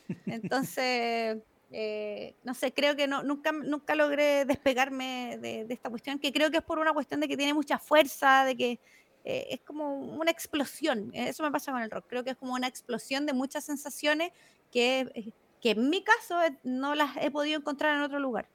Entonces... 0.25 1.37
Eh, 1.71 2.35
no 2.43 2.53
sé, 2.53 2.73
creo 2.73 2.95
que 2.95 3.07
no, 3.07 3.23
nunca, 3.23 3.51
nunca 3.51 3.95
logré 3.95 4.45
despegarme 4.45 5.37
de, 5.41 5.65
esta 5.69 5.89
cuestión, 5.89 6.19
que 6.19 6.31
creo 6.31 6.51
que 6.51 6.57
es 6.57 6.63
por 6.63 6.79
una 6.79 6.93
cuestión 6.93 7.19
de 7.19 7.27
que 7.27 7.35
tiene 7.35 7.53
mucha 7.53 7.79
fuerza, 7.79 8.45
de 8.45 8.55
que 8.55 8.79
eh, 9.25 9.47
es 9.49 9.61
como 9.61 9.97
una 9.97 10.31
explosión. 10.31 11.09
Eso 11.13 11.43
me 11.43 11.51
pasa 11.51 11.71
con 11.71 11.81
el 11.81 11.89
rock. 11.91 12.05
Creo 12.07 12.23
que 12.23 12.29
es 12.29 12.37
como 12.37 12.53
una 12.53 12.67
explosión 12.67 13.25
de 13.25 13.33
muchas 13.33 13.65
sensaciones 13.65 14.31
que, 14.71 15.11
eh, 15.15 15.31
que 15.65 15.71
en 15.71 15.89
mi 15.89 16.03
caso 16.03 16.35
no 16.63 16.93
las 16.93 17.17
he 17.17 17.31
podido 17.31 17.57
encontrar 17.57 17.95
en 17.97 18.03
otro 18.03 18.19
lugar. 18.19 18.47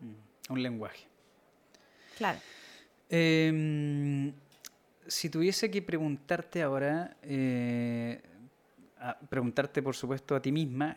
Mm, 0.00 0.52
un 0.52 0.62
lenguaje. 0.62 1.06
Claro. 2.16 2.38
Em, 3.10 4.32
si 5.06 5.28
tuviese 5.28 5.70
que 5.70 5.82
preguntarte 5.82 6.62
ahora, 6.62 7.14
preguntarte 9.28 9.82
por 9.82 9.94
supuesto 9.94 10.34
a 10.34 10.40
ti 10.40 10.50
misma, 10.50 10.96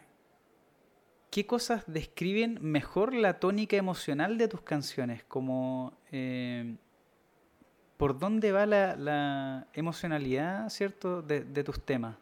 ¿qué 1.30 1.46
cosas 1.46 1.84
describen 1.86 2.58
mejor 2.62 3.14
la 3.14 3.42
tónica 3.42 3.76
emocional 3.76 4.38
de 4.38 4.48
tus 4.48 4.62
canciones? 4.62 5.26
Como 5.26 5.98
eh, 6.14 6.78
por 7.98 8.18
dónde 8.18 8.54
va 8.54 8.66
la, 8.66 9.68
emocionalidad, 9.74 10.70
¿cierto?, 10.70 11.22
de, 11.22 11.64
tus 11.66 11.86
temas. 11.86 12.16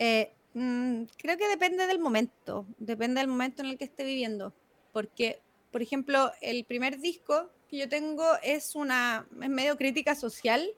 Eh, 0.00 0.32
mm, 0.54 1.04
creo 1.16 1.36
que 1.36 1.48
depende 1.48 1.86
del 1.86 1.98
momento, 1.98 2.66
depende 2.78 3.20
del 3.20 3.28
momento 3.28 3.62
en 3.62 3.68
el 3.68 3.78
que 3.78 3.84
esté 3.84 4.04
viviendo. 4.04 4.54
Porque, 4.92 5.40
por 5.70 5.82
ejemplo, 5.82 6.32
el 6.40 6.64
primer 6.64 6.98
disco 6.98 7.50
que 7.68 7.78
yo 7.78 7.88
tengo 7.88 8.24
es 8.42 8.74
una, 8.74 9.26
es 9.40 9.48
medio 9.48 9.76
crítica 9.76 10.14
social, 10.14 10.68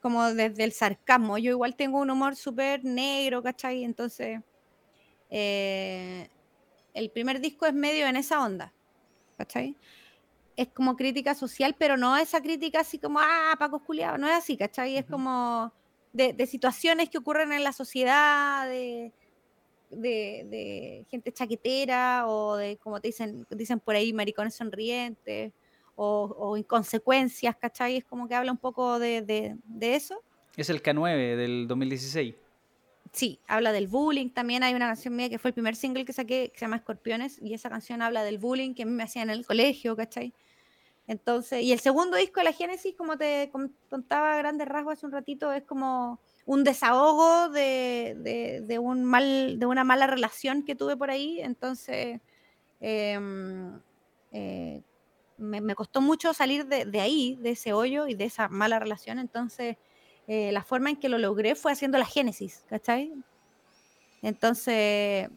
como 0.00 0.32
desde 0.34 0.64
el 0.64 0.72
sarcasmo. 0.72 1.38
Yo 1.38 1.50
igual 1.50 1.74
tengo 1.74 1.98
un 1.98 2.10
humor 2.10 2.36
súper 2.36 2.84
negro, 2.84 3.42
¿cachai? 3.42 3.82
Entonces 3.84 4.40
eh, 5.30 6.28
el 6.94 7.10
primer 7.10 7.40
disco 7.40 7.66
es 7.66 7.74
medio 7.74 8.06
en 8.06 8.16
esa 8.16 8.44
onda, 8.44 8.72
¿cachai? 9.36 9.76
Es 10.56 10.68
como 10.68 10.96
crítica 10.96 11.34
social, 11.34 11.74
pero 11.78 11.96
no 11.96 12.16
esa 12.16 12.40
crítica 12.40 12.80
así 12.80 12.98
como, 12.98 13.18
ah, 13.20 13.54
Paco 13.58 13.80
Culiado, 13.80 14.16
no 14.16 14.26
es 14.28 14.34
así, 14.34 14.56
¿cachai? 14.56 14.96
Es 14.96 15.04
como 15.04 15.72
de, 16.16 16.46
situaciones 16.46 17.08
que 17.10 17.18
ocurren 17.18 17.52
en 17.52 17.64
la 17.64 17.72
sociedad, 17.72 18.68
de, 18.68 19.12
de, 19.90 21.04
gente 21.10 21.32
chaquetera 21.32 22.26
o 22.26 22.56
de, 22.56 22.76
como 22.78 23.00
te 23.00 23.08
dicen, 23.08 23.46
dicen 23.50 23.80
por 23.80 23.94
ahí, 23.94 24.12
maricones 24.12 24.54
sonrientes 24.54 25.52
o, 25.94 26.34
o 26.38 26.56
inconsecuencias, 26.56 27.56
¿cachai? 27.56 27.98
Es 27.98 28.04
como 28.04 28.28
que 28.28 28.34
habla 28.34 28.52
un 28.52 28.58
poco 28.58 28.98
de, 28.98 29.56
eso. 29.80 30.22
Es 30.56 30.70
el 30.70 30.82
K9 30.82 31.36
del 31.36 31.66
2016 31.68 32.34
sí, 33.16 33.40
habla 33.46 33.72
del 33.72 33.88
bullying. 33.88 34.28
También 34.28 34.62
hay 34.62 34.74
una 34.74 34.88
canción 34.88 35.16
mía 35.16 35.30
que 35.30 35.38
fue 35.38 35.48
el 35.48 35.54
primer 35.54 35.74
single 35.74 36.04
que 36.04 36.12
saqué, 36.12 36.50
que 36.52 36.58
se 36.58 36.66
llama 36.66 36.76
Escorpiones, 36.76 37.40
y 37.42 37.54
esa 37.54 37.70
canción 37.70 38.02
habla 38.02 38.22
del 38.22 38.38
bullying 38.38 38.74
que 38.74 38.82
a 38.82 38.86
mí 38.86 38.92
me 38.92 39.02
hacían 39.02 39.30
en 39.30 39.38
el 39.38 39.46
colegio, 39.46 39.96
¿cachai? 39.96 40.34
Entonces, 41.08 41.62
y 41.62 41.72
el 41.72 41.78
segundo 41.80 42.16
disco, 42.16 42.42
La 42.42 42.52
Génesis, 42.52 42.94
como 42.96 43.16
te 43.16 43.50
contaba 43.88 44.34
a 44.34 44.38
grandes 44.38 44.66
rasgos 44.66 44.94
hace 44.94 45.06
un 45.06 45.12
ratito, 45.12 45.52
es 45.52 45.62
como 45.62 46.20
un 46.46 46.64
desahogo 46.64 47.48
de, 47.48 48.78
un 48.80 49.04
mal, 49.04 49.58
de 49.58 49.66
una 49.66 49.84
mala 49.84 50.06
relación 50.06 50.64
que 50.64 50.74
tuve 50.74 50.96
por 50.96 51.10
ahí. 51.10 51.40
Entonces, 51.40 52.20
em, 52.80 53.80
eh, 54.32 54.82
me, 55.38 55.60
me, 55.60 55.74
costó 55.74 56.00
mucho 56.00 56.34
salir 56.34 56.66
de, 56.66 57.00
ahí, 57.00 57.36
de 57.40 57.50
ese 57.50 57.72
hoyo 57.72 58.08
y 58.08 58.14
de 58.14 58.24
esa 58.24 58.48
mala 58.48 58.78
relación. 58.80 59.18
Entonces, 59.20 59.76
eh, 60.26 60.50
la 60.50 60.64
forma 60.64 60.90
en 60.90 60.96
que 60.96 61.08
lo 61.08 61.18
logré 61.18 61.54
fue 61.54 61.70
haciendo 61.72 61.98
la 61.98 62.06
génesis, 62.06 62.64
¿cachai? 62.68 63.12
Entonces, 64.22 65.28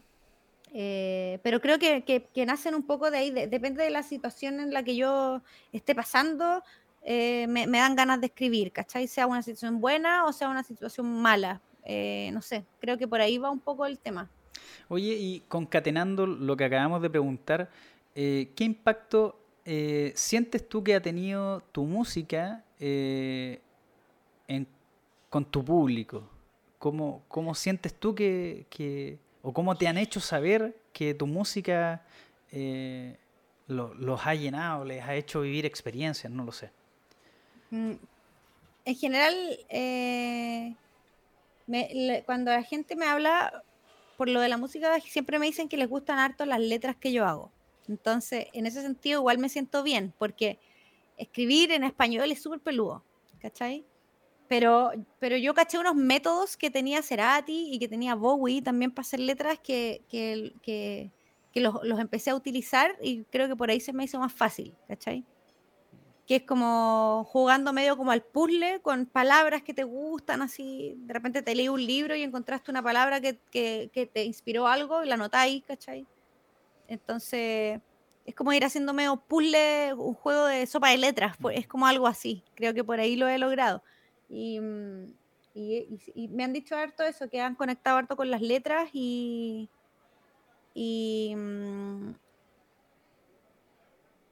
eh, 0.73 1.39
pero 1.43 1.61
creo 1.61 1.79
que, 1.79 2.03
que, 2.03 2.45
nacen 2.45 2.75
un 2.75 2.83
poco 2.83 3.09
de 3.11 3.17
ahí, 3.17 3.31
depende 3.31 3.83
de 3.83 3.89
la 3.89 4.03
situación 4.03 4.59
en 4.59 4.73
la 4.73 4.83
que 4.83 4.95
yo 4.95 5.41
esté 5.71 5.95
pasando, 5.95 6.63
eh, 7.03 7.47
me, 7.47 7.65
dan 7.65 7.95
ganas 7.95 8.19
de 8.21 8.27
escribir, 8.27 8.71
¿cachai? 8.71 9.07
Sea 9.07 9.25
una 9.25 9.41
situación 9.41 9.79
buena 9.79 10.25
o 10.25 10.33
sea 10.33 10.49
una 10.49 10.63
situación 10.63 11.21
mala, 11.21 11.61
no 12.31 12.41
sé, 12.41 12.65
creo 12.79 12.97
que 12.97 13.07
por 13.07 13.19
ahí 13.19 13.37
va 13.37 13.49
un 13.49 13.59
poco 13.59 13.85
el 13.85 13.97
tema. 13.97 14.29
Oye, 14.89 15.15
y 15.15 15.39
concatenando 15.47 16.27
lo 16.27 16.55
que 16.55 16.65
acabamos 16.65 17.01
de 17.01 17.09
preguntar, 17.09 17.69
¿qué 18.13 18.53
impacto 18.59 19.39
sientes 20.13 20.67
tú 20.67 20.83
que 20.83 20.93
ha 20.93 21.01
tenido 21.01 21.61
tu 21.71 21.85
música 21.85 22.63
con 25.29 25.45
tu 25.45 25.65
público? 25.65 26.29
¿Cómo, 26.77 27.23
cómo 27.27 27.55
sientes 27.55 27.93
tú 27.93 28.15
que, 28.15 28.65
o 29.41 29.53
cómo 29.53 29.75
te 29.75 29.87
han 29.87 29.97
hecho 29.97 30.19
saber 30.19 30.75
que 30.93 31.13
tu 31.13 31.27
música 31.27 32.05
eh, 32.51 33.17
los 33.67 34.25
ha 34.25 34.35
llenado, 34.35 34.85
les 34.85 35.03
ha 35.03 35.15
hecho 35.15 35.41
vivir 35.41 35.65
experiencias? 35.65 36.31
No 36.31 36.43
lo 36.43 36.51
sé. 36.51 36.71
Mm, 37.71 37.93
en 38.85 38.95
general, 38.95 39.59
eh, 39.69 40.75
cuando 42.25 42.51
la 42.51 42.63
gente 42.63 42.95
me 42.95 43.05
habla 43.05 43.63
por 44.17 44.27
lo 44.27 44.41
de 44.41 44.49
la 44.49 44.57
música, 44.57 44.99
siempre 44.99 45.39
me 45.39 45.45
dicen 45.45 45.69
que 45.69 45.77
les 45.77 45.87
gustan 45.87 46.19
harto 46.19 46.45
las 46.45 46.59
letras 46.59 46.95
que 46.95 47.11
yo 47.11 47.25
hago. 47.25 47.51
Entonces, 47.87 48.47
en 48.53 48.65
ese 48.65 48.81
sentido, 48.81 49.21
igual 49.21 49.37
me 49.37 49.49
siento 49.49 49.81
bien, 49.83 50.13
porque 50.17 50.59
escribir 51.17 51.71
en 51.71 51.83
español 51.83 52.31
es 52.31 52.41
súper 52.41 52.59
peludo, 52.59 53.03
¿cachai? 53.39 53.85
Pero, 54.49 54.91
pero 55.19 55.37
yo 55.37 55.53
caché 55.53 55.77
unos 55.77 55.95
métodos 55.95 56.57
que 56.57 56.71
tenía 56.71 57.03
Cerati 57.03 57.71
y 57.71 57.77
que 57.77 57.87
tenía 57.87 58.15
Bowie 58.15 58.63
también 58.63 58.89
para 58.89 59.05
hacer 59.05 59.19
letras 59.19 59.59
que, 59.59 60.01
que, 60.09 60.53
que, 60.63 61.11
que 61.53 61.61
los, 61.61 61.75
los, 61.83 61.99
empecé 61.99 62.31
a 62.31 62.35
utilizar 62.35 62.97
y 62.99 63.25
creo 63.25 63.47
que 63.47 63.55
por 63.55 63.69
ahí 63.69 63.79
se 63.79 63.93
me 63.93 64.05
hizo 64.05 64.19
más 64.19 64.33
fácil, 64.33 64.75
¿cachai? 64.87 65.23
Que 66.25 66.37
es 66.37 66.43
como 66.43 67.27
jugando 67.29 67.73
medio 67.73 67.95
como 67.95 68.09
al 68.09 68.23
puzzle 68.23 68.81
con 68.81 69.05
palabras 69.05 69.61
que 69.61 69.75
te 69.75 69.83
gustan, 69.83 70.41
así, 70.41 70.95
de 70.97 71.13
repente 71.13 71.43
te 71.43 71.53
leí 71.53 71.69
un 71.69 71.85
libro 71.85 72.15
y 72.15 72.23
encontraste 72.23 72.71
una 72.71 72.81
palabra 72.81 73.21
que, 73.21 73.39
que 73.51 74.09
te 74.11 74.23
inspiró 74.23 74.65
algo 74.65 75.03
y 75.03 75.07
la 75.07 75.17
notáis, 75.17 75.63
¿cachai? 75.63 76.07
Entonces, 76.87 77.79
es 78.25 78.33
como 78.33 78.51
ir 78.51 78.65
haciendo 78.65 78.95
medio 78.95 79.17
puzzle, 79.17 79.93
un 79.93 80.15
juego 80.15 80.45
de 80.45 80.65
sopa 80.65 80.89
de 80.89 80.97
letras, 80.97 81.37
es 81.53 81.67
como 81.67 81.85
algo 81.85 82.07
así, 82.07 82.43
creo 82.55 82.73
que 82.73 82.83
por 82.83 82.99
ahí 82.99 83.15
lo 83.15 83.27
he 83.27 83.37
logrado 83.37 83.83
Y, 84.29 84.59
y, 85.55 86.27
me 86.29 86.43
han 86.43 86.53
dicho 86.53 86.75
harto 86.75 87.03
eso, 87.03 87.29
que 87.29 87.41
han 87.41 87.55
conectado 87.55 87.97
harto 87.97 88.15
con 88.15 88.29
las 88.29 88.41
letras 88.41 88.89
y, 88.93 89.69
y, 90.73 91.33
mm, 91.35 92.13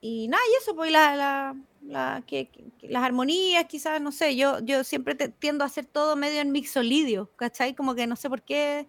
y 0.01 0.27
nada, 0.27 0.43
y 0.51 0.55
eso, 0.61 0.75
pues 0.75 0.91
la, 0.91 1.55
la, 1.81 2.23
que, 2.27 2.49
las 2.81 3.03
armonías, 3.03 3.65
quizás, 3.65 3.99
no 3.99 4.11
sé, 4.11 4.35
yo, 4.35 4.59
yo 4.59 4.83
siempre 4.83 5.15
tiendo 5.15 5.63
a 5.63 5.67
hacer 5.67 5.85
todo 5.85 6.15
medio 6.15 6.39
en 6.41 6.51
mixolidio, 6.51 7.29
¿cachai? 7.35 7.73
Como 7.73 7.95
que 7.95 8.05
no 8.05 8.15
sé 8.15 8.29
por 8.29 8.43
qué 8.43 8.87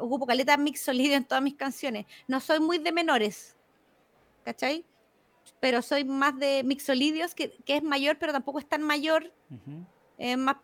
ocupo 0.00 0.26
caleta 0.26 0.56
mixolidio 0.56 1.16
en 1.16 1.24
todas 1.24 1.42
mis 1.42 1.54
canciones. 1.54 2.06
No 2.26 2.40
soy 2.40 2.60
muy 2.60 2.78
de 2.78 2.92
menores, 2.92 3.56
¿cachai? 4.44 4.84
Pero 5.60 5.82
soy 5.82 6.04
más 6.04 6.38
de 6.38 6.62
mixolidios, 6.64 7.34
que, 7.34 7.52
que 7.64 7.76
es 7.76 7.82
mayor, 7.82 8.16
pero 8.18 8.32
tampoco 8.32 8.58
es 8.58 8.68
tan 8.68 8.82
mayor 8.82 9.32
es 10.18 10.38
más, 10.38 10.56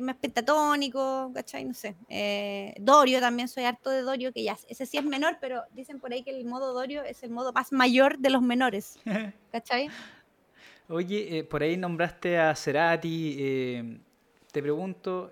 más 0.00 0.16
pentatónico, 0.16 1.30
¿cachai? 1.34 1.64
No 1.64 1.74
sé. 1.74 1.96
Eh, 2.08 2.74
Dorio 2.78 3.20
también, 3.20 3.48
soy 3.48 3.64
harto 3.64 3.90
de 3.90 4.02
Dorio, 4.02 4.32
que 4.32 4.42
ya, 4.42 4.56
ese 4.68 4.86
sí 4.86 4.96
es 4.96 5.04
menor, 5.04 5.38
pero 5.40 5.62
dicen 5.72 6.00
por 6.00 6.12
ahí 6.12 6.22
que 6.22 6.30
el 6.30 6.44
modo 6.44 6.72
Dorio 6.72 7.02
es 7.02 7.22
el 7.22 7.30
modo 7.30 7.52
más 7.52 7.72
mayor 7.72 8.18
de 8.18 8.30
los 8.30 8.42
menores, 8.42 8.98
¿cachai? 9.52 9.88
Oye, 10.88 11.38
eh, 11.38 11.44
por 11.44 11.62
ahí 11.62 11.76
nombraste 11.76 12.38
a 12.38 12.54
Cerati, 12.54 13.36
eh, 13.38 13.98
te 14.52 14.62
pregunto 14.62 15.30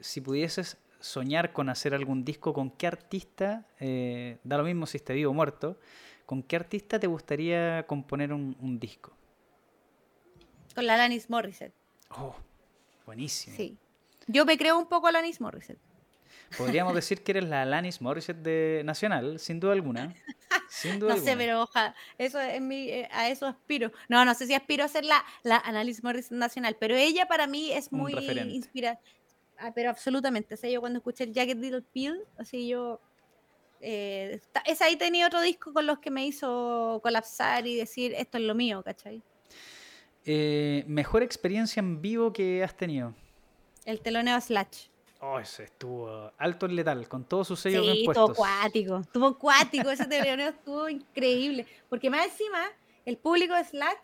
si 0.00 0.20
pudieses 0.20 0.78
soñar 1.00 1.52
con 1.52 1.68
hacer 1.68 1.94
algún 1.94 2.24
disco, 2.24 2.52
¿con 2.54 2.70
qué 2.70 2.86
artista, 2.86 3.66
da 3.78 4.56
lo 4.56 4.64
mismo 4.64 4.86
si 4.86 4.96
está 4.96 5.12
vivo 5.12 5.32
o 5.32 5.34
muerto, 5.34 5.78
¿con 6.24 6.42
qué 6.42 6.56
artista 6.56 6.98
te 6.98 7.06
gustaría 7.06 7.84
componer 7.86 8.32
un, 8.32 8.56
un 8.60 8.78
disco? 8.78 9.12
Con 10.74 10.86
la 10.86 10.94
Alanis 10.94 11.28
Morissette. 11.28 11.74
Oh, 12.10 12.34
Buenísimo. 13.08 13.56
Sí. 13.56 13.78
Yo 14.26 14.44
me 14.44 14.58
creo 14.58 14.78
un 14.78 14.86
poco 14.86 15.06
Alanis 15.06 15.40
Morissette. 15.40 15.80
Podríamos 16.58 16.94
decir 16.94 17.22
que 17.22 17.32
eres 17.32 17.44
la 17.44 17.62
Alanis 17.62 18.02
Morissette 18.02 18.42
de 18.42 18.82
Nacional, 18.84 19.38
sin 19.38 19.58
duda 19.58 19.72
alguna. 19.72 20.14
Sin 20.68 20.98
duda 21.00 21.14
no 21.16 21.22
sé, 21.22 21.34
pero 21.34 21.62
ojalá, 21.62 21.94
eso 22.18 22.38
es 22.38 22.60
mi, 22.60 22.90
eh, 22.90 23.08
a 23.10 23.30
eso 23.30 23.46
aspiro. 23.46 23.92
No, 24.10 24.26
no 24.26 24.34
sé 24.34 24.46
si 24.46 24.52
aspiro 24.52 24.84
a 24.84 24.88
ser 24.88 25.06
la, 25.06 25.24
la 25.42 25.56
Alanis 25.56 26.04
Morissette 26.04 26.36
Nacional, 26.36 26.76
pero 26.78 26.96
ella 26.96 27.26
para 27.26 27.46
mí 27.46 27.72
es 27.72 27.90
muy 27.92 28.12
inspirada. 28.12 29.00
Ah, 29.56 29.72
pero 29.74 29.88
absolutamente. 29.88 30.52
O 30.52 30.58
sea, 30.58 30.68
yo 30.68 30.80
cuando 30.80 30.98
escuché 30.98 31.24
el 31.24 31.32
Jagged 31.32 31.56
Little 31.56 31.80
Pill, 31.90 32.20
así 32.36 32.68
yo. 32.68 33.00
Eh, 33.80 34.38
es 34.66 34.82
ahí 34.82 34.96
tenía 34.96 35.28
otro 35.28 35.40
disco 35.40 35.72
con 35.72 35.86
los 35.86 35.98
que 35.98 36.10
me 36.10 36.26
hizo 36.26 37.00
colapsar 37.02 37.66
y 37.66 37.74
decir 37.74 38.12
esto 38.18 38.36
es 38.36 38.44
lo 38.44 38.54
mío, 38.54 38.82
¿cachai? 38.82 39.22
Eh, 40.30 40.84
¿Mejor 40.86 41.22
experiencia 41.22 41.80
en 41.80 42.02
vivo 42.02 42.34
que 42.34 42.62
has 42.62 42.76
tenido? 42.76 43.14
El 43.86 43.98
teloneo 44.02 44.38
Slash. 44.38 44.88
Oh, 45.20 45.38
ese 45.38 45.64
estuvo 45.64 46.30
alto 46.36 46.66
en 46.66 46.76
letal, 46.76 47.08
con 47.08 47.24
todos 47.24 47.48
sus 47.48 47.58
sellos 47.58 47.86
sí, 47.86 48.04
estuvo 48.06 48.34
cuático, 48.34 48.98
estuvo 48.98 49.38
cuático, 49.38 49.90
ese 49.90 50.04
teloneo 50.04 50.50
estuvo 50.50 50.86
increíble. 50.90 51.66
Porque 51.88 52.10
más 52.10 52.26
encima, 52.26 52.62
el 53.06 53.16
público 53.16 53.54
de 53.54 53.64
Slash 53.64 53.96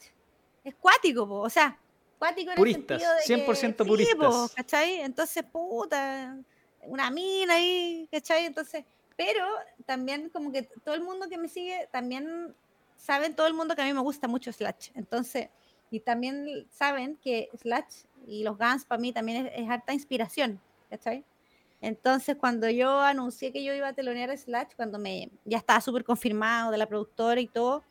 es 0.64 0.74
cuático, 0.76 1.24
o 1.28 1.50
sea, 1.50 1.78
cuático 2.18 2.52
en 2.52 2.56
puristas, 2.56 3.02
el 3.02 3.22
sentido 3.22 3.44
de 3.44 3.74
100% 3.76 3.86
puristas. 3.86 4.54
¿cachai? 4.54 5.00
Entonces, 5.02 5.44
puta, 5.44 6.38
una 6.84 7.10
mina 7.10 7.56
ahí, 7.56 8.08
¿cachai? 8.10 8.46
Entonces, 8.46 8.86
pero 9.14 9.46
también 9.84 10.30
como 10.30 10.50
que 10.50 10.62
todo 10.62 10.94
el 10.94 11.02
mundo 11.02 11.28
que 11.28 11.36
me 11.36 11.48
sigue, 11.48 11.86
también 11.92 12.56
saben 12.96 13.36
todo 13.36 13.46
el 13.46 13.52
mundo 13.52 13.76
que 13.76 13.82
a 13.82 13.84
mí 13.84 13.92
me 13.92 14.00
gusta 14.00 14.26
mucho 14.26 14.50
Slash. 14.50 14.88
Entonces, 14.94 15.50
y 15.94 16.00
también 16.00 16.66
saben 16.70 17.16
que 17.22 17.48
Slash 17.56 18.02
y 18.26 18.42
los 18.42 18.58
Guns 18.58 18.84
para 18.84 19.00
mí 19.00 19.12
también 19.12 19.46
es, 19.54 19.68
harta 19.68 19.92
inspiración, 19.92 20.60
¿cachai? 20.90 21.24
Entonces, 21.80 22.36
cuando 22.36 22.68
yo 22.68 23.00
anuncié 23.00 23.52
que 23.52 23.62
yo 23.62 23.72
iba 23.72 23.86
a 23.86 23.92
telonear 23.92 24.30
a 24.30 24.36
Slash, 24.36 24.74
cuando 24.74 24.98
me 24.98 25.30
ya 25.44 25.58
estaba 25.58 25.80
súper 25.80 26.02
confirmado 26.02 26.72
de 26.72 26.78
la 26.78 26.86
productora 26.86 27.40
y 27.40 27.46
todo, 27.46 27.84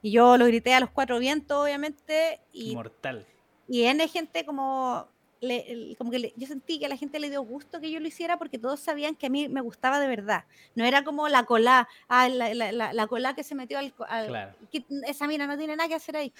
y 0.00 0.12
yo 0.12 0.38
lo 0.38 0.46
grité 0.46 0.72
a 0.72 0.80
los 0.80 0.88
cuatro 0.88 1.18
vientos, 1.18 1.62
obviamente. 1.62 2.40
Y, 2.50 2.74
Mortal. 2.74 3.26
Y 3.68 3.82
N 3.82 4.08
gente 4.08 4.46
como 4.46 5.06
como 5.96 6.10
que 6.10 6.34
yo 6.36 6.46
sentí 6.46 6.78
que 6.78 6.86
a 6.86 6.88
la 6.88 6.96
gente 6.96 7.18
le 7.18 7.30
dio 7.30 7.42
gusto 7.42 7.80
que 7.80 7.90
yo 7.90 7.98
lo 7.98 8.06
hiciera 8.06 8.38
porque 8.38 8.58
todos 8.58 8.80
sabían 8.80 9.16
que 9.16 9.26
a 9.26 9.30
mí 9.30 9.48
me 9.48 9.62
gustaba 9.62 9.98
de 9.98 10.06
verdad. 10.06 10.44
No 10.74 10.84
era 10.84 11.02
como 11.02 11.28
la 11.28 11.44
cola, 11.44 11.88
ah, 12.08 12.28
la, 12.28 12.52
la, 12.54 12.92
la, 12.92 13.06
cola 13.06 13.34
que 13.34 13.42
se 13.42 13.54
metió 13.54 13.78
al... 13.78 13.92
claro. 13.94 14.54
esa 15.06 15.26
mina 15.26 15.46
no 15.46 15.56
tiene 15.56 15.76
nada 15.76 15.88
que 15.88 15.94
hacer 15.94 16.16
ahí. 16.16 16.32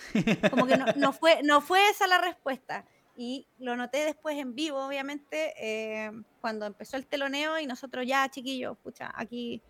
Como 0.50 0.66
que 0.66 0.76
no, 0.76 0.86
no, 0.96 1.12
fue, 1.14 1.40
no 1.42 1.60
fue 1.60 1.88
esa 1.88 2.06
la 2.06 2.18
respuesta. 2.18 2.84
Y 3.16 3.46
lo 3.58 3.76
noté 3.76 4.04
después 4.04 4.38
en 4.38 4.54
vivo, 4.54 4.86
obviamente, 4.86 5.54
eh, 5.58 6.10
cuando 6.40 6.66
empezó 6.66 6.96
el 6.96 7.06
teloneo 7.06 7.58
y 7.58 7.66
nosotros 7.66 8.06
ya, 8.06 8.28
chiquillos, 8.28 8.78
pucha, 8.78 9.12
aquí 9.14 9.62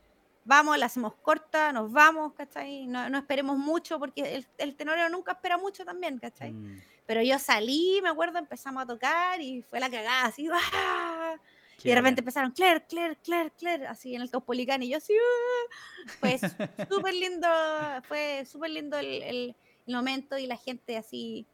vamos, 0.44 0.78
la 0.78 0.86
hacemos 0.86 1.14
corta, 1.16 1.72
nos 1.72 1.92
vamos, 1.92 2.32
¿cachai? 2.34 2.86
No, 2.86 3.08
no 3.08 3.18
esperemos 3.18 3.58
mucho 3.58 3.98
porque 3.98 4.36
el, 4.36 4.46
el, 4.58 4.76
nunca 5.10 5.32
espera 5.32 5.58
mucho 5.58 5.84
también, 5.84 6.18
¿cachai? 6.18 6.52
Mm. 6.52 6.80
Pero 7.10 7.22
yo 7.22 7.40
salí, 7.40 7.98
me 8.04 8.08
acuerdo, 8.08 8.38
empezamos 8.38 8.84
a 8.84 8.86
tocar 8.86 9.40
y 9.40 9.62
fue 9.62 9.80
la 9.80 9.90
cagada, 9.90 10.26
así, 10.26 10.48
¡ah! 10.52 11.34
Y 11.82 11.88
de 11.88 11.94
repente 11.96 12.20
empezaron, 12.20 12.52
Claire, 12.52 12.84
Claire, 12.88 13.16
Claire, 13.24 13.50
Claire, 13.58 13.86
así 13.88 14.14
en 14.14 14.22
el 14.22 14.30
Caupolicán, 14.30 14.80
y 14.84 14.90
yo 14.90 14.98
así, 14.98 15.14
¡ah! 15.14 16.14
pues 16.20 16.40
súper 16.88 17.14
lindo, 17.14 17.48
fue 18.04 18.44
súper 18.46 18.70
lindo 18.70 18.96
el, 18.96 19.24
el, 19.24 19.56
momento 19.88 20.38
y 20.38 20.46
la 20.46 20.56
gente 20.56 20.96
así, 20.96 21.48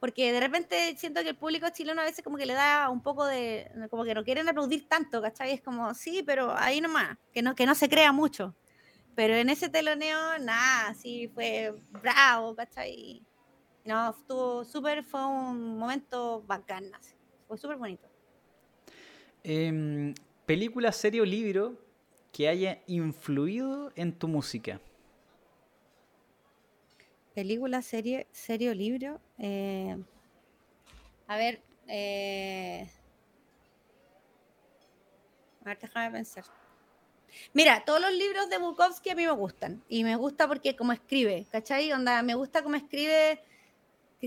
porque 0.00 0.32
de 0.32 0.40
repente 0.40 0.96
siento 0.96 1.22
que 1.22 1.28
el 1.28 1.36
público 1.36 1.68
chileno 1.68 2.00
a 2.02 2.04
veces 2.04 2.24
como 2.24 2.36
que 2.36 2.46
le 2.46 2.54
da 2.54 2.90
un 2.90 3.00
poco 3.00 3.26
de, 3.26 3.70
como 3.90 4.02
que 4.02 4.12
no 4.12 4.24
quieren 4.24 4.48
aplaudir 4.48 4.88
tanto, 4.88 5.22
¿cachai? 5.22 5.52
Es 5.52 5.60
como, 5.60 5.94
sí, 5.94 6.24
pero 6.26 6.52
ahí 6.58 6.80
nomás, 6.80 7.16
que 7.32 7.42
no, 7.42 7.54
que 7.54 7.64
no 7.64 7.76
se 7.76 7.88
crea 7.88 8.10
mucho. 8.10 8.56
Pero 9.14 9.36
en 9.36 9.50
ese 9.50 9.68
teloneo, 9.68 10.40
nada, 10.40 10.94
sí, 10.94 11.30
fue 11.32 11.72
bravo, 12.02 12.56
¿cachai? 12.56 13.22
No, 13.86 14.10
estuvo 14.10 14.64
súper, 14.64 15.04
fue 15.04 15.24
un 15.24 15.78
momento 15.78 16.42
bacán, 16.42 16.90
fue 17.46 17.56
súper 17.56 17.76
bonito. 17.76 18.08
Em, 19.44 20.12
¿Película, 20.44 20.90
serie 20.90 21.20
o 21.20 21.24
libro 21.24 21.78
que 22.32 22.48
haya 22.48 22.82
influido 22.88 23.92
en 23.94 24.12
tu 24.12 24.26
música? 24.26 24.80
Película, 27.32 27.80
serie, 27.80 28.26
serie 28.32 28.70
o 28.70 28.74
libro. 28.74 29.20
Eh, 29.38 29.96
a 31.28 31.36
ver, 31.36 31.62
eh, 31.86 32.90
a 35.60 35.68
ver, 35.68 35.78
déjame 35.78 36.10
pensar. 36.10 36.44
Mira, 37.52 37.84
todos 37.84 38.00
los 38.00 38.12
libros 38.12 38.50
de 38.50 38.58
Bukowski 38.58 39.10
a 39.10 39.14
mí 39.14 39.24
me 39.26 39.32
gustan. 39.32 39.84
Y 39.88 40.02
me 40.02 40.16
gusta 40.16 40.48
porque 40.48 40.74
como 40.74 40.92
escribe, 40.92 41.46
¿cachai? 41.52 41.92
Onda, 41.92 42.20
me 42.24 42.34
gusta 42.34 42.64
cómo 42.64 42.74
escribe 42.74 43.38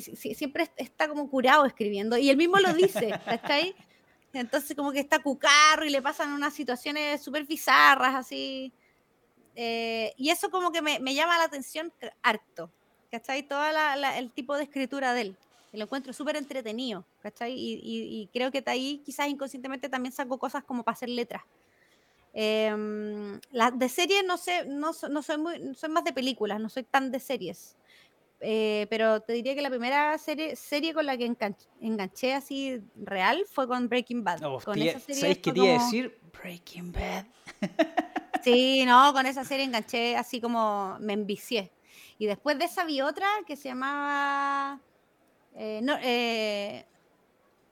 que 0.01 0.35
siempre 0.35 0.69
está 0.77 1.07
como 1.07 1.29
curado 1.29 1.65
escribiendo, 1.65 2.17
y 2.17 2.29
él 2.29 2.37
mismo 2.37 2.57
lo 2.57 2.73
dice, 2.73 3.19
¿cachai? 3.25 3.75
Entonces 4.33 4.75
como 4.75 4.91
que 4.91 4.99
está 4.99 5.19
cucarro 5.19 5.85
y 5.85 5.89
le 5.89 6.01
pasan 6.01 6.31
unas 6.31 6.53
situaciones 6.53 7.21
súper 7.21 7.45
bizarras, 7.45 8.15
así. 8.15 8.71
Eh, 9.55 10.13
y 10.17 10.29
eso 10.29 10.49
como 10.49 10.71
que 10.71 10.81
me, 10.81 11.13
llama 11.13 11.37
la 11.37 11.45
atención 11.45 11.91
harto, 12.21 12.71
¿cachai? 13.11 13.43
Todo 13.43 13.63
el 14.17 14.31
tipo 14.31 14.55
de 14.55 14.63
escritura 14.63 15.13
de 15.13 15.21
él. 15.21 15.37
Lo 15.73 15.83
encuentro 15.83 16.13
súper 16.13 16.35
entretenido, 16.35 17.05
¿cachai? 17.21 17.53
Y, 17.55 18.29
creo 18.33 18.51
que 18.51 18.63
ahí 18.65 19.01
quizás 19.05 19.27
inconscientemente 19.27 19.89
también 19.89 20.13
saco 20.13 20.37
cosas 20.39 20.63
como 20.63 20.83
para 20.83 20.93
hacer 20.93 21.09
letras. 21.09 21.43
Em, 22.33 23.39
de 23.73 23.89
series 23.89 24.23
no 24.23 24.37
sé, 24.37 24.65
no, 24.65 24.91
no, 25.09 25.23
soy 25.23 25.37
muy, 25.37 25.75
soy 25.75 25.89
más 25.89 26.03
de 26.03 26.13
películas, 26.13 26.59
no 26.59 26.69
soy 26.69 26.83
tan 26.83 27.11
de 27.11 27.19
series. 27.19 27.75
Eh, 28.41 28.87
pero 28.89 29.21
te 29.21 29.33
diría 29.33 29.53
que 29.53 29.61
la 29.61 29.69
primera 29.69 30.17
serie, 30.17 30.55
serie 30.55 30.93
con 30.93 31.05
la 31.05 31.17
que 31.17 31.25
enganché, 31.81 32.33
así 32.33 32.81
real 32.95 33.43
fue 33.49 33.67
con 33.67 33.89
Breaking 33.89 34.23
Bad. 34.23 34.43
Oh, 34.43 34.59
con 34.59 34.81
esa 34.81 34.99
serie 34.99 35.21
¿Sabes 35.21 35.37
qué 35.37 35.53
quería 35.53 35.73
decir? 35.73 36.17
Breaking 36.41 36.91
Bad. 36.91 37.25
sí, 38.43 38.85
no, 38.85 39.11
con 39.13 39.25
esa 39.25 39.43
serie 39.43 39.65
enganché 39.65 40.15
así 40.15 40.39
como 40.39 40.97
me 40.99 41.13
envicié. 41.13 41.71
Y 42.17 42.27
después 42.27 42.57
de 42.57 42.65
esa 42.65 42.85
vi 42.85 43.01
otra 43.01 43.27
que 43.45 43.55
se 43.55 43.69
llamaba 43.69 44.79
eh, 45.55 45.81
eh, 46.01 46.85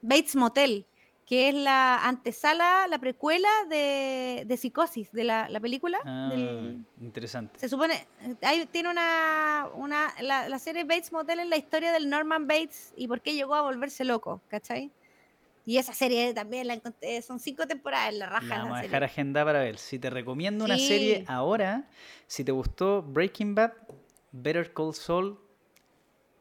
Bates 0.02 0.36
Motel, 0.36 0.86
que 1.28 1.50
es 1.50 1.54
la 1.54 2.08
antesala, 2.08 2.86
la 2.88 2.98
precuela 2.98 3.50
de, 3.68 4.56
Psicosis, 4.58 5.12
de 5.12 5.24
la, 5.24 5.60
película. 5.60 5.98
Ah, 6.06 6.32
interesante. 7.02 7.58
Se 7.58 7.68
supone, 7.68 8.06
hay, 8.40 8.64
tiene 8.64 8.88
una, 8.88 9.68
una 9.74 10.14
la, 10.22 10.58
serie 10.58 10.84
Bates 10.84 11.12
Motel 11.12 11.40
en 11.40 11.50
la 11.50 11.58
historia 11.58 11.92
del 11.92 12.08
Norman 12.08 12.46
Bates 12.46 12.94
y 12.96 13.08
por 13.08 13.20
qué 13.20 13.34
llegó 13.34 13.54
a 13.54 13.60
volverse 13.60 14.06
loco, 14.06 14.40
¿cachai? 14.48 14.90
Y 15.66 15.76
esa 15.76 15.92
serie 15.92 16.32
también 16.32 16.66
la 16.66 16.72
encontré, 16.72 17.20
son 17.20 17.38
cinco 17.38 17.66
temporadas, 17.66 18.14
la 18.14 18.30
raja. 18.30 18.46
La 18.46 18.58
vamos 18.62 18.78
a 18.78 18.82
dejar 18.82 19.04
agenda 19.04 19.44
para 19.44 19.58
ver. 19.58 19.76
Si 19.76 19.98
te 19.98 20.08
recomiendo 20.08 20.64
una 20.64 20.78
serie 20.78 21.24
ahora, 21.28 21.90
si 22.26 22.42
te 22.42 22.52
gustó 22.52 23.02
Breaking 23.02 23.54
Bad, 23.54 23.72
Better 24.32 24.72
Call 24.72 24.94
Saul, 24.94 25.38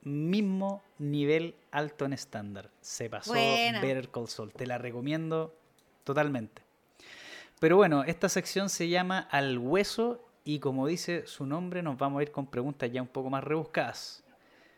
mismo 0.01 0.81
nivel 0.97 1.55
alto 1.77 2.05
en 2.05 2.13
estándar. 2.13 2.71
Se 2.81 3.09
pasó 3.09 3.31
Buena. 3.31 3.81
Better 3.81 4.09
Call 4.09 4.27
Saul. 4.27 4.51
Te 4.53 4.65
la 4.65 4.77
recomiendo 4.77 5.55
totalmente. 6.03 6.63
Pero 7.59 7.77
bueno, 7.77 8.03
esta 8.03 8.29
sección 8.29 8.69
se 8.69 8.89
llama 8.89 9.19
Al 9.31 9.57
Hueso 9.57 10.23
y 10.43 10.59
como 10.59 10.87
dice 10.87 11.25
su 11.27 11.45
nombre, 11.45 11.81
nos 11.81 11.97
vamos 11.97 12.19
a 12.19 12.23
ir 12.23 12.31
con 12.31 12.47
preguntas 12.47 12.91
ya 12.91 13.01
un 13.01 13.07
poco 13.07 13.29
más 13.29 13.43
rebuscadas. 13.43 14.23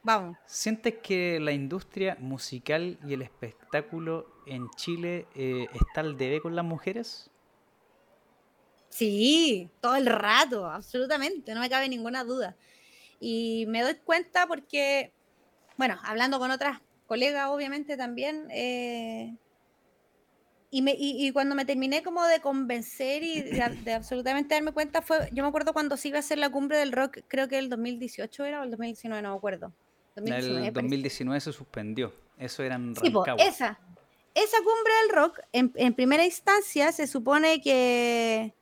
Vamos. 0.02 0.38
¿Sientes 0.46 0.96
que 1.04 1.40
la 1.40 1.52
industria 1.52 2.18
musical 2.20 2.98
y 3.06 3.14
el 3.14 3.22
espectáculo 3.22 4.28
en 4.48 4.70
Chile 4.72 5.28
eh, 5.36 5.68
está 5.74 6.02
al 6.02 6.18
debe 6.18 6.42
con 6.42 6.56
las 6.56 6.66
mujeres? 6.66 7.30
Sí, 8.90 9.70
todo 9.82 9.96
el 9.96 10.08
rato, 10.08 10.66
absolutamente, 10.66 11.54
no 11.54 11.60
me 11.60 11.70
cabe 11.70 11.88
ninguna 11.88 12.24
duda. 12.24 12.56
Y 13.20 13.66
me 13.68 13.84
doy 13.84 13.96
cuenta 13.96 14.48
porque, 14.48 15.14
bueno, 15.78 16.00
hablando 16.04 16.40
con 16.40 16.50
otras 16.50 16.82
colegas, 17.10 17.50
obviamente 17.50 17.98
también, 17.98 18.48
eh, 18.52 19.36
y, 20.72 20.84
me, 20.84 20.92
y, 20.92 21.28
y 21.28 21.32
cuando 21.32 21.56
me 21.56 21.66
terminé 21.66 22.04
como 22.04 22.24
de 22.26 22.40
convencer 22.40 23.24
y 23.24 23.42
de, 23.42 23.70
de 23.84 23.94
absolutamente 23.94 24.54
darme 24.54 24.72
cuenta, 24.72 25.02
fue, 25.02 25.28
yo 25.34 25.44
me 25.44 25.50
acuerdo 25.50 25.74
cuando 25.74 25.98
se 25.98 26.10
iba 26.10 26.18
a 26.18 26.20
hacer 26.20 26.38
la 26.38 26.52
cumbre 26.52 26.78
del 26.78 26.92
rock, 26.92 27.18
creo 27.28 27.48
que 27.48 27.58
el 27.58 27.70
2018 27.70 28.46
era 28.46 28.62
o 28.62 28.64
el 28.64 28.70
2019, 28.70 29.22
no 29.24 29.32
me 29.32 29.38
acuerdo. 29.38 29.74
2019, 30.16 30.48
el 30.48 30.64
me 30.66 30.72
parece. 30.72 30.82
2019 30.82 31.42
se 31.42 31.52
suspendió. 31.54 32.14
Eso 32.38 32.64
era 32.64 32.76
en 32.76 32.96
Sí, 32.96 33.10
po, 33.10 33.26
esa. 33.38 33.80
Esa 34.36 34.58
cumbre 34.58 34.94
del 35.02 35.16
rock, 35.16 35.40
en, 35.52 35.74
en 35.76 35.94
primera 35.94 36.24
instancia, 36.24 36.92
se 36.92 37.08
supone 37.08 37.62
que. 37.62 38.54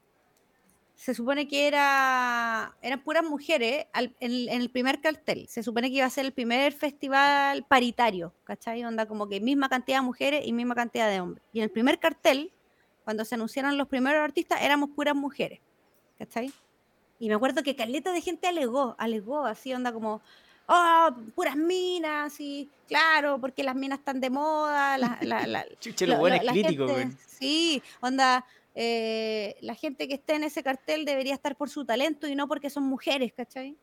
Se 0.97 1.13
supone 1.13 1.47
que 1.47 1.67
era. 1.67 2.75
Eran 2.81 3.01
puras 3.03 3.23
mujeres 3.23 3.85
al- 3.93 4.13
en, 4.19 4.49
en 4.49 4.61
el 4.61 4.69
primer 4.71 4.99
cartel. 4.99 5.47
Se 5.47 5.61
supone 5.61 5.89
que 5.89 5.97
iba 5.97 6.05
a 6.05 6.09
ser 6.09 6.25
el 6.25 6.33
primer 6.33 6.73
festival 6.73 7.63
paritario, 7.65 8.33
¿cachai? 8.43 8.83
Onda 8.83 9.05
como 9.05 9.29
que 9.29 9.39
misma 9.39 9.69
cantidad 9.69 9.99
de 9.99 10.05
mujeres 10.05 10.41
y 10.45 10.53
misma 10.53 10.73
cantidad 10.73 11.07
de 11.09 11.21
hombres. 11.21 11.43
Y 11.53 11.59
en 11.59 11.65
el 11.65 11.69
primer 11.69 11.99
cartel, 11.99 12.51
cuando 13.03 13.23
se 13.25 13.35
anunciaron 13.35 13.77
los 13.77 13.87
primeros 13.87 14.21
artistas, 14.23 14.59
éramos 14.61 14.89
puras 14.89 15.15
mujeres, 15.15 15.59
¿cachai? 16.17 16.51
Y 17.19 17.29
me 17.29 17.35
acuerdo 17.35 17.61
que 17.63 17.75
caleta 17.75 18.11
de 18.11 18.21
gente 18.21 18.47
alegó, 18.47 18.95
alegó, 18.97 19.45
así, 19.45 19.73
onda 19.73 19.93
como, 19.93 20.19
oh, 20.67 21.09
puras 21.35 21.55
minas, 21.55 22.39
y 22.39 22.69
claro, 22.87 23.39
porque 23.39 23.63
las 23.63 23.75
minas 23.75 23.99
están 23.99 24.19
de 24.19 24.29
moda, 24.31 24.97
la, 24.97 25.17
la, 25.21 25.45
la- 25.47 25.65
Chuche, 25.79 26.07
lo 26.07 26.13
lo- 26.15 26.19
bueno 26.21 26.35
es 26.37 26.41
crítico, 26.51 26.87
gente-. 26.87 27.17
Sí, 27.27 27.81
onda, 28.01 28.43
eh, 28.79 29.55
la 29.61 29.73
gente 29.73 30.07
que 30.07 30.13
esté 30.13 30.35
en 30.35 30.43
ese 30.43 30.61
cartel 30.61 31.03
debería 31.03 31.33
estar 31.33 31.55
por 31.55 31.67
su 31.67 31.83
talento 31.83 32.27
y 32.27 32.35
no 32.35 32.47
porque 32.47 32.69
son 32.69 32.83
mujeres, 32.83 33.33
¿cachai? 33.33 33.75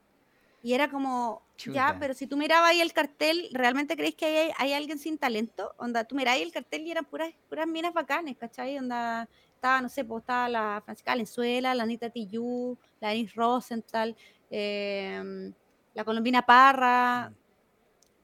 Y 0.63 0.73
era 0.73 0.89
como, 0.89 1.43
ya, 1.59 1.89
Chuta. 1.89 1.97
pero 1.99 2.15
si 2.15 2.29
tú 2.29 2.37
mirabas 2.37 2.71
ahí 2.71 2.81
el 2.81 2.93
cartel, 2.93 3.49
¿realmente 3.53 3.97
creéis 3.97 4.15
que 4.15 4.25
hay, 4.27 4.51
hay 4.57 4.73
alguien 4.73 5.01
sin 5.01 5.19
talento? 5.19 5.75
Onda, 5.79 6.05
tú 6.05 6.15
mirabas 6.15 6.37
ahí 6.39 6.45
el 6.45 6.53
cartel 6.53 6.87
y 6.87 6.93
eran 6.93 7.07
puras, 7.07 7.35
puras 7.49 7.67
minas 7.67 7.93
bacanes, 7.93 8.37
¿cachai? 8.37 8.79
Onda, 8.79 9.29
estaba, 9.53 9.81
no 9.81 9.89
sé, 9.89 10.05
pues 10.05 10.23
estaba 10.23 10.49
la 10.49 10.81
Francisca 10.85 11.11
Valenzuela, 11.11 11.75
la 11.75 11.83
Anita 11.83 12.09
Tijoux, 12.09 12.79
la 13.01 13.09
Denise 13.09 13.35
Rosenthal, 13.35 14.17
em, 14.49 15.53
la 15.93 16.05
Colombina 16.05 16.47
Parra, 16.47 17.31
Mm. 17.31 17.44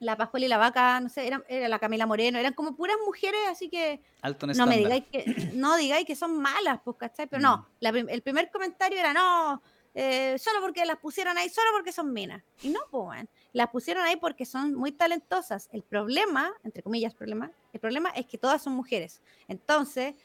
La 0.01 0.17
Pascual 0.17 0.43
y 0.43 0.47
la 0.47 0.57
Vaca, 0.57 0.99
no 0.99 1.09
sé, 1.09 1.27
eran, 1.27 1.43
era 1.47 1.69
la 1.69 1.77
Camila 1.77 2.07
Moreno, 2.07 2.39
eran 2.39 2.53
como 2.53 2.75
puras 2.75 2.97
mujeres, 3.05 3.39
así 3.49 3.69
que 3.69 4.01
Alto 4.23 4.47
no 4.47 4.65
me 4.65 4.77
digáis 4.77 5.03
que, 5.11 5.23
no 5.53 5.77
digáis 5.77 6.05
que 6.07 6.15
son 6.15 6.37
malas, 6.41 6.79
pues, 6.83 6.97
¿cachai? 6.97 7.27
Pero 7.27 7.39
Mm. 7.39 7.43
no, 7.43 7.67
la 7.79 7.91
prim- 7.91 8.09
el 8.09 8.21
primer 8.23 8.49
comentario 8.49 8.97
era 8.99 9.13
no, 9.13 9.61
eh, 9.93 10.37
solo 10.39 10.59
porque 10.59 10.83
las 10.85 10.97
pusieron 10.97 11.37
ahí, 11.37 11.49
solo 11.49 11.67
porque 11.73 11.91
son 11.91 12.11
minas. 12.11 12.41
Y 12.63 12.69
no, 12.69 12.79
pues, 12.89 13.25
las 13.53 13.67
pusieron 13.69 14.03
ahí 14.03 14.15
porque 14.15 14.45
son 14.45 14.73
muy 14.73 14.91
talentosas. 14.91 15.69
El 15.71 15.83
problema, 15.83 16.51
entre 16.63 16.81
comillas, 16.81 17.13
problema, 17.13 17.51
el 17.71 17.79
problema 17.79 18.09
es 18.09 18.25
que 18.25 18.39
todas 18.39 18.61
son 18.63 18.73
mujeres. 18.73 19.21
Entonces, 19.47 20.15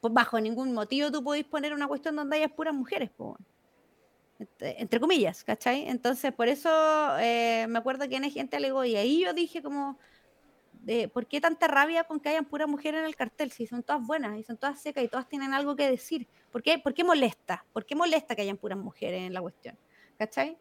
pues 0.00 0.14
bajo 0.14 0.40
ningún 0.40 0.72
motivo 0.72 1.10
tú 1.12 1.22
podéis 1.22 1.44
poner 1.44 1.74
una 1.74 1.86
cuestión 1.88 2.16
donde 2.16 2.36
hayas 2.36 2.52
puras 2.52 2.72
mujeres, 2.72 3.10
pues. 3.14 3.34
Entre, 4.38 4.80
entre 4.80 5.00
comillas, 5.00 5.44
¿cachai? 5.44 5.88
Entonces, 5.88 6.32
por 6.32 6.48
eso 6.48 6.70
eh, 7.18 7.66
me 7.68 7.78
acuerdo 7.78 8.08
que 8.08 8.16
en 8.16 8.30
gente 8.30 8.56
alegó 8.56 8.84
y 8.84 8.96
ahí 8.96 9.24
yo 9.24 9.32
dije 9.32 9.62
como, 9.62 9.98
de, 10.86 11.08
¿por 11.08 11.26
qué 11.26 11.40
tanta 11.40 11.66
rabia 11.66 12.04
con 12.04 12.20
que 12.20 12.28
hayan 12.28 12.44
puras 12.44 12.68
mujeres 12.68 13.00
en 13.00 13.06
el 13.06 13.16
cartel? 13.16 13.50
Si 13.50 13.66
son 13.66 13.82
todas 13.82 14.06
buenas 14.06 14.38
y 14.38 14.44
son 14.44 14.56
todas 14.56 14.80
secas 14.80 15.02
y 15.02 15.08
todas 15.08 15.28
tienen 15.28 15.52
algo 15.52 15.74
que 15.74 15.90
decir. 15.90 16.28
¿Por 16.52 16.62
qué, 16.62 16.78
por 16.78 16.94
qué 16.94 17.02
molesta? 17.02 17.64
¿Por 17.72 17.84
qué 17.84 17.96
molesta 17.96 18.36
que 18.36 18.42
hayan 18.42 18.56
puras 18.56 18.78
mujeres 18.78 19.22
en 19.22 19.34
la 19.34 19.40
cuestión? 19.40 19.76
¿Cachai? 20.16 20.56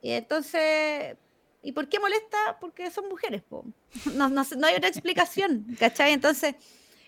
Y 0.00 0.12
entonces, 0.12 1.16
¿y 1.62 1.72
por 1.72 1.88
qué 1.88 2.00
molesta? 2.00 2.56
Porque 2.60 2.90
son 2.90 3.08
mujeres, 3.08 3.42
po. 3.42 3.64
No, 4.14 4.28
no, 4.28 4.42
no 4.56 4.66
hay 4.66 4.76
otra 4.76 4.88
explicación, 4.88 5.66
¿cachai? 5.78 6.12
Entonces, 6.12 6.54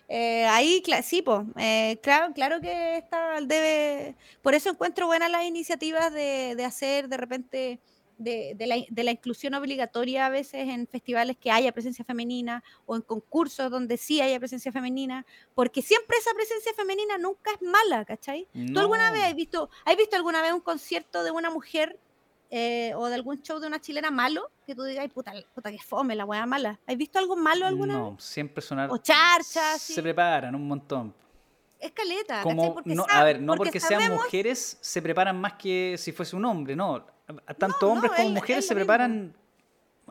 eh, 0.09 0.45
ahí, 0.47 0.81
sí, 1.03 1.21
po, 1.21 1.45
eh, 1.57 1.99
claro, 2.01 2.33
claro 2.33 2.59
que 2.59 2.97
está 2.97 3.39
debe. 3.41 4.15
Por 4.41 4.55
eso 4.55 4.69
encuentro 4.71 5.05
buenas 5.07 5.29
las 5.29 5.45
iniciativas 5.45 6.11
de, 6.11 6.55
de 6.57 6.65
hacer 6.65 7.07
de 7.07 7.17
repente 7.17 7.79
de, 8.17 8.53
de 8.55 8.67
la, 8.67 8.75
de 8.89 9.03
la 9.03 9.11
inclusión 9.11 9.53
obligatoria 9.53 10.25
a 10.25 10.29
veces 10.29 10.67
en 10.67 10.87
festivales 10.87 11.37
que 11.37 11.51
haya 11.51 11.71
presencia 11.71 12.03
femenina 12.03 12.63
o 12.85 12.95
en 12.97 13.01
concursos 13.01 13.71
donde 13.71 13.95
sí 13.97 14.19
haya 14.19 14.39
presencia 14.39 14.71
femenina, 14.73 15.25
porque 15.55 15.81
siempre 15.81 16.17
esa 16.17 16.33
presencia 16.33 16.73
femenina 16.73 17.17
nunca 17.17 17.51
es 17.51 17.61
mala, 17.61 18.03
¿cachai? 18.03 18.47
¿Tú 18.73 18.79
alguna 18.79 19.07
No. 19.07 19.13
vez 19.13 19.23
has 19.23 19.35
visto, 19.35 19.69
has 19.85 19.95
visto 19.95 20.17
alguna 20.17 20.41
vez 20.41 20.51
un 20.51 20.59
concierto 20.59 21.23
de 21.23 21.31
una 21.31 21.49
mujer 21.49 21.97
eh, 22.51 22.93
o 22.95 23.07
de 23.07 23.15
algún 23.15 23.41
show 23.41 23.59
de 23.59 23.67
una 23.67 23.79
chilena 23.79 24.11
malo? 24.11 24.49
Que 24.65 24.73
tú 24.75 24.83
digas, 24.83 25.03
"Ay, 25.03 25.07
puta, 25.09 25.33
puta 25.53 25.71
que 25.71 25.79
fome, 25.79 26.15
la 26.15 26.25
weá 26.25 26.45
mala. 26.45 26.79
¿Has 26.87 26.97
visto 26.97 27.19
algo 27.19 27.35
malo 27.35 27.65
alguna 27.65 27.93
vez? 27.95 28.03
No, 28.13 28.19
siempre 28.19 28.61
sonar. 28.61 28.89
O 28.91 28.97
charchas, 28.97 29.81
Se 29.81 29.93
sí. 29.95 30.01
preparan 30.01 30.53
un 30.55 30.67
montón. 30.67 31.13
Es 31.79 31.91
caleta. 31.91 32.41
Como, 32.43 32.73
Porque 32.73 32.93
no, 32.93 33.05
sab- 33.05 33.11
a 33.13 33.23
ver, 33.23 33.41
no 33.41 33.55
porque, 33.55 33.79
sean 33.79 34.01
sabemos- 34.01 34.23
mujeres 34.23 34.77
se 34.81 35.01
preparan 35.01 35.39
más 35.39 35.53
que 35.53 35.95
si 35.97 36.11
fuese 36.11 36.35
un 36.35 36.43
hombre, 36.45 36.75
no. 36.75 37.05
Tanto 37.57 37.77
No, 37.85 37.93
hombres 37.93 38.11
no, 38.11 38.17
como 38.17 38.27
es- 38.29 38.35
mujeres 38.35 38.57
es 38.65 38.67
se 38.67 38.75
mismo. 38.75 38.87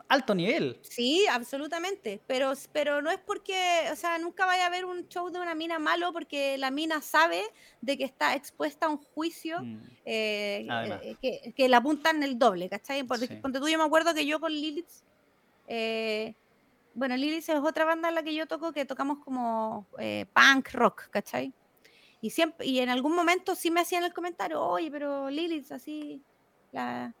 Alto 0.07 0.33
nivel. 0.35 0.79
Sí, 0.83 1.25
absolutamente. 1.29 2.21
Pero, 2.27 2.53
pero 2.71 3.01
no 3.01 3.09
es 3.11 3.19
porque, 3.19 3.87
o 3.91 3.95
sea, 3.95 4.17
nunca 4.19 4.45
vaya 4.45 4.63
a 4.63 4.67
haber 4.67 4.85
un 4.85 5.07
show 5.09 5.29
de 5.29 5.39
una 5.39 5.55
mina 5.55 5.79
malo 5.79 6.13
porque 6.13 6.57
la 6.57 6.71
mina 6.71 7.01
sabe 7.01 7.43
de 7.81 7.97
que 7.97 8.03
está 8.05 8.35
expuesta 8.35 8.85
a 8.85 8.89
un 8.89 8.97
juicio 8.97 9.61
Mm. 9.61 9.79
eh, 10.05 10.67
Además. 10.69 10.99
eh, 11.03 11.15
que, 11.21 11.53
que 11.55 11.67
la 11.69 11.77
apuntan 11.77 12.23
el 12.23 12.37
doble, 12.39 12.69
¿cachai? 12.69 13.03
Porque, 13.03 13.27
Sí. 13.27 13.35
ponte 13.35 13.59
tú, 13.59 13.67
yo 13.67 13.77
me 13.77 13.83
acuerdo 13.83 14.13
que 14.13 14.25
yo 14.25 14.39
con 14.39 14.51
Lilith, 14.51 14.89
eh, 15.67 16.35
bueno, 16.93 17.15
Lilith 17.15 17.47
es 17.47 17.55
otra 17.59 17.85
banda 17.85 18.09
en 18.09 18.15
la 18.15 18.23
que 18.23 18.33
yo 18.33 18.47
toco 18.47 18.71
que 18.73 18.85
tocamos 18.85 19.19
como 19.23 19.87
eh, 19.99 20.25
punk 20.33 20.69
rock, 20.73 21.09
¿cachai? 21.09 21.53
Y 22.21 22.31
siempre, 22.31 22.65
y 22.65 22.79
en 22.79 22.89
algún 22.89 23.15
momento 23.15 23.55
sí 23.55 23.71
me 23.71 23.79
hacían 23.81 24.03
el 24.03 24.13
comentario, 24.13 24.61
oye, 24.61 24.91
pero 24.91 25.29
Lilith, 25.29 25.71
así, 25.71 26.21
la 26.71 27.13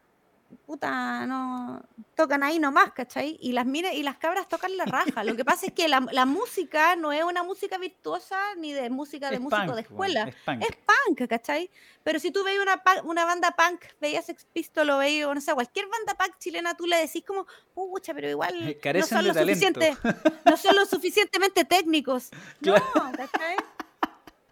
puta, 0.65 1.25
no, 1.25 1.81
tocan 2.15 2.43
ahí 2.43 2.59
nomás, 2.59 2.91
¿cachai? 2.93 3.37
Y 3.41 3.51
las 3.53 3.65
minas 3.65 3.93
y 3.93 4.03
las 4.03 4.17
cabras 4.17 4.47
tocan 4.47 4.75
la 4.77 4.85
raja. 4.85 5.23
Lo 5.23 5.35
que 5.35 5.45
pasa 5.45 5.67
es 5.67 5.73
que 5.73 5.87
la, 5.87 6.05
la 6.11 6.25
música 6.25 6.95
no 6.95 7.11
es 7.11 7.23
una 7.23 7.43
música 7.43 7.77
virtuosa 7.77 8.37
ni 8.55 8.73
de 8.73 8.89
música 8.89 9.29
de 9.29 9.35
Es 9.35 9.41
músico 9.41 9.63
punk, 9.65 9.75
de 9.75 9.81
escuela. 9.81 10.23
es 10.27 10.35
punk. 10.45 10.61
Es 10.63 10.77
punk, 11.07 11.27
¿cachai? 11.29 11.69
Pero 12.03 12.19
si 12.19 12.31
tú 12.31 12.43
veis 12.43 12.59
una, 12.59 12.81
una 13.03 13.25
banda 13.25 13.51
punk, 13.51 13.81
veías 13.99 14.25
Sex 14.25 14.45
Pistol 14.51 14.89
o 14.89 14.97
veías, 14.97 15.33
no 15.33 15.41
sé, 15.41 15.53
cualquier 15.53 15.87
banda 15.87 16.15
punk 16.15 16.37
chilena, 16.39 16.75
tú 16.75 16.85
le 16.87 16.97
decís 16.97 17.23
como, 17.25 17.45
pucha, 17.73 18.13
pero 18.13 18.29
igual 18.29 18.65
no 18.65 18.71
Carecen 18.81 19.17
son, 19.17 19.27
lo 19.27 19.33
talento". 19.33 19.79
suficiente, 19.79 19.97
no 20.45 20.57
son 20.57 20.75
lo 20.75 20.85
suficientemente 20.85 21.65
técnicos. 21.65 22.29
No, 22.61 22.73
¿cachai? 23.15 23.55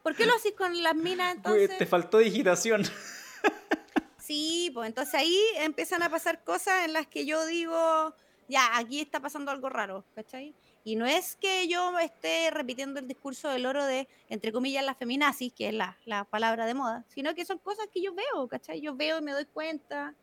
¿Por 0.04 0.16
qué 0.16 0.26
lo 0.26 0.34
haces 0.36 0.54
con 0.54 0.82
las 0.82 0.96
minas 0.96 1.34
Uy, 1.34 1.38
entonces? 1.38 1.78
Te 1.78 1.86
faltó 1.86 2.20
digitación. 2.20 2.84
Sí, 4.28 4.72
pues 4.74 4.90
entonces 4.90 5.14
ahí 5.14 5.40
empiezan 5.56 6.04
a 6.04 6.10
pasar 6.10 6.44
cosas 6.44 6.84
en 6.84 6.92
las 6.92 7.08
que 7.08 7.26
yo 7.26 7.46
digo, 7.46 8.14
ya, 8.50 8.78
aquí 8.78 9.00
está 9.00 9.22
pasando 9.22 9.52
algo 9.52 9.70
raro, 9.70 10.04
¿cachai? 10.16 10.54
Y 10.84 10.98
no 10.98 11.06
es 11.06 11.38
que 11.38 11.66
yo 11.70 11.98
esté 11.98 12.52
repitiendo 12.52 13.00
el 13.00 13.08
discurso 13.08 13.48
del 13.48 13.66
oro 13.66 13.86
de, 13.86 14.10
entre 14.28 14.52
comillas, 14.52 14.84
la 14.84 14.96
feminazis, 14.96 15.54
que 15.54 15.70
es 15.70 15.74
la, 15.74 15.98
la 16.04 16.26
palabra 16.26 16.66
de 16.66 16.74
moda, 16.74 17.06
sino 17.08 17.34
que 17.36 17.46
son 17.46 17.58
cosas 17.60 17.88
que 17.90 18.02
yo 18.02 18.14
veo, 18.14 18.50
¿cachai? 18.50 18.82
Yo 18.82 18.98
veo 18.98 19.20
y 19.20 19.22
me 19.22 19.32
doy 19.32 19.46
cuenta. 19.46 20.14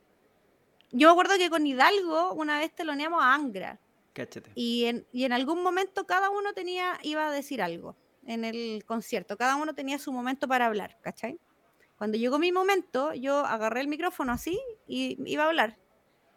Yo 0.92 1.08
me 1.08 1.12
acuerdo 1.12 1.38
que 1.38 1.48
con 1.48 1.66
Hidalgo 1.66 2.34
una 2.34 2.58
vez 2.58 2.74
teloneamos 2.74 3.22
a 3.22 3.32
Angra 3.32 3.80
Cáchate. 4.12 4.50
y 4.54 4.84
en, 4.84 5.06
y 5.12 5.24
en 5.24 5.32
algún 5.32 5.62
momento 5.62 6.06
cada 6.06 6.28
uno 6.28 6.52
tenía, 6.52 6.98
iba 7.02 7.26
a 7.26 7.32
decir 7.32 7.62
algo 7.62 7.96
en 8.26 8.44
el 8.44 8.84
concierto, 8.84 9.38
cada 9.38 9.56
uno 9.56 9.74
tenía 9.74 9.98
su 9.98 10.12
momento 10.12 10.46
para 10.46 10.66
hablar, 10.66 10.98
¿cachai? 11.00 11.40
Cuando 11.98 12.18
llegó 12.18 12.38
mi 12.38 12.52
momento, 12.52 13.12
yo 13.14 13.38
agarré 13.46 13.80
el 13.80 13.88
micrófono 13.88 14.32
así 14.32 14.60
y 14.86 15.16
iba 15.30 15.44
a 15.44 15.48
hablar. 15.48 15.78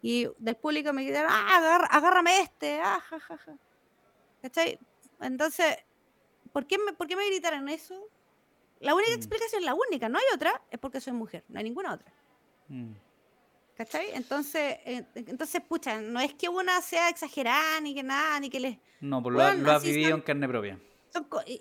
Y 0.01 0.27
del 0.37 0.55
público 0.55 0.93
me 0.93 1.03
gritaron, 1.03 1.31
ah, 1.33 1.57
agar- 1.57 1.87
agárrame 1.89 2.39
este, 2.41 2.79
ah, 2.81 2.99
ja, 3.09 3.19
ja, 3.19 3.37
ja". 3.37 3.57
¿Cachai? 4.41 4.79
Entonces, 5.19 5.77
¿por 6.53 6.67
qué, 6.67 6.77
me, 6.77 6.93
¿por 6.93 7.07
qué 7.07 7.15
me 7.15 7.25
gritaron 7.27 7.67
eso? 7.69 7.95
La 8.79 8.93
única 8.93 9.11
Mm. 9.11 9.17
explicación, 9.17 9.65
la 9.65 9.73
única, 9.73 10.07
no 10.07 10.19
hay 10.19 10.25
otra, 10.35 10.61
es 10.69 10.77
porque 10.79 11.01
soy 11.01 11.13
mujer, 11.13 11.43
no 11.49 11.57
hay 11.57 11.63
ninguna 11.63 11.93
otra. 11.93 12.13
Mm. 12.67 12.91
¿Cachai? 13.75 14.11
Entonces, 14.13 14.77
eh, 14.85 15.05
entonces, 15.15 15.61
pucha, 15.61 15.99
no 16.01 16.19
es 16.19 16.33
que 16.35 16.49
una 16.49 16.81
sea 16.81 17.09
exagerada 17.09 17.79
ni 17.81 17.93
que 17.95 18.03
nada, 18.03 18.39
ni 18.39 18.49
que 18.49 18.59
les... 18.59 18.77
No, 19.01 19.21
pues 19.21 19.35
lo, 19.35 19.71
has 19.71 19.83
vivido 19.83 20.15
en 20.15 20.21
carne 20.21 20.47
propia. 20.47 20.79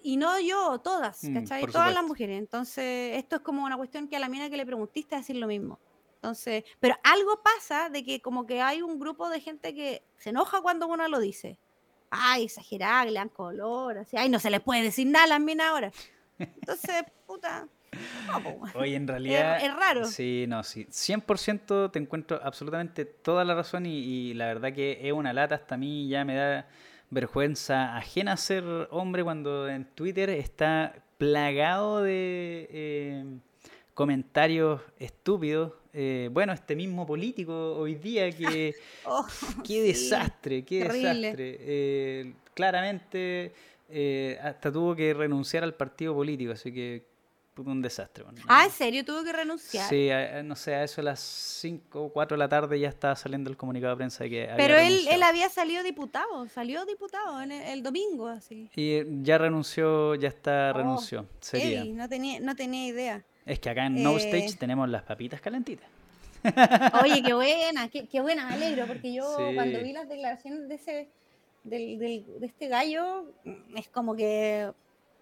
Y 0.02 0.16
no 0.16 0.39
yo, 0.40 0.78
todas, 0.81 1.24
mm, 1.24 1.35
¿cachai? 1.35 1.66
Todas 1.66 1.93
las 1.93 2.05
mujeres. 2.05 2.39
Entonces, 2.39 3.16
esto 3.16 3.36
es 3.36 3.43
como 3.43 3.64
una 3.64 3.77
cuestión 3.77 4.09
que 4.09 4.16
a 4.16 4.18
la 4.18 4.28
mina 4.28 4.51
que 4.51 4.56
le 4.56 4.66
preguntiste 4.66 5.14
es 5.14 5.23
decir 5.23 5.36
lo 5.36 5.47
mismo. 5.47 5.78
Entonces, 6.14 6.64
pero 6.81 6.97
algo 7.05 7.43
pasa 7.43 7.89
de 7.89 8.05
que 8.05 8.20
como 8.20 8.47
que 8.47 8.60
hay 8.60 8.82
un 8.82 8.98
grupo 8.98 9.28
de 9.28 9.40
gente 9.40 9.74
que 9.74 10.02
se 10.16 10.31
enoja 10.31 10.60
cuando 10.60 10.86
uno 10.86 11.06
lo 11.09 11.20
dice. 11.20 11.59
Ay, 12.10 12.44
exagerada, 12.44 13.05
le 13.05 13.12
dan 13.12 13.28
color, 13.28 13.98
así. 13.98 14.16
Ay, 14.16 14.28
no 14.28 14.39
se 14.39 14.51
le 14.51 14.60
puede 14.60 14.82
decir 14.82 15.06
nada 15.06 15.24
a 15.24 15.28
las 15.28 15.40
minas 15.40 15.68
ahora. 15.68 15.93
Entonces, 16.39 17.05
puta, 17.27 17.68
Oye, 18.74 18.97
en 18.97 19.06
realidad. 19.06 19.64
Es, 19.64 19.74
raro. 19.74 20.05
Sí, 20.06 20.47
no, 20.48 20.62
sí. 20.62 20.86
100% 20.86 21.90
te 21.90 21.98
encuentro 21.98 22.40
absolutamente 22.43 23.05
toda 23.05 23.44
la 23.44 23.55
razón 23.55 23.86
y, 23.86 24.35
la 24.35 24.47
verdad 24.47 24.73
que 24.73 24.98
es 25.02 25.12
una 25.12 25.32
lata. 25.32 25.55
Hasta 25.55 25.77
a 25.77 25.78
mí 25.78 26.09
ya 26.09 26.24
me 26.24 26.35
da 26.35 26.68
vergüenza 27.11 27.97
ajena 27.97 28.37
ser 28.37 28.65
hombre 28.91 29.23
cuando 29.23 29.69
en 29.69 29.85
Twitter 29.85 30.31
está 30.31 30.95
plagado 31.19 32.03
de 32.03 32.69
eh, 32.70 33.24
comentarios 33.95 34.81
estúpidos. 34.99 35.73
Eh, 35.93 36.28
bueno, 36.33 36.53
este 36.53 36.77
mismo 36.77 37.07
político 37.07 37.77
hoy 37.77 37.95
día 37.95 38.31
que. 38.31 38.74
Oh, 39.09 39.27
qué 39.65 39.83
desastre, 39.83 40.65
qué 40.65 40.85
desastre. 40.85 41.57
Eh, 41.61 42.35
claramente. 42.55 43.53
hasta 44.43 44.73
tuvo 44.73 44.97
que 44.97 45.15
renunciar 45.15 45.62
al 45.62 45.74
partido 45.74 46.12
político, 46.15 46.53
así 46.53 46.73
que 46.73 47.15
un 47.65 47.83
desastre. 47.83 48.24
Ah, 48.47 48.65
¿en 48.65 48.70
serio? 48.70 49.05
¿Tuvo 49.05 49.24
que 49.24 49.33
renunciar? 49.33 49.89
Sí, 49.89 50.09
no 50.45 50.57
sé, 50.57 50.74
a 50.74 50.85
eso 50.85 51.01
a 51.01 51.05
las 51.05 51.20
5 51.20 52.05
o 52.05 52.12
4 52.12 52.37
de 52.37 52.39
la 52.39 52.49
tarde 52.49 52.78
ya 52.78 52.89
estaba 52.89 53.16
saliendo 53.16 53.51
el 53.51 53.57
comunicado 53.57 53.95
de 53.95 53.97
prensa 53.97 54.24
de 54.24 54.31
que 54.31 54.51
Pero 54.57 54.77
él, 54.77 55.07
él 55.11 55.23
había 55.23 55.49
salido 55.49 55.83
diputado, 55.83 56.49
salió 56.49 56.85
diputado 56.85 57.41
en 57.41 57.53
el, 57.53 57.83
domingo, 57.83 58.28
así. 58.28 58.69
Y 58.77 59.23
ya 59.23 59.39
renunció, 59.39 60.15
ya 60.15 60.28
está, 60.28 60.73
oh, 60.74 60.78
renunció. 60.78 61.27
Sería. 61.41 61.85
no, 61.85 62.09
tenía, 62.09 62.41
no 62.41 62.55
tenía 62.55 62.87
idea. 62.87 63.24
Es 63.45 63.61
que 63.61 63.70
acá 63.70 63.87
en 63.87 64.03
No 64.03 64.19
eh, 64.19 64.20
Stage 64.20 64.59
tenemos 64.59 64.89
las 64.89 65.03
papitas 65.03 65.41
calentitas. 65.41 65.89
Oye, 67.03 67.23
qué 67.23 67.33
buena, 67.33 67.89
qué, 67.89 68.07
qué 68.07 68.20
buena, 68.20 68.47
me 68.47 68.55
alegro, 68.55 68.87
porque 68.87 69.12
yo 69.12 69.24
cuando 69.55 69.81
vi 69.81 69.93
las 69.93 70.09
declaraciones 70.09 70.69
de 70.69 70.74
ese 70.74 71.09
del, 71.65 71.99
del, 71.99 72.24
de 72.41 72.47
este 72.47 72.69
gallo, 72.69 73.24
es 73.74 73.89
como 73.89 74.15
que 74.15 74.70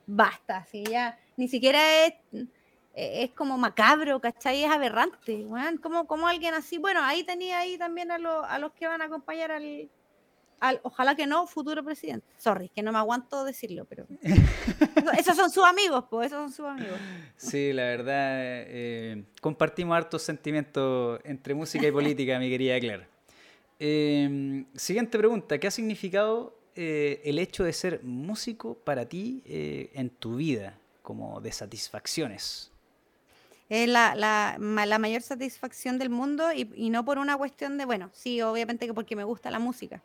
basta, 0.06 0.58
así 0.58 0.84
ya 0.84 1.18
ni 1.36 1.48
siquiera 1.48 2.06
es, 2.06 2.14
es 2.94 3.30
como 3.32 3.58
macabro, 3.58 4.20
¿cachai? 4.20 4.64
Es 4.64 4.70
aberrante, 4.70 5.46
como, 5.82 6.06
como 6.06 6.28
alguien 6.28 6.54
así, 6.54 6.78
bueno, 6.78 7.00
ahí 7.02 7.24
tenía 7.24 7.58
ahí 7.58 7.76
también 7.76 8.10
a, 8.10 8.16
a 8.16 8.58
los 8.58 8.72
que 8.72 8.86
van 8.86 9.02
a 9.02 9.06
acompañar 9.06 9.50
al, 9.52 9.90
al, 10.60 10.80
ojalá 10.82 11.14
que 11.14 11.26
no, 11.26 11.46
futuro 11.46 11.84
presidente. 11.84 12.26
Sorry, 12.38 12.68
que 12.68 12.82
no 12.82 12.92
me 12.92 12.98
aguanto 12.98 13.44
decirlo, 13.44 13.84
pero 13.84 14.06
esos 15.18 15.36
son 15.36 15.50
sus 15.50 15.64
amigos, 15.64 16.04
pues, 16.08 16.28
esos 16.28 16.38
son 16.38 16.52
sus 16.52 16.66
amigos. 16.66 16.98
Sí, 17.36 17.72
la 17.72 17.84
verdad, 17.84 18.38
eh, 18.40 19.24
compartimos 19.40 19.96
hartos 19.96 20.22
sentimientos 20.22 21.20
entre 21.24 21.54
música 21.54 21.86
y 21.86 21.92
política, 21.92 22.38
mi 22.38 22.48
querida 22.48 22.78
Claire. 22.78 23.08
Eh, 23.80 24.64
siguiente 24.74 25.18
pregunta, 25.18 25.58
¿qué 25.58 25.66
ha 25.66 25.70
significado 25.70 26.56
eh, 26.76 27.20
el 27.24 27.38
hecho 27.38 27.64
de 27.64 27.72
ser 27.72 28.02
músico 28.02 28.74
para 28.74 29.06
ti 29.06 29.42
en 29.46 30.10
tu 30.10 30.36
vida? 30.36 30.78
como 31.04 31.40
de 31.40 31.52
satisfacciones. 31.52 32.72
Es 33.68 33.88
la, 33.88 34.56
mayor 34.58 35.22
satisfacción 35.22 35.98
del 35.98 36.10
mundo 36.10 36.50
y, 36.52 36.90
no 36.90 37.04
por 37.04 37.18
una 37.18 37.36
cuestión 37.36 37.78
de, 37.78 37.84
bueno, 37.84 38.10
sí, 38.12 38.42
obviamente 38.42 38.86
que 38.86 38.94
porque 38.94 39.14
me 39.14 39.24
gusta 39.24 39.50
la 39.50 39.58
música, 39.58 40.02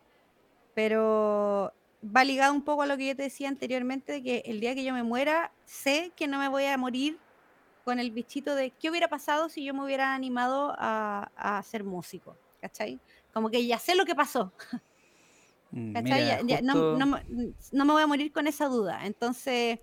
pero 0.75 1.73
va 2.03 2.23
ligado 2.23 2.53
un 2.53 2.63
poco 2.63 2.83
a 2.83 2.85
lo 2.85 2.97
que 2.97 3.07
yo 3.07 3.15
te 3.15 3.23
decía 3.23 3.47
anteriormente, 3.47 4.21
que 4.21 4.43
el 4.45 4.59
día 4.59 4.75
que 4.75 4.83
yo 4.83 4.93
me 4.93 5.03
muera, 5.03 5.51
sé 5.65 6.11
que 6.15 6.27
no 6.27 6.37
me 6.37 6.49
voy 6.49 6.65
a 6.65 6.77
morir 6.77 7.17
con 7.85 7.99
el 7.99 8.11
bichito 8.11 8.55
de 8.55 8.71
qué 8.71 8.89
hubiera 8.89 9.07
pasado 9.07 9.49
si 9.49 9.63
yo 9.63 9.73
me 9.73 9.83
hubiera 9.83 10.13
animado 10.13 10.75
a, 10.77 11.31
a 11.35 11.63
ser 11.63 11.83
músico, 11.83 12.35
¿cachai? 12.61 12.99
Como 13.33 13.49
que 13.49 13.65
ya 13.65 13.79
sé 13.79 13.95
lo 13.95 14.05
que 14.05 14.15
pasó. 14.15 14.51
Mm, 15.71 15.93
¿Cachai? 15.93 16.43
no, 16.63 16.97
no, 16.97 17.19
no, 17.71 17.85
me 17.85 17.93
voy 17.93 18.01
a 18.01 18.07
morir 18.07 18.31
con 18.31 18.47
esa 18.47 18.65
duda. 18.65 19.05
Entonces, 19.05 19.79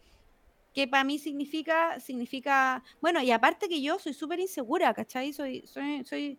que 0.72 0.88
para 0.88 1.04
mí 1.04 1.18
significa, 1.18 1.98
significa, 2.00 2.82
bueno, 3.00 3.22
y 3.22 3.30
aparte 3.30 3.68
que 3.68 3.80
yo 3.80 3.98
soy 3.98 4.12
súper 4.12 4.40
insegura, 4.40 4.92
¿cachai? 4.94 5.32
Soy, 5.32 5.66
soy, 5.66 6.04
soy 6.04 6.38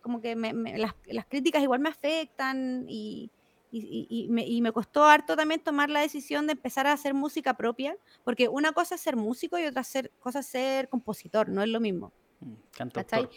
como 0.00 0.20
que 0.20 0.34
las, 0.36 0.94
las, 1.06 1.26
críticas 1.26 1.62
igual 1.62 1.80
me 1.80 1.88
afectan 1.88 2.84
y, 2.88 3.30
y, 3.70 4.06
y, 4.08 4.28
me, 4.28 4.46
y, 4.46 4.60
me, 4.62 4.72
costó 4.72 5.04
harto 5.04 5.36
también 5.36 5.60
tomar 5.60 5.90
la 5.90 6.00
decisión 6.00 6.46
de 6.46 6.52
empezar 6.52 6.86
a 6.86 6.92
hacer 6.92 7.14
música 7.14 7.54
propia, 7.54 7.96
porque 8.24 8.48
una 8.48 8.72
cosa 8.72 8.94
es 8.94 9.00
ser 9.00 9.16
músico 9.16 9.58
y 9.58 9.66
otra 9.66 9.84
ser, 9.84 10.12
cosa 10.20 10.40
es 10.40 10.46
ser 10.46 10.88
compositor, 10.88 11.48
no 11.48 11.62
es 11.62 11.68
lo 11.68 11.80
mismo. 11.80 12.12
Mm, 12.40 12.88
¿cachai? 12.92 13.28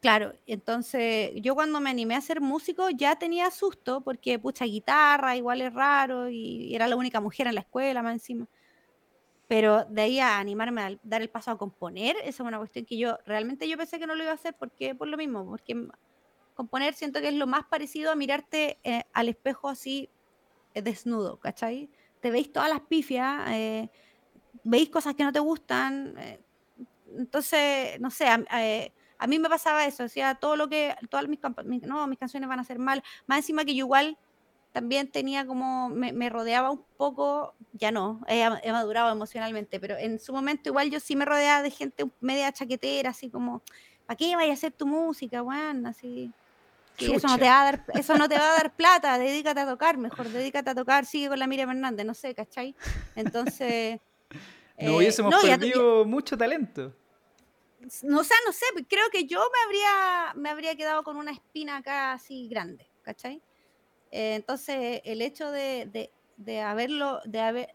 Claro, 0.00 0.32
entonces 0.46 1.32
yo 1.42 1.56
cuando 1.56 1.80
me 1.80 1.90
animé 1.90 2.14
a 2.14 2.20
ser 2.20 2.40
músico 2.40 2.88
ya 2.90 3.16
tenía 3.18 3.50
susto 3.50 4.00
porque 4.00 4.38
pucha 4.38 4.64
guitarra 4.64 5.34
igual 5.36 5.60
es 5.60 5.74
raro 5.74 6.28
y 6.28 6.72
era 6.72 6.86
la 6.86 6.94
única 6.94 7.20
mujer 7.20 7.48
en 7.48 7.56
la 7.56 7.62
escuela 7.62 8.00
más 8.02 8.12
encima. 8.14 8.48
Pero 9.48 9.84
de 9.86 10.02
ahí 10.02 10.20
a 10.20 10.38
animarme 10.38 10.82
a 10.82 10.98
dar 11.02 11.22
el 11.22 11.30
paso 11.30 11.50
a 11.50 11.56
componer, 11.58 12.16
esa 12.18 12.28
es 12.28 12.40
una 12.40 12.58
cuestión 12.58 12.84
que 12.84 12.98
yo 12.98 13.16
realmente 13.24 13.66
yo 13.66 13.78
pensé 13.78 13.98
que 13.98 14.06
no 14.06 14.14
lo 14.14 14.22
iba 14.22 14.32
a 14.32 14.34
hacer 14.34 14.54
porque 14.58 14.94
por 14.94 15.08
lo 15.08 15.16
mismo, 15.16 15.46
porque 15.46 15.88
componer 16.54 16.94
siento 16.94 17.20
que 17.20 17.28
es 17.28 17.34
lo 17.34 17.46
más 17.46 17.64
parecido 17.66 18.12
a 18.12 18.16
mirarte 18.16 18.80
eh, 18.84 19.04
al 19.14 19.28
espejo 19.30 19.68
así 19.70 20.10
eh, 20.74 20.82
desnudo, 20.82 21.38
¿cachai? 21.40 21.90
Te 22.20 22.30
veis 22.30 22.52
todas 22.52 22.70
las 22.70 22.80
pifias, 22.82 23.48
eh, 23.50 23.90
veis 24.64 24.90
cosas 24.90 25.14
que 25.16 25.24
no 25.24 25.32
te 25.32 25.40
gustan, 25.40 26.14
entonces, 27.16 28.00
no 28.00 28.10
sé, 28.10 28.26
a, 29.18 29.26
mí 29.26 29.38
me 29.38 29.48
pasaba 29.48 29.84
eso, 29.86 30.04
decía, 30.04 30.34
todo 30.34 30.56
lo 30.56 30.68
que, 30.68 30.94
todas 31.10 31.26
mis, 31.28 31.40
no, 31.82 32.06
mis 32.06 32.18
canciones 32.18 32.48
van 32.48 32.60
a 32.60 32.64
ser 32.64 32.78
mal, 32.78 33.02
más 33.26 33.38
encima 33.38 33.64
que 33.64 33.74
yo 33.74 33.84
igual 33.84 34.18
también 34.72 35.10
tenía 35.10 35.46
como, 35.46 35.88
me, 35.88 36.28
rodeaba 36.28 36.70
un 36.70 36.84
poco, 36.96 37.54
ya 37.72 37.90
no, 37.90 38.20
he, 38.28 38.70
madurado 38.70 39.10
emocionalmente, 39.10 39.80
pero 39.80 39.96
en 39.96 40.18
su 40.18 40.32
momento 40.32 40.68
igual 40.68 40.90
yo 40.90 41.00
sí 41.00 41.16
me 41.16 41.24
rodeaba 41.24 41.62
de 41.62 41.70
gente 41.70 42.04
media 42.20 42.52
chaquetera, 42.52 43.10
así 43.10 43.30
como, 43.30 43.62
¿para 44.06 44.16
qué 44.16 44.36
vayas 44.36 44.50
a 44.50 44.54
hacer 44.54 44.72
tu 44.72 44.86
música, 44.86 45.42
weón? 45.42 45.86
Así. 45.86 46.30
eso 46.98 47.26
no, 47.26 47.38
te 47.38 47.46
va 47.46 47.62
a 47.62 47.64
dar, 47.64 47.84
eso 47.94 48.16
no 48.16 48.28
te 48.28 48.38
va 48.38 48.52
a 48.52 48.56
dar 48.56 48.74
plata, 48.74 49.18
dedícate 49.18 49.60
a 49.60 49.66
tocar, 49.66 49.96
mejor 49.96 50.28
dedícate 50.28 50.70
a 50.70 50.74
tocar, 50.74 51.06
sigue 51.06 51.28
con 51.28 51.38
la 51.38 51.46
Miriam 51.46 51.70
Hernández, 51.70 52.06
no 52.06 52.14
sé, 52.14 52.34
¿cachai? 52.34 52.76
Entonces... 53.16 54.00
no 54.78 54.98
hubiésemos 54.98 55.34
eh, 55.42 55.48
perdido 55.48 56.04
mucho 56.04 56.36
talento. 56.36 56.94
No, 58.02 58.20
o 58.20 58.24
sea, 58.24 58.36
no 58.44 58.52
sé, 58.52 58.64
creo 58.88 59.08
que 59.10 59.24
yo 59.26 59.38
me 59.38 59.64
habría, 59.64 60.34
me 60.34 60.50
habría 60.50 60.74
quedado 60.76 61.04
con 61.04 61.16
una 61.16 61.30
espina 61.30 61.76
acá 61.76 62.12
así 62.12 62.48
grande, 62.48 62.90
¿cachai? 63.02 63.40
Eh, 64.10 64.34
entonces, 64.34 65.00
el 65.04 65.22
hecho 65.22 65.50
de, 65.50 66.10
de, 66.36 66.60
haberlo, 66.60 67.20
de 67.24 67.40
haber, 67.40 67.68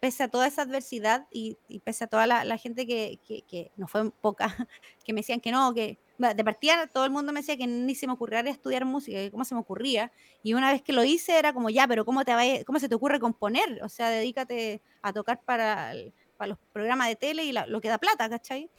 pese 0.00 0.22
a 0.22 0.28
toda 0.28 0.46
esa 0.46 0.62
adversidad 0.62 1.26
y, 1.30 1.58
pese 1.84 2.04
a 2.04 2.06
toda 2.06 2.26
la, 2.26 2.58
gente 2.58 2.86
que, 2.86 3.18
que, 3.26 3.70
no 3.76 3.86
fue 3.86 4.10
poca, 4.12 4.46
que 5.04 5.12
me 5.12 5.20
decían 5.20 5.40
que 5.40 5.52
no, 5.52 5.74
que 5.74 5.98
de 6.16 6.44
partida 6.44 6.86
todo 6.86 7.04
el 7.04 7.10
mundo 7.10 7.32
me 7.32 7.40
decía 7.40 7.56
que 7.56 7.66
ni 7.66 7.94
se 7.94 8.06
me 8.06 8.12
ocurría 8.12 8.40
estudiar 8.40 8.84
música, 8.84 9.18
que 9.18 9.30
cómo 9.30 9.44
se 9.44 9.54
me 9.54 9.60
ocurría. 9.60 10.12
Y 10.42 10.54
una 10.54 10.72
vez 10.72 10.80
que 10.80 10.92
lo 10.92 11.04
hice 11.04 11.38
era 11.38 11.52
como, 11.52 11.70
ya, 11.70 11.86
pero 11.86 12.04
¿cómo, 12.04 12.24
te 12.24 12.64
cómo 12.64 12.78
se 12.78 12.88
te 12.88 12.94
ocurre 12.94 13.20
componer? 13.20 13.82
O 13.82 13.88
sea, 13.88 14.08
dedícate 14.10 14.80
a 15.02 15.12
tocar 15.12 15.42
para, 15.42 15.92
para 16.36 16.48
los 16.48 16.58
programas 16.72 17.08
de 17.08 17.16
tele 17.16 17.44
y 17.44 17.52
lo 17.52 17.80
que 17.80 17.88
da 17.88 17.98
plata, 17.98 18.28
¿cachai? 18.30 18.70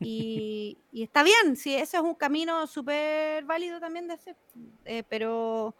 Y, 0.00 0.78
y, 0.92 1.02
está 1.02 1.22
bien, 1.22 1.56
sí, 1.56 1.74
eso 1.74 1.98
es 1.98 2.02
un 2.02 2.14
camino 2.14 2.66
súper 2.66 3.44
válido 3.44 3.80
también 3.80 4.08
de 4.08 4.14
hacer, 4.14 4.36
eh, 4.84 5.02
pero 5.08 5.74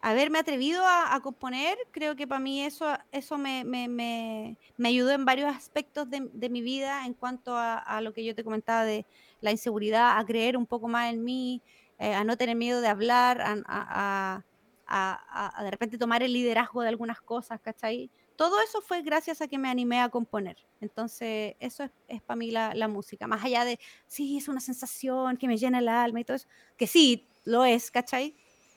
haberme 0.00 0.38
atrevido 0.38 0.82
a, 0.86 1.18
componer, 1.22 1.76
creo 1.90 2.14
que 2.14 2.26
para 2.26 2.40
mí 2.40 2.62
eso, 2.62 2.86
eso 3.10 3.36
me, 3.36 3.64
me, 3.64 3.88
me, 3.88 4.56
me 4.76 4.88
ayudó 4.88 5.10
en 5.10 5.24
varios 5.24 5.54
aspectos 5.54 6.08
de, 6.08 6.28
de 6.32 6.48
mi 6.48 6.62
vida 6.62 7.04
en 7.04 7.14
cuanto 7.14 7.56
a, 7.56 7.78
a, 7.78 8.00
lo 8.00 8.12
que 8.12 8.24
yo 8.24 8.34
te 8.34 8.44
comentaba 8.44 8.84
de 8.84 9.04
la 9.40 9.50
inseguridad, 9.50 10.18
a 10.18 10.24
creer 10.24 10.56
un 10.56 10.66
poco 10.66 10.88
más 10.88 11.12
en 11.12 11.24
mí, 11.24 11.62
eh, 11.98 12.14
a 12.14 12.22
no 12.22 12.36
tener 12.36 12.56
miedo 12.56 12.80
de 12.80 12.88
hablar, 12.88 13.42
a, 13.66 14.44
a, 14.86 15.62
de 15.62 15.70
repente 15.70 15.98
tomar 15.98 16.22
el 16.22 16.32
liderazgo 16.32 16.82
de 16.82 16.88
algunas 16.88 17.20
cosas, 17.20 17.60
¿cachai? 17.60 18.10
Todo 18.38 18.60
eso 18.60 18.80
fue 18.80 19.02
gracias 19.02 19.40
a 19.40 19.48
que 19.48 19.58
me 19.58 19.68
animé 19.68 20.00
a 20.00 20.10
componer. 20.10 20.56
Entonces, 20.80 21.56
eso 21.58 21.82
es, 22.06 22.22
para 22.22 22.36
mí 22.36 22.52
la, 22.52 22.86
música. 22.86 23.26
Más 23.26 23.44
allá 23.44 23.64
de, 23.64 23.80
sí, 24.06 24.38
es 24.38 24.46
una 24.46 24.60
sensación 24.60 25.36
que 25.36 25.48
me 25.48 25.56
llena 25.56 25.80
el 25.80 25.88
alma 25.88 26.20
y 26.20 26.24
todo 26.24 26.36
eso, 26.36 26.46
que 26.76 26.86
sí, 26.86 27.26
lo 27.44 27.64
es, 27.64 27.90
¿cachai? 27.90 28.36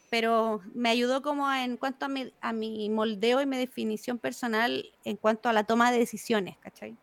pero 0.09 0.61
me 0.73 0.89
ayudó 0.89 1.21
como 1.21 1.49
en 1.53 1.77
cuanto 1.77 2.05
a 2.05 2.09
mi, 2.09 2.33
a 2.41 2.51
mi 2.53 2.89
moldeo 2.89 3.39
y 3.39 3.45
mi 3.45 3.55
definición 3.55 4.17
personal 4.17 4.83
en 5.05 5.15
cuanto 5.15 5.47
a 5.47 5.53
la 5.53 5.63
toma 5.63 5.91
de 5.91 5.99
decisiones, 5.99 6.57
¿cachai? 6.57 6.97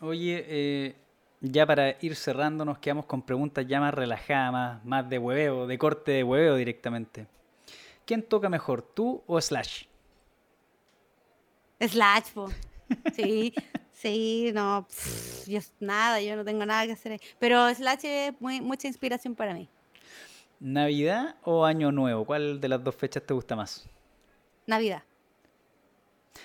Oye, 0.00 0.44
eh, 0.48 0.96
ya 1.40 1.64
para 1.64 1.96
ir 2.00 2.16
cerrando, 2.16 2.64
nos 2.64 2.78
quedamos 2.78 3.06
con 3.06 3.22
preguntas 3.22 3.64
ya 3.66 3.78
más 3.78 3.94
relajadas, 3.94 4.84
más, 4.84 5.08
de 5.08 5.18
hueveo, 5.18 5.68
de 5.68 5.78
corte 5.78 6.10
de 6.10 6.24
hueveo 6.24 6.56
directamente. 6.56 7.28
¿Quién 8.04 8.22
toca 8.22 8.48
mejor, 8.48 8.82
tú 8.82 9.22
o 9.28 9.40
Slash? 9.40 9.84
Slash, 11.88 12.32
po. 12.32 12.48
Sí, 13.14 13.54
sí, 13.90 14.50
no, 14.52 14.86
yo 15.46 15.60
nada, 15.80 16.20
yo 16.20 16.36
no 16.36 16.44
tengo 16.44 16.66
nada 16.66 16.84
que 16.84 16.92
hacer. 16.92 17.18
Pero 17.38 17.74
Slash 17.74 18.04
es 18.04 18.34
muy, 18.38 18.60
mucha 18.60 18.86
inspiración 18.86 19.34
para 19.34 19.54
mí. 19.54 19.66
¿Navidad 20.60 21.36
o 21.42 21.64
Año 21.64 21.90
Nuevo? 21.90 22.26
¿Cuál 22.26 22.60
de 22.60 22.68
las 22.68 22.84
dos 22.84 22.94
fechas 22.94 23.24
te 23.24 23.32
gusta 23.32 23.56
más? 23.56 23.88
Navidad. 24.66 25.02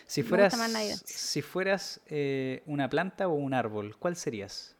Si 0.05 0.23
fueras, 0.23 0.57
si 1.05 1.41
fueras 1.41 2.01
eh, 2.07 2.64
una 2.65 2.89
planta 2.89 3.27
o 3.27 3.34
un 3.34 3.53
árbol, 3.53 3.97
¿cuál 3.97 4.15
serías? 4.15 4.76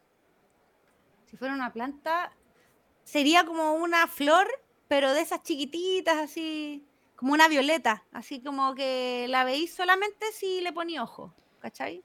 Si 1.26 1.36
fuera 1.36 1.54
una 1.54 1.72
planta, 1.74 2.32
sería 3.04 3.46
como 3.46 3.74
una 3.74 4.08
flor, 4.08 4.48
pero 4.88 5.14
de 5.14 5.22
esas 5.22 5.44
chiquititas, 5.44 6.18
así, 6.18 6.87
como 7.18 7.34
una 7.34 7.50
violeta, 7.50 8.04
así 8.14 8.40
como 8.42 8.74
que 8.76 9.26
la 9.28 9.44
veis 9.44 9.74
solamente 9.74 10.26
si 10.32 10.62
le 10.62 10.72
ponía 10.72 11.04
ojo, 11.04 11.34
¿cachai? 11.60 12.04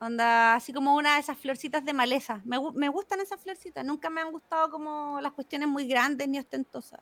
Onda, 0.00 0.54
así 0.54 0.72
como 0.72 0.96
una 0.96 1.14
de 1.14 1.20
esas 1.20 1.38
florcitas 1.38 1.84
de 1.84 1.92
maleza. 1.92 2.40
Me, 2.44 2.56
me 2.74 2.88
gustan 2.88 3.20
esas 3.20 3.40
florcitas, 3.40 3.84
nunca 3.84 4.10
me 4.10 4.20
han 4.20 4.32
gustado 4.32 4.70
como 4.70 5.20
las 5.20 5.32
cuestiones 5.32 5.68
muy 5.68 5.86
grandes 5.86 6.26
ni 6.26 6.40
ostentosas. 6.40 7.00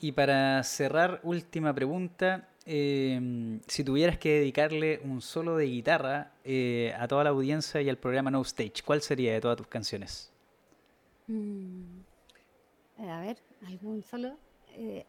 Y 0.00 0.12
para 0.12 0.62
cerrar, 0.64 1.20
última 1.22 1.72
pregunta. 1.72 2.48
Em, 2.66 3.60
si 3.66 3.84
tuvieras 3.84 4.18
que 4.18 4.40
dedicarle 4.40 5.00
un 5.04 5.20
solo 5.20 5.56
de 5.56 5.66
guitarra 5.66 6.32
eh, 6.44 6.94
a 6.98 7.06
toda 7.06 7.22
la 7.24 7.30
audiencia 7.30 7.80
y 7.82 7.88
al 7.88 7.98
programa 7.98 8.30
No 8.30 8.42
Stage, 8.42 8.82
¿cuál 8.84 9.00
sería 9.02 9.32
de 9.32 9.40
todas 9.40 9.58
tus 9.58 9.66
canciones? 9.66 10.32
Mm, 11.26 12.00
a 12.98 13.20
ver, 13.20 13.38
algún 13.66 14.02
solo. 14.02 14.36
Eh, 14.72 15.06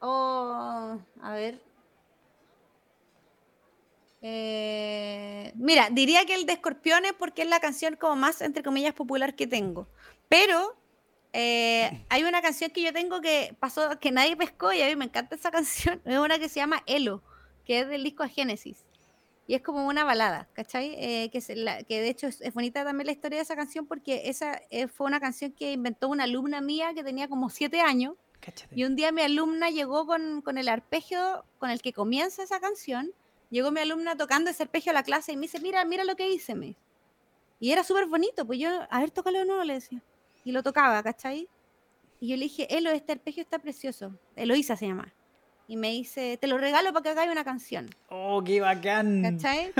oh, 0.00 0.98
a 1.22 1.32
ver. 1.34 1.60
mira, 5.54 5.88
diría 5.90 6.24
que 6.26 6.34
el 6.34 6.46
de 6.46 6.54
Escorpiones 6.54 7.12
porque 7.18 7.42
es 7.42 7.48
la 7.48 7.60
canción 7.60 7.96
como 7.96 8.16
más, 8.16 8.40
entre 8.40 8.62
comillas, 8.62 8.94
popular 8.94 9.34
que 9.34 9.46
tengo. 9.46 9.86
Pero 10.28 10.76
eh, 11.32 12.04
hay 12.08 12.24
una 12.24 12.42
canción 12.42 12.70
que 12.70 12.82
yo 12.82 12.92
tengo 12.92 13.20
que 13.20 13.54
pasó, 13.60 13.98
que 13.98 14.10
nadie 14.10 14.36
pescó 14.36 14.72
y 14.72 14.82
a 14.82 14.86
mí 14.86 14.96
me 14.96 15.06
encanta 15.06 15.34
esa 15.34 15.50
canción. 15.52 16.00
Es 16.04 16.18
una 16.18 16.38
que 16.38 16.48
se 16.48 16.60
llama 16.60 16.82
Elo, 16.86 17.22
que 17.64 17.80
es 17.80 17.88
del 17.88 18.04
disco 18.04 18.24
Génesis. 18.28 18.84
Y 19.46 19.54
es 19.54 19.62
como 19.62 19.84
una 19.88 20.04
balada, 20.04 20.48
¿cachai? 20.52 20.94
Eh, 20.96 21.28
que, 21.32 21.40
que 21.88 22.00
de 22.00 22.08
hecho 22.08 22.28
es, 22.28 22.54
bonita 22.54 22.84
también 22.84 23.06
la 23.06 23.12
historia 23.12 23.38
de 23.38 23.42
esa 23.42 23.56
canción 23.56 23.84
porque 23.84 24.22
esa 24.26 24.60
eh, 24.70 24.86
fue 24.86 25.08
una 25.08 25.18
canción 25.18 25.50
que 25.50 25.72
inventó 25.72 26.08
una 26.08 26.22
alumna 26.22 26.60
mía 26.60 26.94
que 26.94 27.02
tenía 27.02 27.28
como 27.28 27.50
siete 27.50 27.80
años. 27.80 28.14
Y 28.74 28.84
un 28.84 28.96
día 28.96 29.12
mi 29.12 29.22
alumna 29.22 29.70
llegó 29.70 30.06
con, 30.06 30.42
con, 30.42 30.58
el 30.58 30.68
arpegio 30.68 31.44
con 31.58 31.70
el 31.70 31.82
que 31.82 31.92
comienza 31.92 32.42
esa 32.42 32.60
canción. 32.60 33.10
Llegó 33.50 33.70
mi 33.70 33.80
alumna 33.80 34.16
tocando 34.16 34.50
ese 34.50 34.62
arpegio 34.62 34.90
a 34.90 34.94
la 34.94 35.02
clase 35.02 35.32
y 35.32 35.36
me 35.36 35.42
dice, 35.42 35.60
mira, 35.60 35.84
mira 35.84 36.04
lo 36.04 36.16
que 36.16 36.30
hice. 36.30 36.54
Me. 36.54 36.76
Y 37.58 37.72
era 37.72 37.84
súper 37.84 38.06
bonito, 38.06 38.46
pues 38.46 38.58
yo, 38.58 38.70
a 38.88 39.00
ver, 39.00 39.10
tócalo 39.10 39.38
de 39.40 39.44
nuevo, 39.44 39.64
le 39.64 39.74
decía 39.74 40.02
y 40.44 40.52
lo 40.52 40.62
tocaba, 40.62 41.02
¿cachai? 41.02 41.48
Y 42.20 42.28
yo 42.28 42.36
le 42.36 42.44
dije, 42.44 42.66
Elo, 42.76 42.90
este 42.90 43.12
arpegio 43.12 43.42
está 43.42 43.58
precioso. 43.58 44.18
Eloísa 44.36 44.76
se 44.76 44.86
llama. 44.86 45.12
Y 45.70 45.76
me 45.76 45.92
dice, 45.92 46.36
te 46.36 46.48
lo 46.48 46.58
regalo 46.58 46.92
para 46.92 47.04
que 47.04 47.08
hagáis 47.10 47.30
una 47.30 47.44
canción. 47.44 47.94
¡Oh, 48.08 48.42
qué 48.42 48.60
bacán! 48.60 49.22
¿Cachai? 49.22 49.72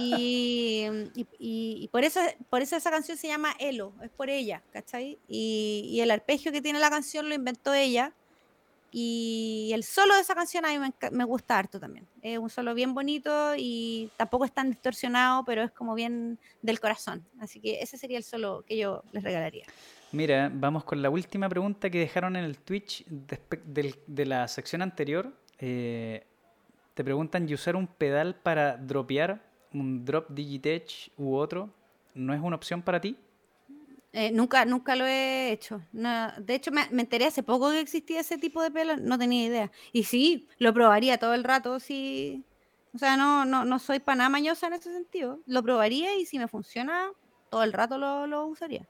Y, 0.00 0.84
y, 1.38 1.88
por, 1.92 2.02
eso, 2.02 2.18
por 2.50 2.60
eso 2.60 2.74
esa 2.74 2.90
canción 2.90 3.16
se 3.16 3.28
llama 3.28 3.54
Elo, 3.60 3.92
es 4.02 4.10
por 4.10 4.30
ella, 4.30 4.64
¿cachai? 4.72 5.16
Y, 5.28 5.88
y 5.92 6.00
el 6.00 6.10
arpegio 6.10 6.50
que 6.50 6.60
tiene 6.60 6.80
la 6.80 6.90
canción 6.90 7.28
lo 7.28 7.36
inventó 7.36 7.72
ella. 7.72 8.12
Y 8.90 9.70
el 9.74 9.84
solo 9.84 10.16
de 10.16 10.22
esa 10.22 10.34
canción 10.34 10.64
a 10.64 10.70
mí 10.70 10.78
me, 10.80 10.92
me, 11.12 11.22
gusta 11.22 11.56
harto 11.56 11.78
también. 11.78 12.08
Es 12.20 12.36
un 12.38 12.50
solo 12.50 12.74
bien 12.74 12.92
bonito 12.92 13.54
y 13.56 14.10
tampoco 14.16 14.44
es 14.44 14.52
tan 14.52 14.70
distorsionado, 14.70 15.44
pero 15.44 15.62
es 15.62 15.70
como 15.70 15.94
bien 15.94 16.40
del 16.62 16.80
corazón. 16.80 17.24
Así 17.38 17.60
que 17.60 17.80
ese 17.80 17.96
sería 17.96 18.18
el 18.18 18.24
solo 18.24 18.64
que 18.66 18.76
yo 18.76 19.04
les 19.12 19.22
regalaría. 19.22 19.66
Mira, 20.10 20.50
vamos 20.52 20.84
con 20.84 21.02
la 21.02 21.10
última 21.10 21.48
pregunta 21.48 21.90
que 21.90 21.98
dejaron 21.98 22.36
en 22.36 22.44
el 22.44 22.58
Twitch 22.58 23.04
de, 23.06 24.26
la 24.26 24.48
sección 24.48 24.80
anterior. 24.80 25.32
Eh, 25.58 26.24
te 26.94 27.04
preguntan, 27.04 27.46
¿y 27.48 27.52
usar 27.52 27.76
un 27.76 27.86
pedal 27.86 28.34
para 28.34 28.78
dropear, 28.78 29.42
un 29.74 30.06
drop 30.06 30.30
Digitech 30.30 31.12
u 31.18 31.36
otro, 31.36 31.70
no 32.14 32.32
es 32.32 32.40
una 32.40 32.56
opción 32.56 32.80
para 32.80 33.00
ti? 33.00 33.18
Eh, 34.14 34.32
nunca, 34.32 34.64
nunca 34.64 34.96
lo 34.96 35.06
he 35.06 35.52
hecho. 35.52 35.82
de 35.92 36.54
hecho, 36.54 36.70
me, 36.72 36.86
enteré 36.90 37.26
hace 37.26 37.42
poco 37.42 37.70
que 37.70 37.80
existía 37.80 38.20
ese 38.20 38.38
tipo 38.38 38.62
de 38.62 38.70
pedal, 38.70 39.04
no 39.04 39.18
tenía 39.18 39.44
idea. 39.44 39.70
Y 39.92 40.04
sí, 40.04 40.48
lo 40.58 40.72
probaría 40.72 41.18
todo 41.18 41.34
el 41.34 41.44
rato, 41.44 41.78
sí. 41.80 42.42
O 42.94 42.98
sea, 42.98 43.18
no, 43.18 43.44
no, 43.44 43.66
no 43.66 43.78
soy 43.78 44.00
para 44.00 44.16
nada 44.16 44.30
mañosa 44.30 44.68
en 44.68 44.72
ese 44.72 44.90
sentido. 44.90 45.40
Lo 45.44 45.62
probaría 45.62 46.16
y 46.16 46.24
si 46.24 46.38
me 46.38 46.48
funciona, 46.48 47.10
todo 47.50 47.62
el 47.62 47.74
rato 47.74 47.98
lo 47.98 48.46
usaría. 48.46 48.88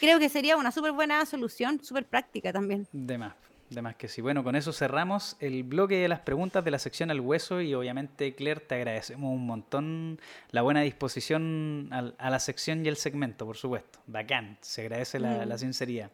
Creo 0.00 0.18
que 0.18 0.28
sería 0.28 0.56
una 0.56 0.72
súper 0.72 0.92
buena 0.92 1.24
solución, 1.26 1.82
súper 1.82 2.06
práctica 2.06 2.52
también. 2.52 2.86
De 2.92 3.18
más, 3.18 3.34
de 3.70 3.82
más 3.82 3.96
que 3.96 4.08
sí. 4.08 4.20
Bueno, 4.20 4.42
con 4.42 4.56
eso 4.56 4.72
cerramos 4.72 5.36
el 5.40 5.62
bloque 5.62 5.96
de 5.96 6.08
las 6.08 6.20
preguntas 6.20 6.64
de 6.64 6.70
la 6.70 6.78
sección 6.78 7.10
al 7.10 7.20
hueso 7.20 7.60
y 7.60 7.74
obviamente, 7.74 8.34
Claire, 8.34 8.60
te 8.60 8.74
agradecemos 8.74 9.32
un 9.32 9.46
montón 9.46 10.20
la 10.50 10.62
buena 10.62 10.80
disposición 10.82 11.88
a, 11.92 12.30
la 12.30 12.40
sección 12.40 12.84
y 12.84 12.88
el 12.88 12.96
segmento, 12.96 13.46
por 13.46 13.56
supuesto. 13.56 14.00
Bacán, 14.06 14.58
se 14.60 14.82
agradece 14.82 15.18
la, 15.20 15.46
mm. 15.46 15.58
sinceridad. 15.58 16.10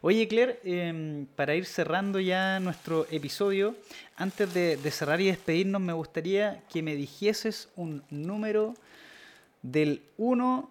Oye, 0.00 0.26
Claire, 0.26 0.58
em, 0.64 1.26
para 1.36 1.54
ir 1.54 1.64
cerrando 1.64 2.18
ya 2.18 2.58
nuestro 2.60 3.06
episodio, 3.10 3.76
antes 4.16 4.52
de, 4.52 4.76
de 4.76 4.90
cerrar 4.90 5.20
y 5.20 5.26
despedirnos, 5.26 5.80
me 5.80 5.92
gustaría 5.92 6.62
que 6.72 6.82
me 6.82 6.96
dijieses 6.96 7.68
un 7.76 8.02
número 8.10 8.74
del 9.62 10.02
1 10.18 10.70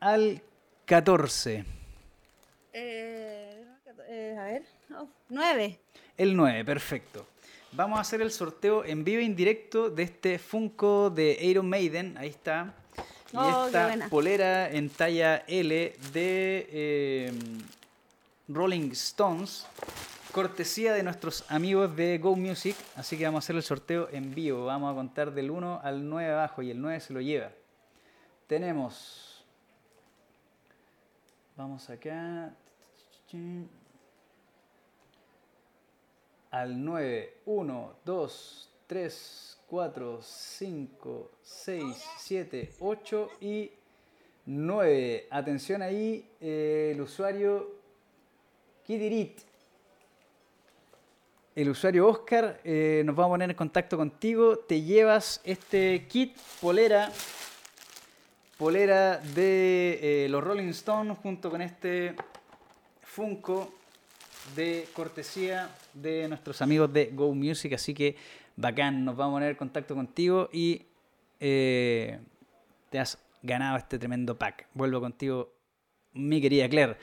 al 0.00 0.42
14. 0.90 1.64
Eh, 2.72 3.64
eh, 4.08 4.36
a 4.36 4.42
ver, 4.42 4.62
9. 5.28 5.78
El 6.16 6.36
9, 6.36 6.64
perfecto. 6.64 7.28
Vamos 7.70 7.98
a 7.98 8.00
hacer 8.00 8.20
el 8.20 8.32
sorteo 8.32 8.84
en 8.84 9.04
vivo 9.04 9.20
e 9.20 9.24
indirecto 9.24 9.88
de 9.88 10.02
este 10.02 10.40
Funko 10.40 11.08
de 11.10 11.38
Iron 11.42 11.68
Maiden. 11.68 12.18
Ahí 12.18 12.30
está. 12.30 12.74
Y 13.32 13.36
oh, 13.36 13.66
esta 13.66 14.08
polera 14.08 14.68
en 14.68 14.90
talla 14.90 15.44
L 15.46 15.94
de 16.12 16.68
eh, 16.72 17.32
Rolling 18.48 18.90
Stones. 18.90 19.68
Cortesía 20.32 20.92
de 20.92 21.04
nuestros 21.04 21.44
amigos 21.48 21.94
de 21.94 22.18
Go 22.18 22.34
Music. 22.34 22.74
Así 22.96 23.16
que 23.16 23.26
vamos 23.26 23.44
a 23.44 23.46
hacer 23.46 23.54
el 23.54 23.62
sorteo 23.62 24.08
en 24.10 24.34
vivo. 24.34 24.64
Vamos 24.64 24.90
a 24.90 24.96
contar 24.96 25.32
del 25.32 25.52
1 25.52 25.82
al 25.84 26.08
9 26.08 26.32
abajo 26.32 26.62
y 26.62 26.72
el 26.72 26.80
9 26.80 26.98
se 26.98 27.12
lo 27.12 27.20
lleva. 27.20 27.52
Tenemos 28.48 29.29
Vamos 31.60 31.90
acá. 31.90 32.54
Al 36.50 36.84
9. 36.84 37.34
1, 37.44 37.96
2, 38.02 38.70
3, 38.86 39.58
4, 39.66 40.22
5, 40.22 41.30
6, 41.42 41.84
7, 42.16 42.70
8 42.80 43.28
y 43.42 43.70
9. 44.46 45.26
Atención 45.30 45.82
ahí, 45.82 46.26
eh, 46.40 46.92
el 46.94 47.02
usuario 47.02 47.72
Kidirit. 48.86 49.42
El 51.54 51.68
usuario 51.68 52.08
Oscar 52.08 52.58
eh, 52.64 53.02
nos 53.04 53.18
va 53.18 53.26
a 53.26 53.28
poner 53.28 53.50
en 53.50 53.56
contacto 53.56 53.98
contigo. 53.98 54.56
Te 54.60 54.80
llevas 54.80 55.42
este 55.44 56.06
kit 56.08 56.38
polera 56.58 57.12
polera 58.60 59.16
de 59.16 60.24
eh, 60.24 60.28
los 60.28 60.44
Rolling 60.44 60.68
Stones 60.68 61.16
junto 61.22 61.50
con 61.50 61.62
este 61.62 62.14
Funko 63.00 63.72
de 64.54 64.86
cortesía 64.92 65.70
de 65.94 66.28
nuestros 66.28 66.60
amigos 66.60 66.92
de 66.92 67.06
Go 67.06 67.34
Music. 67.34 67.72
Así 67.72 67.94
que 67.94 68.16
bacán, 68.56 69.02
nos 69.02 69.16
vamos 69.16 69.32
a 69.32 69.36
poner 69.36 69.50
en 69.52 69.56
contacto 69.56 69.94
contigo 69.94 70.50
y 70.52 70.82
eh, 71.40 72.18
te 72.90 72.98
has 72.98 73.16
ganado 73.42 73.78
este 73.78 73.98
tremendo 73.98 74.36
pack. 74.36 74.66
Vuelvo 74.74 75.00
contigo, 75.00 75.54
mi 76.12 76.38
querida 76.42 76.68
Claire. 76.68 76.98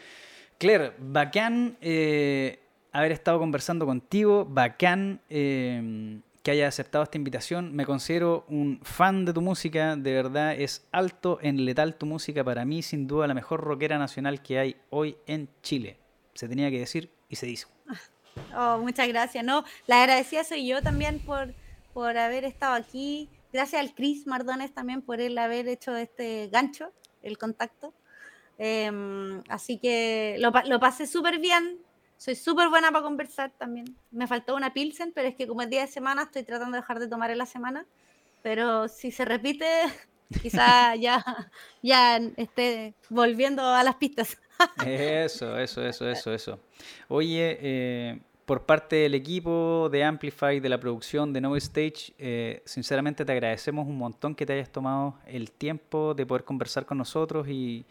Claire, 0.59 0.93
bacán 0.99 1.75
eh, 1.81 2.59
haber 2.91 3.13
estado 3.13 3.39
conversando 3.39 3.87
contigo, 3.87 4.45
bacán 4.45 5.21
que 6.47 6.51
haya 6.51 6.69
aceptado 6.69 7.03
esta 7.03 7.17
invitación. 7.17 7.75
Me 7.75 7.85
considero 7.85 8.45
un 8.47 8.79
fan 8.81 9.25
de 9.25 9.33
tu 9.33 9.41
música, 9.41 9.97
de 9.97 10.13
verdad 10.13 10.53
es 10.53 10.87
alto 10.93 11.39
en 11.41 11.65
letal 11.65 11.95
tu 11.95 12.05
música. 12.05 12.41
Para 12.41 12.63
mí, 12.63 12.81
sin 12.81 13.05
duda, 13.05 13.27
la 13.27 13.33
mejor 13.33 13.59
rockera 13.59 13.97
nacional 13.99 14.41
que 14.41 14.57
hay 14.57 14.77
hoy 14.89 15.17
en 15.25 15.49
Chile. 15.61 15.97
Se 16.35 16.47
tenía 16.47 16.71
que 16.71 16.79
decir 16.79 17.11
y 17.27 17.35
se 17.35 17.49
hizo. 17.49 17.67
Oh, 18.55 18.77
muchas 18.77 19.07
gracias. 19.07 19.43
No, 19.43 19.65
la 19.87 20.03
agradecida 20.03 20.43
soy 20.43 20.67
yo 20.67 20.81
también 20.83 21.19
por, 21.19 21.53
por 21.93 22.15
haber 22.17 22.45
estado 22.45 22.75
aquí. 22.75 23.29
gracias 23.51 23.81
al 23.81 23.95
Chris 23.95 24.27
Mardones 24.27 24.73
también 24.73 25.01
por 25.01 25.19
él 25.19 25.37
haber 25.39 25.67
hecho 25.67 25.97
este 25.97 26.47
gancho, 26.49 26.93
el 27.23 27.39
contacto. 27.39 27.93
Em, 28.59 29.41
así 29.49 29.79
que 29.79 30.37
lo, 30.39 30.51
lo 30.65 30.79
pasé 30.79 31.07
súper 31.07 31.39
bien, 31.39 31.79
soy 32.17 32.35
súper 32.35 32.69
buena 32.69 32.91
para 32.91 33.03
conversar 33.03 33.51
también. 33.57 33.95
Me 34.11 34.27
faltó 34.27 34.55
una 34.55 34.73
Pilsen, 34.73 35.11
pero 35.13 35.27
es 35.27 35.35
que 35.35 35.47
como 35.47 35.61
es 35.61 35.69
día 35.69 35.81
de 35.81 35.87
semana 35.87 36.23
estoy 36.23 36.43
tratando 36.43 36.75
de 36.75 36.81
dejar 36.81 36.99
de 36.99 37.07
tomar 37.07 37.31
en 37.31 37.37
la 37.37 37.45
semana. 37.45 37.85
Pero 38.41 38.87
si 38.87 39.11
se 39.11 39.25
repite, 39.25 39.67
quizá 40.41 40.95
ya, 40.95 41.23
ya 41.81 42.17
esté 42.37 42.95
volviendo 43.09 43.63
a 43.63 43.83
las 43.83 43.95
pistas. 43.95 44.37
eso, 44.85 45.57
eso, 45.57 45.85
eso, 45.85 46.09
eso, 46.09 46.33
eso. 46.33 46.59
Oye, 47.07 47.57
eh, 47.61 48.19
por 48.47 48.65
parte 48.65 48.95
del 48.95 49.13
equipo 49.13 49.89
de 49.91 50.05
Amplify, 50.05 50.61
de 50.61 50.69
la 50.69 50.79
producción 50.79 51.33
de 51.33 51.41
No 51.41 51.57
Stage, 51.57 52.13
eh, 52.17 52.61
sinceramente 52.63 53.25
te 53.25 53.33
agradecemos 53.33 53.85
un 53.85 53.97
montón 53.97 54.35
que 54.35 54.45
te 54.45 54.53
hayas 54.53 54.71
tomado 54.71 55.15
el 55.25 55.51
tiempo 55.51 56.13
de 56.13 56.25
poder 56.25 56.45
conversar 56.45 56.85
con 56.85 56.97
nosotros 56.97 57.47
y, 57.49 57.85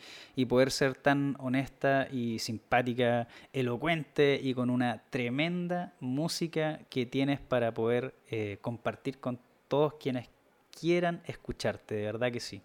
poder 0.49 0.71
ser 0.71 0.95
tan 0.95 1.37
honesta 1.41 2.09
y 2.11 2.39
simpática, 2.39 3.29
elocuente 3.53 4.41
y 4.43 4.55
con 4.55 4.71
una 4.71 5.03
tremenda 5.11 5.93
música 6.01 6.81
que 6.89 7.05
tienes 7.05 7.39
para 7.39 7.75
poder 7.75 8.15
eh, 8.31 8.57
compartir 8.63 9.19
con 9.19 9.39
todos 9.69 9.95
quienes 10.01 10.31
quieran 10.79 11.23
escucharte, 11.27 11.95
de 11.95 12.05
verdad 12.05 12.31
que 12.31 12.41
sí. 12.41 12.61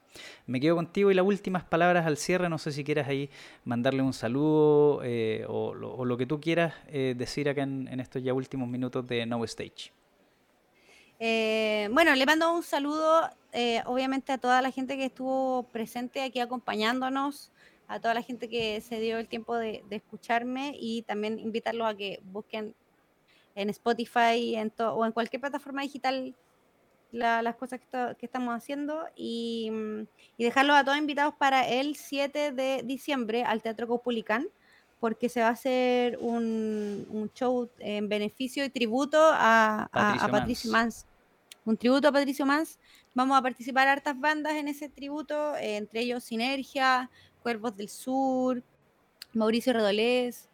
Me 0.46 0.60
quedo 0.60 0.76
contigo 0.76 1.12
y 1.12 1.14
las 1.14 1.26
últimas 1.26 1.64
palabras 1.64 2.06
al 2.06 2.18
cierre, 2.18 2.50
no 2.50 2.58
sé 2.58 2.72
si 2.72 2.84
quieras 2.84 3.08
ahí 3.08 3.30
mandarle 3.64 4.02
un 4.02 4.14
saludo 4.14 5.02
eh, 5.04 5.46
o, 5.48 5.74
lo, 5.74 6.18
que 6.18 6.26
tú 6.26 6.40
quieras 6.42 6.74
eh, 6.88 7.16
decir 7.18 7.50
acá 7.50 7.64
en, 7.64 8.00
estos 8.00 8.22
ya 8.22 8.34
últimos 8.34 8.68
minutos 8.68 9.08
de 9.08 9.26
No 9.26 9.44
Stage. 9.46 9.92
Eh, 11.20 11.88
bueno, 11.92 12.16
le 12.16 12.26
mando 12.26 12.54
un 12.54 12.64
saludo 12.64 13.30
obviamente 13.86 14.32
a 14.32 14.38
toda 14.38 14.62
la 14.62 14.72
gente 14.72 14.96
que 14.96 15.06
estuvo 15.06 15.64
presente 15.64 16.22
aquí 16.22 16.40
acompañándonos, 16.40 17.52
a 17.88 18.00
toda 18.00 18.14
la 18.14 18.22
gente 18.22 18.48
que 18.48 18.80
se 18.82 19.00
dio 19.00 19.18
el 19.18 19.28
tiempo 19.28 19.56
de, 19.56 19.84
escucharme 19.90 20.74
y 20.80 21.02
también 21.04 21.38
invitarlos 21.38 21.88
a 21.88 21.96
que 21.96 22.22
busquen 22.24 22.74
en 23.56 23.70
Spotify 23.70 24.58
o 24.80 25.06
en 25.06 25.12
cualquier 25.12 25.42
plataforma 25.42 25.82
digital 25.82 26.34
las 27.12 27.56
cosas 27.56 27.80
que, 27.80 28.26
estamos 28.26 28.56
haciendo 28.56 29.06
y, 29.16 29.70
mm, 29.72 30.02
y, 30.38 30.44
dejarlos 30.44 30.76
a 30.76 30.84
todos 30.84 30.98
invitados 30.98 31.34
para 31.36 31.68
el 31.68 31.96
7 31.96 32.52
de 32.52 32.82
diciembre 32.84 33.44
al 33.44 33.62
Teatro 33.62 33.88
Copulicán, 33.88 34.48
porque 35.00 35.30
se 35.30 35.42
va 35.42 35.48
a 35.48 35.52
hacer 35.52 36.18
un, 36.22 37.30
show 37.34 37.70
en 37.80 38.08
beneficio 38.08 38.64
y 38.64 38.70
tributo 38.70 39.18
a 39.20 39.90
Patricio, 39.92 40.72
Mans. 40.72 41.06
Un 41.66 41.76
tributo 41.76 42.08
a 42.08 42.12
Patricio 42.12 42.46
Mans. 42.46 42.78
Vamos 43.14 43.38
a 43.38 43.42
participar 43.42 43.88
hartas 43.88 44.18
bandas 44.20 44.54
en 44.54 44.68
ese 44.68 44.90
tributo, 44.90 45.56
eh, 45.58 45.78
entre 45.78 46.02
ellos 46.02 46.24
Sinergia, 46.24 47.10
Cuervos 47.42 47.76
del 47.76 47.90
Sur, 47.90 48.64
Mauricio 49.34 49.74
Redolés, 49.74 50.48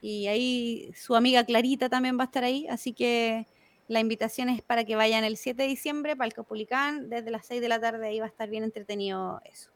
y 0.00 0.26
ahí 0.28 0.92
su 0.96 1.14
amiga 1.14 1.44
Clarita 1.44 1.88
también 1.88 2.18
va 2.18 2.22
a 2.22 2.26
estar 2.26 2.44
ahí, 2.44 2.66
así 2.68 2.92
que 2.92 3.46
la 3.90 3.98
invitación 3.98 4.48
es 4.48 4.62
para 4.62 4.84
que 4.84 4.94
vayan 4.94 5.24
el 5.24 5.36
7 5.36 5.60
de 5.60 5.68
diciembre 5.68 6.14
para 6.14 6.28
el 6.28 6.32
Copulicán, 6.32 7.10
desde 7.10 7.28
las 7.32 7.44
6 7.46 7.60
de 7.60 7.68
la 7.68 7.80
tarde, 7.80 8.06
ahí 8.06 8.20
va 8.20 8.26
a 8.26 8.28
estar 8.28 8.48
bien 8.48 8.62
entretenido 8.62 9.40
eso. 9.44 9.68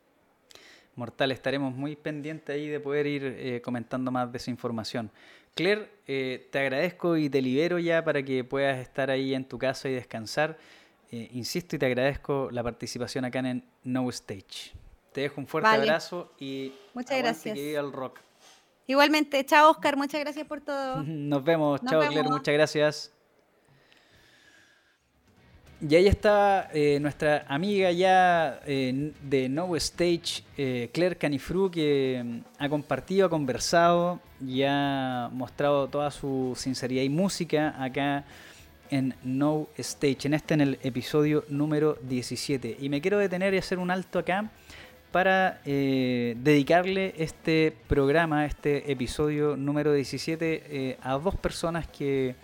Mortal, 0.94 1.32
estaremos 1.32 1.74
muy 1.74 1.96
pendientes 1.96 2.54
ahí 2.54 2.68
de 2.68 2.78
poder 2.78 3.08
ir 3.08 3.24
eh, 3.24 3.60
comentando 3.60 4.12
más 4.12 4.30
de 4.30 4.38
esa 4.38 4.52
información. 4.52 5.10
Claire, 5.56 5.90
eh, 6.06 6.48
te 6.52 6.60
agradezco 6.60 7.16
y 7.16 7.28
te 7.28 7.42
libero 7.42 7.80
ya 7.80 8.04
para 8.04 8.22
que 8.22 8.44
puedas 8.44 8.78
estar 8.78 9.10
ahí 9.10 9.34
en 9.34 9.44
tu 9.44 9.58
casa 9.58 9.88
y 9.88 9.94
descansar. 9.94 10.58
Eh, 11.10 11.30
insisto 11.32 11.74
y 11.74 11.80
te 11.80 11.86
agradezco 11.86 12.50
la 12.52 12.62
participación 12.62 13.24
acá 13.24 13.40
en 13.40 13.64
No 13.82 14.08
Stage. 14.10 14.74
Te 15.12 15.22
dejo 15.22 15.40
un 15.40 15.48
fuerte 15.48 15.70
abrazo 15.70 16.30
y 16.38 16.72
muchas 16.94 17.18
gracias. 17.18 17.56
Que 17.56 17.74
el 17.74 17.90
rock. 17.90 18.20
Igualmente, 18.86 19.44
chao 19.44 19.72
Oscar, 19.72 19.96
muchas 19.96 20.20
gracias 20.20 20.46
por 20.46 20.60
todo. 20.60 21.02
Nos 21.04 21.42
vemos, 21.42 21.80
chao 21.84 22.00
Claire, 22.00 22.28
muchas 22.28 22.54
gracias. 22.54 23.14
Y 25.86 25.96
ahí 25.96 26.06
está 26.06 26.70
eh, 26.72 26.98
nuestra 26.98 27.44
amiga 27.46 27.92
ya 27.92 28.58
eh, 28.64 29.12
de 29.20 29.50
No 29.50 29.76
Stage, 29.76 30.42
eh, 30.56 30.88
Claire 30.94 31.16
Canifru, 31.18 31.70
que 31.70 32.22
mm, 32.24 32.38
ha 32.58 32.68
compartido, 32.70 33.26
ha 33.26 33.28
conversado 33.28 34.18
y 34.40 34.62
ha 34.62 35.28
mostrado 35.30 35.86
toda 35.88 36.10
su 36.10 36.54
sinceridad 36.56 37.02
y 37.02 37.10
música 37.10 37.74
acá 37.78 38.24
en 38.90 39.14
No 39.24 39.68
Stage, 39.76 40.20
en 40.26 40.32
este 40.32 40.54
en 40.54 40.62
el 40.62 40.78
episodio 40.82 41.44
número 41.50 41.98
17. 42.00 42.78
Y 42.80 42.88
me 42.88 43.02
quiero 43.02 43.18
detener 43.18 43.52
y 43.52 43.58
hacer 43.58 43.78
un 43.78 43.90
alto 43.90 44.18
acá 44.18 44.50
para 45.12 45.60
dedicarle 45.64 47.14
este 47.18 47.76
programa, 47.88 48.46
este 48.46 48.90
episodio 48.90 49.54
número 49.54 49.92
17, 49.92 50.96
a 51.02 51.12
dos 51.18 51.36
personas 51.36 51.86
que 51.86 52.34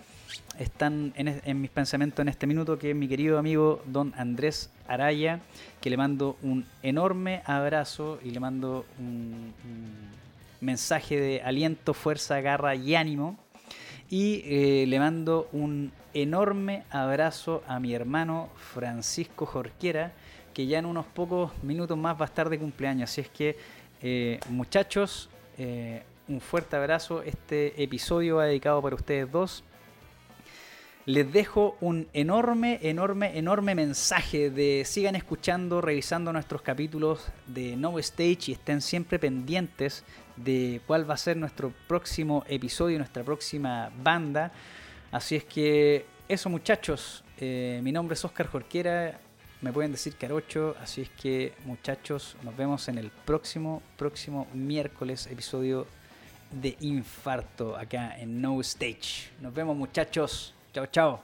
están 0.61 1.13
en, 1.15 1.61
mis 1.61 1.71
pensamientos 1.71 2.19
en 2.19 2.29
este 2.29 2.45
minuto, 2.45 2.77
que 2.77 2.91
es 2.91 2.95
mi 2.95 3.07
querido 3.07 3.39
amigo 3.39 3.81
don 3.85 4.13
Andrés 4.15 4.69
Araya, 4.87 5.39
que 5.79 5.89
le 5.89 5.97
mando 5.97 6.37
un 6.43 6.65
enorme 6.83 7.41
abrazo 7.45 8.19
y 8.23 8.29
le 8.31 8.39
mando 8.39 8.85
un, 8.99 9.53
mensaje 10.59 11.19
de 11.19 11.41
aliento, 11.41 11.95
fuerza, 11.95 12.39
garra 12.41 12.75
y 12.75 12.95
ánimo. 12.95 13.37
Y 14.09 14.43
eh, 14.45 14.85
le 14.87 14.99
mando 14.99 15.49
un 15.51 15.91
enorme 16.13 16.83
abrazo 16.91 17.63
a 17.67 17.79
mi 17.79 17.93
hermano 17.93 18.49
Francisco 18.55 19.45
Jorquera, 19.45 20.11
que 20.53 20.67
ya 20.67 20.77
en 20.77 20.85
unos 20.85 21.05
pocos 21.07 21.51
minutos 21.63 21.97
más 21.97 22.15
va 22.19 22.25
a 22.25 22.27
estar 22.27 22.49
de 22.49 22.59
cumpleaños. 22.59 23.09
Así 23.09 23.21
es 23.21 23.29
que, 23.29 23.57
eh, 24.01 24.39
muchachos, 24.49 25.29
eh, 25.57 26.03
un 26.27 26.39
fuerte 26.41 26.75
abrazo. 26.75 27.23
Este 27.23 27.81
episodio 27.81 28.35
va 28.35 28.45
dedicado 28.45 28.81
para 28.81 28.95
ustedes 28.95 29.31
dos 29.31 29.63
les 31.05 31.31
dejo 31.31 31.77
un 31.81 32.07
enorme, 32.13 32.79
enorme, 32.83 33.37
enorme 33.37 33.75
mensaje 33.75 34.49
de 34.49 34.83
sigan 34.85 35.15
escuchando, 35.15 35.81
revisando 35.81 36.31
nuestros 36.31 36.61
capítulos 36.61 37.27
de 37.47 37.75
No 37.75 37.97
Stage 37.99 38.39
y 38.47 38.51
estén 38.51 38.81
siempre 38.81 39.17
pendientes 39.17 40.03
de 40.35 40.81
cuál 40.85 41.09
va 41.09 41.15
a 41.15 41.17
ser 41.17 41.37
nuestro 41.37 41.73
próximo 41.87 42.43
episodio, 42.47 42.97
nuestra 42.97 43.23
próxima 43.23 43.91
banda. 44.03 44.51
Así 45.11 45.35
es 45.35 45.43
que 45.43 46.05
eso 46.27 46.49
muchachos, 46.49 47.23
eh, 47.39 47.79
mi 47.83 47.91
nombre 47.91 48.13
es 48.13 48.23
Oscar 48.23 48.47
Jorquera, 48.47 49.19
me 49.61 49.73
pueden 49.73 49.91
decir 49.91 50.15
Carocho, 50.15 50.75
así 50.81 51.01
es 51.01 51.09
que 51.09 51.53
muchachos, 51.65 52.35
nos 52.43 52.55
vemos 52.55 52.87
en 52.87 52.97
el 52.97 53.09
próximo, 53.09 53.81
próximo 53.97 54.47
miércoles 54.53 55.27
episodio 55.27 55.87
de 56.51 56.77
Infarto 56.81 57.75
acá 57.75 58.17
en 58.19 58.41
No 58.41 58.59
Stage. 58.61 59.31
Nos 59.39 59.53
vemos 59.53 59.75
muchachos. 59.75 60.53
Chao, 60.73 60.85
chao. 60.85 61.19